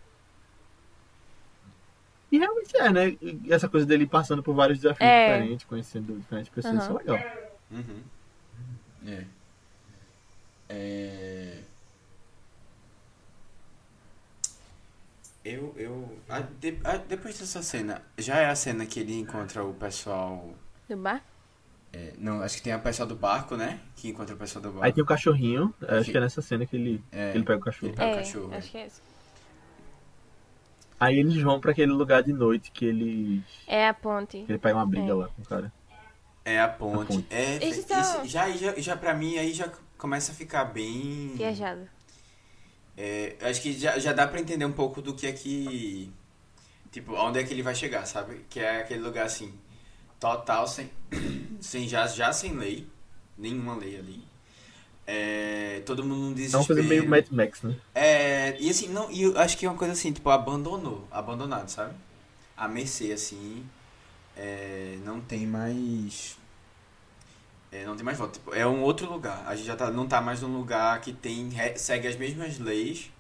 E 2.33 2.39
realmente 2.39 2.77
é, 2.79 2.91
né? 2.91 3.17
Essa 3.49 3.69
coisa 3.69 3.87
dele 3.87 4.09
passando 4.09 4.43
por 4.43 4.57
vários 4.57 4.81
desafios 4.81 5.09
É. 5.09 5.21
diferentes, 5.21 5.67
conhecendo 5.67 6.19
diferentes 6.19 6.51
pessoas, 6.53 6.75
Aham. 6.75 6.83
isso 6.83 6.91
é 6.91 7.13
legal. 7.13 7.21
Uhum. 7.71 8.03
É. 9.07 9.25
É... 10.69 11.66
Eu, 15.49 15.73
eu... 15.77 16.19
a- 16.29 16.41
de- 16.41 16.79
a- 16.83 16.97
depois 16.97 17.39
dessa 17.39 17.63
cena, 17.63 18.03
já 18.19 18.39
é 18.39 18.47
a 18.51 18.55
cena 18.57 18.85
que 18.85 18.99
ele 18.99 19.17
encontra 19.17 19.65
o 19.65 19.73
pessoal... 19.75 20.51
Do 20.89 20.97
bar? 20.97 21.23
é, 21.93 22.13
não, 22.19 22.43
acho 22.43 22.57
que 22.57 22.63
tem 22.63 22.75
o 22.75 22.81
pessoal 22.81 23.09
do 23.09 23.15
barco, 23.15 23.57
né? 23.57 23.81
Que 23.95 24.09
encontra 24.09 24.35
o 24.35 24.39
pessoal 24.39 24.61
do 24.63 24.71
barco. 24.71 24.85
Aí 24.85 24.93
tem 24.93 25.03
o 25.03 25.07
cachorrinho, 25.07 25.73
acho 25.89 26.05
Sim. 26.07 26.11
que 26.13 26.19
é 26.19 26.21
nessa 26.21 26.43
cena 26.43 26.67
que 26.67 26.75
ele, 26.77 27.03
É. 27.13 27.31
que 27.31 27.39
ele 27.39 27.45
pega 27.45 27.59
o 27.61 27.63
cachorro. 27.65 27.95
É 27.97 28.05
o 28.05 28.09
é, 28.09 28.15
cachorro, 28.17 28.53
é. 28.53 28.57
acho 28.59 28.71
que 28.73 28.79
é 28.79 28.87
isso. 28.87 29.01
Aí 30.99 31.19
eles 31.19 31.41
vão 31.43 31.61
pra 31.61 31.71
aquele 31.73 31.93
lugar 31.93 32.23
de 32.23 32.33
noite 32.33 32.71
que 32.73 32.85
eles. 32.87 33.43
É 33.67 33.87
a 33.89 33.95
ponte. 33.95 34.43
que 34.45 34.51
ele 34.53 34.59
pega 34.59 34.77
uma 34.77 34.87
briga 34.87 35.11
É. 35.11 35.15
lá 35.15 35.29
com 35.29 35.43
o 35.43 35.45
cara. 35.45 35.73
É 36.45 36.61
a 36.61 36.69
ponte. 36.69 37.13
A 37.13 37.17
ponte. 37.17 37.27
É, 37.31 37.65
isso, 37.69 37.87
já, 38.25 38.51
já, 38.51 38.75
já 38.81 38.97
pra 38.97 39.15
mim, 39.15 39.37
aí 39.39 39.53
já 39.53 39.71
começa 39.99 40.33
a 40.33 40.35
ficar 40.35 40.65
bem... 40.65 41.33
Viajada. 41.37 41.89
É, 42.97 43.37
eu 43.41 43.49
acho 43.49 43.61
que 43.61 43.73
já, 43.79 43.99
já 43.99 44.13
dá 44.13 44.27
pra 44.27 44.41
entender 44.41 44.65
um 44.65 44.73
pouco 44.73 45.03
do 45.03 45.15
que 45.15 45.27
é 45.27 45.33
que. 45.33 46.11
Tipo, 46.91 47.15
onde 47.15 47.39
é 47.39 47.45
que 47.45 47.53
ele 47.53 47.63
vai 47.63 47.75
chegar, 47.75 48.07
sabe? 48.07 48.45
Que 48.49 48.61
é 48.61 48.81
aquele 48.81 49.01
lugar 49.03 49.27
assim, 49.27 49.53
total 50.19 50.67
sem. 50.67 50.91
sem 51.61 51.89
já, 51.89 52.07
já 52.07 52.33
sem 52.33 52.53
lei. 52.57 52.87
Nenhuma 53.37 53.75
lei 53.77 53.99
ali. 53.99 54.25
É, 55.07 55.83
todo 55.87 56.03
mundo 56.03 56.17
num 56.17 56.27
É 56.27 56.29
uma 56.31 56.35
desespero. 56.35 56.67
coisa 56.67 56.83
meio 56.83 57.09
Mad 57.09 57.27
Max, 57.31 57.63
né? 57.63 57.77
É, 57.95 58.57
e 58.59 58.69
assim, 58.71 58.89
não, 58.89 59.11
e 59.11 59.23
eu 59.23 59.39
acho 59.39 59.57
que 59.57 59.65
é 59.67 59.69
uma 59.69 59.79
coisa 59.79 59.93
assim, 59.93 60.13
tipo, 60.13 60.29
abandonou, 60.31 61.07
abandonado, 61.11 61.69
sabe? 61.69 61.95
A 62.57 62.67
mercê, 62.67 63.13
assim, 63.13 63.65
é, 64.37 64.99
não 65.05 65.21
tem 65.21 65.47
mais. 65.47 66.37
É, 67.73 67.85
não 67.87 67.97
tem 67.97 68.05
mais 68.05 68.19
volta. 68.19 68.35
Tipo, 68.39 68.55
é 68.55 68.67
um 68.67 68.83
outro 68.83 69.11
lugar. 69.11 69.45
A 69.47 69.55
gente 69.57 69.67
já 69.67 69.77
tá, 69.77 69.91
não 69.91 70.07
tá 70.09 70.21
mais 70.21 70.43
num 70.43 70.57
lugar 70.57 71.01
que 71.01 71.13
tem, 71.13 71.51
segue 71.77 72.09
as 72.09 72.17
mesmas 72.17 72.59
leis, 72.59 73.11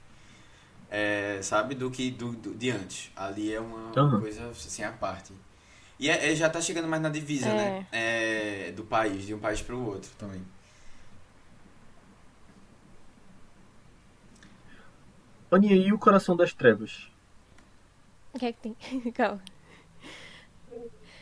é, 0.90 1.40
sabe, 1.42 1.74
do 1.74 1.90
que 1.90 2.10
do, 2.10 2.32
do- 2.32 2.54
de 2.54 2.70
antes. 2.70 3.10
Ali 3.16 3.52
é 3.52 3.60
uma, 3.60 3.96
Aham. 3.96 4.20
coisa 4.20 4.48
assim 4.50 4.82
à 4.84 4.92
parte. 4.92 5.32
E 5.98 6.10
é, 6.10 6.32
é, 6.32 6.36
já 6.36 6.50
tá 6.50 6.60
chegando 6.60 6.88
mais 6.88 7.02
na 7.02 7.08
divisa, 7.10 7.48
É. 7.48 7.54
né? 7.54 7.86
É, 7.92 8.72
do 8.72 8.84
país, 8.84 9.26
de 9.26 9.34
um 9.34 9.38
país 9.38 9.62
pro 9.62 9.78
outro 9.80 10.10
também. 10.18 10.42
Aninha, 15.50 15.74
e 15.76 15.92
o 15.92 15.98
Coração 15.98 16.36
das 16.36 16.54
Trevas? 16.54 17.10
O 18.34 18.38
que 18.38 18.46
é 18.46 18.52
que 18.52 18.60
tem? 18.60 18.76
Calma. 19.14 19.42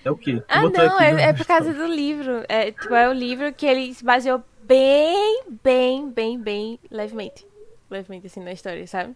É 0.04 0.10
o 0.10 0.16
quê? 0.16 0.42
Ah, 0.48 0.62
não, 0.62 1.00
é, 1.00 1.30
é 1.30 1.32
por 1.32 1.46
causa 1.46 1.72
do 1.72 1.86
livro. 1.86 2.44
É, 2.48 2.70
tipo, 2.70 2.94
é 2.94 3.08
o 3.08 3.12
livro 3.12 3.52
que 3.52 3.64
ele 3.64 3.94
se 3.94 4.04
baseou 4.04 4.42
bem, 4.62 5.44
bem, 5.62 6.10
bem, 6.10 6.38
bem 6.38 6.78
levemente. 6.90 7.46
Levemente, 7.90 8.26
assim, 8.26 8.40
na 8.40 8.52
história, 8.52 8.86
sabe? 8.86 9.14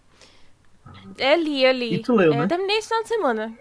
Eu 1.19 1.37
li, 1.37 1.65
eu 1.65 1.73
li. 1.73 1.95
E 1.97 1.99
tu 2.03 2.15
leu, 2.15 2.33
É, 2.33 2.37
né? 2.37 2.45
Eu 2.45 2.49
terminei 2.49 2.79
esse 2.79 2.89
final 2.89 3.03
de 3.03 3.09
semana. 3.09 3.59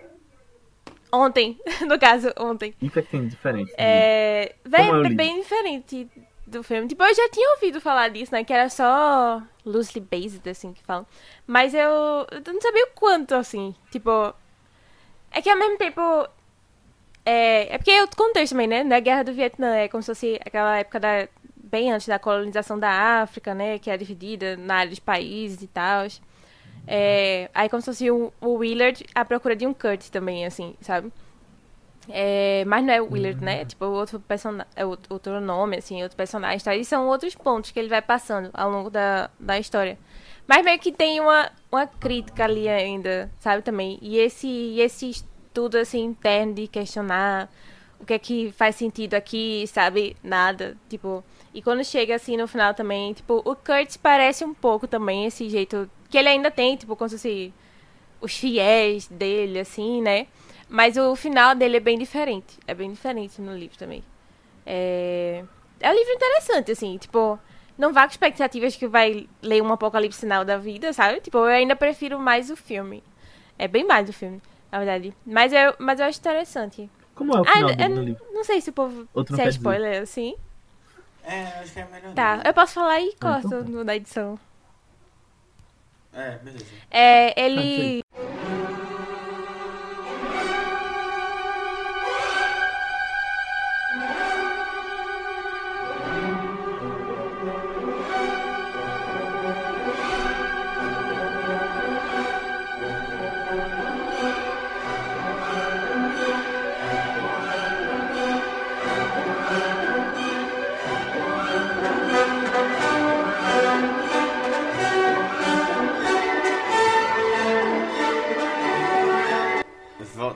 Ontem, 1.12 1.60
no 1.88 2.00
caso, 2.00 2.34
ontem. 2.38 2.74
E 2.82 2.88
o 2.88 2.92
que 2.92 3.00
é 3.00 3.02
que 3.02 3.10
tem 3.10 3.24
de 3.24 3.30
diferente? 3.30 3.74
É, 3.78 4.56
véi, 4.64 4.90
é 4.90 5.10
bem 5.10 5.42
diferente 5.42 6.10
do 6.46 6.64
filme. 6.64 6.88
Tipo, 6.88 7.04
eu 7.04 7.14
já 7.14 7.30
tinha 7.30 7.56
ouvido 7.56 7.82
falar 7.82 8.10
disso, 8.10 8.34
né? 8.34 8.44
Que 8.44 8.54
era 8.54 8.70
só 8.70 9.42
loosely 9.66 10.06
based, 10.10 10.48
assim, 10.50 10.74
que 10.74 10.84
falam. 10.84 11.06
Mas 11.46 11.74
eu, 11.74 11.90
eu 12.32 12.54
não 12.54 12.62
sabia 12.62 12.86
o 12.86 12.92
quanto, 12.96 13.36
assim. 13.36 13.76
Tipo, 13.92 14.34
é 15.32 15.42
que 15.42 15.50
ao 15.50 15.58
mesmo 15.58 15.78
tempo... 15.78 16.02
É, 17.30 17.76
é 17.76 17.78
porque 17.78 17.92
é 17.92 18.00
outro 18.00 18.16
contexto 18.16 18.54
também, 18.54 18.68
né? 18.68 18.86
Na 18.86 19.02
Guerra 19.02 19.24
do 19.24 19.34
Vietnã 19.34 19.76
é 19.76 19.90
como 19.90 20.02
se 20.02 20.08
fosse 20.08 20.40
aquela 20.46 20.78
época 20.78 20.98
da... 20.98 21.28
Bem 21.58 21.92
antes 21.92 22.08
da 22.08 22.18
colonização 22.18 22.80
da 22.80 22.90
África, 23.22 23.54
né? 23.54 23.78
Que 23.78 23.90
é 23.90 23.98
dividida 23.98 24.56
na 24.56 24.76
área 24.76 24.90
dos 24.90 25.00
países 25.00 25.62
e 25.62 25.68
tal. 25.68 26.08
É, 26.88 27.50
aí 27.54 27.68
como 27.68 27.82
se 27.82 27.88
fosse 27.88 28.10
o, 28.10 28.32
o 28.40 28.54
Willard 28.54 29.06
à 29.14 29.26
procura 29.26 29.54
de 29.58 29.68
um 29.68 29.74
Kurt 29.74 30.08
também, 30.10 30.46
assim, 30.46 30.76
sabe? 30.80 31.12
É, 32.08 32.64
mas 32.66 32.86
não 32.86 32.94
é 32.94 33.02
o 33.02 33.12
Willard, 33.12 33.44
né? 33.44 33.66
Tipo, 33.66 33.84
outro 33.88 34.22
personagem, 34.22 34.72
é 34.74 34.86
outro, 34.86 35.42
nome, 35.42 35.76
assim, 35.76 36.02
outro 36.04 36.16
personagem. 36.16 36.60
Tá? 36.60 36.74
E 36.74 36.86
são 36.86 37.10
outros 37.10 37.36
pontos 37.36 37.72
que 37.72 37.80
ele 37.80 37.90
vai 37.90 38.02
passando 38.02 38.50
ao 38.54 38.72
longo 38.72 38.90
da, 38.90 39.30
da 39.38 39.60
história. 39.60 40.00
Mas 40.48 40.64
meio 40.64 40.80
que 40.80 40.94
tem 40.94 41.20
uma, 41.20 41.52
uma 41.70 41.86
crítica 41.86 42.46
ali 42.46 42.70
ainda, 42.70 43.30
sabe, 43.38 43.62
também. 43.62 44.00
E 44.02 44.18
esse, 44.18 44.80
esse 44.80 45.12
estudo, 45.58 45.78
assim, 45.78 46.04
interno 46.04 46.54
de 46.54 46.68
questionar 46.68 47.50
o 48.00 48.06
que 48.06 48.14
é 48.14 48.20
que 48.20 48.52
faz 48.52 48.76
sentido 48.76 49.16
aqui, 49.16 49.66
sabe? 49.68 50.16
Nada, 50.24 50.78
tipo... 50.88 51.24
E 51.52 51.62
quando 51.64 51.84
chega, 51.84 52.16
assim, 52.16 52.38
no 52.38 52.48
final 52.48 52.76
também, 52.76 53.14
tipo, 53.14 53.42
o 53.44 53.56
Kurtz 53.56 53.98
parece 53.98 54.46
um 54.46 54.54
pouco 54.54 54.88
também 54.88 55.26
esse 55.26 55.50
jeito 55.50 55.90
que 56.08 56.18
ele 56.18 56.30
ainda 56.30 56.52
tem, 56.52 56.76
tipo, 56.76 56.96
como 56.96 57.10
se 57.10 57.16
fosse 57.16 57.54
os 58.22 58.38
fiéis 58.38 59.08
dele, 59.08 59.60
assim, 59.60 60.00
né? 60.00 60.28
Mas 60.70 60.96
o 60.96 61.16
final 61.16 61.56
dele 61.56 61.78
é 61.78 61.80
bem 61.80 61.98
diferente. 61.98 62.60
É 62.68 62.76
bem 62.76 62.92
diferente 62.92 63.42
no 63.42 63.58
livro 63.58 63.78
também. 63.78 64.04
É, 64.64 65.44
é 65.80 65.90
um 65.90 65.96
livro 65.96 66.14
interessante, 66.14 66.72
assim, 66.72 66.98
tipo, 67.00 67.40
não 67.76 67.92
vá 67.92 68.04
com 68.04 68.12
expectativas 68.12 68.76
que 68.76 68.88
vai 68.88 69.28
ler 69.42 69.64
um 69.64 69.74
apocalipse 69.74 70.20
sinal 70.20 70.46
da 70.46 70.58
vida, 70.58 70.94
sabe? 70.94 71.20
Tipo, 71.22 71.40
eu 71.40 71.46
ainda 71.46 71.76
prefiro 71.76 72.20
mais 72.20 72.52
o 72.52 72.56
filme. 72.56 73.04
É 73.58 73.68
bem 73.68 73.84
mais 73.84 74.08
o 74.08 74.14
filme, 74.14 74.40
na 74.78 74.86
verdade. 74.86 75.14
Mas 75.26 75.52
eu, 75.54 75.76
mas 75.80 76.00
eu 76.00 76.06
acho 76.06 76.20
interessante. 76.20 76.90
Como 77.16 77.36
é 77.36 77.42
o 77.42 77.46
Ah, 77.46 77.54
final 77.54 77.70
eu, 77.72 77.76
dele 77.76 77.90
no 77.90 78.00
eu 78.00 78.04
livro? 78.06 78.26
não 78.32 78.44
sei 78.44 78.62
se 78.62 78.70
o 78.70 78.74
povo. 78.74 79.08
Outro 79.14 79.36
se 79.36 79.42
é 79.42 79.46
quer 79.46 79.50
dizer. 79.50 79.60
spoiler, 79.60 80.02
assim. 80.04 80.36
É, 81.24 81.42
acho 81.62 81.74
que 81.74 81.80
é 81.80 81.86
melhor. 81.86 82.14
Tá, 82.14 82.38
não. 82.38 82.44
eu 82.46 82.54
posso 82.54 82.74
falar 82.74 83.00
e 83.02 83.06
Ah, 83.06 83.08
então 83.08 83.32
corto 83.42 83.50
tá. 83.50 83.56
no- 83.64 83.84
na 83.84 83.96
edição. 83.96 84.40
É, 86.14 86.32
beleza. 86.38 86.66
É, 86.90 87.42
ele. 87.46 88.04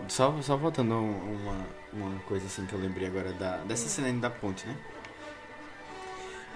Só, 0.07 0.35
só 0.41 0.57
voltando 0.57 0.95
uma, 0.95 1.65
uma 1.93 2.19
coisa 2.21 2.45
assim 2.45 2.65
que 2.65 2.73
eu 2.73 2.79
lembrei 2.79 3.07
agora 3.07 3.31
da, 3.33 3.57
dessa 3.57 3.87
cena 3.89 4.11
da 4.19 4.29
ponte, 4.29 4.65
né? 4.67 4.75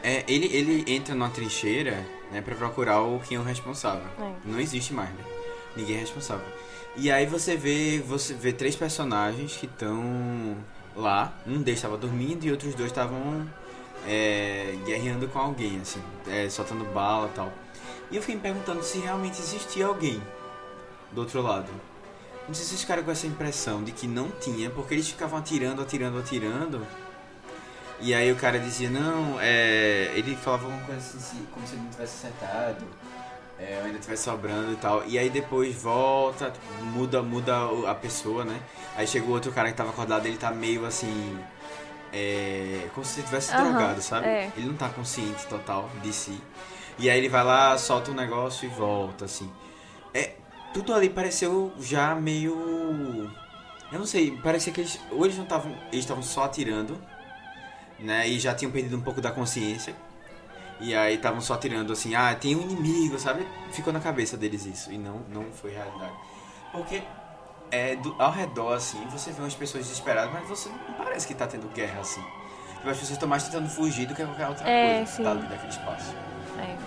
É, 0.04 0.24
ele, 0.28 0.46
ele 0.56 0.94
entra 0.94 1.16
numa 1.16 1.30
trincheira 1.30 2.06
né, 2.32 2.40
pra 2.42 2.54
procurar 2.56 3.02
o 3.02 3.20
quem 3.20 3.38
é 3.38 3.40
o 3.40 3.44
responsável. 3.44 4.08
É. 4.20 4.34
Não 4.46 4.60
existe 4.60 4.94
mais, 4.94 5.10
né? 5.10 5.24
Ninguém 5.76 5.98
é 5.98 6.00
responsável. 6.00 6.46
E 6.96 7.12
aí 7.12 7.26
você 7.26 7.58
vê, 7.58 8.00
você 8.00 8.34
vê 8.34 8.54
três 8.54 8.76
personagens 8.76 9.58
que 9.58 9.66
estão 9.66 10.56
lá. 10.96 11.34
Um 11.46 11.62
deles 11.62 11.80
estava 11.80 11.98
dormindo 11.98 12.46
e 12.46 12.52
outros 12.52 12.76
dois 12.76 12.92
estavam 12.92 13.50
é, 14.08 14.76
guerreando 14.86 15.28
com 15.28 15.40
alguém, 15.40 15.80
assim, 15.82 16.02
é, 16.28 16.48
soltando 16.50 16.86
bala 16.94 17.28
e 17.28 17.36
tal. 17.36 17.52
E 18.12 18.16
eu 18.16 18.22
fiquei 18.22 18.36
me 18.36 18.42
perguntando 18.42 18.84
se 18.84 19.00
realmente 19.00 19.40
existia 19.40 19.88
alguém 19.88 20.22
do 21.12 21.22
outro 21.22 21.42
lado. 21.42 21.70
Não 22.48 22.54
sei 22.54 22.64
se 22.64 22.70
vocês 22.70 22.82
ficaram 22.82 23.04
com 23.04 23.12
essa 23.12 23.26
impressão 23.26 23.84
de 23.84 23.92
que 23.92 24.08
não 24.08 24.30
tinha, 24.30 24.70
porque 24.70 24.94
eles 24.94 25.08
ficavam 25.10 25.40
atirando, 25.40 25.82
atirando, 25.82 26.20
atirando. 26.20 26.86
E 28.00 28.14
aí 28.14 28.32
o 28.32 28.36
cara 28.36 28.60
dizia, 28.60 28.90
não, 28.90 29.38
é. 29.40 30.12
Ele 30.16 30.36
falava 30.36 30.66
alguma 30.66 30.84
coisa 30.86 31.02
assim, 31.18 31.46
como 31.52 31.66
se 31.66 31.74
ele 31.74 31.84
não 31.84 31.90
tivesse 31.90 32.28
acertado. 32.28 32.86
É, 33.58 33.78
ou 33.80 33.86
ainda 33.86 34.00
tivesse 34.00 34.24
sobrando 34.24 34.74
e 34.74 34.76
tal. 34.76 35.04
E 35.08 35.18
aí 35.18 35.30
depois 35.30 35.74
volta, 35.82 36.52
muda, 36.82 37.22
muda 37.24 37.68
o- 37.68 37.88
a 37.88 37.96
pessoa, 37.96 38.44
né? 38.44 38.60
Aí 38.98 39.08
chega 39.08 39.26
o 39.26 39.32
outro 39.32 39.50
cara 39.54 39.70
que 39.72 39.78
tava 39.78 39.92
acordado, 39.92 40.26
ele 40.26 40.38
tá 40.38 40.52
meio 40.52 40.86
assim. 40.86 41.40
É. 42.12 42.88
Como 42.94 43.06
se 43.06 43.20
ele 43.22 43.28
tivesse 43.28 43.54
Aham, 43.54 43.64
drogado, 43.72 44.02
sabe? 44.02 44.28
é. 44.28 44.52
Ele 44.58 44.68
não 44.68 44.76
tá 44.76 44.90
consciente 44.90 45.46
total 45.48 45.90
de 46.04 46.12
si. 46.14 46.40
E 47.00 47.10
aí 47.10 47.18
ele 47.18 47.30
vai 47.30 47.44
lá, 47.46 47.78
solta 47.78 48.12
um 48.12 48.14
negócio 48.14 48.66
e 48.66 48.70
volta, 48.70 49.24
assim. 49.26 49.50
É. 50.14 50.34
Tudo 50.76 50.94
ali 50.94 51.10
pareceu 51.10 51.72
já 51.80 52.14
meio. 52.14 53.32
Eu 53.92 53.98
não 54.00 54.06
sei, 54.06 54.32
parecia 54.44 54.74
que 54.74 54.82
eles. 54.82 55.00
Ou 55.10 55.24
eles 55.24 55.38
não 55.38 55.46
estavam. 55.46 55.72
Eles 55.90 56.00
estavam 56.04 56.22
só 56.22 56.44
atirando, 56.44 57.02
né? 57.98 58.28
E 58.28 58.38
já 58.38 58.54
tinham 58.54 58.72
perdido 58.74 58.98
um 58.98 59.02
pouco 59.02 59.22
da 59.22 59.32
consciência. 59.32 59.96
E 60.82 60.94
aí 60.94 61.16
estavam 61.16 61.40
só 61.40 61.54
atirando 61.54 61.94
assim, 61.94 62.14
ah, 62.14 62.36
tem 62.36 62.58
um 62.58 62.62
inimigo, 62.70 63.18
sabe? 63.18 63.48
Ficou 63.72 63.94
na 63.94 64.02
cabeça 64.02 64.36
deles 64.36 64.66
isso. 64.66 64.92
E 64.92 64.98
não, 64.98 65.22
não 65.30 65.46
foi 65.54 65.72
realidade. 65.72 66.12
Porque 66.74 67.02
é, 67.72 67.96
do- 67.96 68.14
ao 68.22 68.30
redor, 68.34 68.74
assim, 68.74 69.02
você 69.08 69.32
vê 69.32 69.42
umas 69.42 69.56
pessoas 69.56 69.86
desesperadas, 69.86 70.34
mas 70.34 70.46
você 70.50 70.68
não 70.68 70.94
parece 70.98 71.26
que 71.26 71.34
tá 71.34 71.48
tendo 71.48 71.74
guerra 71.74 72.02
assim. 72.02 72.22
Tipo, 72.76 72.90
as 72.90 72.98
pessoas 72.98 73.12
estão 73.12 73.30
mais 73.30 73.44
tentando 73.46 73.70
fugir 73.70 74.06
do 74.06 74.14
que 74.14 74.26
qualquer 74.26 74.50
outra 74.50 74.70
É, 74.70 74.98
coisa 74.98 75.12
sim. 75.14 75.24
dali 75.24 75.42
daquele 75.48 75.70
espaço. 75.72 76.14
É. 76.60 76.78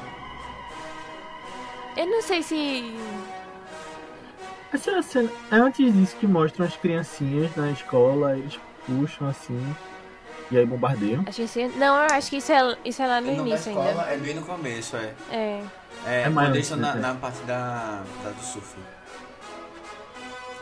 Eu 2.03 2.07
não 2.07 2.21
sei 2.23 2.43
se. 2.43 2.95
Essa 4.73 5.01
cena 5.03 5.31
é 5.51 5.57
antes 5.57 5.93
disso 5.93 6.17
que 6.17 6.27
mostram 6.27 6.67
as 6.67 6.77
criancinhas 6.77 7.55
na 7.57 7.71
escola, 7.71 8.37
eles 8.37 8.59
puxam 8.87 9.29
assim, 9.29 9.77
e 10.51 10.59
aí 10.59 10.67
bombardeiam. 10.67 11.25
Acho 11.27 11.43
que 11.43 11.49
sim. 11.49 11.69
Não, 11.77 11.97
eu 11.97 12.09
acho 12.15 12.29
que 12.31 12.37
isso 12.37 12.53
é, 12.53 12.77
isso 12.85 13.01
é 13.03 13.07
lá 13.07 13.21
no 13.21 13.29
da 13.29 13.33
início 13.35 13.71
escola 13.71 13.89
ainda. 13.89 14.03
é 14.03 14.17
bem 14.19 14.35
no 14.35 14.43
começo, 14.43 14.97
é. 14.97 15.15
É. 15.31 15.63
É, 16.07 16.23
É 16.23 16.29
mais 16.29 16.55
estão 16.55 16.77
na, 16.79 16.95
né? 16.95 17.01
na 17.01 17.15
parte 17.15 17.41
da, 17.43 18.03
da 18.23 18.31
do 18.31 18.43
surf. 18.43 18.77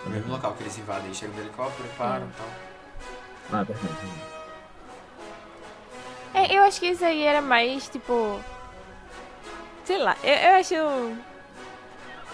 No 0.05 0.11
mesmo 0.13 0.31
local 0.33 0.55
que 0.55 0.63
eles 0.63 0.79
invadem, 0.79 1.13
chegam 1.13 1.35
no 1.35 1.43
helicóptero, 1.43 1.89
param 1.99 2.27
e 2.29 2.39
tal. 2.39 3.61
Ah, 3.61 3.65
perfeito. 3.65 3.97
É, 6.33 6.57
eu 6.57 6.63
acho 6.63 6.79
que 6.79 6.87
isso 6.87 7.05
aí 7.05 7.23
era 7.23 7.41
mais, 7.43 7.89
tipo. 7.89 8.41
Sei 9.85 9.99
lá, 9.99 10.17
eu, 10.23 10.33
eu 10.35 10.57
acho. 10.57 11.17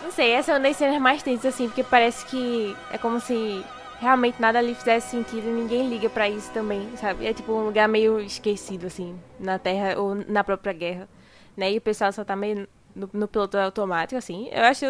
Não 0.03 0.11
sei, 0.11 0.32
essa 0.32 0.53
é 0.53 0.55
uma 0.55 0.61
das 0.61 0.76
cenas 0.76 1.00
mais 1.00 1.22
tensas, 1.22 1.55
assim, 1.55 1.68
porque 1.68 1.84
parece 1.84 2.26
que 2.26 2.76
é 2.90 2.98
como 2.98 3.20
se 3.20 3.64
realmente 4.00 4.40
nada 4.40 4.59
ali 4.59 4.74
fizesse 4.74 5.11
sentido 5.11 5.48
e 5.48 5.53
ninguém 5.53 5.88
liga 5.88 6.11
pra 6.11 6.28
isso 6.28 6.50
também, 6.50 6.88
sabe? 6.96 7.24
É 7.24 7.32
tipo 7.32 7.53
um 7.53 7.64
lugar 7.64 7.88
meio 7.88 8.20
esquecido, 8.20 8.86
assim, 8.88 9.16
na 9.38 9.59
Terra 9.61 9.98
ou 9.98 10.14
na 10.14 10.42
própria 10.42 10.72
guerra, 10.72 11.09
né? 11.57 11.72
E 11.72 11.78
o 11.78 11.80
pessoal 11.80 12.12
só 12.12 12.24
tá 12.24 12.34
meio 12.34 12.68
no, 12.94 13.09
no 13.12 13.28
piloto 13.28 13.57
automático, 13.57 14.18
assim. 14.18 14.48
Eu 14.50 14.64
acho. 14.64 14.84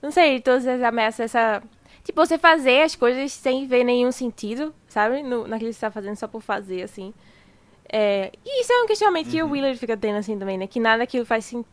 Não 0.00 0.12
sei, 0.12 0.40
todas 0.40 0.66
as 0.66 0.80
ameaças, 0.82 1.34
essa. 1.34 1.62
Tipo, 2.04 2.24
você 2.24 2.38
fazer 2.38 2.82
as 2.82 2.94
coisas 2.94 3.32
sem 3.32 3.66
ver 3.66 3.82
nenhum 3.82 4.12
sentido, 4.12 4.72
sabe? 4.86 5.22
No, 5.22 5.46
naquilo 5.46 5.70
que 5.70 5.74
você 5.74 5.80
tá 5.80 5.90
fazendo 5.90 6.16
só 6.16 6.28
por 6.28 6.40
fazer, 6.40 6.82
assim. 6.82 7.12
É, 7.90 8.30
e 8.44 8.60
isso 8.62 8.72
é 8.72 8.82
um 8.82 8.86
questionamento 8.86 9.30
que 9.30 9.42
o 9.42 9.50
Willard 9.50 9.78
fica 9.78 9.96
tendo, 9.96 10.16
assim, 10.16 10.38
também, 10.38 10.56
né? 10.56 10.66
Que 10.66 10.78
nada 10.78 11.02
aquilo 11.02 11.26
faz 11.26 11.44
sentido, 11.44 11.68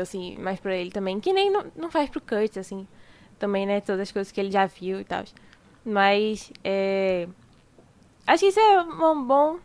assim, 0.00 0.36
mais 0.38 0.60
pra 0.60 0.74
ele 0.76 0.90
também. 0.90 1.20
Que 1.20 1.32
nem 1.32 1.50
não, 1.50 1.66
não 1.76 1.90
faz 1.90 2.10
pro 2.10 2.20
Kurt, 2.20 2.56
assim. 2.56 2.86
Também, 3.38 3.66
né? 3.66 3.80
Todas 3.80 4.02
as 4.02 4.12
coisas 4.12 4.32
que 4.32 4.40
ele 4.40 4.50
já 4.50 4.66
viu 4.66 5.00
e 5.00 5.04
tal. 5.04 5.24
Mas, 5.84 6.52
é... 6.64 7.28
Acho 8.26 8.40
que 8.40 8.48
isso 8.48 8.60
é 8.60 8.82
um 8.82 9.24
bom... 9.24 9.58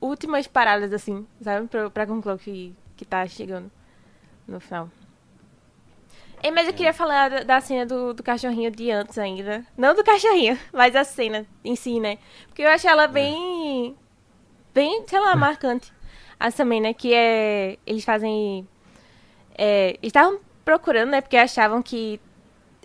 Últimas 0.00 0.46
paradas, 0.46 0.92
assim, 0.92 1.26
sabe? 1.42 1.68
Pra, 1.68 1.90
pra 1.90 2.06
concluir 2.06 2.38
que, 2.38 2.74
que 2.96 3.04
tá 3.04 3.26
chegando 3.26 3.70
no 4.48 4.58
final. 4.58 4.88
É, 6.42 6.50
mas 6.50 6.66
eu 6.66 6.72
queria 6.72 6.92
falar 6.92 7.28
da, 7.28 7.42
da 7.42 7.60
cena 7.60 7.84
do, 7.84 8.14
do 8.14 8.22
cachorrinho 8.22 8.70
de 8.70 8.90
antes 8.90 9.18
ainda. 9.18 9.64
Não 9.76 9.94
do 9.94 10.02
cachorrinho, 10.02 10.58
mas 10.72 10.96
a 10.96 11.04
cena 11.04 11.46
em 11.62 11.76
si, 11.76 12.00
né? 12.00 12.18
Porque 12.46 12.62
eu 12.62 12.68
acho 12.68 12.88
ela 12.88 13.06
bem. 13.06 13.94
Bem, 14.72 15.04
sei 15.06 15.20
lá, 15.20 15.36
marcante. 15.36 15.92
As 16.38 16.54
também, 16.54 16.80
né? 16.80 16.94
Que 16.94 17.12
é. 17.12 17.76
Eles 17.86 18.04
fazem. 18.04 18.66
É, 19.62 19.98
estavam 20.02 20.40
procurando, 20.64 21.10
né? 21.10 21.20
Porque 21.20 21.36
achavam 21.36 21.82
que 21.82 22.18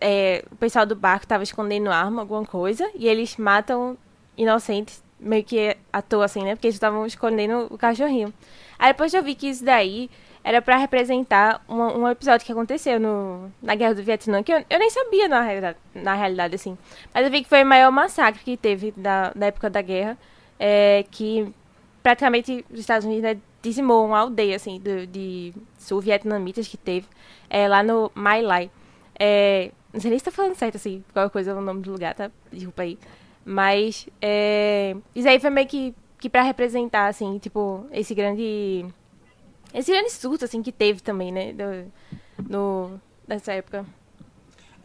é, 0.02 0.44
o 0.52 0.56
pessoal 0.58 0.86
do 0.86 0.94
barco 0.94 1.26
tava 1.26 1.42
escondendo 1.42 1.90
arma, 1.90 2.22
alguma 2.22 2.46
coisa. 2.46 2.86
E 2.96 3.08
eles 3.08 3.38
matam 3.38 3.98
inocentes, 4.38 5.02
meio 5.18 5.46
que 5.46 5.78
à 5.94 6.02
toa, 6.02 6.26
assim, 6.26 6.44
né? 6.44 6.54
Porque 6.56 6.68
eles 6.68 6.76
estavam 6.76 7.06
escondendo 7.06 7.68
o 7.70 7.78
cachorrinho. 7.78 8.34
Aí 8.78 8.92
depois 8.92 9.14
eu 9.14 9.24
vi 9.24 9.36
que 9.36 9.48
isso 9.48 9.64
daí 9.64 10.10
era 10.44 10.62
pra 10.62 10.76
representar 10.76 11.64
um, 11.68 11.82
um 12.02 12.10
episódio 12.10 12.46
que 12.46 12.52
aconteceu 12.52 13.00
no, 13.00 13.52
na 13.62 13.74
Guerra 13.74 13.96
do 13.96 14.04
Vietnã, 14.04 14.44
que 14.44 14.54
eu, 14.54 14.64
eu 14.70 14.78
nem 14.78 14.90
sabia 14.90 15.28
na 15.28 15.42
realidade, 15.42 15.78
na 15.96 16.14
realidade, 16.14 16.56
assim. 16.56 16.78
Mas 17.14 17.26
eu 17.26 17.32
vi 17.32 17.42
que 17.42 17.50
foi 17.50 17.64
o 17.64 17.66
maior 17.66 17.90
massacre 17.90 18.44
que 18.44 18.58
teve 18.58 18.92
da, 18.92 19.32
da 19.34 19.48
época 19.48 19.70
da 19.70 19.82
guerra, 19.82 20.18
é, 20.60 21.06
que 21.10 21.52
praticamente 22.04 22.64
os 22.72 22.80
Estados 22.80 23.06
Unidos 23.06 23.24
né, 23.24 23.38
dizimou 23.68 24.06
uma 24.06 24.20
aldeia, 24.20 24.56
assim, 24.56 24.80
de, 24.80 25.08
de 25.08 25.54
sul-vietnamitas 25.78 26.68
que 26.68 26.78
teve, 26.78 27.08
é, 27.50 27.68
lá 27.68 27.84
no 27.84 28.12
My 28.16 28.42
Lai. 28.42 28.72
É, 29.20 29.72
não 29.94 30.00
sei 30.00 30.10
nem 30.10 30.20
se 30.20 30.26
tá 30.26 30.32
falando 30.32 30.56
certo, 30.56 30.76
assim, 30.76 31.04
qualquer 31.14 31.32
coisa 31.32 31.52
é 31.52 31.54
o 31.54 31.62
nome 31.62 31.82
do 31.82 31.92
lugar, 31.92 32.14
tá? 32.14 32.32
Desculpa 32.52 32.84
aí. 32.84 32.98
Mas, 33.44 34.08
é, 34.22 34.96
isso 35.16 35.28
aí 35.28 35.40
foi 35.40 35.50
meio 35.50 35.68
que, 35.68 35.96
que 36.20 36.30
pra 36.30 36.42
representar, 36.44 37.08
assim, 37.08 37.38
tipo, 37.40 37.86
esse 37.92 38.14
grande 38.14 38.86
esse 39.74 39.92
grande 39.92 40.10
surto, 40.10 40.46
assim, 40.46 40.64
que 40.64 40.72
teve 40.72 41.02
também, 41.02 41.34
né? 41.34 41.52
Do, 41.52 41.92
no, 42.50 43.02
nessa 43.28 43.52
época. 43.52 43.86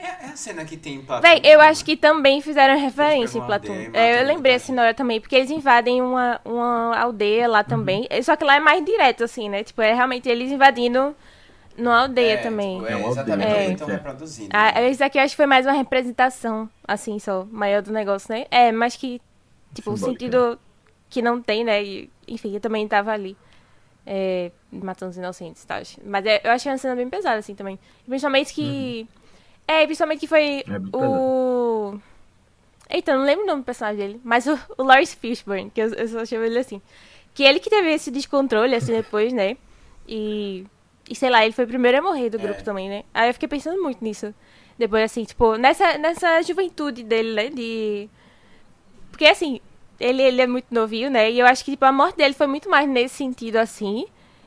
É, 0.02 0.26
é 0.26 0.28
a 0.30 0.36
cena 0.36 0.64
que 0.64 0.76
tem 0.76 1.02
Platão. 1.02 1.30
Véi, 1.30 1.40
eu 1.44 1.60
acho 1.60 1.84
que 1.84 1.96
também 1.96 2.40
fizeram 2.40 2.78
referência 2.78 3.38
em 3.38 3.44
Platão. 3.44 3.74
É, 3.92 4.20
eu 4.20 4.26
lembrei 4.26 4.54
assim 4.54 4.72
na 4.72 4.82
hora 4.82 4.94
também, 4.94 5.20
porque 5.20 5.36
eles 5.36 5.50
invadem 5.50 6.00
uma, 6.00 6.40
uma 6.44 6.96
aldeia 6.98 7.46
lá 7.46 7.62
também. 7.62 8.08
Só 8.22 8.34
que 8.36 8.44
lá 8.44 8.56
é 8.56 8.60
mais 8.60 8.84
direto, 8.84 9.24
assim, 9.24 9.48
né? 9.48 9.62
Tipo, 9.62 9.82
é 9.82 9.92
realmente 9.92 10.28
eles 10.28 10.50
invadindo 10.50 11.14
numa 11.76 12.02
aldeia 12.02 12.38
também. 12.38 12.78
Tipo, 12.78 12.90
É 12.90 12.92
é, 12.92 13.08
exatamente 13.08 13.46
que 13.46 13.52
é. 13.52 13.72
estão 13.72 13.88
reproduzindo. 13.88 14.50
Ah, 14.52 14.82
esse 14.82 15.02
aqui 15.02 15.18
eu 15.18 15.22
acho 15.22 15.32
que 15.32 15.36
foi 15.36 15.46
mais 15.46 15.66
uma 15.66 15.72
representação, 15.72 16.68
assim, 16.86 17.18
só, 17.18 17.46
maior 17.50 17.82
do 17.82 17.92
negócio, 17.92 18.34
né? 18.34 18.46
É, 18.50 18.72
mas 18.72 18.96
que, 18.96 19.20
tipo, 19.74 19.90
o 19.90 19.96
Simbólica. 19.96 20.20
sentido 20.24 20.58
que 21.08 21.20
não 21.20 21.42
tem, 21.42 21.64
né? 21.64 21.82
E, 21.82 22.10
enfim, 22.26 22.54
eu 22.54 22.60
também 22.60 22.86
tava 22.88 23.12
ali. 23.12 23.36
É, 24.06 24.50
matando 24.72 25.10
os 25.10 25.16
inocentes 25.18 25.62
e 25.62 25.66
tal. 25.66 25.80
Mas 26.04 26.24
é, 26.24 26.40
eu 26.42 26.50
achei 26.50 26.72
uma 26.72 26.78
cena 26.78 26.96
bem 26.96 27.08
pesada, 27.08 27.38
assim, 27.38 27.54
também. 27.54 27.78
Principalmente 28.06 28.52
que. 28.54 29.06
É, 29.66 29.84
principalmente 29.86 30.20
que 30.20 30.26
foi 30.26 30.64
É 30.66 30.96
o. 30.96 31.98
Eita, 32.88 33.16
não 33.16 33.24
lembro 33.24 33.44
o 33.44 33.46
nome 33.46 33.62
do 33.62 33.64
personagem 33.64 33.98
dele. 33.98 34.20
Mas 34.24 34.46
o, 34.46 34.58
o 34.76 34.82
Lawrence 34.82 35.16
Fishburne, 35.16 35.70
que 35.70 35.80
eu, 35.80 35.92
eu 35.94 36.08
só 36.08 36.24
chamo 36.24 36.44
ele 36.44 36.58
assim. 36.58 36.82
Que 37.32 37.44
ele 37.44 37.60
que 37.60 37.70
teve 37.70 37.88
esse 37.92 38.10
descontrole, 38.10 38.74
assim, 38.74 38.92
depois, 38.96 39.32
né? 39.32 39.56
E. 40.08 40.64
E 41.08 41.14
sei 41.14 41.28
lá, 41.30 41.44
ele 41.44 41.52
foi 41.52 41.64
o 41.64 41.68
primeiro 41.68 41.98
a 41.98 42.02
morrer 42.02 42.30
do 42.30 42.36
É. 42.38 42.40
grupo 42.40 42.62
também, 42.62 42.88
né? 42.88 43.02
Aí 43.14 43.28
eu 43.28 43.34
fiquei 43.34 43.48
pensando 43.48 43.80
muito 43.82 44.02
nisso. 44.02 44.32
Depois, 44.78 45.04
assim, 45.04 45.24
tipo, 45.24 45.56
nessa, 45.56 45.98
nessa 45.98 46.40
juventude 46.42 47.02
dele, 47.02 47.32
né? 47.34 47.48
De. 47.50 48.08
Porque, 49.10 49.26
assim, 49.26 49.60
ele, 49.98 50.22
ele 50.22 50.40
é 50.42 50.46
muito 50.46 50.66
novinho, 50.72 51.10
né? 51.10 51.30
E 51.30 51.38
eu 51.38 51.46
acho 51.46 51.64
que, 51.64 51.72
tipo, 51.72 51.84
a 51.84 51.92
morte 51.92 52.16
dele 52.16 52.34
foi 52.34 52.46
muito 52.46 52.68
mais 52.70 52.88
nesse 52.88 53.16
sentido, 53.16 53.56
assim. 53.56 54.06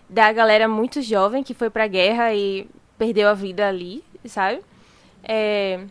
Da 0.09 0.31
galera 0.33 0.67
muito 0.67 1.01
jovem 1.01 1.43
que 1.43 1.53
foi 1.53 1.69
pra 1.69 1.87
guerra 1.87 2.33
e 2.33 2.67
perdeu 2.97 3.27
a 3.29 3.33
vida 3.33 3.67
ali, 3.67 4.03
sabe? 4.25 4.61
É. 5.23 5.85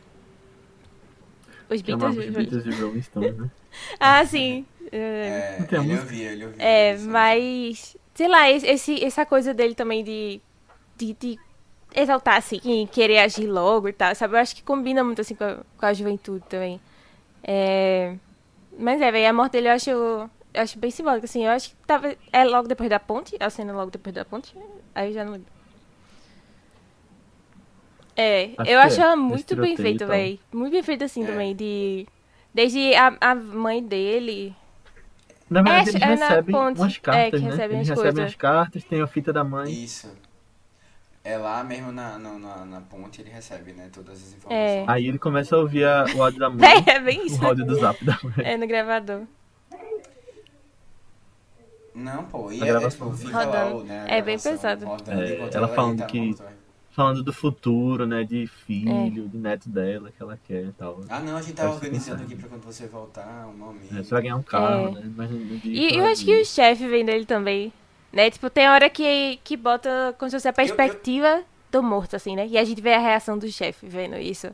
Os 1.71 1.81
Beatles. 1.83 2.17
os 2.17 2.31
Beatles 2.31 2.65
de 2.65 2.71
Rolling 2.83 3.03
Stones, 3.03 3.37
né? 3.37 3.51
Ah, 3.99 4.25
sim. 4.27 4.67
É, 4.91 5.67
É, 5.71 5.77
ele 5.77 5.97
ouvia, 5.99 6.33
ele 6.33 6.45
ouvia. 6.47 6.63
é, 6.63 6.95
isso. 6.95 7.09
mas. 7.09 7.97
Sei 8.15 8.29
lá, 8.29 8.51
esse, 8.51 9.03
essa 9.03 9.25
coisa 9.25 9.55
dele 9.55 9.75
também 9.75 10.05
de. 10.05 10.41
de, 10.97 11.15
de 11.15 11.41
exaltar, 11.95 12.37
assim, 12.37 12.61
e 12.65 12.87
querer 12.87 13.19
agir 13.21 13.47
logo 13.47 13.89
e 13.89 13.93
tal, 13.93 14.15
sabe? 14.15 14.35
Eu 14.35 14.41
acho 14.41 14.55
que 14.57 14.63
combina 14.63 15.03
muito, 15.05 15.21
assim, 15.21 15.35
com 15.35 15.45
a, 15.45 15.59
com 15.79 15.87
a 15.87 15.93
juventude 15.95 16.45
também. 16.49 16.81
É... 17.43 18.17
Mas 18.79 19.01
é, 19.01 19.11
velho, 19.13 19.29
a 19.29 19.33
morte 19.33 19.53
dele 19.53 19.69
eu 19.69 19.73
acho, 19.73 19.91
eu 19.91 20.31
acho 20.55 20.79
bem 20.79 20.91
simbólica, 20.91 21.27
assim. 21.27 21.45
Eu 21.45 21.53
acho 21.53 21.71
que 21.71 21.77
tava... 21.87 22.15
é 22.33 22.45
logo 22.45 22.69
depois 22.69 22.89
da 22.91 23.01
ponte, 23.01 23.37
a 23.41 23.51
cena 23.51 23.73
logo 23.73 23.91
depois 23.91 24.15
da 24.15 24.25
ponte. 24.25 24.55
Aí 24.95 25.13
já 25.13 25.25
não 25.25 25.33
lembro. 25.35 25.53
É, 28.17 28.51
Acho 28.59 28.71
eu 28.71 28.81
que 28.81 28.87
acho 28.87 29.01
é, 29.01 29.05
ela 29.05 29.17
muito 29.17 29.57
bem 29.57 29.77
feita, 29.77 30.07
velho. 30.07 30.39
Muito 30.53 30.73
bem 30.73 30.83
feita 30.83 31.05
assim 31.07 31.25
É. 31.25 31.27
também, 31.27 31.55
de... 31.57 32.07
Desde 32.55 32.95
a, 32.95 33.17
a 33.21 33.35
mãe 33.35 33.83
dele... 33.83 34.55
Na 35.49 35.61
verdade, 35.63 35.89
É, 35.91 35.93
eles 35.93 36.03
é 36.03 36.07
recebem 36.07 36.53
ponte, 36.55 36.81
umas 36.81 36.97
é, 36.97 37.01
cartas, 37.01 37.41
que 37.41 37.45
né? 37.47 37.51
recebem 37.51 37.77
Eles 37.79 37.91
as 37.91 37.97
recebem 37.99 38.13
coisas. 38.15 38.31
as 38.31 38.35
cartas, 38.37 38.85
tem 38.85 39.01
a 39.03 39.07
fita 39.07 39.33
da 39.33 39.45
mãe. 39.45 39.71
Isso. 39.73 40.11
É 41.25 41.37
lá 41.39 41.63
mesmo 41.63 41.93
na, 41.93 42.19
na, 42.19 42.33
na, 42.39 42.65
na 42.65 42.81
ponte 42.81 43.21
ele 43.21 43.31
recebe, 43.31 43.73
né? 43.73 43.89
Todas 43.93 44.19
as 44.23 44.33
É. 44.33 44.37
informações. 44.37 44.89
Aí 44.89 45.07
ele 45.07 45.19
começa 45.19 45.55
a 45.55 45.59
ouvir 45.59 45.85
a- 45.85 46.05
o 46.17 46.23
áudio 46.23 46.41
da 46.41 46.49
mãe. 46.51 46.61
É 46.87 46.99
bem 47.01 47.27
isso. 47.27 47.43
o 47.43 47.47
áudio 47.47 47.65
do 47.67 47.75
zap 47.77 48.03
da 48.05 48.19
mãe. 48.23 48.33
É, 48.39 48.57
no 48.57 48.67
gravador. 48.67 49.23
Não, 51.95 52.25
pô, 52.25 52.51
e 52.51 52.63
A 52.63 52.67
é, 52.67 52.69
gravação. 52.71 53.13
tipo, 53.13 53.27
fica 53.27 53.45
lá 53.45 53.65
Rodando. 53.65 53.77
o, 53.77 53.85
né, 53.85 54.01
a 54.01 54.09
É 54.09 54.23
bem 54.23 54.37
gravação 54.39 54.53
pesado. 54.53 54.87
rodando 54.87 55.23
É, 55.23 55.35
enquanto 55.35 55.55
ela 55.55 55.69
falando 55.69 55.99
tá 55.99 56.07
que- 56.07 56.21
morta, 56.21 56.45
velho. 56.45 56.57
Falando 56.93 57.23
do 57.23 57.33
futuro, 57.33 58.07
né? 58.07 58.23
De 58.23 58.45
É. 58.45 58.47
filho, 58.47 59.29
de 59.29 59.39
neto 59.39 59.69
dela 59.69 60.11
que 60.15 60.23
ela 60.23 60.39
quer 60.47 60.65
e 60.67 60.73
tal. 60.73 61.01
Ah, 61.09 61.21
não, 61.21 61.37
a 61.37 61.43
gente 61.43 61.55
tava 61.55 61.71
ser 61.71 61.75
organizando 61.77 62.23
aqui 62.23 62.37
pra 62.37 62.49
quando 62.49 62.63
você 62.65 62.87
voltar, 62.87 63.47
um 63.49 63.57
momento. 63.57 63.93
É, 63.95 64.03
você 64.03 64.11
vai 64.11 64.23
ganhar 64.23 64.37
um 64.37 64.43
carro, 64.43 64.89
É. 64.89 64.91
né? 65.01 65.13
Mas 65.17 65.31
E 65.65 65.97
eu 65.97 66.05
acho 66.05 66.25
que 66.25 66.41
o 66.41 66.45
chefe 66.45 66.87
vem 66.87 67.05
dele 67.05 67.25
também. 67.25 67.73
Né? 68.13 68.31
Tipo, 68.31 68.51
tem 68.51 68.69
hora 68.69 68.91
que, 68.91 69.41
que 69.43 69.57
bota 69.57 70.15
como 70.19 70.31
se 70.31 70.37
fosse 70.37 70.49
a 70.49 70.53
perspectiva 70.53 71.43
do 71.71 71.83
morto, 71.83 72.15
assim, 72.15 72.37
né? 72.37 72.47
E 72.47 72.59
a 72.59 72.65
gente 72.65 72.83
vê 72.83 72.93
a 72.93 72.99
reação 72.99 73.39
do 73.39 73.51
chefe 73.51 73.87
vendo 73.87 74.17
isso. 74.19 74.49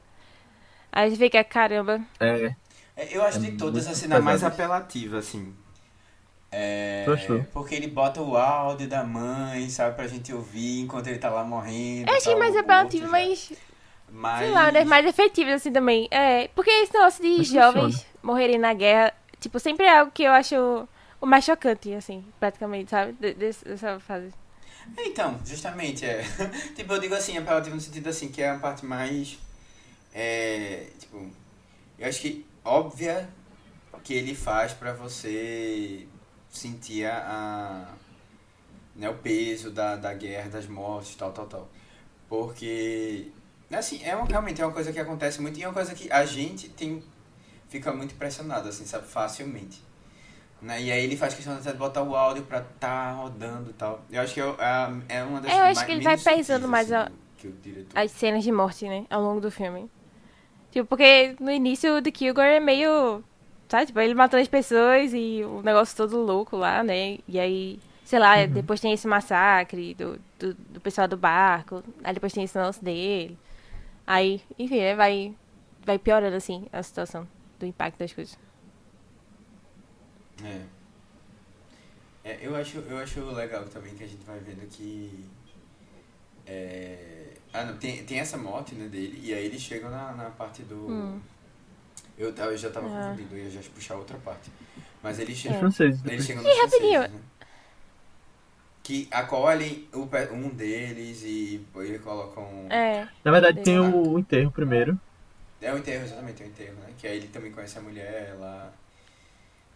Aí 0.92 1.06
a 1.06 1.08
gente 1.10 1.18
fica, 1.18 1.42
caramba. 1.42 2.00
É, 2.20 2.54
É, 2.94 3.16
Eu 3.16 3.22
acho 3.22 3.38
É 3.38 3.40
de 3.40 3.52
todas 3.56 3.84
muito 3.86 3.96
a 3.96 4.00
cena 4.00 4.20
mais 4.20 4.44
apelativa, 4.44 5.18
assim. 5.18 5.52
É, 6.50 7.04
porque 7.52 7.74
ele 7.74 7.88
bota 7.88 8.22
o 8.22 8.36
áudio 8.36 8.88
da 8.88 9.04
mãe, 9.04 9.68
sabe, 9.68 9.94
pra 9.94 10.06
gente 10.06 10.32
ouvir 10.32 10.80
enquanto 10.80 11.06
ele 11.08 11.18
tá 11.18 11.28
lá 11.28 11.44
morrendo. 11.44 12.08
Eu 12.08 12.16
achei 12.16 12.32
tá 12.32 12.38
mais 12.38 12.56
apelativo, 12.56 13.08
mas. 13.08 13.52
Mas... 14.10 14.38
Sei 14.38 14.50
lá, 14.50 14.72
né? 14.72 14.84
Mais 14.84 15.04
efetivas, 15.04 15.54
assim, 15.54 15.70
também. 15.70 16.08
É, 16.10 16.48
porque 16.54 16.70
esse 16.70 16.94
negócio 16.94 17.22
de 17.22 17.36
Mas 17.36 17.48
jovens 17.48 17.94
funciona. 17.96 18.06
morrerem 18.22 18.58
na 18.58 18.72
guerra, 18.72 19.12
tipo, 19.38 19.60
sempre 19.60 19.84
é 19.84 19.98
algo 19.98 20.10
que 20.10 20.22
eu 20.22 20.32
acho 20.32 20.88
o 21.20 21.26
mais 21.26 21.44
chocante, 21.44 21.92
assim, 21.92 22.24
praticamente, 22.40 22.90
sabe? 22.90 23.12
Dessa 23.12 24.00
fase. 24.00 24.32
Então, 24.96 25.38
justamente, 25.44 26.06
é. 26.06 26.24
tipo, 26.74 26.94
eu 26.94 26.98
digo 26.98 27.14
assim, 27.14 27.36
apelativo 27.36 27.74
no 27.74 27.80
sentido 27.80 28.08
assim, 28.08 28.28
que 28.28 28.40
é 28.40 28.48
a 28.48 28.58
parte 28.58 28.86
mais. 28.86 29.38
É. 30.14 30.86
Tipo. 30.98 31.30
Eu 31.98 32.08
acho 32.08 32.20
que 32.20 32.46
óbvia 32.64 33.28
que 34.04 34.14
ele 34.14 34.34
faz 34.34 34.72
pra 34.72 34.92
você 34.92 36.06
sentir 36.50 37.06
a. 37.06 37.86
né, 38.96 39.08
o 39.08 39.14
peso 39.14 39.70
da, 39.70 39.96
da 39.96 40.12
guerra, 40.14 40.48
das 40.50 40.66
mortes, 40.66 41.14
tal, 41.14 41.32
tal, 41.32 41.46
tal. 41.46 41.68
Porque. 42.28 43.28
Assim, 43.70 44.02
é 44.02 44.16
uma, 44.16 44.24
realmente 44.26 44.62
é 44.62 44.64
uma 44.66 44.72
coisa 44.72 44.92
que 44.92 44.98
acontece 44.98 45.40
muito 45.42 45.58
e 45.58 45.62
é 45.62 45.68
uma 45.68 45.74
coisa 45.74 45.94
que 45.94 46.10
a 46.10 46.24
gente 46.24 46.68
tem. 46.70 47.02
Fica 47.68 47.92
muito 47.92 48.14
impressionado, 48.14 48.68
assim, 48.68 48.86
sabe? 48.86 49.06
Facilmente. 49.06 49.82
Né? 50.62 50.82
E 50.82 50.90
aí 50.90 51.04
ele 51.04 51.16
faz 51.16 51.34
questão 51.34 51.54
até 51.54 51.70
de 51.70 51.76
botar 51.78 52.02
o 52.02 52.16
áudio 52.16 52.42
pra 52.44 52.62
tá 52.62 53.12
rodando 53.12 53.70
e 53.70 53.74
tal. 53.74 54.02
Eu 54.10 54.22
acho 54.22 54.32
que 54.34 54.40
é, 54.40 54.44
é, 55.08 55.22
uma 55.22 55.40
das 55.40 55.52
É, 55.52 55.54
eu 55.60 55.64
acho 55.64 55.74
mais- 55.74 55.82
que 55.86 55.92
ele 55.92 56.02
vai 56.02 56.16
pesando 56.18 56.66
mais 56.66 56.90
assim, 56.90 57.12
a- 57.46 57.50
diretor. 57.62 57.98
As 57.98 58.10
cenas 58.10 58.42
de 58.42 58.50
morte, 58.50 58.88
né? 58.88 59.04
Ao 59.10 59.22
longo 59.22 59.40
do 59.40 59.50
filme. 59.50 59.88
Tipo, 60.72 60.88
porque 60.88 61.36
no 61.38 61.50
início 61.50 61.96
o 61.98 62.02
The 62.02 62.10
Kilgore 62.10 62.46
é 62.56 62.60
meio. 62.60 63.22
Sabe? 63.68 63.86
Tipo, 63.86 64.00
ele 64.00 64.14
matando 64.14 64.42
as 64.42 64.48
pessoas 64.48 65.12
e 65.12 65.42
o 65.44 65.62
negócio 65.62 65.96
todo 65.96 66.16
louco 66.18 66.56
lá, 66.56 66.82
né? 66.82 67.18
E 67.28 67.38
aí, 67.38 67.78
sei 68.04 68.18
lá, 68.18 68.46
depois 68.46 68.80
tem 68.80 68.92
esse 68.92 69.06
massacre 69.06 69.94
do, 69.94 70.18
do, 70.38 70.54
do 70.54 70.80
pessoal 70.80 71.06
do 71.06 71.16
barco. 71.16 71.82
Aí 72.02 72.14
depois 72.14 72.32
tem 72.32 72.44
esse 72.44 72.56
negócio 72.56 72.82
dele. 72.82 73.38
Aí, 74.06 74.40
enfim, 74.58 74.78
né? 74.78 74.94
Vai, 74.94 75.34
vai 75.84 75.98
piorando, 75.98 76.34
assim, 76.34 76.66
a 76.72 76.82
situação 76.82 77.28
do 77.58 77.66
impacto 77.66 77.98
das 77.98 78.12
coisas. 78.12 78.38
É. 80.42 80.62
É, 82.24 82.38
eu 82.42 82.54
acho, 82.56 82.78
eu 82.78 82.98
acho 82.98 83.20
legal 83.32 83.64
também 83.64 83.94
que 83.94 84.04
a 84.04 84.06
gente 84.06 84.24
vai 84.24 84.38
vendo 84.38 84.66
que. 84.68 85.24
É... 86.46 87.34
Ah, 87.52 87.64
não, 87.64 87.76
tem, 87.78 88.04
tem 88.04 88.18
essa 88.18 88.36
morte 88.36 88.74
né, 88.74 88.86
dele, 88.86 89.20
e 89.22 89.32
aí 89.32 89.46
eles 89.46 89.60
chegam 89.60 89.90
na, 89.90 90.12
na 90.12 90.30
parte 90.30 90.62
do. 90.62 90.90
Hum. 90.90 91.20
Eu, 92.18 92.34
eu 92.34 92.56
já 92.58 92.68
tava 92.70 92.86
Ah. 92.88 93.10
confundindo, 93.10 93.36
eu 93.36 93.44
ia 93.44 93.50
já 93.50 93.60
puxar 93.70 93.94
outra 93.94 94.18
parte. 94.18 94.50
Mas 95.02 95.18
eles 95.18 95.36
chegam. 95.38 95.58
franceses. 95.60 96.04
Eles 96.04 96.24
chegam 96.26 96.42
nos 96.42 96.58
rapidinho. 96.58 97.00
né? 97.02 97.20
Que 98.82 99.06
acolhem 99.10 99.86
o 99.92 100.08
um 100.32 100.48
deles 100.48 101.22
e 101.22 101.64
eles 101.76 102.02
colocam. 102.02 102.66
É. 102.70 103.06
Na 103.22 103.30
verdade, 103.30 103.62
tem 103.62 103.78
o, 103.78 104.12
o 104.14 104.18
enterro 104.18 104.50
primeiro. 104.50 104.98
É 105.60 105.72
o 105.72 105.78
enterro, 105.78 106.04
exatamente, 106.04 106.36
tem 106.38 106.46
o 106.46 106.50
enterro, 106.50 106.74
né? 106.80 106.92
Que 106.98 107.06
aí 107.06 107.16
ele 107.18 107.28
também 107.28 107.52
conhece 107.52 107.78
a 107.78 107.82
mulher, 107.82 108.30
ela. 108.30 108.72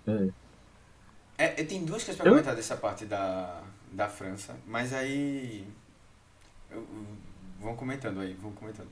É. 0.07 0.29
É, 1.39 1.61
é, 1.61 1.65
tem 1.65 1.85
duas 1.85 2.03
coisas 2.03 2.17
pra 2.17 2.27
Eu- 2.27 2.33
comentar 2.33 2.55
dessa 2.57 2.77
parte 2.77 3.05
da, 3.05 3.63
da 3.93 4.09
França, 4.09 4.57
mas 4.67 4.93
aí. 4.93 5.67
eu- 6.71 6.79
eu- 6.79 7.07
vão 7.61 7.77
comentando 7.77 8.21
aí, 8.21 8.33
vão 8.35 8.53
comentando. 8.53 8.89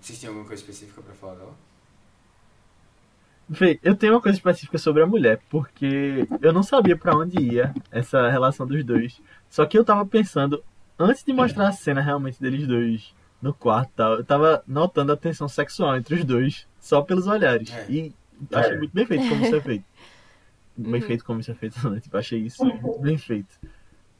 Vocês 0.00 0.18
têm 0.18 0.28
alguma 0.28 0.46
coisa 0.46 0.60
específica 0.62 1.00
pra 1.02 1.14
falar 1.14 1.34
dela? 1.36 1.54
Vê, 3.48 3.78
eu 3.82 3.94
tenho 3.96 4.14
uma 4.14 4.20
coisa 4.20 4.36
específica 4.36 4.76
sobre 4.76 5.02
a 5.02 5.06
mulher, 5.06 5.40
porque 5.48 6.28
eu 6.42 6.52
não 6.52 6.62
sabia 6.62 6.96
pra 6.96 7.16
onde 7.16 7.40
ia 7.40 7.74
essa 7.90 8.28
relação 8.28 8.66
dos 8.66 8.84
dois. 8.84 9.20
Só 9.48 9.64
que 9.64 9.78
eu 9.78 9.84
tava 9.84 10.04
pensando, 10.04 10.62
antes 10.98 11.24
de 11.24 11.32
mostrar 11.32 11.68
a 11.68 11.72
cena 11.72 12.00
realmente 12.00 12.40
deles 12.40 12.66
dois 12.66 13.14
no 13.40 13.54
quarto 13.54 13.88
e 13.90 13.94
tal, 13.94 14.14
eu 14.16 14.24
tava 14.24 14.62
notando 14.66 15.12
a 15.12 15.16
tensão 15.16 15.48
sexual 15.48 15.96
entre 15.96 16.16
os 16.16 16.24
dois, 16.24 16.66
só 16.78 17.00
pelos 17.00 17.26
olhares. 17.26 17.70
É. 17.70 17.86
E 17.88 18.14
achei 18.52 18.76
muito 18.76 18.92
bem 18.92 19.06
feito 19.06 19.28
como 19.28 19.42
isso 19.42 19.56
é 19.56 19.60
feito. 19.60 19.84
Bem 20.76 21.00
Uhum. 21.00 21.06
feito 21.08 21.24
como 21.24 21.40
isso 21.40 21.50
é 21.50 21.54
feito, 21.54 21.74
né? 21.90 21.98
Tipo, 21.98 22.16
achei 22.18 22.38
isso 22.38 22.64
muito 22.64 23.00
bem 23.00 23.18
feito. 23.18 23.48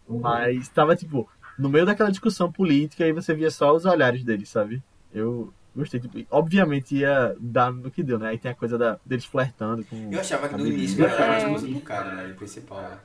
Mas 0.09 0.68
tava, 0.68 0.96
tipo, 0.96 1.28
no 1.56 1.68
meio 1.68 1.86
daquela 1.86 2.10
discussão 2.10 2.50
política 2.50 3.06
e 3.06 3.12
você 3.12 3.32
via 3.32 3.48
só 3.50 3.72
os 3.76 3.84
olhares 3.84 4.24
deles, 4.24 4.48
sabe? 4.48 4.82
Eu 5.12 5.52
gostei. 5.78 6.00
Tipo, 6.00 6.18
obviamente 6.30 6.96
ia 6.96 7.34
dar 7.40 7.72
no 7.72 7.90
que 7.90 8.02
deu, 8.02 8.18
né? 8.18 8.28
Aí 8.30 8.38
tem 8.38 8.50
a 8.50 8.55
coisa 8.55 8.76
da, 8.78 8.98
deles 9.05 9.24
flertando 9.24 9.84
com. 9.84 10.10
Eu 10.12 10.20
achava 10.20 10.48
que 10.48 10.56
no 10.56 10.66
início 10.66 11.05
ela 11.05 11.14
era 11.14 11.32
a 11.32 11.34
É. 11.36 11.38
esposa 11.44 11.66
do 11.66 11.80
cara, 11.80 12.12
né? 12.14 12.32
O 12.32 12.34
principal. 12.36 12.82
né? 12.82 12.98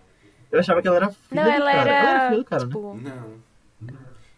Eu 0.52 0.60
achava 0.60 0.82
que 0.82 0.88
ela 0.88 0.98
era 0.98 1.10
filha 1.12 1.44
Não, 1.44 1.50
do 1.52 1.56
ela 1.56 1.72
cara. 1.72 1.90
Ela 1.90 2.00
era 2.00 2.10
era. 2.20 2.28
filha 2.30 2.40
do 2.40 2.46
cara, 2.46 2.62
né? 2.64 2.68
tipo, 2.70 3.00
Não. 3.02 3.98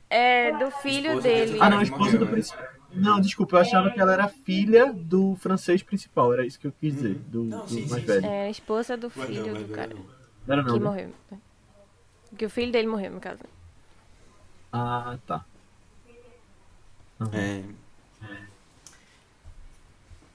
é 0.09 0.51
do 0.57 0.71
filho 0.71 1.07
Esposa 1.09 1.21
dele. 1.27 1.53
do- 1.57 1.63
Ah, 1.63 1.69
não, 1.69 1.81
esposa 1.81 2.03
morreu, 2.03 2.19
do 2.19 2.25
né? 2.25 2.31
principal. 2.31 2.65
Não, 2.93 3.19
desculpa, 3.19 3.57
eu 3.57 3.59
achava 3.59 3.91
que 3.91 3.99
ela 3.99 4.13
era 4.13 4.27
filha 4.29 4.93
do 4.93 5.35
francês 5.35 5.83
principal, 5.83 6.31
era 6.31 6.45
isso 6.45 6.57
que 6.57 6.65
eu 6.67 6.71
quis 6.79 6.93
dizer, 6.95 7.15
do, 7.27 7.41
Uhum. 7.41 7.49
Não, 7.49 7.59
do 7.65 7.67
sim, 7.69 7.89
mais 7.89 8.01
sim, 8.01 8.07
velho. 8.07 8.25
É 8.25 8.45
a 8.47 8.49
esposa 8.49 8.95
do 8.95 9.09
filho 9.09 9.47
não, 9.47 9.53
do 9.53 9.67
não, 9.67 9.75
cara. 9.75 9.93
não. 9.93 10.05
Não 10.47 10.53
era 10.53 10.63
não, 10.63 10.73
Que 10.73 10.79
né? 10.79 10.85
morreu. 10.85 11.09
Que 12.37 12.45
o 12.45 12.49
filho 12.49 12.71
dele 12.71 12.87
morreu, 12.87 13.11
no 13.11 13.19
caso. 13.19 13.41
Ah, 14.71 15.17
tá. 15.27 15.43
Uhum. 17.19 17.29
É. 17.33 17.63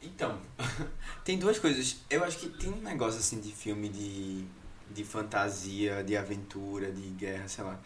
Então, 0.02 0.38
tem 1.24 1.38
duas 1.38 1.58
coisas. 1.58 1.98
Eu 2.08 2.24
acho 2.24 2.38
que 2.38 2.48
tem 2.48 2.70
um 2.70 2.80
negócio 2.80 3.20
assim 3.20 3.40
de 3.40 3.52
filme 3.52 3.88
de, 3.88 4.44
de 4.90 5.04
fantasia, 5.04 6.02
de 6.02 6.16
aventura, 6.16 6.90
de 6.90 7.02
guerra, 7.10 7.48
sei 7.48 7.64
lá. 7.64 7.78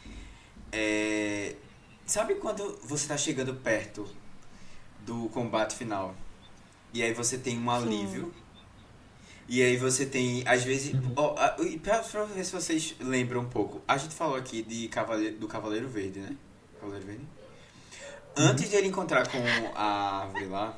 É, 0.73 1.57
sabe 2.07 2.37
quando 2.37 2.79
você 2.85 3.09
tá 3.09 3.17
chegando 3.17 3.55
perto 3.55 4.09
do 5.05 5.29
combate 5.31 5.75
final? 5.75 6.15
E 6.93 7.03
aí 7.03 7.13
você 7.13 7.37
tem 7.39 7.59
um 7.59 7.71
alívio. 7.71 8.33
E 9.49 9.63
aí 9.63 9.77
você 9.77 10.07
tem, 10.07 10.43
às 10.47 10.63
vezes. 10.65 10.95
ó, 11.17 11.35
a- 11.37 11.57
e 11.63 11.79
pra, 11.79 11.99
pra 11.99 12.25
ver 12.25 12.45
se 12.45 12.53
vocês 12.53 12.95
lembram 13.01 13.43
um 13.43 13.49
pouco. 13.49 13.83
A 13.87 13.97
gente 13.99 14.15
falou 14.15 14.37
aqui 14.37 14.63
de 14.63 14.89
Cavaleiro, 14.89 15.37
do 15.37 15.49
Cavaleiro 15.49 15.89
Verde, 15.89 16.21
né? 16.21 16.37
Cavaleiro 16.81 17.07
Verde. 17.07 17.25
Antes 18.37 18.69
de 18.69 18.77
ele 18.77 18.89
encontrar 18.89 19.29
com 19.29 19.39
a 19.75 20.23
árvore 20.23 20.47
lá, 20.47 20.77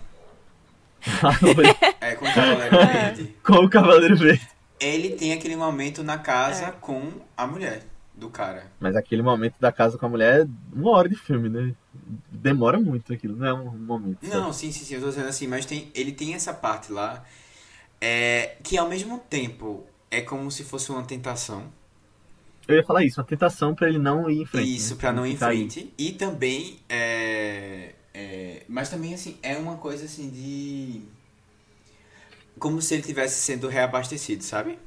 é, 2.01 2.15
com 2.17 2.25
o 2.25 2.35
Cavaleiro 2.35 2.77
Verde, 2.87 3.37
Com 3.43 3.55
o 3.55 3.71
Cavaleiro 3.71 4.17
Verde. 4.17 4.49
ele 4.81 5.11
tem 5.11 5.33
aquele 5.33 5.57
momento 5.57 6.03
na 6.03 6.19
casa 6.19 6.73
com 6.73 7.13
a 7.37 7.47
mulher 7.47 7.83
do 8.15 8.29
cara. 8.31 8.71
Mas 8.81 8.97
aquele 8.97 9.23
momento 9.23 9.55
da 9.61 9.71
casa 9.71 9.99
com 9.99 10.07
a 10.07 10.09
mulher 10.09 10.43
é 10.43 10.47
uma 10.73 10.91
hora 10.91 11.09
de 11.09 11.15
filme, 11.17 11.49
né? 11.49 11.75
Demora 12.31 12.79
muito 12.79 13.13
aquilo, 13.13 13.37
não 13.37 13.47
é 13.47 13.55
um 13.55 13.71
momento. 13.71 14.19
Não, 14.23 14.53
sim, 14.53 14.73
sim, 14.73 14.85
sim, 14.85 14.95
eu 14.95 15.01
tô 15.01 15.09
dizendo 15.09 15.29
assim, 15.29 15.47
mas 15.47 15.65
tem, 15.67 15.91
ele 15.95 16.13
tem 16.13 16.35
essa 16.35 16.53
parte 16.53 16.93
lá 16.93 17.25
é, 18.01 18.57
que 18.63 18.77
ao 18.77 18.89
mesmo 18.89 19.19
tempo 19.19 19.85
é 20.11 20.21
como 20.21 20.51
se 20.51 20.65
fosse 20.65 20.91
uma 20.91 21.03
tentação. 21.03 21.65
Eu 22.69 22.77
ia 22.77 22.85
falar 22.85 23.05
isso, 23.05 23.21
uma 23.21 23.27
tentação 23.27 23.75
pra 23.75 23.89
ele 23.89 23.99
não 23.99 24.29
ir 24.31 24.43
em 24.43 24.47
frente. 24.47 24.77
Isso, 24.77 24.95
né? 24.95 25.01
pra 25.01 25.13
não 25.13 25.27
ir 25.27 25.33
em 25.33 25.35
Ficar 25.35 25.49
aí. 25.49 25.71
frente. 25.71 25.93
E 25.99 26.13
também 26.13 26.81
é, 26.89 27.95
é, 28.15 28.63
Mas 28.69 28.89
também, 28.91 29.15
assim, 29.15 29.39
é 29.43 29.57
uma 29.57 29.77
coisa 29.77 30.05
assim 30.07 30.29
de. 30.31 31.03
como 32.59 32.81
se 32.83 32.95
ele 32.95 33.03
tivesse 33.03 33.41
sendo 33.41 33.69
reabastecido, 33.69 34.43
sabe? 34.45 34.79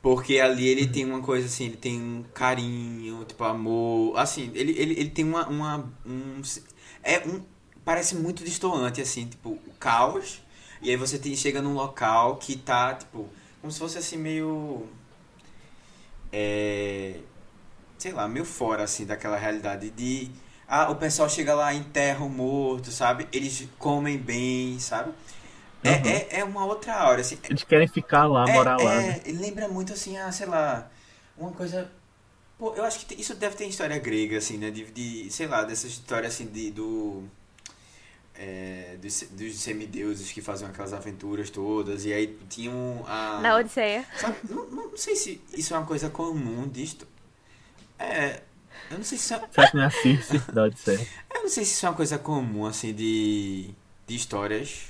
Porque 0.00 0.40
ali 0.40 0.66
ele 0.66 0.86
tem 0.88 1.04
uma 1.04 1.22
coisa 1.22 1.46
assim, 1.46 1.66
ele 1.66 1.76
tem 1.76 2.00
um 2.00 2.24
carinho, 2.34 3.24
tipo, 3.24 3.44
amor. 3.44 4.16
Assim, 4.18 4.50
ele, 4.54 4.72
ele, 4.72 4.94
ele 4.98 5.10
tem 5.10 5.24
uma. 5.24 5.46
uma 5.48 5.92
um, 6.04 6.42
é 7.02 7.20
um. 7.26 7.42
Parece 7.84 8.16
muito 8.16 8.44
distoante, 8.44 9.00
assim, 9.00 9.26
tipo, 9.26 9.50
o 9.50 9.72
caos. 9.78 10.42
E 10.80 10.90
aí 10.90 10.96
você 10.96 11.18
tem, 11.18 11.34
chega 11.36 11.62
num 11.62 11.74
local 11.74 12.36
que 12.36 12.56
tá, 12.56 12.94
tipo, 12.94 13.28
como 13.60 13.72
se 13.72 13.78
fosse 13.78 13.98
assim, 13.98 14.16
meio. 14.16 14.88
É. 16.32 17.20
Sei 17.98 18.12
lá, 18.12 18.28
meio 18.28 18.44
fora, 18.44 18.84
assim, 18.84 19.06
daquela 19.06 19.36
realidade 19.36 19.90
de. 19.90 20.30
Ah, 20.68 20.90
o 20.90 20.96
pessoal 20.96 21.28
chega 21.28 21.54
lá, 21.54 21.74
enterra 21.74 22.24
o 22.24 22.28
morto, 22.30 22.90
sabe? 22.90 23.28
Eles 23.32 23.68
comem 23.78 24.18
bem, 24.18 24.78
sabe? 24.80 25.12
É, 25.84 25.90
Uhum. 25.90 26.22
é, 26.36 26.40
é 26.40 26.44
uma 26.44 26.64
outra 26.66 27.06
hora, 27.08 27.20
assim. 27.22 27.38
Eles 27.48 27.62
querem 27.62 27.86
ficar 27.86 28.26
lá, 28.26 28.48
É, 28.48 28.48
morar 28.48 28.78
lá. 28.78 29.00
é, 29.02 29.16
né? 29.16 29.22
ele 29.24 29.38
lembra 29.38 29.68
muito 29.68 29.92
assim, 29.92 30.16
ah, 30.18 30.30
sei 30.32 30.46
lá, 30.46 30.90
uma 31.36 31.52
coisa. 31.52 31.90
Pô, 32.58 32.74
eu 32.74 32.84
acho 32.84 33.06
que 33.06 33.20
isso 33.20 33.34
deve 33.36 33.56
ter 33.56 33.66
história 33.66 33.98
grega, 33.98 34.38
assim, 34.38 34.58
né? 34.58 34.70
De, 34.70 34.84
de 34.92 35.30
sei 35.32 35.46
lá, 35.48 35.64
dessas 35.64 35.92
histórias 35.92 36.34
assim 36.34 36.46
de, 36.46 36.70
do. 36.72 37.24
É, 38.34 38.96
dos, 39.00 39.24
dos 39.32 39.56
semideuses 39.56 40.32
que 40.32 40.40
faziam 40.40 40.70
aquelas 40.70 40.92
aventuras 40.92 41.50
todas, 41.50 42.04
e 42.06 42.12
aí 42.12 42.38
tinham 42.48 43.04
a. 43.06 43.40
Na 43.42 43.56
Odisseia. 43.56 44.06
Sabe, 44.16 44.36
não, 44.48 44.66
não, 44.70 44.96
sei 44.96 45.14
se 45.16 45.40
isso 45.54 45.74
é 45.74 45.78
uma 45.78 45.86
coisa 45.86 46.08
comum 46.10 46.66
disto. 46.68 47.06
É. 47.98 48.42
Eu 48.90 48.98
não 48.98 49.04
sei 49.04 49.18
se 49.18 49.24
isso 49.24 49.34
é, 49.34 49.48
Será 49.50 49.68
que 49.68 49.76
não 49.76 49.82
é 49.84 49.86
a 49.86 49.90
Circe 49.90 50.38
da 50.52 50.64
Odisseia? 50.64 51.08
eu 51.34 51.42
não 51.42 51.48
sei 51.48 51.64
se 51.64 51.72
isso 51.74 51.86
é 51.86 51.88
uma 51.90 51.96
coisa 51.96 52.18
comum, 52.18 52.66
assim, 52.66 52.92
de, 52.94 53.70
de 54.06 54.14
histórias 54.14 54.88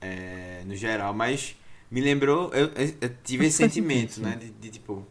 é, 0.00 0.62
no 0.66 0.74
geral, 0.74 1.12
mas 1.14 1.56
me 1.90 2.00
lembrou, 2.00 2.52
eu, 2.54 2.66
eu- 2.68 2.94
eu 3.00 3.16
tive 3.24 3.46
esse 3.46 3.56
sentimento, 3.58 4.20
né, 4.20 4.36
de, 4.36 4.50
de, 4.50 4.70
tipo, 4.70 5.06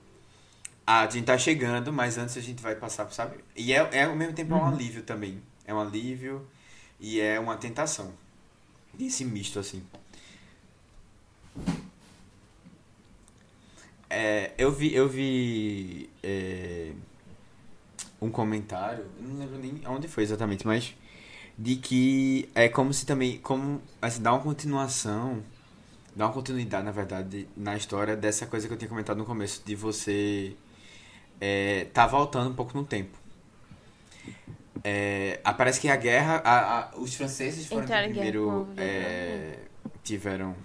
ah, 0.88 1.02
a 1.02 1.10
gente 1.10 1.26
tá 1.26 1.38
chegando, 1.38 1.94
mas 1.94 2.18
antes 2.18 2.38
a 2.38 2.42
gente 2.42 2.62
vai 2.64 2.76
passar, 2.76 3.12
sabe? 3.12 3.38
E 3.56 3.74
é, 3.74 3.90
é 3.94 4.04
ao 4.06 4.16
mesmo 4.16 4.34
tempo 4.34 4.54
é 4.54 4.58
um 4.58 4.62
Uhum. 4.62 4.68
alívio 4.68 5.04
também, 5.04 5.42
é 5.66 5.74
um 5.74 5.80
alívio 5.82 6.48
e 7.00 7.20
é 7.20 7.40
uma 7.40 7.58
tentação, 7.58 8.14
esse 9.00 9.24
misto, 9.24 9.60
assim. 9.60 9.84
É, 14.10 14.52
eu 14.58 14.72
vi, 14.72 14.94
eu 14.94 15.08
vi 15.08 16.10
é, 16.24 16.92
um 18.22 18.30
comentário, 18.30 19.06
não 19.20 19.38
lembro 19.38 19.58
nem 19.58 19.82
onde 19.88 20.08
foi 20.08 20.24
exatamente, 20.24 20.66
mas 20.66 20.96
de 21.58 21.76
que 21.76 22.50
é 22.56 22.68
como 22.70 22.94
se 22.94 23.06
também, 23.06 23.38
como 23.40 23.82
assim, 24.02 24.22
dá 24.22 24.34
uma 24.34 24.42
continuação, 24.42 25.44
dá 26.16 26.26
uma 26.26 26.34
continuidade, 26.34 26.86
na 26.86 26.92
verdade, 26.92 27.48
na 27.56 27.76
história 27.76 28.16
dessa 28.16 28.46
coisa 28.46 28.68
que 28.68 28.74
eu 28.74 28.78
tinha 28.78 28.90
comentado 28.90 29.18
no 29.18 29.26
começo, 29.26 29.62
de 29.66 29.76
você 29.76 30.56
é, 31.40 31.86
tá 31.94 32.08
voltando 32.08 32.50
um 32.50 32.56
pouco 32.56 32.76
no 32.78 32.84
tempo. 32.84 33.18
É, 34.84 35.40
parece 35.58 35.80
que 35.80 35.90
a 35.90 35.96
guerra, 35.96 36.42
a, 36.44 36.80
a- 36.80 36.92
os 36.98 37.14
franceses 37.16 37.66
foram 37.68 37.82
que 37.82 37.86
Entraram 37.88 38.08
guerra 38.14 38.32
primeiro 38.32 38.68
é, 38.78 39.60
tiveram 40.04 40.56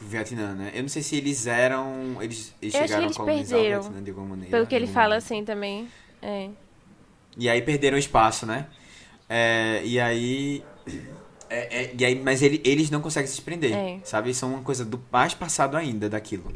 Vietnã, 0.00 0.54
né? 0.54 0.72
Eu 0.74 0.82
não 0.82 0.88
sei 0.88 1.02
se 1.02 1.16
eles 1.16 1.46
eram, 1.46 2.16
eles, 2.20 2.54
eles 2.60 2.74
Eu 2.74 2.80
que 2.82 2.86
chegaram 2.88 3.04
eles 3.04 3.16
a 3.16 3.20
colonizar 3.20 3.58
perderam. 3.58 3.78
o 3.78 3.82
Vietnã 3.82 4.02
de 4.02 4.10
alguma 4.10 4.28
maneira. 4.28 4.50
Pelo 4.50 4.66
que 4.66 4.74
ele 4.74 4.86
fala 4.86 5.00
maneira. 5.00 5.16
assim 5.18 5.44
também. 5.44 5.88
É. 6.20 6.50
E 7.38 7.48
aí 7.48 7.62
perderam 7.62 7.96
espaço, 7.96 8.44
né? 8.46 8.66
É, 9.28 9.80
e 9.84 9.98
aí. 10.00 10.64
É, 11.56 11.82
é, 11.84 11.94
e 11.98 12.04
aí 12.04 12.14
mas 12.22 12.42
ele, 12.42 12.60
eles 12.64 12.90
não 12.90 13.00
conseguem 13.00 13.26
se 13.26 13.34
desprender, 13.36 13.72
É. 13.72 14.00
sabe? 14.04 14.32
São 14.34 14.50
uma 14.54 14.62
coisa 14.62 14.84
do 14.84 15.00
mais 15.12 15.34
passado 15.34 15.76
ainda 15.76 16.08
daquilo. 16.08 16.52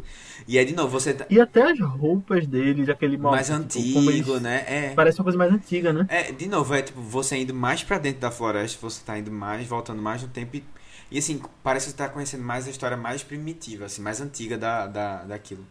E 0.49 0.59
aí, 0.59 0.65
de 0.65 0.75
novo, 0.75 0.89
você 0.91 1.15
tá 1.15 1.27
E 1.31 1.41
até 1.41 1.63
as 1.71 1.79
roupas 1.81 2.47
dele, 2.47 2.85
daquele 2.85 3.17
modo. 3.17 3.33
mais 3.33 3.47
tipo, 3.49 3.59
antigo, 3.59 4.11
eles- 4.11 4.43
né? 4.43 4.65
É. 4.67 4.93
Parece 4.95 5.19
uma 5.21 5.25
coisa 5.25 5.39
mais 5.39 5.53
antiga, 5.53 5.93
né? 5.93 6.07
É, 6.09 6.33
de 6.33 6.49
novo, 6.49 6.75
é 6.75 6.83
tipo, 6.83 7.01
você 7.01 7.37
indo 7.37 7.55
mais 7.55 7.83
pra 7.83 7.99
dentro 7.99 8.21
da 8.21 8.31
floresta, 8.31 8.79
você 8.81 9.01
tá 9.05 9.19
indo 9.19 9.31
mais, 9.31 9.67
voltando 9.67 10.01
mais 10.03 10.23
no 10.23 10.29
tempo 10.29 10.57
e, 10.57 10.65
e 11.11 11.19
assim, 11.19 11.41
parece 11.63 11.87
que 11.87 11.93
você 11.93 11.97
tá 11.99 12.09
conhecendo 12.09 12.43
mais 12.45 12.67
a 12.67 12.71
história 12.71 12.97
mais 12.97 13.23
primitiva, 13.23 13.85
assim, 13.87 14.01
mais 14.03 14.21
antiga 14.21 14.57
da, 14.59 14.87
da, 14.87 15.25
daquilo. 15.25 15.65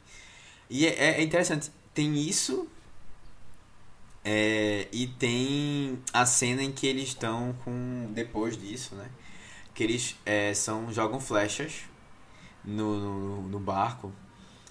E 0.70 0.86
é, 0.86 1.20
é 1.20 1.24
interessante, 1.24 1.72
tem 1.94 2.16
isso 2.18 2.68
é, 4.24 4.88
e 4.92 5.08
tem 5.08 6.00
a 6.14 6.26
cena 6.26 6.64
em 6.64 6.72
que 6.72 6.88
eles 6.88 7.10
estão 7.10 7.54
com, 7.66 8.08
depois 8.14 8.58
disso, 8.58 8.96
né, 8.96 9.10
que 9.76 9.84
eles 9.84 10.16
é, 10.26 10.54
são, 10.54 10.92
jogam 10.94 11.20
flechas 11.20 11.84
no, 12.64 13.00
no, 13.00 13.42
no 13.50 13.60
barco 13.60 14.12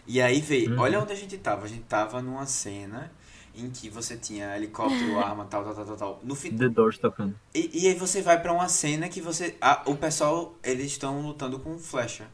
e 0.06 0.20
aí 0.22 0.40
veio, 0.40 0.72
Uhum. 0.72 0.78
olha 0.78 1.00
onde 1.00 1.12
a 1.12 1.16
gente 1.16 1.36
tava, 1.38 1.66
a 1.66 1.68
gente 1.68 1.84
tava 1.84 2.22
numa 2.22 2.46
cena 2.46 3.12
em 3.54 3.70
que 3.70 3.90
você 3.90 4.16
tinha 4.16 4.56
helicóptero, 4.56 5.18
arma, 5.18 5.46
tal, 5.46 5.64
tal, 5.64 5.74
tal, 5.74 5.86
tal, 5.86 5.96
tal. 5.96 6.20
No 6.24 6.34
fi... 6.36 6.58
The 6.58 6.68
Doors 6.68 6.98
tocando. 6.98 7.38
e, 7.54 7.84
e 7.84 7.88
aí 7.88 7.94
você 7.94 8.22
vai 8.22 8.40
pra 8.40 8.52
uma 8.52 8.68
cena 8.68 9.08
que 9.08 9.20
você. 9.20 9.56
a- 9.60 9.82
o 9.86 9.96
pessoal, 9.96 10.56
eles 10.62 10.86
estão 10.92 11.20
lutando 11.22 11.58
com 11.58 11.78
flecha. 11.78 12.28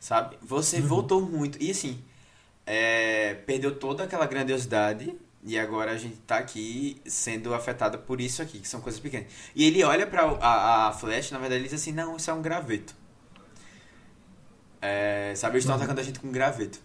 Sabe? 0.00 0.38
Você 0.42 0.80
Uhum. 0.80 0.88
voltou 0.88 1.20
muito. 1.22 1.62
E 1.62 1.70
assim, 1.70 2.02
é, 2.66 3.34
perdeu 3.46 3.76
toda 3.78 4.04
aquela 4.04 4.26
grandiosidade. 4.26 5.16
E 5.44 5.58
agora 5.58 5.90
a 5.92 5.96
gente 5.96 6.16
tá 6.18 6.38
aqui 6.38 7.00
sendo 7.04 7.52
afetado 7.54 7.98
por 8.00 8.20
isso 8.20 8.42
aqui, 8.42 8.60
que 8.60 8.68
são 8.68 8.80
coisas 8.80 9.00
pequenas. 9.00 9.26
E 9.54 9.64
ele 9.64 9.82
olha 9.84 10.06
pra 10.06 10.22
a, 10.40 10.88
a 10.88 10.92
flecha, 10.92 11.34
na 11.34 11.40
verdade, 11.40 11.62
ele 11.62 11.68
diz 11.68 11.80
assim: 11.80 11.92
Não, 11.92 12.16
isso 12.16 12.30
é 12.30 12.34
um 12.34 12.42
graveto. 12.42 12.94
É, 14.80 15.32
sabe? 15.36 15.54
Eles 15.54 15.64
estão 15.64 15.76
Uhum. 15.76 15.82
atacando 15.82 16.00
a 16.00 16.04
gente 16.04 16.18
com 16.20 16.30
graveto. 16.30 16.80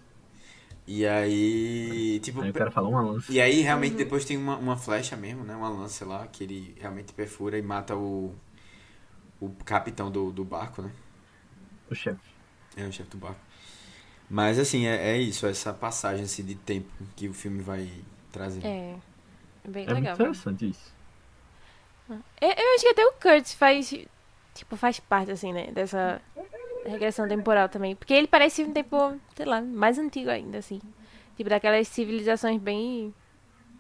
E 0.88 1.06
aí. 1.06 2.20
Tipo, 2.24 2.42
Aí 2.42 2.50
o 2.50 2.54
cara 2.54 2.72
fala 2.72 2.88
uma 2.88 3.02
lança. 3.02 3.32
e 3.32 3.42
aí, 3.42 3.62
realmente, 3.62 3.96
depois 3.96 4.24
tem 4.26 4.38
uma, 4.38 4.58
uma 4.58 4.78
flecha 4.78 5.18
mesmo, 5.18 5.44
né? 5.44 5.56
Uma 5.56 5.70
lança 5.70 6.06
lá, 6.06 6.28
que 6.28 6.44
ele 6.44 6.76
realmente 6.80 7.14
perfura 7.14 7.58
e 7.58 7.62
mata 7.62 7.96
o, 7.96 8.34
o 9.40 9.50
capitão 9.66 10.12
do, 10.12 10.32
do 10.32 10.44
barco, 10.46 10.82
né? 10.82 10.92
O 11.90 11.96
chefe. 11.96 12.30
É 12.76 12.86
o 12.86 12.92
chefe 12.92 13.10
do 13.10 13.18
barco. 13.18 13.40
Mas, 14.30 14.60
assim, 14.60 14.86
é, 14.88 15.12
é 15.14 15.18
isso, 15.18 15.48
essa 15.48 15.74
passagem 15.74 16.26
assim, 16.26 16.44
de 16.46 16.56
tempo 16.56 16.90
que 17.16 17.28
o 17.30 17.34
filme 17.34 17.62
vai 17.62 17.90
trazer. 18.38 18.66
É. 18.66 18.96
Bem 19.68 19.84
É 19.84 19.88
muito 19.88 19.94
legal. 19.96 20.14
interessante 20.16 20.70
isso. 20.70 20.96
Eu, 22.10 22.18
eu 22.50 22.74
acho 22.76 22.84
que 22.84 22.90
até 22.90 23.06
o 23.06 23.14
Kurtz 23.14 23.54
faz. 23.54 23.94
Tipo, 24.54 24.76
faz 24.78 25.00
parte, 25.00 25.32
assim, 25.32 25.52
né? 25.54 25.68
Dessa 25.72 26.22
regressão 26.86 27.28
temporal 27.28 27.68
também. 27.70 27.96
Porque 27.96 28.14
ele 28.14 28.28
parece 28.28 28.64
um 28.64 28.72
tempo, 28.72 29.20
sei 29.36 29.46
lá, 29.46 29.62
mais 29.62 29.98
antigo 30.00 30.30
ainda, 30.30 30.58
assim. 30.58 30.80
Tipo, 31.36 31.50
daquelas 31.50 31.88
civilizações 31.90 32.60
bem. 32.62 33.14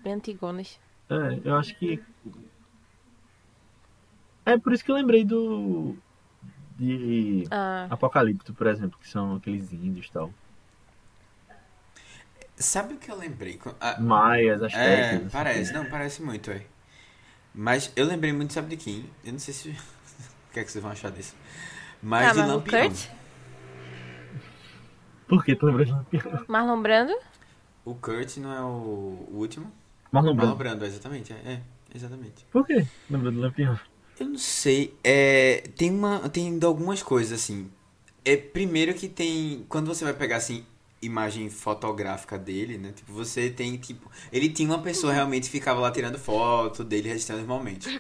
bem 0.03 0.13
antigonas. 0.13 0.79
É, 1.09 1.39
eu 1.43 1.55
acho 1.55 1.73
que. 1.79 2.03
É 4.45 4.57
por 4.57 4.73
isso 4.73 4.84
que 4.84 4.91
eu 4.91 4.95
lembrei 4.95 5.23
do. 5.23 5.95
De 6.77 7.45
Ah, 7.49 7.88
Apocalipto, 7.89 8.53
por 8.53 8.67
exemplo, 8.67 8.99
que 8.99 9.07
são 9.09 9.35
aqueles 9.38 9.71
índios 9.73 10.07
e 10.07 10.11
tal. 10.11 10.31
Sabe 12.59 12.95
o 12.95 12.97
que 12.97 13.11
eu 13.11 13.15
lembrei? 13.15 13.59
Ah, 13.79 14.01
Maias, 14.01 14.61
é, 14.73 15.09
sei 15.09 15.27
o 15.27 15.29
parece, 15.29 15.73
não, 15.73 15.85
parece 15.85 16.23
muito, 16.23 16.49
é. 16.49 16.63
Mas 17.53 17.91
eu 17.95 18.03
lembrei 18.05 18.34
muito, 18.34 18.51
sabe 18.51 18.75
de 18.75 18.77
quem? 18.77 19.05
Eu 19.23 19.34
não 19.34 19.39
sei 19.39 19.53
se. 19.53 19.69
o 20.49 20.53
que 20.53 20.59
é 20.59 20.63
que 20.63 20.71
vocês 20.71 20.81
vão 20.81 20.91
achar 20.91 21.11
disso? 21.11 21.35
Mas 22.01 22.25
tá, 22.25 22.34
de 22.34 22.39
mas 22.39 22.49
Lampião. 22.49 22.81
Kurtz? 22.81 23.09
Por 25.27 25.45
que 25.45 25.55
tu 25.55 25.67
lembra 25.67 25.85
de 25.85 25.91
Lampião? 25.91 26.45
Marlon 26.47 26.81
Brando? 26.81 27.15
O 27.85 27.93
Kurt 27.93 28.38
não 28.38 28.51
é 28.51 28.61
o, 28.61 29.27
o 29.31 29.35
último? 29.35 29.71
Marlon 30.11 30.34
Marlon 30.34 30.55
Brando. 30.55 30.79
Brando, 30.79 30.85
exatamente. 30.85 31.34
É, 31.34 31.35
é, 31.53 31.61
exatamente. 31.93 32.43
Por 32.51 32.65
que 32.65 32.88
lembra 33.07 33.31
do 33.31 33.39
Lampião? 33.39 33.79
Eu 34.19 34.29
não 34.29 34.38
sei. 34.38 34.97
É, 35.03 35.63
tem 35.77 35.91
uma, 35.91 36.27
tem 36.29 36.59
algumas 36.63 37.03
coisas 37.03 37.39
assim. 37.39 37.69
É 38.25 38.35
primeiro 38.35 38.95
que 38.95 39.07
tem 39.07 39.63
quando 39.69 39.85
você 39.85 40.03
vai 40.03 40.13
pegar 40.13 40.38
assim 40.38 40.65
imagem 41.02 41.49
fotográfica 41.49 42.38
dele, 42.38 42.78
né? 42.78 42.91
Tipo, 42.94 43.14
você 43.14 43.49
tem 43.49 43.78
tipo, 43.78 44.10
ele 44.32 44.49
tinha 44.49 44.69
uma 44.69 44.82
pessoa 44.82 45.14
realmente 45.14 45.49
ficava 45.49 45.80
lá 45.80 45.91
tirando 45.91 46.18
foto 46.19 46.84
dele, 46.84 47.10
registrando 47.10 47.41
os 47.41 47.48
momentos. 47.48 47.99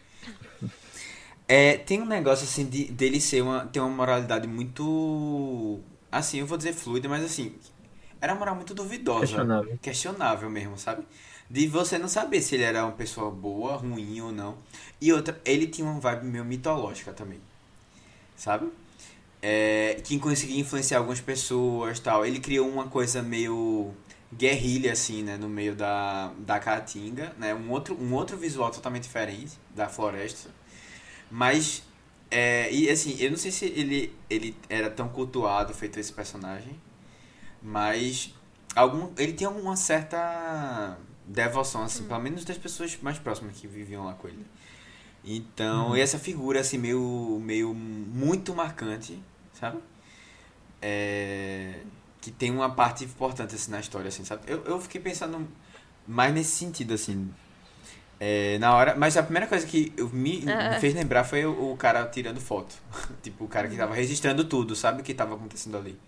É, 1.47 1.77
tem 1.77 2.01
um 2.01 2.05
negócio 2.05 2.43
assim 2.45 2.65
de 2.67 2.85
dele 2.91 3.21
ser 3.21 3.41
uma 3.41 3.65
ter 3.67 3.79
uma 3.79 3.89
moralidade 3.89 4.47
muito 4.47 5.79
assim, 6.11 6.39
eu 6.39 6.45
vou 6.47 6.57
dizer 6.57 6.73
fluida, 6.73 7.07
mas 7.07 7.23
assim, 7.23 7.55
era 8.21 8.33
uma 8.33 8.39
moral 8.39 8.55
muito 8.55 8.73
duvidosa 8.73 9.47
Questionável. 9.49 9.79
questionável 9.81 10.49
mesmo, 10.49 10.77
sabe? 10.77 11.05
De 11.49 11.67
você 11.67 11.97
não 11.97 12.07
saber 12.09 12.41
se 12.41 12.55
ele 12.55 12.63
era 12.63 12.83
uma 12.85 12.93
pessoa 12.93 13.31
boa, 13.31 13.75
ruim 13.77 14.21
ou 14.21 14.31
não. 14.31 14.57
E 15.01 15.13
outra, 15.13 15.41
ele 15.45 15.67
tinha 15.67 15.87
uma 15.89 15.99
vibe 15.99 16.25
meio 16.27 16.45
mitológica 16.45 17.13
também, 17.13 17.41
sabe? 18.35 18.71
É, 19.41 20.01
que 20.03 20.17
conseguia 20.19 20.59
influenciar 20.59 20.97
algumas 20.99 21.21
pessoas 21.21 21.99
tal. 21.99 22.25
Ele 22.25 22.39
criou 22.39 22.67
uma 22.69 22.87
coisa 22.87 23.21
meio 23.21 23.93
guerrilha, 24.33 24.91
assim, 24.93 25.23
né? 25.23 25.37
No 25.37 25.47
meio 25.49 25.75
da, 25.75 26.33
da 26.39 26.59
Caatinga, 26.59 27.33
né? 27.37 27.53
Um 27.53 27.71
outro, 27.71 27.95
um 27.99 28.13
outro 28.13 28.37
visual 28.37 28.71
totalmente 28.71 29.03
diferente 29.03 29.57
da 29.75 29.87
floresta. 29.89 30.49
Mas 31.29 31.83
É, 32.29 32.71
e 32.73 32.89
assim, 32.89 33.15
eu 33.19 33.31
não 33.31 33.37
sei 33.37 33.51
se 33.51 33.65
ele, 33.65 34.13
ele 34.29 34.55
era 34.69 34.89
tão 34.89 35.09
cultuado 35.09 35.73
feito 35.73 35.99
esse 35.99 36.11
personagem, 36.13 36.79
mas 37.61 38.33
algum, 38.75 39.11
ele 39.17 39.33
tinha 39.33 39.49
uma 39.49 39.75
certa 39.77 40.97
devoção, 41.25 41.83
assim, 41.83 42.05
pelo 42.05 42.19
menos 42.21 42.45
das 42.45 42.57
pessoas 42.57 42.97
mais 43.01 43.19
próximas 43.19 43.57
que 43.57 43.67
viviam 43.67 44.05
lá 44.05 44.13
com 44.13 44.27
ele. 44.27 44.45
Então, 45.29 45.97
e 45.97 45.99
essa 45.99 46.17
figura, 46.17 46.61
assim, 46.61 46.77
meio, 46.77 47.41
meio 47.43 47.73
muito 47.73 48.55
marcante, 48.55 49.21
sabe? 49.51 49.77
É, 50.81 51.81
que 52.21 52.31
tem 52.31 52.49
uma 52.49 52.69
parte 52.69 53.03
importante, 53.03 53.53
assim, 53.53 53.69
na 53.69 53.81
história, 53.81 54.07
assim, 54.07 54.23
sabe? 54.23 54.43
Eu, 54.47 54.63
eu 54.63 54.79
fiquei 54.79 55.01
pensando 55.01 55.45
mais 56.07 56.33
nesse 56.33 56.51
sentido, 56.51 56.93
assim, 56.93 57.29
é, 58.19 58.57
na 58.59 58.73
hora, 58.73 58.95
mas 58.95 59.17
a 59.17 59.23
primeira 59.23 59.47
coisa 59.47 59.67
que 59.67 59.91
eu 59.97 60.07
me, 60.09 60.39
me 60.39 60.79
fez 60.79 60.93
lembrar 60.93 61.25
foi 61.25 61.45
o, 61.45 61.73
o, 61.73 61.77
cara 61.77 62.05
tirando 62.07 62.39
foto. 62.39 62.75
tipo, 63.21 63.43
o 63.43 63.47
cara 63.49 63.67
que 63.67 63.75
tava 63.75 63.93
registrando 63.93 64.45
tudo, 64.45 64.77
sabe 64.77 65.01
o 65.01 65.03
que 65.03 65.13
tava 65.13 65.35
acontecendo 65.35 65.75
ali. 65.75 65.99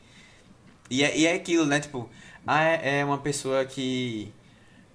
E 0.90 1.04
é, 1.04 1.18
e 1.18 1.26
é 1.28 1.34
aquilo, 1.34 1.66
né? 1.66 1.82
Tipo, 1.82 2.10
ah, 2.48 2.64
é, 2.64 3.00
é 3.00 3.06
uma 3.06 3.18
pessoa 3.18 3.66
que 3.66 4.34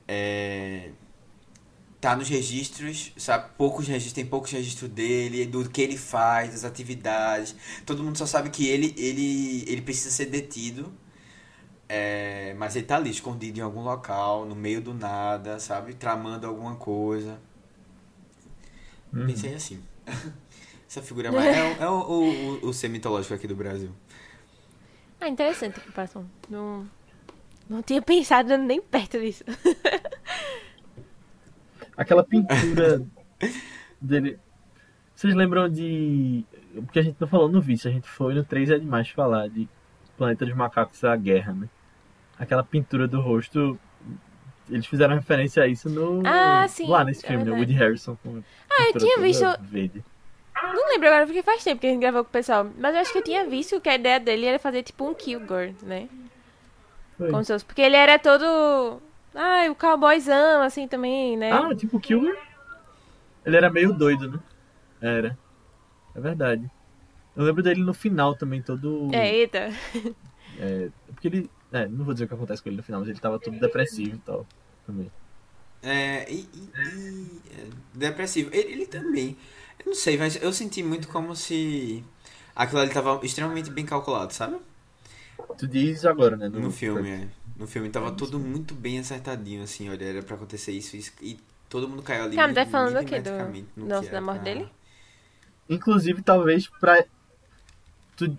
é, 0.09 0.91
tá 2.05 2.15
nos 2.15 2.29
registros, 2.29 3.13
sabe? 3.17 3.49
Poucos 3.57 3.89
registros, 3.89 4.13
tem 4.13 4.27
poucos 4.27 4.51
registros 4.51 4.91
dele, 4.91 5.47
do 5.47 5.67
que 5.71 5.81
ele 5.81 5.97
faz, 5.97 6.51
das 6.51 6.63
atividades. 6.63 7.57
Todo 7.87 8.05
mundo 8.05 8.19
só 8.19 8.27
sabe 8.27 8.51
que 8.51 8.69
ele, 8.69 8.95
ele, 8.99 9.65
ele 9.67 9.81
precisa 9.81 10.11
ser 10.11 10.27
detido. 10.27 10.93
É, 11.89 12.55
mas 12.59 12.77
ele 12.77 12.85
tá 12.85 12.97
ali, 12.97 13.09
escondido 13.09 13.59
em 13.59 13.63
algum 13.63 13.83
local, 13.83 14.45
no 14.45 14.55
meio 14.55 14.83
do 14.83 14.93
nada, 14.93 15.59
sabe? 15.59 15.95
Tramando 15.95 16.47
alguma 16.47 16.77
coisa. 16.77 17.39
Uhum. 19.11 19.27
Pensei 19.27 19.55
assim. 19.55 19.83
Essa 20.87 21.01
figura 21.01 21.29
é, 21.29 21.31
mais, 21.31 21.57
é, 21.57 21.77
é 21.81 21.89
o, 21.89 22.01
o, 22.01 22.67
o, 22.67 22.69
o 22.69 22.75
ser 22.75 22.89
mitológico 22.89 23.33
aqui 23.33 23.47
do 23.47 23.57
Brasil. 23.57 23.91
Ah, 25.19 25.29
interessante 25.29 25.81
a 25.81 25.83
comparação. 25.83 26.29
Não, 26.51 26.87
não 27.67 27.83
tinha 27.83 28.03
pensado 28.05 28.59
nem 28.59 28.83
perto 28.83 29.19
disso. 29.19 29.45
Aquela 31.97 32.25
pintura 32.25 33.03
dele. 34.01 34.39
Vocês 35.15 35.35
lembram 35.35 35.69
de. 35.69 36.45
Porque 36.75 36.99
a 36.99 37.03
gente 37.03 37.17
não 37.21 37.29
falou 37.29 37.49
no 37.49 37.61
vídeo, 37.61 37.89
a 37.89 37.93
gente 37.93 38.09
foi 38.09 38.35
no 38.35 38.45
3 38.45 38.73
Animais 38.73 39.09
falar 39.09 39.49
de 39.49 39.69
Planeta 40.17 40.45
dos 40.45 40.55
Macacos 40.55 41.03
a 41.05 41.15
Guerra, 41.17 41.53
né? 41.53 41.69
Aquela 42.39 42.65
pintura 42.65 43.07
do 43.07 43.21
rosto. 43.21 43.79
Eles 44.69 44.87
fizeram 44.87 45.15
referência 45.15 45.63
a 45.63 45.67
isso 45.67 45.89
no. 45.89 46.23
Ah, 46.27 46.67
sim. 46.69 46.89
Lá 46.89 47.05
nesse 47.05 47.27
filme, 47.27 47.43
é 47.43 47.47
né? 47.47 47.57
Woody 47.57 47.75
Harrison. 47.75 48.17
Com 48.23 48.43
ah, 48.71 48.91
eu 48.93 48.99
tinha 48.99 49.19
visto. 49.19 49.45
Verde. 49.61 50.05
Não 50.63 50.89
lembro 50.89 51.09
agora 51.09 51.27
porque 51.27 51.43
faz 51.43 51.63
tempo 51.63 51.81
que 51.81 51.87
a 51.87 51.91
gente 51.91 52.01
gravou 52.01 52.25
com 52.25 52.31
o 52.31 52.33
pessoal. 52.33 52.69
Mas 52.79 52.95
eu 52.95 53.01
acho 53.01 53.13
que 53.13 53.19
eu 53.19 53.25
tinha 53.25 53.47
visto 53.47 53.81
que 53.81 53.89
a 53.89 53.95
ideia 53.95 54.19
dele 54.19 54.47
era 54.47 54.59
fazer 54.59 54.83
tipo 54.83 55.07
um 55.07 55.15
Kilgore, 55.15 55.75
né? 55.83 56.09
Foi. 57.19 57.31
Como 57.31 57.45
se 57.45 57.53
fosse. 57.53 57.65
Porque 57.65 57.83
ele 57.83 57.97
era 57.97 58.19
todo 58.19 59.01
ah, 59.35 59.71
o 59.71 59.75
cowboyzão, 59.75 60.63
assim, 60.63 60.87
também, 60.87 61.37
né? 61.37 61.53
Ah, 61.53 61.75
tipo 61.75 61.99
Killer? 61.99 62.39
Ele 63.45 63.57
era 63.57 63.71
meio 63.71 63.93
doido, 63.93 64.31
né? 64.31 64.39
Era. 65.01 65.39
É 66.15 66.21
verdade. 66.21 66.71
Eu 67.37 67.45
lembro 67.45 67.63
dele 67.63 67.83
no 67.83 67.93
final 67.93 68.35
também, 68.35 68.63
todo. 68.63 69.11
É, 69.13 69.35
eita. 69.35 69.71
É, 70.59 70.89
porque 71.09 71.27
ele. 71.27 71.51
É, 71.73 71.89
não 71.89 72.05
vou 72.05 72.15
dizer 72.15 72.27
o 72.27 72.29
que 72.29 72.35
acontece 72.35 72.63
com 72.63 72.69
ele 72.69 72.77
no 72.77 72.83
final, 72.85 73.01
mas 73.01 73.09
ele 73.09 73.19
tava 73.19 73.41
todo 73.41 73.59
depressivo 73.59 74.15
e 74.15 74.19
tal. 74.21 74.47
Também. 74.87 75.11
É, 75.83 76.31
e, 76.31 76.49
e, 76.55 76.71
e 76.77 77.41
é, 77.51 77.67
depressivo. 77.93 78.51
Ele, 78.53 78.73
ele, 78.73 78.87
também. 78.87 79.37
Eu 79.81 79.87
não 79.87 79.95
sei, 79.95 80.17
mas 80.17 80.41
eu 80.41 80.53
senti 80.53 80.83
muito 80.83 81.09
como 81.09 81.35
se 81.35 82.05
aquilo 82.55 82.81
ali 82.81 82.91
tava 82.91 83.19
extremamente 83.25 83.71
bem 83.71 83.85
calculado, 83.85 84.33
sabe? 84.33 84.57
Tu 85.59 85.67
diz 85.67 86.05
agora, 86.05 86.37
né? 86.37 86.49
No, 86.49 86.61
no 86.61 86.71
filme, 86.71 87.11
é. 87.11 87.29
No 87.57 87.67
filme 87.67 87.89
tava 87.89 88.11
tudo 88.11 88.39
muito 88.39 88.75
bem 88.75 88.99
acertadinho, 88.99 89.63
assim, 89.63 89.89
olha, 89.89 90.05
era 90.05 90.23
pra 90.23 90.35
acontecer 90.35 90.73
isso, 90.73 90.97
isso 90.97 91.13
e 91.23 91.39
todo 91.69 91.89
mundo 91.89 92.03
caiu 92.03 92.25
ali. 92.25 92.37
Calma, 92.37 92.55
tá 92.55 92.67
falando 92.67 92.97
aqui 92.97 93.21
do 93.21 93.87
nosso 93.87 94.11
da 94.11 94.21
morte 94.21 94.43
dele? 94.43 94.69
Inclusive, 95.69 96.23
talvez 96.23 96.67
pra. 96.81 97.05
Tu, 98.17 98.37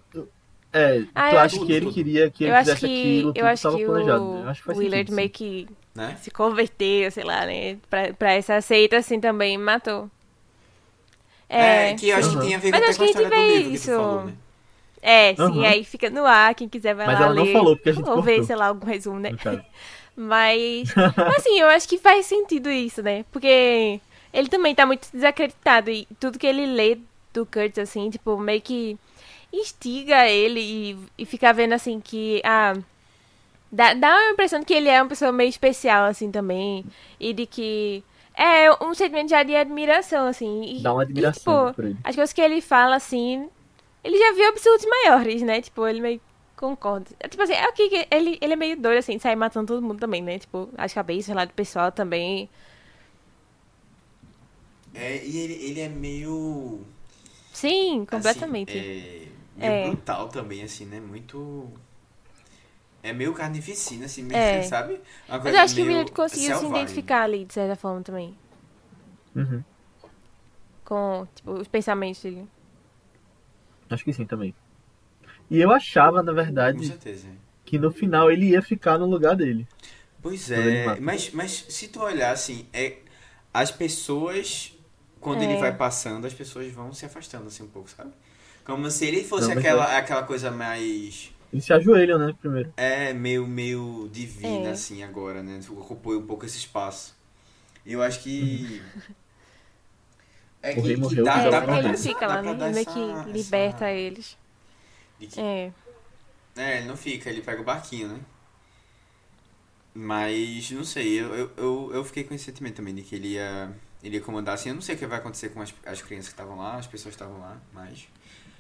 é, 0.72 1.06
ah, 1.16 1.30
tu 1.30 1.38
acha 1.38 1.66
que 1.66 1.72
ele 1.72 1.92
queria 1.92 2.30
que 2.30 2.44
ele 2.44 2.58
fizesse 2.58 2.80
que, 2.80 2.86
aquilo, 2.86 3.34
eu 3.36 3.46
acho 3.46 3.78
que 3.78 3.86
planejado. 3.86 4.24
O, 4.24 4.38
eu 4.40 4.50
acho 4.50 4.62
que 4.62 4.66
faz 4.68 4.78
Willard 4.78 4.98
sentido, 5.00 5.16
meio 5.16 5.30
que 5.30 5.68
né? 5.96 6.18
se 6.22 6.30
converteu, 6.30 7.10
sei 7.12 7.24
lá, 7.24 7.46
né? 7.46 7.78
Pra, 7.90 8.14
pra 8.14 8.34
essa 8.34 8.60
seita, 8.60 8.98
assim, 8.98 9.20
também 9.20 9.58
matou. 9.58 10.10
É, 11.48 11.92
é 11.92 11.94
que 11.96 12.10
eu 12.10 12.18
acho 12.18 12.30
uhum. 12.30 12.40
que 12.40 12.46
tem 12.46 12.56
a 12.56 12.58
ver 12.58 12.72
com, 12.72 12.78
a 12.78 12.90
história 12.90 13.30
do 13.30 13.36
livro 13.36 13.74
isso. 13.74 13.86
que 13.86 13.92
tu 13.92 13.96
falou, 13.96 14.26
né? 14.26 14.34
É, 15.08 15.36
sim, 15.36 15.44
uhum. 15.44 15.64
aí 15.64 15.84
fica 15.84 16.10
no 16.10 16.26
ar, 16.26 16.56
quem 16.56 16.68
quiser 16.68 16.96
vai 16.96 17.06
Mas 17.06 17.20
lá 17.20 17.28
ela 17.28 17.36
ler. 17.36 17.46
não 17.46 17.54
falou, 17.54 17.76
porque 17.76 17.90
a 17.90 17.94
gente 17.94 18.10
Ou 18.10 18.24
ver, 18.24 18.44
sei 18.44 18.56
lá, 18.56 18.66
algum 18.66 18.88
resumo, 18.88 19.20
né? 19.20 19.30
Mas, 20.18 20.92
assim, 21.38 21.60
eu 21.60 21.68
acho 21.68 21.88
que 21.88 22.00
faz 22.00 22.26
sentido 22.26 22.72
isso, 22.72 23.04
né? 23.04 23.24
Porque 23.32 24.02
ele 24.34 24.50
também 24.50 24.74
tá 24.74 24.84
muito 24.84 25.08
desacreditado 25.14 25.92
e 25.92 26.08
tudo 26.20 26.40
que 26.40 26.48
ele 26.48 26.66
lê 26.66 26.98
do 27.32 27.46
Kurt, 27.46 27.78
assim, 27.78 28.10
tipo, 28.10 28.36
meio 28.40 28.60
que 28.62 28.98
instiga 29.54 30.28
ele 30.28 30.60
e, 30.60 30.98
e 31.20 31.26
fica 31.26 31.54
vendo, 31.54 31.74
assim, 31.74 32.00
que, 32.00 32.42
ah, 32.44 32.74
dá, 33.72 33.94
dá 33.94 34.12
a 34.12 34.32
impressão 34.32 34.60
de 34.60 34.66
que 34.66 34.74
ele 34.74 34.90
é 34.90 35.00
uma 35.00 35.10
pessoa 35.10 35.32
meio 35.32 35.50
especial, 35.50 36.06
assim, 36.06 36.32
também, 36.32 36.84
e 37.20 37.32
de 37.32 37.46
que... 37.46 38.04
É 38.38 38.84
um 38.84 38.94
sentimento 38.94 39.30
já 39.30 39.44
de 39.44 39.56
admiração, 39.56 40.28
assim. 40.28 40.80
E, 40.80 40.82
Dá 40.82 40.92
uma 40.92 41.04
admiração 41.04 41.70
e, 41.70 41.72
tipo. 41.72 41.98
As 42.04 42.16
coisas 42.16 42.34
que 42.34 42.42
ele 42.42 42.60
fala, 42.60 42.98
assim, 42.98 43.48
ele 44.06 44.20
já 44.20 44.34
viu 44.34 44.48
absurdos 44.48 44.86
maiores, 44.86 45.42
né? 45.42 45.62
Tipo, 45.62 45.88
ele 45.88 46.00
meio 46.00 46.22
concorda. 46.56 47.08
É, 47.20 47.28
tipo 47.28 47.42
assim, 47.42 47.54
é 47.54 47.68
o 47.68 47.74
que 47.74 48.08
ele, 48.12 48.38
ele 48.40 48.54
é 48.54 48.56
meio 48.56 48.80
doido, 48.80 49.00
assim, 49.00 49.18
sai 49.18 49.36
matando 49.36 49.74
todo 49.74 49.82
mundo 49.82 50.00
também, 50.00 50.22
né? 50.22 50.38
Tipo, 50.38 50.70
as 50.78 50.94
cabeças 50.94 51.36
lá 51.36 51.44
do 51.44 51.54
pessoal 51.54 51.92
também. 51.92 52.48
É, 54.94 55.26
e 55.26 55.38
ele, 55.38 55.54
ele 55.54 55.80
é 55.82 55.90
meio. 55.90 56.82
Sim, 57.52 57.98
assim, 57.98 58.06
completamente. 58.06 58.78
Assim, 58.78 59.32
é, 59.60 59.70
meio 59.70 59.88
é. 59.88 59.88
brutal 59.88 60.28
também, 60.30 60.62
assim, 60.62 60.86
né? 60.86 61.00
Muito. 61.00 61.68
É 63.02 63.12
meio 63.12 63.34
carnificina, 63.34 64.06
assim, 64.06 64.24
meio, 64.24 64.38
é. 64.38 64.62
sabe? 64.62 65.02
Mas 65.28 65.46
eu 65.46 65.60
acho 65.60 65.76
que 65.76 65.82
o 65.82 65.86
Willard 65.86 66.12
conseguiu 66.12 66.56
selvagem. 66.56 66.70
se 66.70 66.80
identificar 66.80 67.24
ali, 67.24 67.44
de 67.46 67.54
certa 67.54 67.76
forma, 67.76 68.02
também. 68.02 68.36
Uhum. 69.36 69.64
Com, 70.84 71.28
tipo, 71.36 71.52
os 71.54 71.68
pensamentos 71.68 72.22
dele. 72.22 72.48
Acho 73.90 74.04
que 74.04 74.14
sim 74.14 74.26
também. 74.26 74.54
E 75.50 75.62
eu 75.62 75.72
achava, 75.72 76.24
na 76.24 76.32
verdade, 76.32 76.94
que 77.64 77.78
no 77.78 77.92
final 77.92 78.32
ele 78.32 78.50
ia 78.50 78.62
ficar 78.62 78.98
no 78.98 79.06
lugar 79.06 79.36
dele. 79.36 79.68
Pois 80.22 80.50
é, 80.50 81.00
mas, 81.00 81.32
mas 81.32 81.66
se 81.70 81.88
tu 81.88 82.02
olhar 82.02 82.32
assim, 82.32 82.66
é, 82.74 82.98
as 83.54 83.70
pessoas, 83.70 84.76
quando 85.20 85.44
é. 85.44 85.46
ele 85.46 85.58
vai 85.58 85.76
passando, 85.76 86.26
as 86.26 86.34
pessoas 86.34 86.72
vão 86.72 86.92
se 86.94 87.06
afastando 87.06 87.48
assim 87.48 87.64
um 87.64 87.68
pouco, 87.68 87.90
sabe? 87.90 88.12
Como 88.64 88.90
se 88.90 89.06
ele 89.06 89.24
fosse 89.24 89.50
Não, 89.50 89.60
aquela, 89.60 89.94
é. 89.94 89.98
aquela 89.98 90.24
coisa 90.24 90.50
mais. 90.50 91.32
Eles 91.54 91.64
se 91.64 91.72
ajoelham, 91.72 92.18
né, 92.18 92.34
primeiro. 92.42 92.74
É, 92.76 93.14
meio, 93.14 93.46
meio 93.46 94.10
divina, 94.12 94.70
é. 94.70 94.72
assim, 94.72 95.04
agora, 95.04 95.44
né? 95.44 95.60
Ocupou 95.70 96.18
um 96.18 96.26
pouco 96.26 96.46
esse 96.46 96.58
espaço. 96.58 97.16
Eu 97.86 98.02
acho 98.02 98.22
que. 98.24 98.82
É 100.66 100.74
que, 100.74 100.80
o 100.80 100.84
rei 100.84 100.98
morreu. 100.98 101.24
Dá, 101.24 101.50
dá 101.50 101.62
pra 101.62 101.80
ele 101.80 101.96
fica 101.96 102.26
lá, 102.26 102.42
né? 102.42 102.54
Meio 102.72 102.86
que 102.86 103.32
liberta 103.32 103.86
essa... 103.86 103.92
eles. 103.92 104.38
Que... 105.20 105.40
É. 105.40 105.72
É, 106.58 106.78
ele 106.78 106.88
não 106.88 106.98
fica, 106.98 107.30
ele 107.30 107.42
pega 107.42 107.62
o 107.62 107.64
barquinho, 107.64 108.08
né? 108.08 108.20
Mas, 109.94 110.72
não 110.72 110.84
sei, 110.84 111.22
eu, 111.22 111.52
eu, 111.56 111.92
eu 111.94 112.04
fiquei 112.04 112.24
com 112.24 112.34
esse 112.34 112.46
sentimento 112.46 112.76
também 112.76 112.96
de 112.96 113.02
que 113.02 113.16
ele 113.16 113.30
ia, 113.34 113.72
ele 114.04 114.16
ia 114.16 114.22
comandar 114.22 114.56
assim. 114.56 114.70
Eu 114.70 114.76
não 114.76 114.82
sei 114.82 114.96
o 114.96 114.98
que 114.98 115.06
vai 115.06 115.20
acontecer 115.20 115.50
com 115.50 115.62
as, 115.62 115.74
as 115.86 116.02
crianças 116.02 116.28
que 116.28 116.34
estavam 116.34 116.58
lá, 116.58 116.76
as 116.76 116.88
pessoas 116.88 117.16
que 117.16 117.22
estavam 117.22 117.40
lá, 117.40 117.58
mas. 117.74 118.08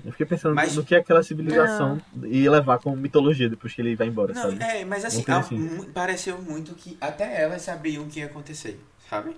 Eu 0.04 0.12
fiquei 0.12 0.26
pensando 0.28 0.54
mas... 0.54 0.76
no 0.76 0.86
que 0.86 0.94
aquela 0.94 1.24
civilização 1.24 2.00
não. 2.14 2.28
ia 2.28 2.52
levar 2.52 2.78
como 2.80 2.96
mitologia 2.96 3.50
depois 3.50 3.74
que 3.74 3.82
ele 3.82 3.96
vai 3.96 4.08
embora, 4.08 4.34
não, 4.34 4.44
sabe? 4.44 4.64
É, 4.64 4.86
mas 4.86 5.04
assim, 5.04 5.24
assim. 5.28 5.92
pareceu 5.94 6.40
muito 6.42 6.76
que 6.76 6.98
até 7.02 7.42
elas 7.42 7.64
sabiam 7.64 8.04
o 8.04 8.08
que 8.08 8.20
ia 8.20 8.28
acontecer, 8.28 8.80
sabe? 9.10 9.36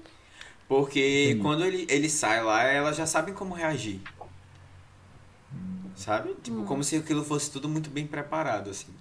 Porque 0.67 1.33
Sim. 1.33 1.39
quando 1.41 1.63
ele, 1.65 1.87
ele 1.89 2.09
sai 2.09 2.43
lá, 2.43 2.63
elas 2.63 2.97
já 2.97 3.05
sabem 3.05 3.33
como 3.33 3.53
reagir. 3.53 4.01
Sabe? 5.95 6.35
Tipo, 6.43 6.57
hum. 6.57 6.65
como 6.65 6.83
se 6.83 6.97
aquilo 6.97 7.23
fosse 7.23 7.49
tudo 7.49 7.69
muito 7.69 7.89
bem 7.89 8.05
preparado, 8.05 8.69
assim. 8.69 8.93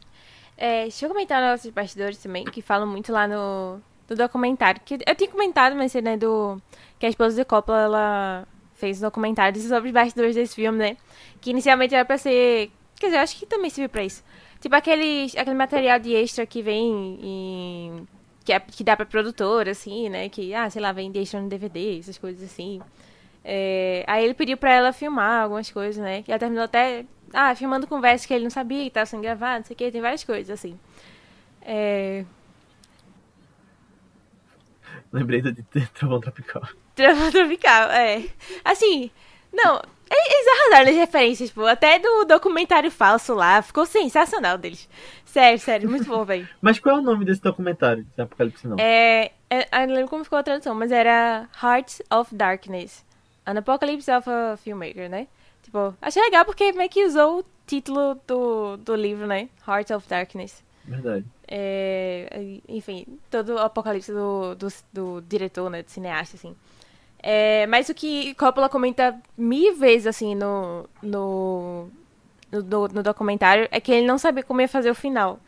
É, 0.56 0.82
deixa 0.82 1.04
eu 1.04 1.10
comentar 1.10 1.42
nossos 1.42 1.70
bastidores 1.70 2.18
também, 2.18 2.44
que 2.44 2.62
falam 2.62 2.86
muito 2.86 3.12
lá 3.12 3.28
no, 3.28 3.80
no 4.08 4.16
documentário. 4.16 4.80
Que 4.84 4.98
eu 5.06 5.14
tinha 5.14 5.30
comentado, 5.30 5.76
mas 5.76 5.92
né, 5.94 6.16
do. 6.16 6.60
Que 6.98 7.06
a 7.06 7.08
esposa 7.10 7.36
de 7.36 7.44
Coppola, 7.44 7.82
ela 7.82 8.48
fez 8.74 8.98
um 8.98 9.02
documentário 9.02 9.60
sobre 9.60 9.88
os 9.88 9.94
bastidores 9.94 10.34
desse 10.34 10.54
filme, 10.54 10.78
né? 10.78 10.96
Que 11.40 11.50
inicialmente 11.50 11.94
era 11.94 12.04
pra 12.04 12.16
ser. 12.16 12.70
Quer 12.94 13.06
dizer, 13.06 13.18
eu 13.18 13.22
acho 13.22 13.36
que 13.36 13.44
também 13.44 13.68
serviu 13.68 13.90
pra 13.90 14.04
isso. 14.04 14.24
Tipo 14.60 14.74
aquele, 14.74 15.26
aquele 15.36 15.54
material 15.54 15.98
de 15.98 16.14
extra 16.14 16.46
que 16.46 16.62
vem 16.62 17.18
em 17.22 18.08
que, 18.46 18.52
é, 18.52 18.60
que 18.60 18.84
dá 18.84 18.96
pra 18.96 19.04
produtora, 19.04 19.72
assim, 19.72 20.08
né? 20.08 20.28
Que, 20.28 20.54
ah, 20.54 20.70
sei 20.70 20.80
lá, 20.80 20.92
vende 20.92 21.18
extra 21.18 21.40
no 21.40 21.48
DVD, 21.48 21.98
essas 21.98 22.16
coisas 22.16 22.42
assim. 22.44 22.80
É, 23.44 24.04
aí 24.06 24.24
ele 24.24 24.34
pediu 24.34 24.56
pra 24.56 24.72
ela 24.72 24.92
filmar 24.92 25.42
algumas 25.42 25.70
coisas, 25.70 26.02
né? 26.02 26.24
E 26.26 26.30
ela 26.30 26.38
terminou 26.38 26.64
até, 26.64 27.04
ah, 27.34 27.54
filmando 27.56 27.86
conversas 27.88 28.24
que 28.24 28.32
ele 28.32 28.44
não 28.44 28.50
sabia 28.50 28.84
que 28.84 28.90
tava 28.90 29.06
sendo 29.06 29.22
gravado, 29.22 29.58
não 29.58 29.64
sei 29.64 29.74
o 29.74 29.76
que, 29.76 29.90
tem 29.90 30.00
várias 30.00 30.22
coisas, 30.22 30.50
assim. 30.50 30.78
É... 31.60 32.24
Lembrei 35.12 35.42
de 35.42 35.62
Trovão 35.94 36.20
Tropical. 36.20 36.62
Trovão 36.94 37.30
Tropical, 37.32 37.90
é. 37.90 38.24
Assim, 38.64 39.10
não, 39.52 39.82
eles 40.10 40.46
arrasaram 40.48 40.90
as 40.90 40.96
referências, 40.96 41.50
pô. 41.50 41.66
Até 41.66 41.98
do 41.98 42.24
documentário 42.24 42.90
falso 42.90 43.34
lá. 43.34 43.60
Ficou 43.62 43.84
sensacional 43.86 44.56
deles. 44.56 44.88
Sério, 45.24 45.58
sério, 45.58 45.90
muito 45.90 46.06
bom, 46.06 46.24
velho. 46.24 46.48
Mas 46.62 46.78
qual 46.78 46.96
é 46.96 46.98
o 47.00 47.02
nome 47.02 47.24
desse 47.24 47.42
documentário 47.42 48.06
de 48.16 48.22
Apocalipse 48.22 48.66
não? 48.66 48.76
É, 48.78 49.32
é. 49.50 49.82
Eu 49.82 49.88
não 49.88 49.94
lembro 49.94 50.08
como 50.08 50.24
ficou 50.24 50.38
a 50.38 50.42
tradução, 50.42 50.74
mas 50.74 50.90
era 50.90 51.48
Hearts 51.62 52.00
of 52.10 52.34
Darkness. 52.34 53.04
An 53.44 53.58
Apocalypse 53.58 54.10
of 54.10 54.28
a 54.28 54.56
Filmmaker, 54.56 55.10
né? 55.10 55.28
Tipo, 55.62 55.94
achei 56.00 56.22
legal 56.22 56.44
porque 56.44 56.72
meio 56.72 56.88
que 56.88 57.04
usou 57.04 57.40
o 57.40 57.44
título 57.66 58.18
do, 58.26 58.76
do 58.78 58.94
livro, 58.94 59.26
né? 59.26 59.48
Hearts 59.68 59.90
of 59.90 60.08
Darkness. 60.08 60.64
Verdade. 60.84 61.24
É, 61.48 62.58
enfim, 62.68 63.06
todo 63.30 63.54
o 63.54 63.58
apocalipse 63.58 64.12
do, 64.12 64.54
do, 64.54 64.68
do 64.92 65.20
diretor, 65.22 65.68
né? 65.68 65.82
Do 65.82 65.90
cineasta, 65.90 66.36
assim. 66.36 66.56
É, 67.22 67.66
mas 67.66 67.88
o 67.88 67.94
que 67.94 68.34
Coppola 68.34 68.68
comenta 68.68 69.18
mil 69.36 69.74
vezes, 69.76 70.06
assim, 70.06 70.34
no, 70.34 70.88
no, 71.02 71.88
no, 72.52 72.88
no, 72.88 73.02
documentário, 73.02 73.68
é 73.70 73.80
que 73.80 73.92
ele 73.92 74.06
não 74.06 74.18
sabia 74.18 74.42
como 74.42 74.60
ia 74.60 74.68
fazer 74.68 74.90
o 74.90 74.94
final. 74.94 75.38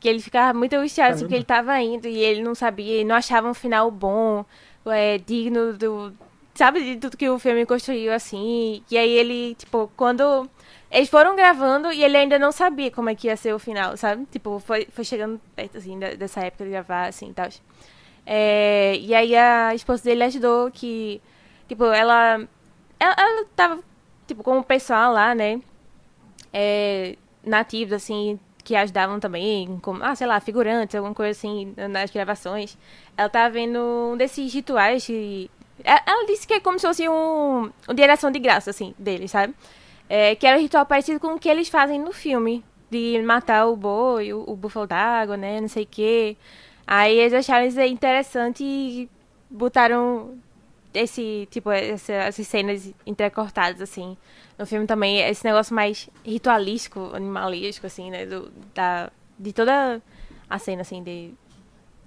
Que 0.00 0.08
ele 0.08 0.20
ficava 0.20 0.56
muito 0.56 0.74
angustiado, 0.74 1.14
assim, 1.14 1.24
porque 1.24 1.34
ele 1.34 1.44
tava 1.44 1.80
indo 1.80 2.06
e 2.08 2.18
ele 2.18 2.42
não 2.42 2.54
sabia, 2.54 3.04
não 3.04 3.14
achava 3.14 3.48
um 3.48 3.54
final 3.54 3.90
bom, 3.90 4.44
é, 4.86 5.18
digno 5.18 5.72
do... 5.74 6.12
Sabe, 6.54 6.82
de 6.82 6.96
tudo 6.96 7.16
que 7.16 7.28
o 7.28 7.38
filme 7.38 7.64
construiu, 7.64 8.12
assim. 8.12 8.82
E 8.90 8.98
aí 8.98 9.10
ele, 9.10 9.54
tipo, 9.54 9.90
quando... 9.96 10.48
Eles 10.90 11.08
foram 11.08 11.36
gravando 11.36 11.92
e 11.92 12.02
ele 12.02 12.16
ainda 12.16 12.38
não 12.38 12.50
sabia 12.50 12.90
como 12.90 13.10
é 13.10 13.14
que 13.14 13.26
ia 13.28 13.36
ser 13.36 13.54
o 13.54 13.58
final, 13.58 13.96
sabe? 13.96 14.26
Tipo, 14.32 14.58
foi, 14.58 14.88
foi 14.90 15.04
chegando 15.04 15.40
perto, 15.54 15.78
assim, 15.78 15.98
dessa 15.98 16.40
época 16.40 16.64
de 16.64 16.70
gravar, 16.70 17.08
assim, 17.08 17.32
tal. 17.32 17.48
É, 18.30 18.94
e 19.00 19.14
aí 19.14 19.34
a 19.34 19.74
esposa 19.74 20.04
dele 20.04 20.24
ajudou 20.24 20.70
que, 20.70 21.18
tipo, 21.66 21.82
ela, 21.86 22.46
ela, 23.00 23.14
ela 23.16 23.46
tava, 23.56 23.82
tipo, 24.26 24.42
com 24.42 24.58
o 24.58 24.62
pessoal 24.62 25.14
lá, 25.14 25.34
né, 25.34 25.62
é, 26.52 27.16
nativos, 27.42 27.94
assim, 27.94 28.38
que 28.62 28.76
ajudavam 28.76 29.18
também, 29.18 29.78
como, 29.80 30.04
ah, 30.04 30.14
sei 30.14 30.26
lá, 30.26 30.38
figurantes, 30.40 30.94
alguma 30.94 31.14
coisa 31.14 31.30
assim, 31.30 31.72
nas 31.88 32.10
gravações. 32.10 32.76
Ela 33.16 33.30
tava 33.30 33.48
vendo 33.48 33.78
um 34.12 34.14
desses 34.14 34.52
rituais 34.52 35.06
que... 35.06 35.50
Ela 35.82 36.26
disse 36.26 36.46
que 36.46 36.52
é 36.52 36.60
como 36.60 36.78
se 36.78 36.86
fosse 36.86 37.08
um, 37.08 37.70
um 37.88 37.94
direção 37.94 38.30
de 38.30 38.38
graça, 38.38 38.68
assim, 38.68 38.94
deles, 38.98 39.30
sabe? 39.30 39.54
É, 40.06 40.34
que 40.34 40.46
era 40.46 40.58
um 40.58 40.60
ritual 40.60 40.84
parecido 40.84 41.18
com 41.18 41.28
o 41.28 41.38
que 41.38 41.48
eles 41.48 41.70
fazem 41.70 41.98
no 41.98 42.12
filme, 42.12 42.62
de 42.90 43.22
matar 43.22 43.66
o 43.66 43.74
boi, 43.74 44.34
o, 44.34 44.44
o 44.46 44.54
búfalo 44.54 44.86
d'água, 44.86 45.38
né, 45.38 45.62
não 45.62 45.68
sei 45.68 45.84
o 45.84 45.88
quê. 45.90 46.36
Aí 46.90 47.18
eles 47.18 47.34
acharam 47.34 47.66
isso 47.66 47.78
interessante 47.82 48.64
e 48.64 49.10
botaram 49.50 50.38
esse, 50.94 51.46
tipo, 51.50 51.70
essa, 51.70 52.14
essas 52.14 52.46
cenas 52.46 52.90
entrecortadas, 53.04 53.82
assim, 53.82 54.16
no 54.58 54.64
filme 54.64 54.86
também. 54.86 55.18
Esse 55.20 55.44
negócio 55.44 55.74
mais 55.74 56.08
ritualístico, 56.24 57.10
animalístico, 57.12 57.86
assim, 57.86 58.10
né, 58.10 58.24
do, 58.24 58.50
da, 58.74 59.12
de 59.38 59.52
toda 59.52 60.00
a 60.48 60.58
cena, 60.58 60.80
assim, 60.80 61.02
de... 61.02 61.34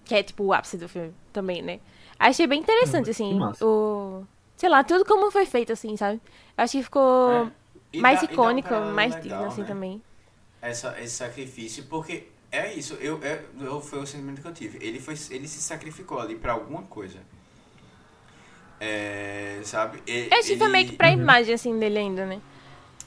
Que 0.03 0.15
é, 0.15 0.23
tipo, 0.23 0.45
o 0.45 0.51
ápice 0.51 0.79
do 0.79 0.89
filme 0.89 1.13
também, 1.31 1.61
né. 1.61 1.79
Achei 2.17 2.47
bem 2.47 2.59
interessante, 2.59 3.07
hum, 3.07 3.11
assim, 3.11 3.39
o... 3.63 4.23
Sei 4.57 4.67
lá, 4.67 4.83
tudo 4.83 5.05
como 5.05 5.29
foi 5.29 5.45
feito, 5.45 5.71
assim, 5.71 5.95
sabe? 5.95 6.19
Acho 6.57 6.79
que 6.79 6.83
ficou 6.83 7.51
é. 7.93 7.97
mais 7.99 8.19
dá, 8.19 8.25
icônico, 8.25 8.73
mais 8.73 9.13
legal, 9.13 9.21
digno, 9.21 9.45
assim, 9.45 9.61
né? 9.61 9.67
também. 9.67 10.01
Essa, 10.59 10.99
esse 10.99 11.17
sacrifício, 11.17 11.83
porque 11.83 12.30
é 12.51 12.73
isso, 12.73 12.95
eu, 12.95 13.21
eu, 13.21 13.23
é, 13.23 13.43
eu, 13.61 13.79
foi 13.79 13.99
o 13.99 14.05
sentimento 14.05 14.41
que 14.41 14.47
eu 14.47 14.53
tive. 14.53 14.77
Ele, 14.85 14.99
foi, 14.99 15.15
ele 15.29 15.47
se 15.47 15.61
sacrificou 15.61 16.19
ali 16.19 16.35
pra 16.35 16.51
alguma 16.51 16.83
coisa. 16.83 17.19
É, 18.79 19.61
sabe? 19.63 20.03
Ele, 20.05 20.27
eu 20.29 20.37
acho 20.37 20.47
que 20.49 20.57
foi 20.57 20.67
meio 20.67 20.89
que 20.89 20.95
pra 20.97 21.07
uhum. 21.07 21.13
imagem, 21.13 21.53
assim, 21.53 21.79
dele 21.79 21.99
ainda, 21.99 22.25
né? 22.25 22.41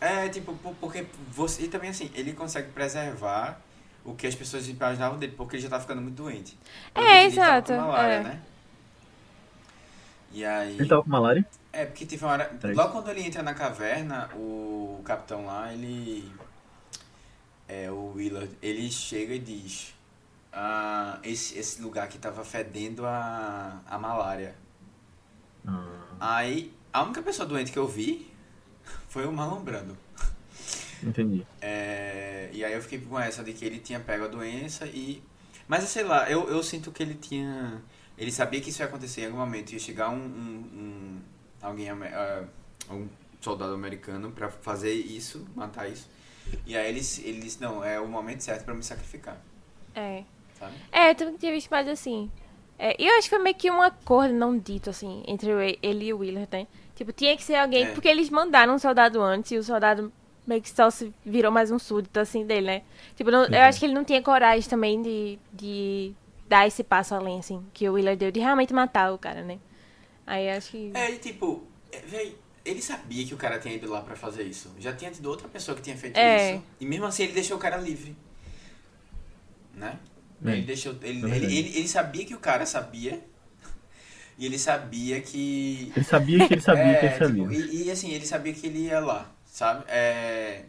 É, 0.01 0.29
tipo, 0.29 0.55
porque 0.81 1.07
você... 1.29 1.65
E 1.65 1.69
também, 1.69 1.91
assim, 1.91 2.11
ele 2.15 2.33
consegue 2.33 2.71
preservar 2.73 3.61
o 4.05 4.15
que 4.15 4.27
as 4.27 4.35
pessoas 4.35 4.69
imaginavam 4.69 5.19
dele, 5.19 5.35
porque 5.37 5.57
ele 5.57 5.63
já 5.63 5.69
tá 5.69 5.79
ficando 5.79 6.01
muito 6.01 6.17
doente. 6.17 6.59
É, 6.95 7.25
exato. 7.25 7.73
Ele 7.73 7.81
malária, 7.81 8.15
é. 8.15 8.23
né? 8.23 8.43
E 10.33 10.45
aí... 10.45 10.79
Ele 10.79 10.89
tava 10.89 11.03
com 11.03 11.11
malária? 11.11 11.47
É, 11.73 11.85
porque 11.85 12.07
teve 12.07 12.25
uma 12.25 12.33
hora... 12.33 12.51
Logo 12.63 12.93
quando 12.93 13.11
ele 13.11 13.23
entra 13.23 13.43
na 13.43 13.53
caverna, 13.53 14.31
o 14.35 15.03
capitão 15.05 15.47
lá, 15.47 15.73
ele 15.73 16.33
é, 17.69 17.91
o 17.91 18.13
Willard, 18.15 18.51
ele 18.63 18.91
chega 18.91 19.35
e 19.35 19.39
diz: 19.39 19.95
ah, 20.53 21.19
esse, 21.23 21.59
esse 21.59 21.83
lugar 21.83 22.05
aqui 22.05 22.19
tava 22.19 22.45
fedendo 22.45 23.05
a, 23.07 23.81
a 23.87 23.99
malária. 23.99 24.55
Ah. 25.67 25.89
Aí, 26.21 26.73
a 26.93 27.03
única 27.03 27.23
pessoa 27.23 27.47
doente 27.47 27.73
que 27.73 27.79
eu 27.79 27.89
vi 27.89 28.31
foi 29.09 29.27
o 29.27 29.33
Marlon 29.33 29.63
Brando. 29.63 29.97
Entendi. 31.03 31.47
É, 31.61 32.49
e 32.53 32.65
aí 32.65 32.73
eu 32.73 32.81
fiquei 32.81 33.01
com 33.01 33.19
essa 33.19 33.43
de 33.43 33.53
que 33.53 33.65
ele 33.65 33.79
tinha 33.79 34.01
pego 34.01 34.25
a 34.25 34.29
doença 34.29 34.87
e. 34.87 35.23
Mas 35.67 35.85
sei 35.85 36.05
lá, 36.05 36.31
eu, 36.31 36.49
eu 36.49 36.63
sinto 36.63 36.93
que 36.93 37.03
ele 37.03 37.15
tinha. 37.15 37.83
Ele 38.17 38.31
sabia 38.31 38.61
que 38.61 38.71
isso 38.71 38.81
ia 38.81 38.87
acontecer 38.87 39.23
em 39.23 39.27
algum 39.27 39.39
momento. 39.39 39.73
Ia 39.73 39.79
chegar 39.79 40.11
um. 40.11 40.17
um, 40.17 40.71
um 40.75 41.21
alguém. 41.61 41.91
Uh, 41.93 42.49
um 42.91 43.09
soldado 43.45 43.75
americano 43.75 44.31
para 44.33 44.49
fazer 44.49 44.93
isso, 44.93 45.47
matar 45.55 45.89
isso. 45.89 46.09
E 46.67 46.77
aí 46.77 46.89
eles, 46.89 47.19
eles 47.19 47.59
não, 47.59 47.85
é 47.85 48.01
o 48.01 48.07
momento 48.07 48.41
certo 48.41 48.65
para 48.65 48.75
me 48.75 48.83
sacrificar. 48.83 49.41
É. 49.95 50.25
Sabe? 50.59 50.75
É, 50.91 51.11
eu 51.11 51.15
também 51.15 51.37
tinha 51.37 51.53
visto 51.53 51.71
mais 51.71 51.89
assim. 51.89 52.31
É, 52.79 52.97
eu 52.99 53.17
acho 53.19 53.25
que 53.25 53.31
foi 53.31 53.39
meio 53.39 53.55
que 53.55 53.71
um 53.71 53.81
acordo 53.81 54.35
não 54.35 54.59
dito, 54.59 54.91
assim, 54.91 55.23
entre 55.27 55.79
ele 55.83 56.07
e 56.07 56.13
o 56.13 56.19
Willard, 56.19 56.49
né? 56.51 56.67
Tipo, 56.95 57.13
tinha 57.13 57.37
que 57.37 57.43
ser 57.43 57.57
alguém, 57.57 57.85
é. 57.85 57.91
porque 57.93 58.09
eles 58.09 58.31
mandaram 58.31 58.75
um 58.75 58.79
soldado 58.79 59.21
antes 59.21 59.53
e 59.53 59.59
o 59.59 59.63
soldado 59.63 60.13
meio 60.47 60.61
que 60.61 60.71
só 60.71 60.91
se 60.91 61.13
virou 61.25 61.51
mais 61.51 61.71
um 61.71 61.79
súdito, 61.79 62.19
assim, 62.19 62.45
dele, 62.45 62.67
né? 62.67 62.83
Tipo, 63.17 63.31
não, 63.31 63.43
uhum. 63.43 63.55
eu 63.55 63.63
acho 63.63 63.79
que 63.79 63.87
ele 63.87 63.95
não 63.95 64.05
tinha 64.05 64.21
coragem 64.23 64.69
também 64.69 65.01
de, 65.01 65.39
de 65.53 66.13
dar 66.49 66.67
esse 66.67 66.83
passo 66.83 67.15
além, 67.15 67.39
assim, 67.39 67.65
que 67.73 67.89
o 67.89 67.95
Willard 67.95 68.19
deu, 68.19 68.31
de 68.31 68.41
realmente 68.41 68.73
matar 68.75 69.13
o 69.13 69.19
cara, 69.19 69.43
né? 69.43 69.59
Aí 70.27 70.51
acho 70.51 70.73
que... 70.73 70.91
É, 70.95 71.13
e 71.13 71.19
tipo, 71.19 71.65
é, 71.93 71.99
véi, 72.01 72.37
ele 72.65 72.81
sabia 72.81 73.27
que 73.27 73.35
o 73.35 73.37
cara 73.37 73.59
tinha 73.59 73.75
ido 73.75 73.91
lá 73.91 74.01
para 74.01 74.17
fazer 74.17 74.45
isso. 74.45 74.75
Já 74.79 74.93
tinha 74.95 75.11
tido 75.11 75.27
outra 75.27 75.47
pessoa 75.47 75.77
que 75.77 75.83
tinha 75.83 75.97
feito 75.97 76.17
é. 76.17 76.55
isso. 76.55 76.65
E 76.81 76.87
mesmo 76.87 77.05
assim 77.05 77.25
ele 77.25 77.33
deixou 77.33 77.57
o 77.57 77.61
cara 77.61 77.77
livre. 77.77 78.17
Né? 79.75 79.99
É. 80.45 80.53
Ele 80.53 80.63
deixou. 80.63 80.97
Ele, 81.03 81.31
é 81.31 81.37
ele, 81.37 81.59
ele, 81.59 81.79
ele, 81.79 81.89
sabia 81.89 82.25
que 82.25 82.35
o 82.35 82.39
cara 82.39 82.65
sabia. 82.65 83.23
E 84.39 84.47
ele 84.47 84.59
sabia 84.59 85.21
que. 85.21 85.93
Ele 85.95 86.05
sabia 86.05 86.47
que 86.47 86.55
ele 86.55 86.61
sabia 86.63 86.85
é, 86.85 86.95
que 86.97 87.07
ele 87.07 87.19
sabia. 87.19 87.49
Tipo, 87.49 87.53
e, 87.53 87.85
e, 87.85 87.91
assim, 87.91 88.11
ele 88.13 88.27
sabia 88.27 88.53
que 88.55 88.67
ele 88.67 88.79
ia 88.87 89.01
lá, 89.01 89.31
sabe? 89.45 89.85
É, 89.89 90.65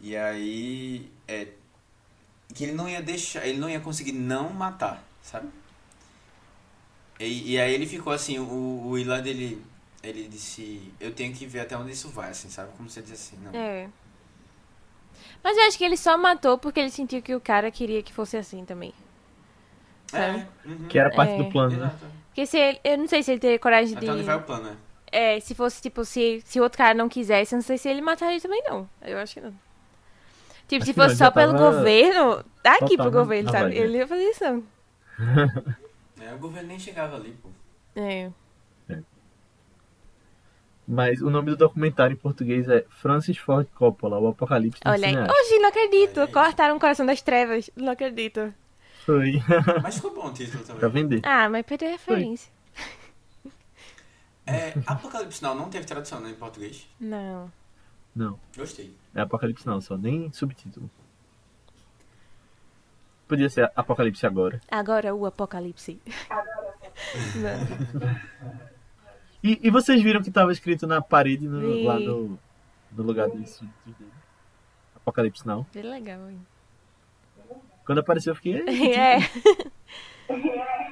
e 0.00 0.16
aí. 0.16 1.10
É, 1.26 1.48
que 2.54 2.64
ele 2.64 2.72
não 2.72 2.88
ia 2.88 3.02
deixar. 3.02 3.46
Ele 3.46 3.58
não 3.58 3.68
ia 3.68 3.80
conseguir 3.80 4.12
não 4.12 4.50
matar, 4.50 5.04
sabe? 5.20 5.48
E, 7.18 7.52
e 7.52 7.60
aí 7.60 7.74
ele 7.74 7.86
ficou 7.86 8.12
assim, 8.12 8.38
o, 8.38 8.86
o 8.86 8.98
Ilan 8.98 9.20
dele 9.20 9.62
ele 10.02 10.28
disse, 10.28 10.92
eu 10.98 11.12
tenho 11.12 11.34
que 11.34 11.46
ver 11.46 11.60
até 11.60 11.76
onde 11.76 11.92
isso 11.92 12.08
vai, 12.08 12.30
assim, 12.30 12.48
sabe? 12.48 12.70
Como 12.76 12.88
você 12.88 13.02
disse 13.02 13.34
assim, 13.34 13.38
não. 13.44 13.54
É. 13.54 13.88
Mas 15.42 15.56
eu 15.56 15.64
acho 15.64 15.78
que 15.78 15.84
ele 15.84 15.96
só 15.96 16.16
matou 16.16 16.58
porque 16.58 16.80
ele 16.80 16.90
sentiu 16.90 17.20
que 17.22 17.34
o 17.34 17.40
cara 17.40 17.70
queria 17.70 18.02
que 18.02 18.12
fosse 18.12 18.36
assim 18.36 18.64
também. 18.64 18.94
Sabe? 20.06 20.40
É, 20.40 20.68
uhum. 20.68 20.88
Que 20.88 20.98
era 20.98 21.10
parte 21.10 21.34
é. 21.34 21.38
do 21.38 21.50
plano, 21.50 21.76
né? 21.76 21.92
Porque 22.28 22.46
se 22.46 22.58
ele, 22.58 22.80
eu 22.82 22.98
não 22.98 23.08
sei 23.08 23.22
se 23.22 23.30
ele 23.32 23.40
teria 23.40 23.58
coragem 23.58 23.96
até 23.96 24.06
de... 24.06 24.12
onde 24.12 24.22
vai 24.22 24.36
o 24.36 24.42
plano, 24.42 24.64
né? 24.64 24.76
É, 25.12 25.40
se 25.40 25.54
fosse, 25.54 25.82
tipo, 25.82 26.04
se, 26.04 26.40
se 26.44 26.60
outro 26.60 26.78
cara 26.78 26.94
não 26.94 27.08
quisesse, 27.08 27.54
eu 27.54 27.58
não 27.58 27.62
sei 27.62 27.76
se 27.76 27.88
ele 27.88 28.00
mataria 28.00 28.40
também, 28.40 28.62
não. 28.68 28.88
Eu 29.02 29.18
acho 29.18 29.34
que 29.34 29.40
não. 29.40 29.52
Tipo, 30.68 30.82
acho 30.82 30.86
se 30.86 30.94
fosse 30.94 31.16
só 31.16 31.32
pelo 31.32 31.52
governo, 31.58 32.44
daqui 32.62 32.96
pro 32.96 33.10
governo, 33.10 33.50
sabe? 33.50 33.76
Ele 33.76 33.98
ia 33.98 34.06
fazer 34.06 34.22
isso, 34.22 34.44
não. 34.44 34.64
é, 36.22 36.32
o 36.32 36.38
governo 36.38 36.68
nem 36.68 36.78
chegava 36.78 37.16
ali, 37.16 37.36
pô. 37.42 37.48
É. 37.96 38.30
Mas 40.92 41.22
o 41.22 41.30
nome 41.30 41.52
do 41.52 41.56
documentário 41.56 42.14
em 42.14 42.16
português 42.16 42.68
é 42.68 42.84
Francis 42.88 43.38
Ford 43.38 43.64
Coppola, 43.76 44.18
o 44.18 44.26
Apocalipse 44.26 44.80
Olha 44.84 45.06
aí. 45.06 45.14
Hoje, 45.14 45.58
não 45.60 45.68
acredito. 45.68 46.26
Cortaram 46.32 46.76
o 46.76 46.80
Coração 46.80 47.06
das 47.06 47.22
Trevas. 47.22 47.70
Não 47.76 47.92
acredito. 47.92 48.52
Foi. 49.06 49.40
Mas 49.84 49.94
ficou 49.94 50.12
bom 50.12 50.26
o 50.26 50.32
título 50.32 50.64
também. 50.64 50.80
pra 50.80 50.88
vender. 50.88 51.20
Ah, 51.22 51.48
mas 51.48 51.64
perdeu 51.64 51.90
referência. 51.90 52.50
É, 54.44 54.74
Apocalipse 54.84 55.40
Now 55.44 55.54
não 55.54 55.70
teve 55.70 55.86
tradução 55.86 56.18
né, 56.20 56.30
em 56.30 56.34
português? 56.34 56.88
Não. 56.98 57.52
Não. 58.14 58.36
Gostei. 58.56 58.92
É 59.14 59.20
Apocalipse 59.20 59.64
Now 59.64 59.80
só, 59.80 59.96
nem 59.96 60.32
subtítulo. 60.32 60.90
Podia 63.28 63.48
ser 63.48 63.70
Apocalipse 63.76 64.26
Agora. 64.26 64.60
Agora 64.68 65.14
o 65.14 65.24
Apocalipse. 65.24 66.00
Agora. 66.28 66.74
E, 69.42 69.58
e 69.62 69.70
vocês 69.70 70.02
viram 70.02 70.22
que 70.22 70.30
tava 70.30 70.52
escrito 70.52 70.86
na 70.86 71.00
parede 71.00 71.48
no, 71.48 71.60
Vi. 71.60 71.84
lá 71.84 71.98
no, 71.98 72.38
no 72.92 73.02
lugar 73.02 73.28
desse 73.30 73.64
Apocalipse 74.96 75.46
não. 75.46 75.66
Bem 75.72 75.82
legal, 75.82 76.28
hein? 76.28 76.46
Quando 77.86 77.98
apareceu 77.98 78.32
eu 78.32 78.36
fiquei. 78.36 78.62
"Ei, 78.66 78.94
É. 78.94 79.18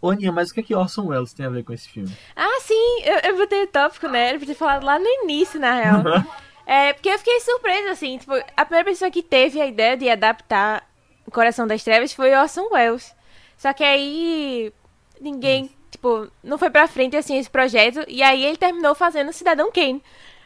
Ô 0.00 0.10
Aninha, 0.10 0.30
mas 0.32 0.50
o 0.50 0.54
que 0.54 0.60
é 0.60 0.62
que 0.62 0.74
Orson 0.74 1.06
Welles 1.06 1.32
tem 1.32 1.46
a 1.46 1.50
ver 1.50 1.64
com 1.64 1.72
esse 1.72 1.88
filme? 1.88 2.14
Ah, 2.34 2.60
sim, 2.60 3.00
eu, 3.02 3.30
eu 3.30 3.36
botei 3.38 3.62
o 3.64 3.66
tópico, 3.66 4.06
né? 4.08 4.28
Ele 4.30 4.38
podia 4.38 4.54
ter 4.54 4.58
falado 4.58 4.84
lá 4.84 4.98
no 4.98 5.06
início, 5.06 5.58
na 5.60 5.74
real. 5.74 6.02
É, 6.68 6.92
porque 6.94 7.08
eu 7.08 7.16
fiquei 7.18 7.38
surpresa, 7.38 7.92
assim, 7.92 8.18
tipo, 8.18 8.32
a 8.34 8.64
primeira 8.64 8.90
pessoa 8.90 9.08
que 9.08 9.22
teve 9.22 9.60
a 9.60 9.66
ideia 9.68 9.96
de 9.96 10.10
adaptar 10.10 10.84
O 11.24 11.30
Coração 11.30 11.64
das 11.64 11.84
Trevas 11.84 12.12
foi 12.12 12.34
Orson 12.34 12.68
Welles. 12.72 13.14
Só 13.56 13.72
que 13.72 13.84
aí 13.84 14.72
ninguém, 15.20 15.70
tipo, 15.90 16.28
não 16.42 16.58
foi 16.58 16.70
pra 16.70 16.88
frente, 16.88 17.16
assim, 17.16 17.38
esse 17.38 17.50
projeto, 17.50 18.04
e 18.08 18.22
aí 18.22 18.44
ele 18.44 18.56
terminou 18.56 18.94
fazendo 18.94 19.32
Cidadão 19.32 19.70
Kane. 19.72 20.02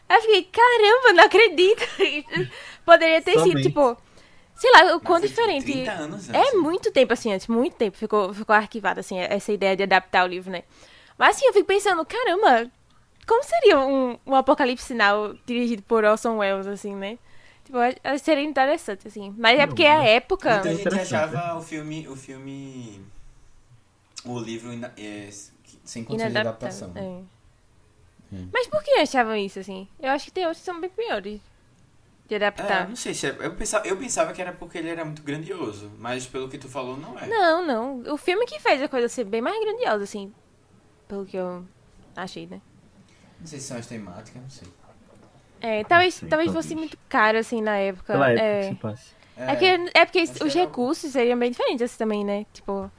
Aí 0.09 0.17
eu 0.17 0.21
fiquei, 0.21 0.43
caramba, 0.43 1.13
não 1.13 1.23
acredito. 1.25 1.83
Poderia 2.85 3.21
ter 3.21 3.31
sido, 3.33 3.43
Somente. 3.49 3.67
tipo, 3.67 3.97
sei 4.55 4.71
lá, 4.71 4.95
o 4.95 4.99
quão 4.99 5.19
Mas 5.19 5.31
foi 5.31 5.43
diferente. 5.43 5.71
30 5.71 5.91
anos 5.91 6.29
É 6.29 6.37
antes. 6.37 6.59
muito 6.59 6.91
tempo 6.91 7.13
assim 7.13 7.33
antes, 7.33 7.47
muito 7.47 7.75
tempo 7.75 7.97
ficou, 7.97 8.33
ficou 8.33 8.55
arquivada 8.55 8.99
assim, 8.99 9.17
essa 9.19 9.51
ideia 9.51 9.75
de 9.75 9.83
adaptar 9.83 10.25
o 10.25 10.27
livro, 10.27 10.51
né? 10.51 10.63
Mas 11.17 11.35
assim, 11.37 11.45
eu 11.45 11.53
fico 11.53 11.65
pensando, 11.65 12.03
caramba, 12.05 12.69
como 13.27 13.43
seria 13.43 13.79
um, 13.79 14.17
um 14.25 14.35
apocalipse 14.35 14.85
sinal 14.85 15.33
dirigido 15.45 15.83
por 15.83 16.03
Orson 16.03 16.37
Welles, 16.37 16.67
assim, 16.67 16.95
né? 16.95 17.17
Tipo, 17.63 17.77
seria 18.19 18.43
interessante, 18.43 19.07
assim. 19.07 19.33
Mas 19.37 19.57
é 19.59 19.67
porque 19.67 19.85
a 19.85 20.03
época. 20.03 20.61
Muita 20.65 20.89
gente 20.89 21.15
achava 21.15 21.57
o 21.57 21.61
filme, 21.61 22.07
o 22.09 22.15
filme, 22.15 22.99
o 24.25 24.39
livro 24.39 24.71
ina- 24.73 24.93
é, 24.97 25.29
Sem 25.83 26.03
condições 26.03 26.31
de 26.31 26.37
adaptação. 26.39 26.91
é. 26.95 27.21
Hum. 28.33 28.49
Mas 28.53 28.67
por 28.67 28.81
que 28.83 28.91
achavam 28.91 29.35
isso, 29.35 29.59
assim? 29.59 29.87
Eu 29.99 30.09
acho 30.11 30.25
que 30.25 30.31
tem 30.31 30.45
outros 30.45 30.59
que 30.61 30.65
são 30.65 30.79
bem 30.79 30.89
piores 30.89 31.41
de 32.27 32.33
É, 32.33 32.37
adaptar. 32.37 32.87
não 32.87 32.95
sei 32.95 33.13
se 33.13 33.27
é, 33.27 33.35
eu 33.41 33.53
pensava, 33.55 33.85
eu 33.85 33.97
pensava 33.97 34.31
que 34.31 34.41
era 34.41 34.53
porque 34.53 34.77
ele 34.77 34.87
era 34.89 35.03
muito 35.03 35.21
grandioso, 35.21 35.91
mas 35.97 36.25
pelo 36.25 36.47
que 36.47 36.57
tu 36.57 36.69
falou 36.69 36.95
não 36.95 37.19
é. 37.19 37.27
Não, 37.27 37.65
não. 37.65 38.13
O 38.13 38.17
filme 38.17 38.45
que 38.45 38.57
fez 38.59 38.81
a 38.81 38.87
coisa 38.87 39.09
ser 39.09 39.25
bem 39.25 39.41
mais 39.41 39.59
grandiosa, 39.59 40.03
assim. 40.05 40.33
Pelo 41.09 41.25
que 41.25 41.35
eu 41.35 41.65
achei, 42.15 42.47
né? 42.47 42.61
Não 43.39 43.47
sei 43.47 43.59
se 43.59 43.67
são 43.67 43.77
as 43.77 43.87
temáticas, 43.87 44.41
não 44.41 44.49
sei. 44.49 44.67
É, 45.59 45.83
talvez, 45.83 46.15
Sim, 46.15 46.27
talvez 46.27 46.47
talvez. 46.47 46.65
fosse 46.65 46.75
muito 46.75 46.97
caro, 47.09 47.37
assim, 47.37 47.61
na 47.61 47.75
época. 47.77 48.13
Pela 48.13 48.29
época 48.31 48.43
é. 48.45 48.61
que 48.61 48.67
se 48.69 48.75
passa. 48.75 49.21
É, 49.37 49.99
é 50.01 50.05
porque 50.05 50.19
acho 50.19 50.33
que 50.33 50.43
os 50.43 50.53
recursos 50.53 51.11
seriam 51.11 51.37
bem 51.37 51.51
diferentes 51.51 51.81
assim 51.83 51.97
também, 51.97 52.23
né? 52.23 52.45
Tipo. 52.53 52.89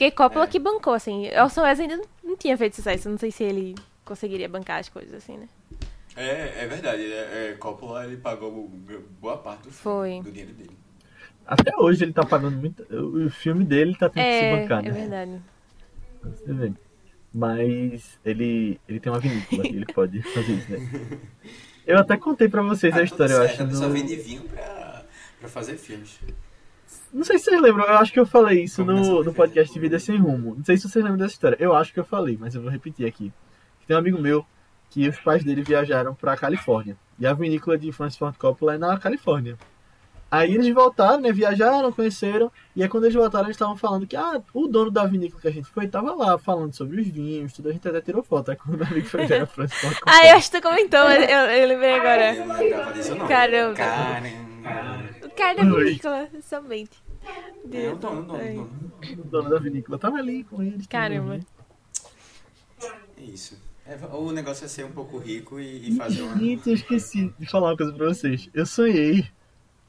Porque 0.00 0.10
Coppola 0.12 0.46
É. 0.46 0.48
que 0.48 0.58
bancou, 0.58 0.94
assim. 0.94 1.28
Orson 1.38 1.60
Welles 1.60 1.78
ainda 1.78 2.00
não, 2.24 2.34
tinha 2.34 2.56
feito 2.56 2.74
sucesso. 2.74 3.10
Não 3.10 3.18
sei 3.18 3.30
se 3.30 3.44
ele 3.44 3.74
conseguiria 4.02 4.48
bancar 4.48 4.80
as 4.80 4.88
coisas, 4.88 5.12
assim, 5.12 5.36
né? 5.36 5.46
É, 6.16 6.64
é 6.64 6.66
verdade. 6.66 7.02
É, 7.02 7.50
é, 7.50 7.56
Coppola 7.58 8.06
ele 8.06 8.16
pagou 8.16 8.66
boa 9.20 9.36
parte 9.36 9.64
do, 9.64 9.70
Foi. 9.70 10.08
filme, 10.12 10.22
do 10.24 10.32
dinheiro 10.32 10.54
dele. 10.54 10.70
Até 11.46 11.76
hoje 11.76 12.02
ele 12.02 12.14
tá 12.14 12.24
pagando 12.24 12.56
muito. 12.56 12.82
O 12.90 13.28
filme 13.28 13.62
dele 13.62 13.94
tá 13.94 14.08
tendo 14.08 14.24
que 14.24 14.38
se 14.38 14.44
É, 14.46 14.56
bancar, 14.62 14.78
é 14.86 14.88
né? 14.88 14.90
verdade. 14.90 15.42
Pra 16.22 16.30
Você 16.30 16.52
vê. 16.54 16.72
Mas 17.34 18.18
ele, 18.24 18.80
ele 18.88 19.00
tem 19.00 19.12
uma 19.12 19.18
vinícola, 19.20 19.66
ele 19.66 19.84
pode 19.92 20.22
fazer 20.32 20.52
isso, 20.52 20.70
né? 20.72 21.20
Eu 21.86 21.98
até 21.98 22.16
contei 22.16 22.48
pra 22.48 22.62
vocês 22.62 22.94
Ah, 22.94 23.00
a 23.00 23.02
história, 23.02 23.32
eu 23.34 23.38
certo, 23.40 23.52
acho. 23.52 23.62
ele 23.64 23.74
só 23.74 23.86
no- 23.88 23.92
vende 23.92 24.14
vinho 24.16 24.42
pra, 24.44 25.04
pra 25.40 25.48
fazer 25.48 25.76
filmes. 25.76 26.20
Não 27.12 27.24
sei 27.24 27.38
se 27.38 27.46
vocês 27.46 27.60
lembram, 27.60 27.84
eu 27.84 27.98
acho 27.98 28.12
que 28.12 28.20
eu 28.20 28.26
falei 28.26 28.62
isso 28.62 28.84
no, 28.84 29.24
no 29.24 29.34
podcast 29.34 29.76
Vida 29.78 29.98
Sem 29.98 30.16
Rumo. 30.16 30.54
Não 30.56 30.64
sei 30.64 30.76
se 30.76 30.88
vocês 30.88 31.04
lembram 31.04 31.18
dessa 31.18 31.34
história. 31.34 31.56
Eu 31.58 31.74
acho 31.74 31.92
que 31.92 31.98
eu 31.98 32.04
falei, 32.04 32.36
mas 32.38 32.54
eu 32.54 32.62
vou 32.62 32.70
repetir 32.70 33.06
aqui. 33.06 33.32
Tem 33.86 33.96
um 33.96 33.98
amigo 33.98 34.20
meu 34.20 34.46
que 34.88 35.08
os 35.08 35.18
pais 35.18 35.42
dele 35.42 35.62
viajaram 35.62 36.14
pra 36.14 36.36
Califórnia. 36.36 36.96
E 37.18 37.26
a 37.26 37.32
vinícola 37.32 37.76
de 37.76 37.90
Francis 37.90 38.16
Ford 38.16 38.36
Coppola 38.36 38.74
é 38.74 38.78
na 38.78 38.96
Califórnia. 38.96 39.58
Aí 40.30 40.54
eles 40.54 40.72
voltaram, 40.72 41.20
né? 41.20 41.32
Viajaram, 41.32 41.90
conheceram. 41.90 42.52
E 42.76 42.82
aí 42.84 42.88
quando 42.88 43.04
eles 43.04 43.16
voltaram, 43.16 43.46
eles 43.46 43.56
estavam 43.56 43.76
falando 43.76 44.06
que 44.06 44.14
ah, 44.14 44.40
o 44.54 44.68
dono 44.68 44.90
da 44.90 45.04
vinícola 45.04 45.42
que 45.42 45.48
a 45.48 45.52
gente 45.52 45.68
foi 45.68 45.88
tava 45.88 46.14
lá 46.14 46.38
falando 46.38 46.72
sobre 46.72 47.00
os 47.00 47.08
vinhos, 47.08 47.52
tudo. 47.52 47.68
A 47.68 47.72
gente 47.72 47.88
até 47.88 48.00
tirou 48.00 48.22
foto. 48.22 48.52
Aí 48.52 48.56
quando 48.56 48.80
o 48.80 48.84
amigo 48.84 49.08
foi 49.08 49.26
ver 49.26 49.34
era 49.34 49.46
Francis 49.46 49.80
Ford 49.80 49.98
Coppola. 49.98 50.16
Ah, 50.16 50.28
eu 50.28 50.36
acho 50.36 50.50
que 50.50 50.60
tu 50.60 50.62
comentou, 50.62 51.10
eu, 51.10 51.38
eu 51.50 51.68
lembrei 51.68 51.94
agora. 51.94 52.36
Caramba. 53.26 53.74
Caramba. 53.74 55.19
Cara 55.40 55.64
da 55.64 55.74
Oi. 55.74 55.84
vinícola, 55.84 56.28
somente. 56.42 57.02
É 57.72 57.90
o 57.90 57.96
dono, 57.96 58.22
dono, 58.22 58.38
dono. 58.38 58.92
O 59.18 59.24
dono 59.24 59.48
da 59.48 59.58
vinícola 59.58 59.98
tava 59.98 60.18
ali 60.18 60.44
com 60.44 60.62
eles. 60.62 60.86
Caramba. 60.86 61.40
É 63.16 63.22
isso. 63.22 63.58
É, 63.86 63.96
o 64.12 64.30
negócio 64.32 64.66
é 64.66 64.68
ser 64.68 64.84
um 64.84 64.92
pouco 64.92 65.16
rico 65.18 65.58
e, 65.58 65.88
e 65.88 65.96
fazer 65.96 66.22
uma... 66.22 66.36
Gente, 66.38 66.68
eu 66.68 66.74
esqueci 66.74 67.32
de 67.38 67.46
falar 67.46 67.70
uma 67.70 67.76
coisa 67.76 67.92
pra 67.92 68.06
vocês. 68.06 68.50
Eu 68.52 68.66
sonhei 68.66 69.26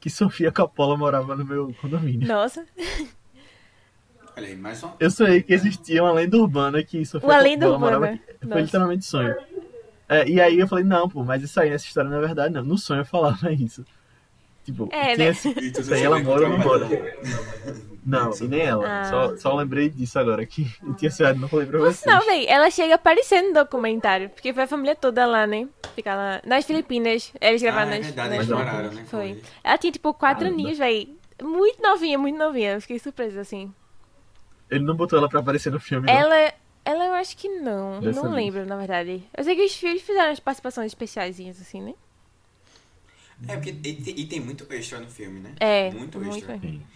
que 0.00 0.08
Sofia 0.08 0.50
Coppola 0.50 0.96
morava 0.96 1.36
no 1.36 1.44
meu 1.44 1.74
condomínio. 1.80 2.26
Nossa. 2.26 2.66
Olha 4.34 4.46
aí, 4.48 4.56
mais 4.56 4.82
uma... 4.82 4.96
Eu 4.98 5.10
sonhei 5.10 5.42
que 5.42 5.52
existia 5.52 6.02
uma 6.02 6.12
lenda 6.12 6.36
urbana 6.38 6.82
que 6.82 7.04
Sofia 7.04 7.28
Uma 7.28 7.38
lenda 7.40 7.66
Coppola 7.66 7.78
morava 7.78 8.04
urbana. 8.06 8.22
aqui. 8.26 8.38
Foi 8.38 8.48
Nossa. 8.48 8.60
literalmente 8.62 9.04
sonho. 9.04 9.36
É, 10.08 10.28
e 10.28 10.40
aí 10.40 10.58
eu 10.58 10.66
falei, 10.66 10.84
não, 10.84 11.08
pô, 11.08 11.22
mas 11.22 11.42
isso 11.42 11.60
aí, 11.60 11.68
essa 11.70 11.86
história 11.86 12.08
não 12.10 12.16
é 12.18 12.20
verdade, 12.20 12.54
não. 12.54 12.64
No 12.64 12.78
sonho 12.78 13.02
eu 13.02 13.06
falava 13.06 13.52
isso. 13.52 13.84
Tipo, 14.64 14.88
É, 14.92 15.16
né? 15.16 15.28
esse- 15.28 15.48
aí 15.92 16.02
ela 16.04 16.20
mora 16.20 16.42
ou 16.44 16.48
não 16.50 16.58
mora? 16.58 16.86
Não, 18.04 18.30
e 18.40 18.48
nem 18.48 18.60
ela. 18.60 18.84
Ah. 19.00 19.04
Só, 19.04 19.36
só 19.36 19.54
lembrei 19.56 19.88
disso 19.88 20.18
agora, 20.18 20.44
que 20.44 20.66
eu 20.82 20.94
tinha 20.94 21.10
sonhado, 21.10 21.38
não 21.38 21.48
falei 21.48 21.66
pra 21.66 21.78
vocês. 21.78 22.04
Não, 22.04 22.24
véi, 22.26 22.46
ela 22.46 22.68
chega 22.70 22.94
a 22.94 22.96
aparecer 22.96 23.42
no 23.42 23.52
documentário. 23.54 24.28
Porque 24.30 24.52
foi 24.52 24.64
a 24.64 24.66
família 24.66 24.94
toda 24.96 25.24
lá, 25.26 25.46
né? 25.46 25.68
Ficar 25.94 26.14
lá 26.16 26.40
nas 26.44 26.64
Filipinas. 26.64 27.32
Eles 27.40 27.62
gravaram 27.62 27.90
Ah, 27.92 27.94
é 27.94 27.98
nas, 27.98 28.06
verdade, 28.06 28.28
nas 28.30 28.38
eles 28.38 28.48
Mas 28.48 28.58
moraram, 28.58 28.90
né? 28.92 29.04
Foi. 29.06 29.42
Ela 29.62 29.78
tinha, 29.78 29.92
tipo, 29.92 30.12
quatro 30.14 30.40
Caramba. 30.44 30.60
aninhos, 30.60 30.78
véi. 30.78 31.16
Muito 31.40 31.80
novinha, 31.82 32.18
muito 32.18 32.38
novinha. 32.38 32.72
Eu 32.74 32.80
fiquei 32.80 32.98
surpresa, 32.98 33.40
assim. 33.40 33.72
Ele 34.70 34.84
não 34.84 34.96
botou 34.96 35.18
ela 35.18 35.28
pra 35.28 35.40
aparecer 35.40 35.70
no 35.70 35.78
filme, 35.78 36.06
não. 36.06 36.12
Ela, 36.14 36.52
ela 36.84 37.04
eu 37.06 37.12
acho 37.14 37.36
que 37.36 37.48
não. 37.48 38.00
Dessa 38.00 38.20
não 38.22 38.32
vez. 38.32 38.46
lembro, 38.46 38.66
na 38.66 38.76
verdade. 38.76 39.22
Eu 39.36 39.44
sei 39.44 39.54
que 39.54 39.64
os 39.64 39.74
filhos 39.76 40.02
fizeram 40.02 40.30
as 40.32 40.40
participações 40.40 40.86
especiais, 40.86 41.38
assim, 41.60 41.80
né? 41.82 41.94
É, 43.48 43.54
porque 43.56 43.70
e, 43.70 43.94
tem- 43.94 44.20
e 44.20 44.26
tem 44.26 44.40
muito 44.40 44.66
extra 44.72 45.00
no 45.00 45.10
filme, 45.10 45.40
né? 45.40 45.54
É, 45.58 45.90
Muito 45.90 46.18
muito 46.18 46.36
extra. 46.38 46.56
mesmo. 46.58 46.80
Sim. 46.80 46.86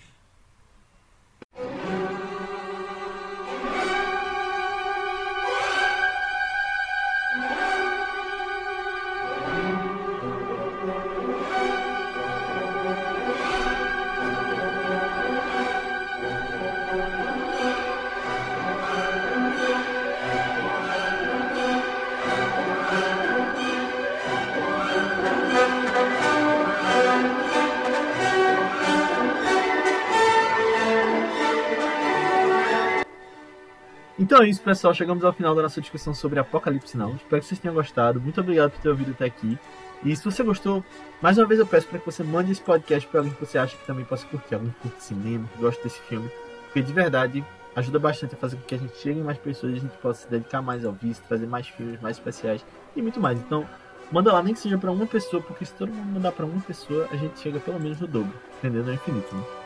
Então 34.26 34.42
é 34.42 34.48
isso, 34.48 34.60
pessoal. 34.60 34.92
Chegamos 34.92 35.22
ao 35.22 35.32
final 35.32 35.54
da 35.54 35.62
nossa 35.62 35.80
discussão 35.80 36.12
sobre 36.12 36.40
Apocalipse 36.40 36.98
Now. 36.98 37.14
Espero 37.14 37.40
que 37.40 37.46
vocês 37.46 37.60
tenham 37.60 37.76
gostado. 37.76 38.20
Muito 38.20 38.40
obrigado 38.40 38.72
por 38.72 38.80
ter 38.80 38.88
ouvido 38.88 39.12
até 39.12 39.26
aqui. 39.26 39.56
E 40.04 40.16
se 40.16 40.24
você 40.24 40.42
gostou, 40.42 40.84
mais 41.22 41.38
uma 41.38 41.46
vez 41.46 41.60
eu 41.60 41.66
peço 41.66 41.86
para 41.86 42.00
que 42.00 42.06
você 42.06 42.24
mande 42.24 42.50
esse 42.50 42.60
podcast 42.60 43.08
para 43.08 43.20
alguém 43.20 43.32
que 43.32 43.46
você 43.46 43.56
acha 43.56 43.76
que 43.76 43.86
também 43.86 44.04
possa 44.04 44.26
curtir, 44.26 44.56
alguém 44.56 44.70
que 44.70 44.80
curte 44.80 45.04
cinema, 45.04 45.48
que 45.54 45.62
gosta 45.62 45.80
desse 45.80 46.00
filme. 46.00 46.28
Porque 46.64 46.82
de 46.82 46.92
verdade 46.92 47.44
ajuda 47.76 48.00
bastante 48.00 48.34
a 48.34 48.36
fazer 48.36 48.56
com 48.56 48.62
que 48.64 48.74
a 48.74 48.78
gente 48.78 48.96
chegue 48.96 49.20
mais 49.20 49.38
pessoas 49.38 49.74
a 49.74 49.78
gente 49.78 49.96
possa 49.98 50.22
se 50.22 50.28
dedicar 50.28 50.60
mais 50.60 50.84
ao 50.84 50.92
vício, 50.92 51.22
trazer 51.28 51.46
mais 51.46 51.68
filmes 51.68 52.00
mais 52.00 52.16
especiais 52.16 52.66
e 52.96 53.02
muito 53.02 53.20
mais. 53.20 53.38
Então, 53.38 53.64
manda 54.10 54.32
lá, 54.32 54.42
nem 54.42 54.54
que 54.54 54.58
seja 54.58 54.76
para 54.76 54.90
uma 54.90 55.06
pessoa, 55.06 55.40
porque 55.40 55.64
se 55.64 55.72
todo 55.74 55.92
mundo 55.92 56.14
mandar 56.14 56.32
para 56.32 56.44
uma 56.44 56.60
pessoa, 56.62 57.06
a 57.12 57.16
gente 57.16 57.38
chega 57.38 57.60
pelo 57.60 57.78
menos 57.78 58.00
no 58.00 58.08
dobro, 58.08 58.34
entendendo? 58.58 58.90
É 58.90 58.94
infinito, 58.94 59.32
né? 59.36 59.65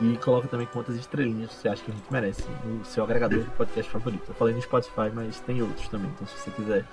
E 0.00 0.16
coloca 0.18 0.48
também 0.48 0.66
quantas 0.66 0.96
estrelinhas 0.96 1.52
você 1.52 1.68
acha 1.68 1.82
que 1.82 1.90
a 1.90 1.94
gente 1.94 2.10
merece 2.10 2.42
no 2.64 2.84
seu 2.84 3.04
agregador 3.04 3.44
de 3.44 3.50
podcast 3.50 3.90
favorito. 3.90 4.24
Eu 4.28 4.34
falei 4.34 4.54
no 4.54 4.60
Spotify, 4.60 5.10
mas 5.12 5.38
tem 5.40 5.62
outros 5.62 5.88
também. 5.88 6.10
Então 6.10 6.26
se 6.26 6.36
você 6.36 6.50
quiser 6.50 6.84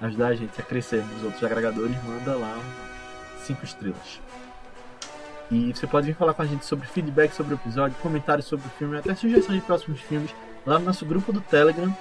ajudar 0.00 0.28
a 0.28 0.34
gente 0.34 0.60
a 0.60 0.62
crescer 0.62 1.04
nos 1.04 1.24
outros 1.24 1.42
agregadores, 1.42 1.96
manda 2.04 2.36
lá 2.36 2.56
cinco 3.38 3.64
estrelas. 3.64 4.20
E 5.50 5.72
você 5.74 5.86
pode 5.86 6.06
vir 6.06 6.14
falar 6.14 6.32
com 6.32 6.42
a 6.42 6.46
gente 6.46 6.64
sobre 6.64 6.86
feedback 6.86 7.32
sobre 7.32 7.54
o 7.54 7.56
episódio, 7.56 7.96
comentários 8.00 8.46
sobre 8.46 8.66
o 8.66 8.70
filme, 8.70 8.98
até 8.98 9.14
sugestões 9.14 9.60
de 9.60 9.66
próximos 9.66 10.00
filmes 10.00 10.34
lá 10.64 10.78
no 10.78 10.86
nosso 10.86 11.04
grupo 11.04 11.32
do 11.32 11.40
Telegram. 11.40 11.94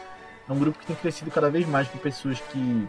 É 0.47 0.51
um 0.51 0.59
grupo 0.59 0.77
que 0.79 0.85
tem 0.85 0.95
crescido 0.95 1.31
cada 1.31 1.49
vez 1.49 1.67
mais 1.67 1.87
com 1.87 1.97
pessoas 1.97 2.39
que 2.39 2.87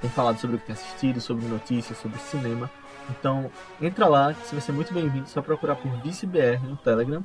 têm 0.00 0.10
falado 0.10 0.38
sobre 0.38 0.56
o 0.56 0.58
que 0.58 0.66
têm 0.66 0.74
assistido, 0.74 1.20
sobre 1.20 1.46
notícias, 1.46 1.98
sobre 1.98 2.18
cinema. 2.18 2.70
Então, 3.10 3.50
entra 3.80 4.06
lá, 4.06 4.32
que 4.32 4.46
você 4.46 4.54
vai 4.56 4.60
ser 4.60 4.72
muito 4.72 4.92
bem-vindo. 4.92 5.28
Só 5.28 5.42
procurar 5.42 5.76
por 5.76 5.90
ViceBR 6.02 6.60
no 6.62 6.76
Telegram. 6.76 7.24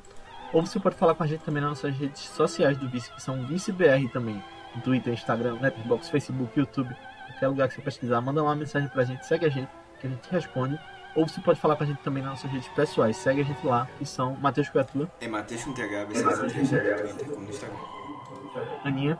Ou 0.54 0.66
você 0.66 0.80
pode 0.80 0.95
falar 0.95 1.14
com 1.14 1.24
a 1.24 1.28
gente 1.28 1.41
também 1.41 1.62
nas 1.62 1.72
nossas 1.72 1.95
redes 1.98 2.22
sociais 2.22 2.78
do 2.78 2.88
Vice, 2.90 3.12
que 3.12 3.22
são 3.22 3.45
ViceBR 3.45 4.08
também 4.12 4.41
no 4.76 4.82
Twitter, 4.82 5.14
Instagram, 5.14 5.58
Netflix, 5.60 6.10
Facebook, 6.10 6.58
YouTube, 6.58 6.95
qualquer 7.28 7.48
lugar 7.48 7.68
que 7.68 7.76
você 7.76 7.82
pesquisar, 7.82 8.22
manda 8.22 8.41
uma 8.41 8.56
mensagem 8.56 8.88
pra 8.90 9.04
gente, 9.04 9.26
segue 9.26 9.45
a 9.45 9.49
gente, 9.49 9.70
que 9.99 10.08
a 10.08 10.10
gente 10.10 10.30
responde. 10.32 10.80
Ou 11.16 11.28
você 11.28 11.41
pode 11.41 11.60
falar 11.60 11.76
com 11.76 11.84
a 11.84 11.86
gente 11.86 11.99
também 12.04 12.22
nas 12.22 12.34
nossas 12.34 12.52
redes 12.52 12.68
pessoais. 12.70 13.18
Segue 13.18 13.41
a 13.41 13.44
gente 13.44 13.66
lá, 13.66 13.88
que 13.98 14.06
são 14.06 14.36
Matheus 14.36 14.70
Coatua, 14.70 15.10
É 15.20 15.28
Matheus 15.28 15.64
com 15.64 15.74
TH, 15.74 16.06
BC3, 16.06 16.24
no 16.24 16.49
Twitter 16.52 17.30
como 17.30 17.41
no 17.41 17.49
Instagram. 17.49 17.78
Aninha, 18.84 19.20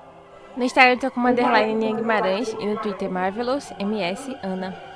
No 0.56 0.64
Instagram 0.64 0.94
eu 0.94 1.00
tô 1.00 1.12
com 1.12 1.22
underline 1.22 1.74
Aninha 1.74 1.96
Guimarães 1.96 2.56
e 2.60 2.66
no 2.66 2.78
Twitter 2.78 3.10
Marvelous 3.10 3.72
MS 3.80 4.36
Ana. 4.44 4.87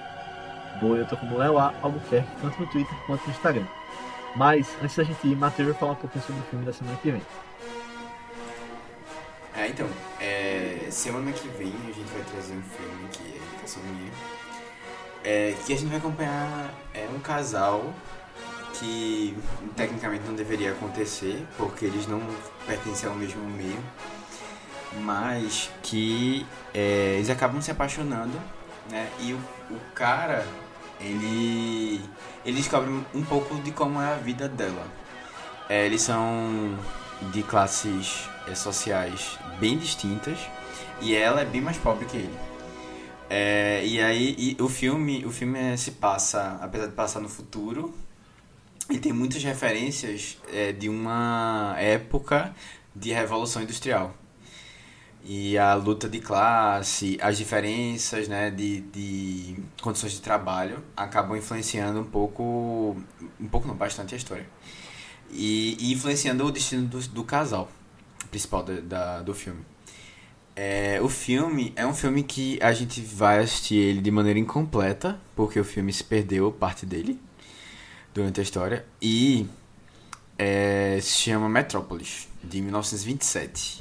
Boa, 0.81 0.97
eu 0.97 1.05
tô 1.05 1.15
como 1.15 1.37
Léo 1.37 1.59
A. 1.59 1.71
Albuquerque, 1.83 2.27
tanto 2.41 2.59
no 2.59 2.65
Twitter 2.65 2.97
quanto 3.05 3.23
no 3.23 3.31
Instagram. 3.31 3.67
Mas, 4.35 4.67
antes 4.81 4.95
da 4.95 5.03
gente 5.03 5.27
ir, 5.27 5.35
Matheus 5.35 5.69
vai 5.69 5.77
falar 5.77 5.91
um 5.91 5.95
pouquinho 5.95 6.25
sobre 6.25 6.41
o 6.41 6.45
filme 6.45 6.65
da 6.65 6.73
semana 6.73 6.97
que 6.97 7.11
vem. 7.11 7.21
É, 9.55 9.67
então, 9.67 9.87
é, 10.19 10.87
semana 10.89 11.31
que 11.31 11.47
vem 11.49 11.71
a 11.87 11.91
gente 11.91 12.11
vai 12.11 12.23
trazer 12.23 12.53
um 12.53 12.63
filme 12.63 13.07
que 13.11 13.21
é 13.21 13.37
indicação 13.37 13.83
minha. 13.83 14.11
É, 15.23 15.55
que 15.63 15.71
a 15.71 15.77
gente 15.77 15.89
vai 15.89 15.99
acompanhar 15.99 16.73
é 16.95 17.07
um 17.15 17.19
casal 17.19 17.93
que 18.73 19.37
tecnicamente 19.75 20.25
não 20.25 20.33
deveria 20.33 20.71
acontecer, 20.71 21.45
porque 21.57 21.85
eles 21.85 22.07
não 22.07 22.19
pertencem 22.65 23.07
ao 23.07 23.13
mesmo 23.13 23.43
meio, 23.51 23.79
mas 25.01 25.69
que 25.83 26.43
é, 26.73 27.17
eles 27.17 27.29
acabam 27.29 27.61
se 27.61 27.69
apaixonando, 27.69 28.35
né? 28.89 29.11
E 29.19 29.33
o, 29.33 29.37
o 29.69 29.79
cara, 29.93 30.43
ele, 31.03 32.01
ele 32.45 32.57
descobre 32.57 32.89
um 33.13 33.23
pouco 33.23 33.55
de 33.55 33.71
como 33.71 34.01
é 34.01 34.13
a 34.13 34.15
vida 34.15 34.47
dela. 34.47 34.85
É, 35.69 35.85
eles 35.85 36.01
são 36.01 36.77
de 37.31 37.43
classes 37.43 38.29
é, 38.47 38.55
sociais 38.55 39.37
bem 39.59 39.77
distintas 39.77 40.37
e 41.01 41.15
ela 41.15 41.41
é 41.41 41.45
bem 41.45 41.61
mais 41.61 41.77
pobre 41.77 42.05
que 42.05 42.17
ele. 42.17 42.37
É, 43.29 43.85
e 43.85 44.01
aí 44.01 44.35
e 44.37 44.61
o 44.61 44.67
filme, 44.67 45.25
o 45.25 45.31
filme 45.31 45.57
é, 45.57 45.77
se 45.77 45.91
passa, 45.91 46.59
apesar 46.61 46.87
de 46.87 46.93
passar 46.93 47.21
no 47.21 47.29
futuro, 47.29 47.93
ele 48.89 48.99
tem 48.99 49.13
muitas 49.13 49.41
referências 49.43 50.37
é, 50.51 50.73
de 50.73 50.89
uma 50.89 51.75
época 51.77 52.53
de 52.93 53.11
revolução 53.13 53.61
industrial. 53.61 54.13
E 55.23 55.57
a 55.57 55.73
luta 55.75 56.09
de 56.09 56.19
classe, 56.19 57.17
as 57.21 57.37
diferenças 57.37 58.27
né, 58.27 58.49
de, 58.49 58.81
de 58.81 59.55
condições 59.81 60.13
de 60.13 60.21
trabalho 60.21 60.83
acabam 60.97 61.37
influenciando 61.37 61.99
um 61.99 62.03
pouco, 62.03 62.97
um 63.39 63.47
pouco 63.47 63.67
não, 63.67 63.75
bastante 63.75 64.15
a 64.15 64.17
história. 64.17 64.47
E, 65.31 65.77
e 65.79 65.93
influenciando 65.93 66.45
o 66.45 66.51
destino 66.51 66.87
do, 66.87 66.99
do 67.09 67.23
casal 67.23 67.69
principal 68.29 68.63
da, 68.63 68.79
da- 68.81 69.21
do 69.21 69.33
filme. 69.33 69.61
É, 70.55 70.99
o 71.01 71.07
filme 71.09 71.71
é 71.75 71.85
um 71.85 71.93
filme 71.93 72.23
que 72.23 72.59
a 72.61 72.73
gente 72.73 73.01
vai 73.01 73.39
assistir 73.39 73.75
ele 73.75 74.01
de 74.01 74.11
maneira 74.11 74.39
incompleta, 74.39 75.19
porque 75.35 75.59
o 75.59 75.63
filme 75.63 75.93
se 75.93 76.03
perdeu 76.03 76.51
parte 76.51 76.85
dele 76.85 77.19
durante 78.13 78.39
a 78.39 78.43
história. 78.43 78.85
E 79.01 79.47
é, 80.37 80.99
se 81.01 81.19
chama 81.21 81.47
Metrópolis, 81.47 82.27
de 82.43 82.61
1927. 82.61 83.80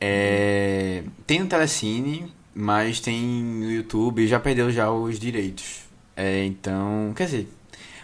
É, 0.00 1.02
tem 1.26 1.40
no 1.40 1.46
Telecine, 1.46 2.32
mas 2.54 3.00
tem 3.00 3.22
no 3.22 3.70
YouTube 3.70 4.22
e 4.22 4.28
já 4.28 4.38
perdeu 4.38 4.70
já 4.70 4.90
os 4.90 5.18
direitos. 5.18 5.82
É, 6.16 6.44
então, 6.44 7.12
quer 7.14 7.26
dizer, 7.26 7.48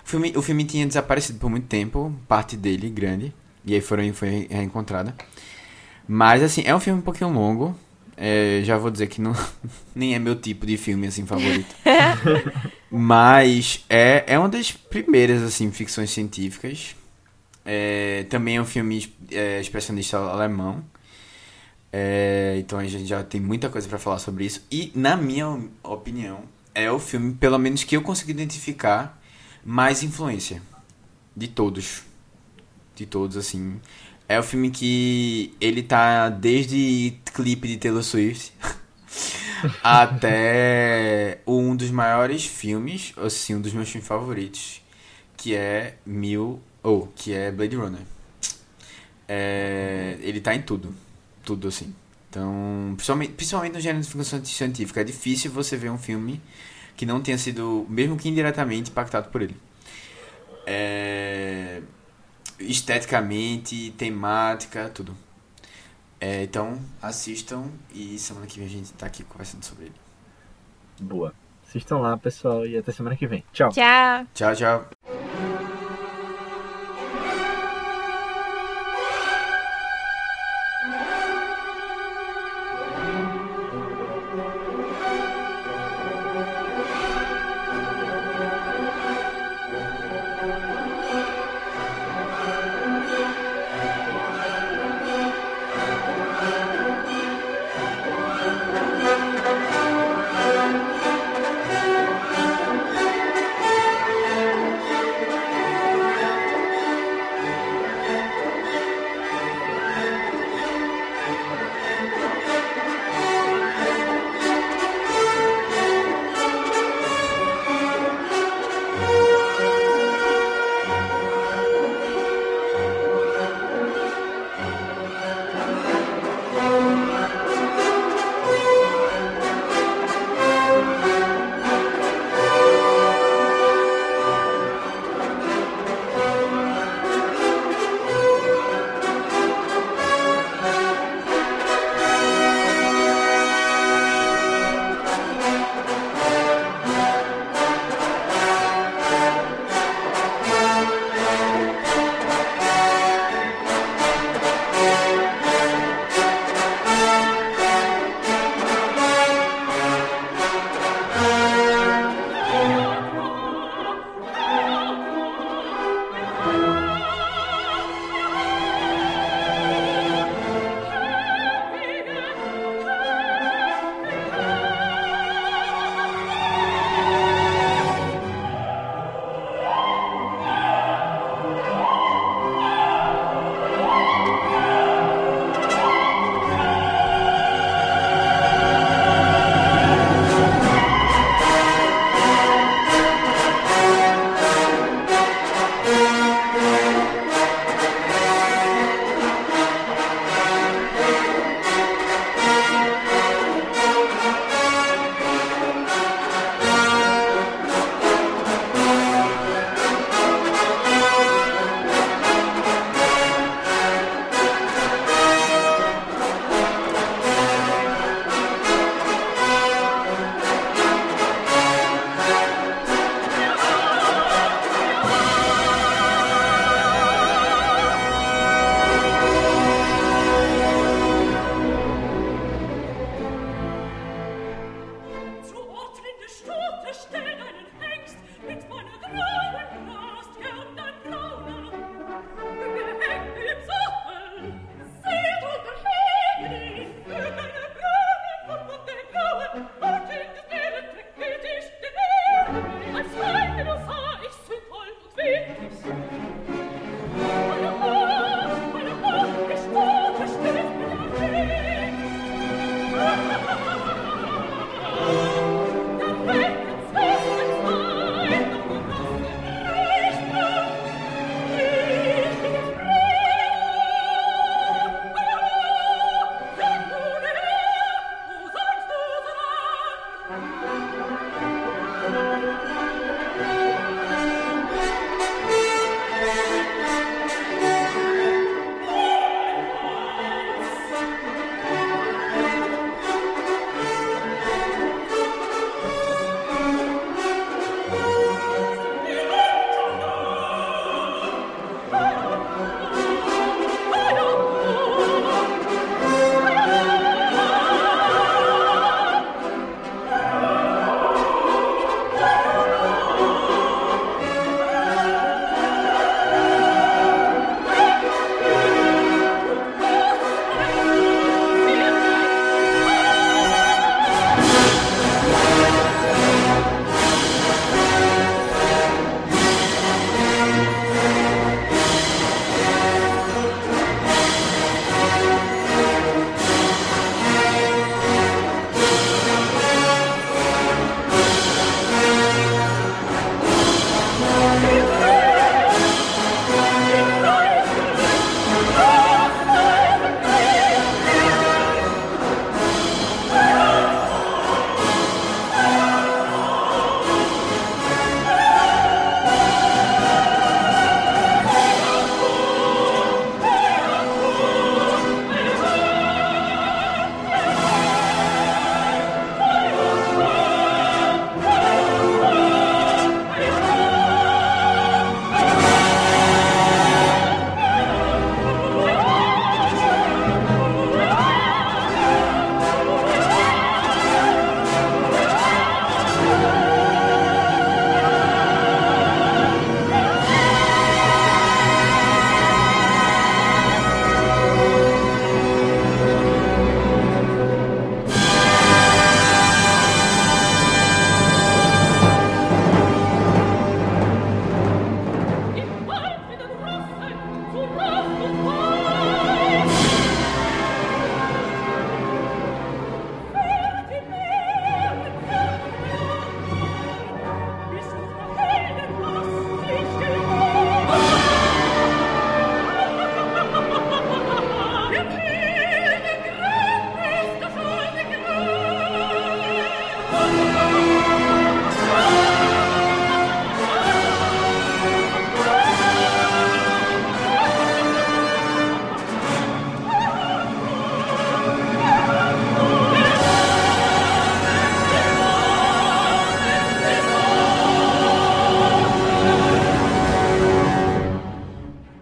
o 0.04 0.08
filme, 0.08 0.32
o 0.36 0.42
filme 0.42 0.64
tinha 0.64 0.86
desaparecido 0.86 1.38
por 1.38 1.50
muito 1.50 1.66
tempo, 1.66 2.14
parte 2.28 2.56
dele 2.56 2.88
grande, 2.88 3.32
e 3.64 3.74
aí 3.74 3.80
foram, 3.80 4.12
foi 4.12 4.46
reencontrada. 4.50 5.14
Mas, 6.06 6.42
assim, 6.42 6.62
é 6.64 6.74
um 6.74 6.80
filme 6.80 7.00
um 7.00 7.02
pouquinho 7.02 7.32
longo. 7.32 7.74
É, 8.16 8.60
já 8.62 8.78
vou 8.78 8.90
dizer 8.90 9.08
que 9.08 9.20
não, 9.20 9.34
nem 9.94 10.14
é 10.14 10.18
meu 10.18 10.36
tipo 10.36 10.66
de 10.66 10.76
filme, 10.76 11.06
assim, 11.06 11.26
favorito. 11.26 11.74
Mas 12.90 13.84
é, 13.88 14.22
é 14.26 14.38
uma 14.38 14.48
das 14.48 14.70
primeiras, 14.70 15.42
assim, 15.42 15.70
ficções 15.72 16.10
científicas. 16.10 16.94
É, 17.64 18.26
também 18.28 18.56
é 18.56 18.60
um 18.60 18.64
filme 18.66 19.12
é, 19.32 19.60
expressionista 19.60 20.18
alemão. 20.18 20.84
É, 21.96 22.56
então 22.58 22.76
a 22.76 22.84
gente 22.84 23.06
já 23.06 23.22
tem 23.22 23.40
muita 23.40 23.70
coisa 23.70 23.88
pra 23.88 24.00
falar 24.00 24.18
sobre 24.18 24.44
isso. 24.44 24.66
E, 24.68 24.90
na 24.96 25.16
minha 25.16 25.60
opinião, 25.80 26.42
é 26.74 26.90
o 26.90 26.98
filme, 26.98 27.34
pelo 27.34 27.56
menos 27.56 27.84
que 27.84 27.96
eu 27.96 28.02
consegui 28.02 28.32
identificar, 28.32 29.22
mais 29.64 30.02
influência. 30.02 30.60
De 31.36 31.46
todos. 31.46 32.02
De 32.96 33.06
todos, 33.06 33.36
assim. 33.36 33.80
É 34.28 34.40
o 34.40 34.42
filme 34.42 34.72
que 34.72 35.54
ele 35.60 35.84
tá 35.84 36.30
desde 36.30 37.16
clipe 37.32 37.68
de 37.68 37.76
Taylor 37.76 38.02
Swift 38.02 38.52
até 39.80 41.38
um 41.46 41.76
dos 41.76 41.92
maiores 41.92 42.44
filmes, 42.44 43.12
assim, 43.16 43.54
um 43.54 43.60
dos 43.60 43.72
meus 43.72 43.88
filmes 43.88 44.08
favoritos, 44.08 44.82
que 45.36 45.54
é 45.54 45.96
Mil, 46.04 46.60
ou 46.82 47.06
que 47.14 47.32
é 47.32 47.52
Blade 47.52 47.76
Runner. 47.76 48.02
É, 49.28 50.18
ele 50.22 50.40
tá 50.40 50.54
em 50.56 50.62
tudo, 50.62 50.92
tudo 51.44 51.68
assim. 51.68 51.94
Então, 52.28 52.94
principalmente, 52.96 53.32
principalmente 53.34 53.74
no 53.74 53.80
gênero 53.80 54.02
de 54.02 54.10
ficção 54.10 54.44
científica, 54.44 55.00
é 55.00 55.04
difícil 55.04 55.52
você 55.52 55.76
ver 55.76 55.90
um 55.90 55.98
filme 55.98 56.40
que 56.96 57.06
não 57.06 57.20
tenha 57.20 57.38
sido, 57.38 57.86
mesmo 57.88 58.16
que 58.16 58.28
indiretamente, 58.28 58.90
impactado 58.90 59.28
por 59.30 59.42
ele. 59.42 59.56
É, 60.66 61.80
esteticamente, 62.58 63.92
temática, 63.96 64.88
tudo. 64.88 65.16
É, 66.20 66.42
então, 66.42 66.80
assistam 67.02 67.70
e 67.92 68.18
semana 68.18 68.46
que 68.46 68.58
vem 68.58 68.66
a 68.66 68.70
gente 68.70 68.92
tá 68.94 69.06
aqui 69.06 69.22
conversando 69.24 69.64
sobre 69.64 69.86
ele. 69.86 69.94
Boa. 71.00 71.34
Assistam 71.68 71.98
lá, 71.98 72.16
pessoal, 72.16 72.66
e 72.66 72.76
até 72.76 72.92
semana 72.92 73.16
que 73.16 73.26
vem. 73.26 73.44
Tchau. 73.52 73.70
Tchau! 73.70 74.26
Tchau, 74.34 74.54
tchau. 74.54 74.93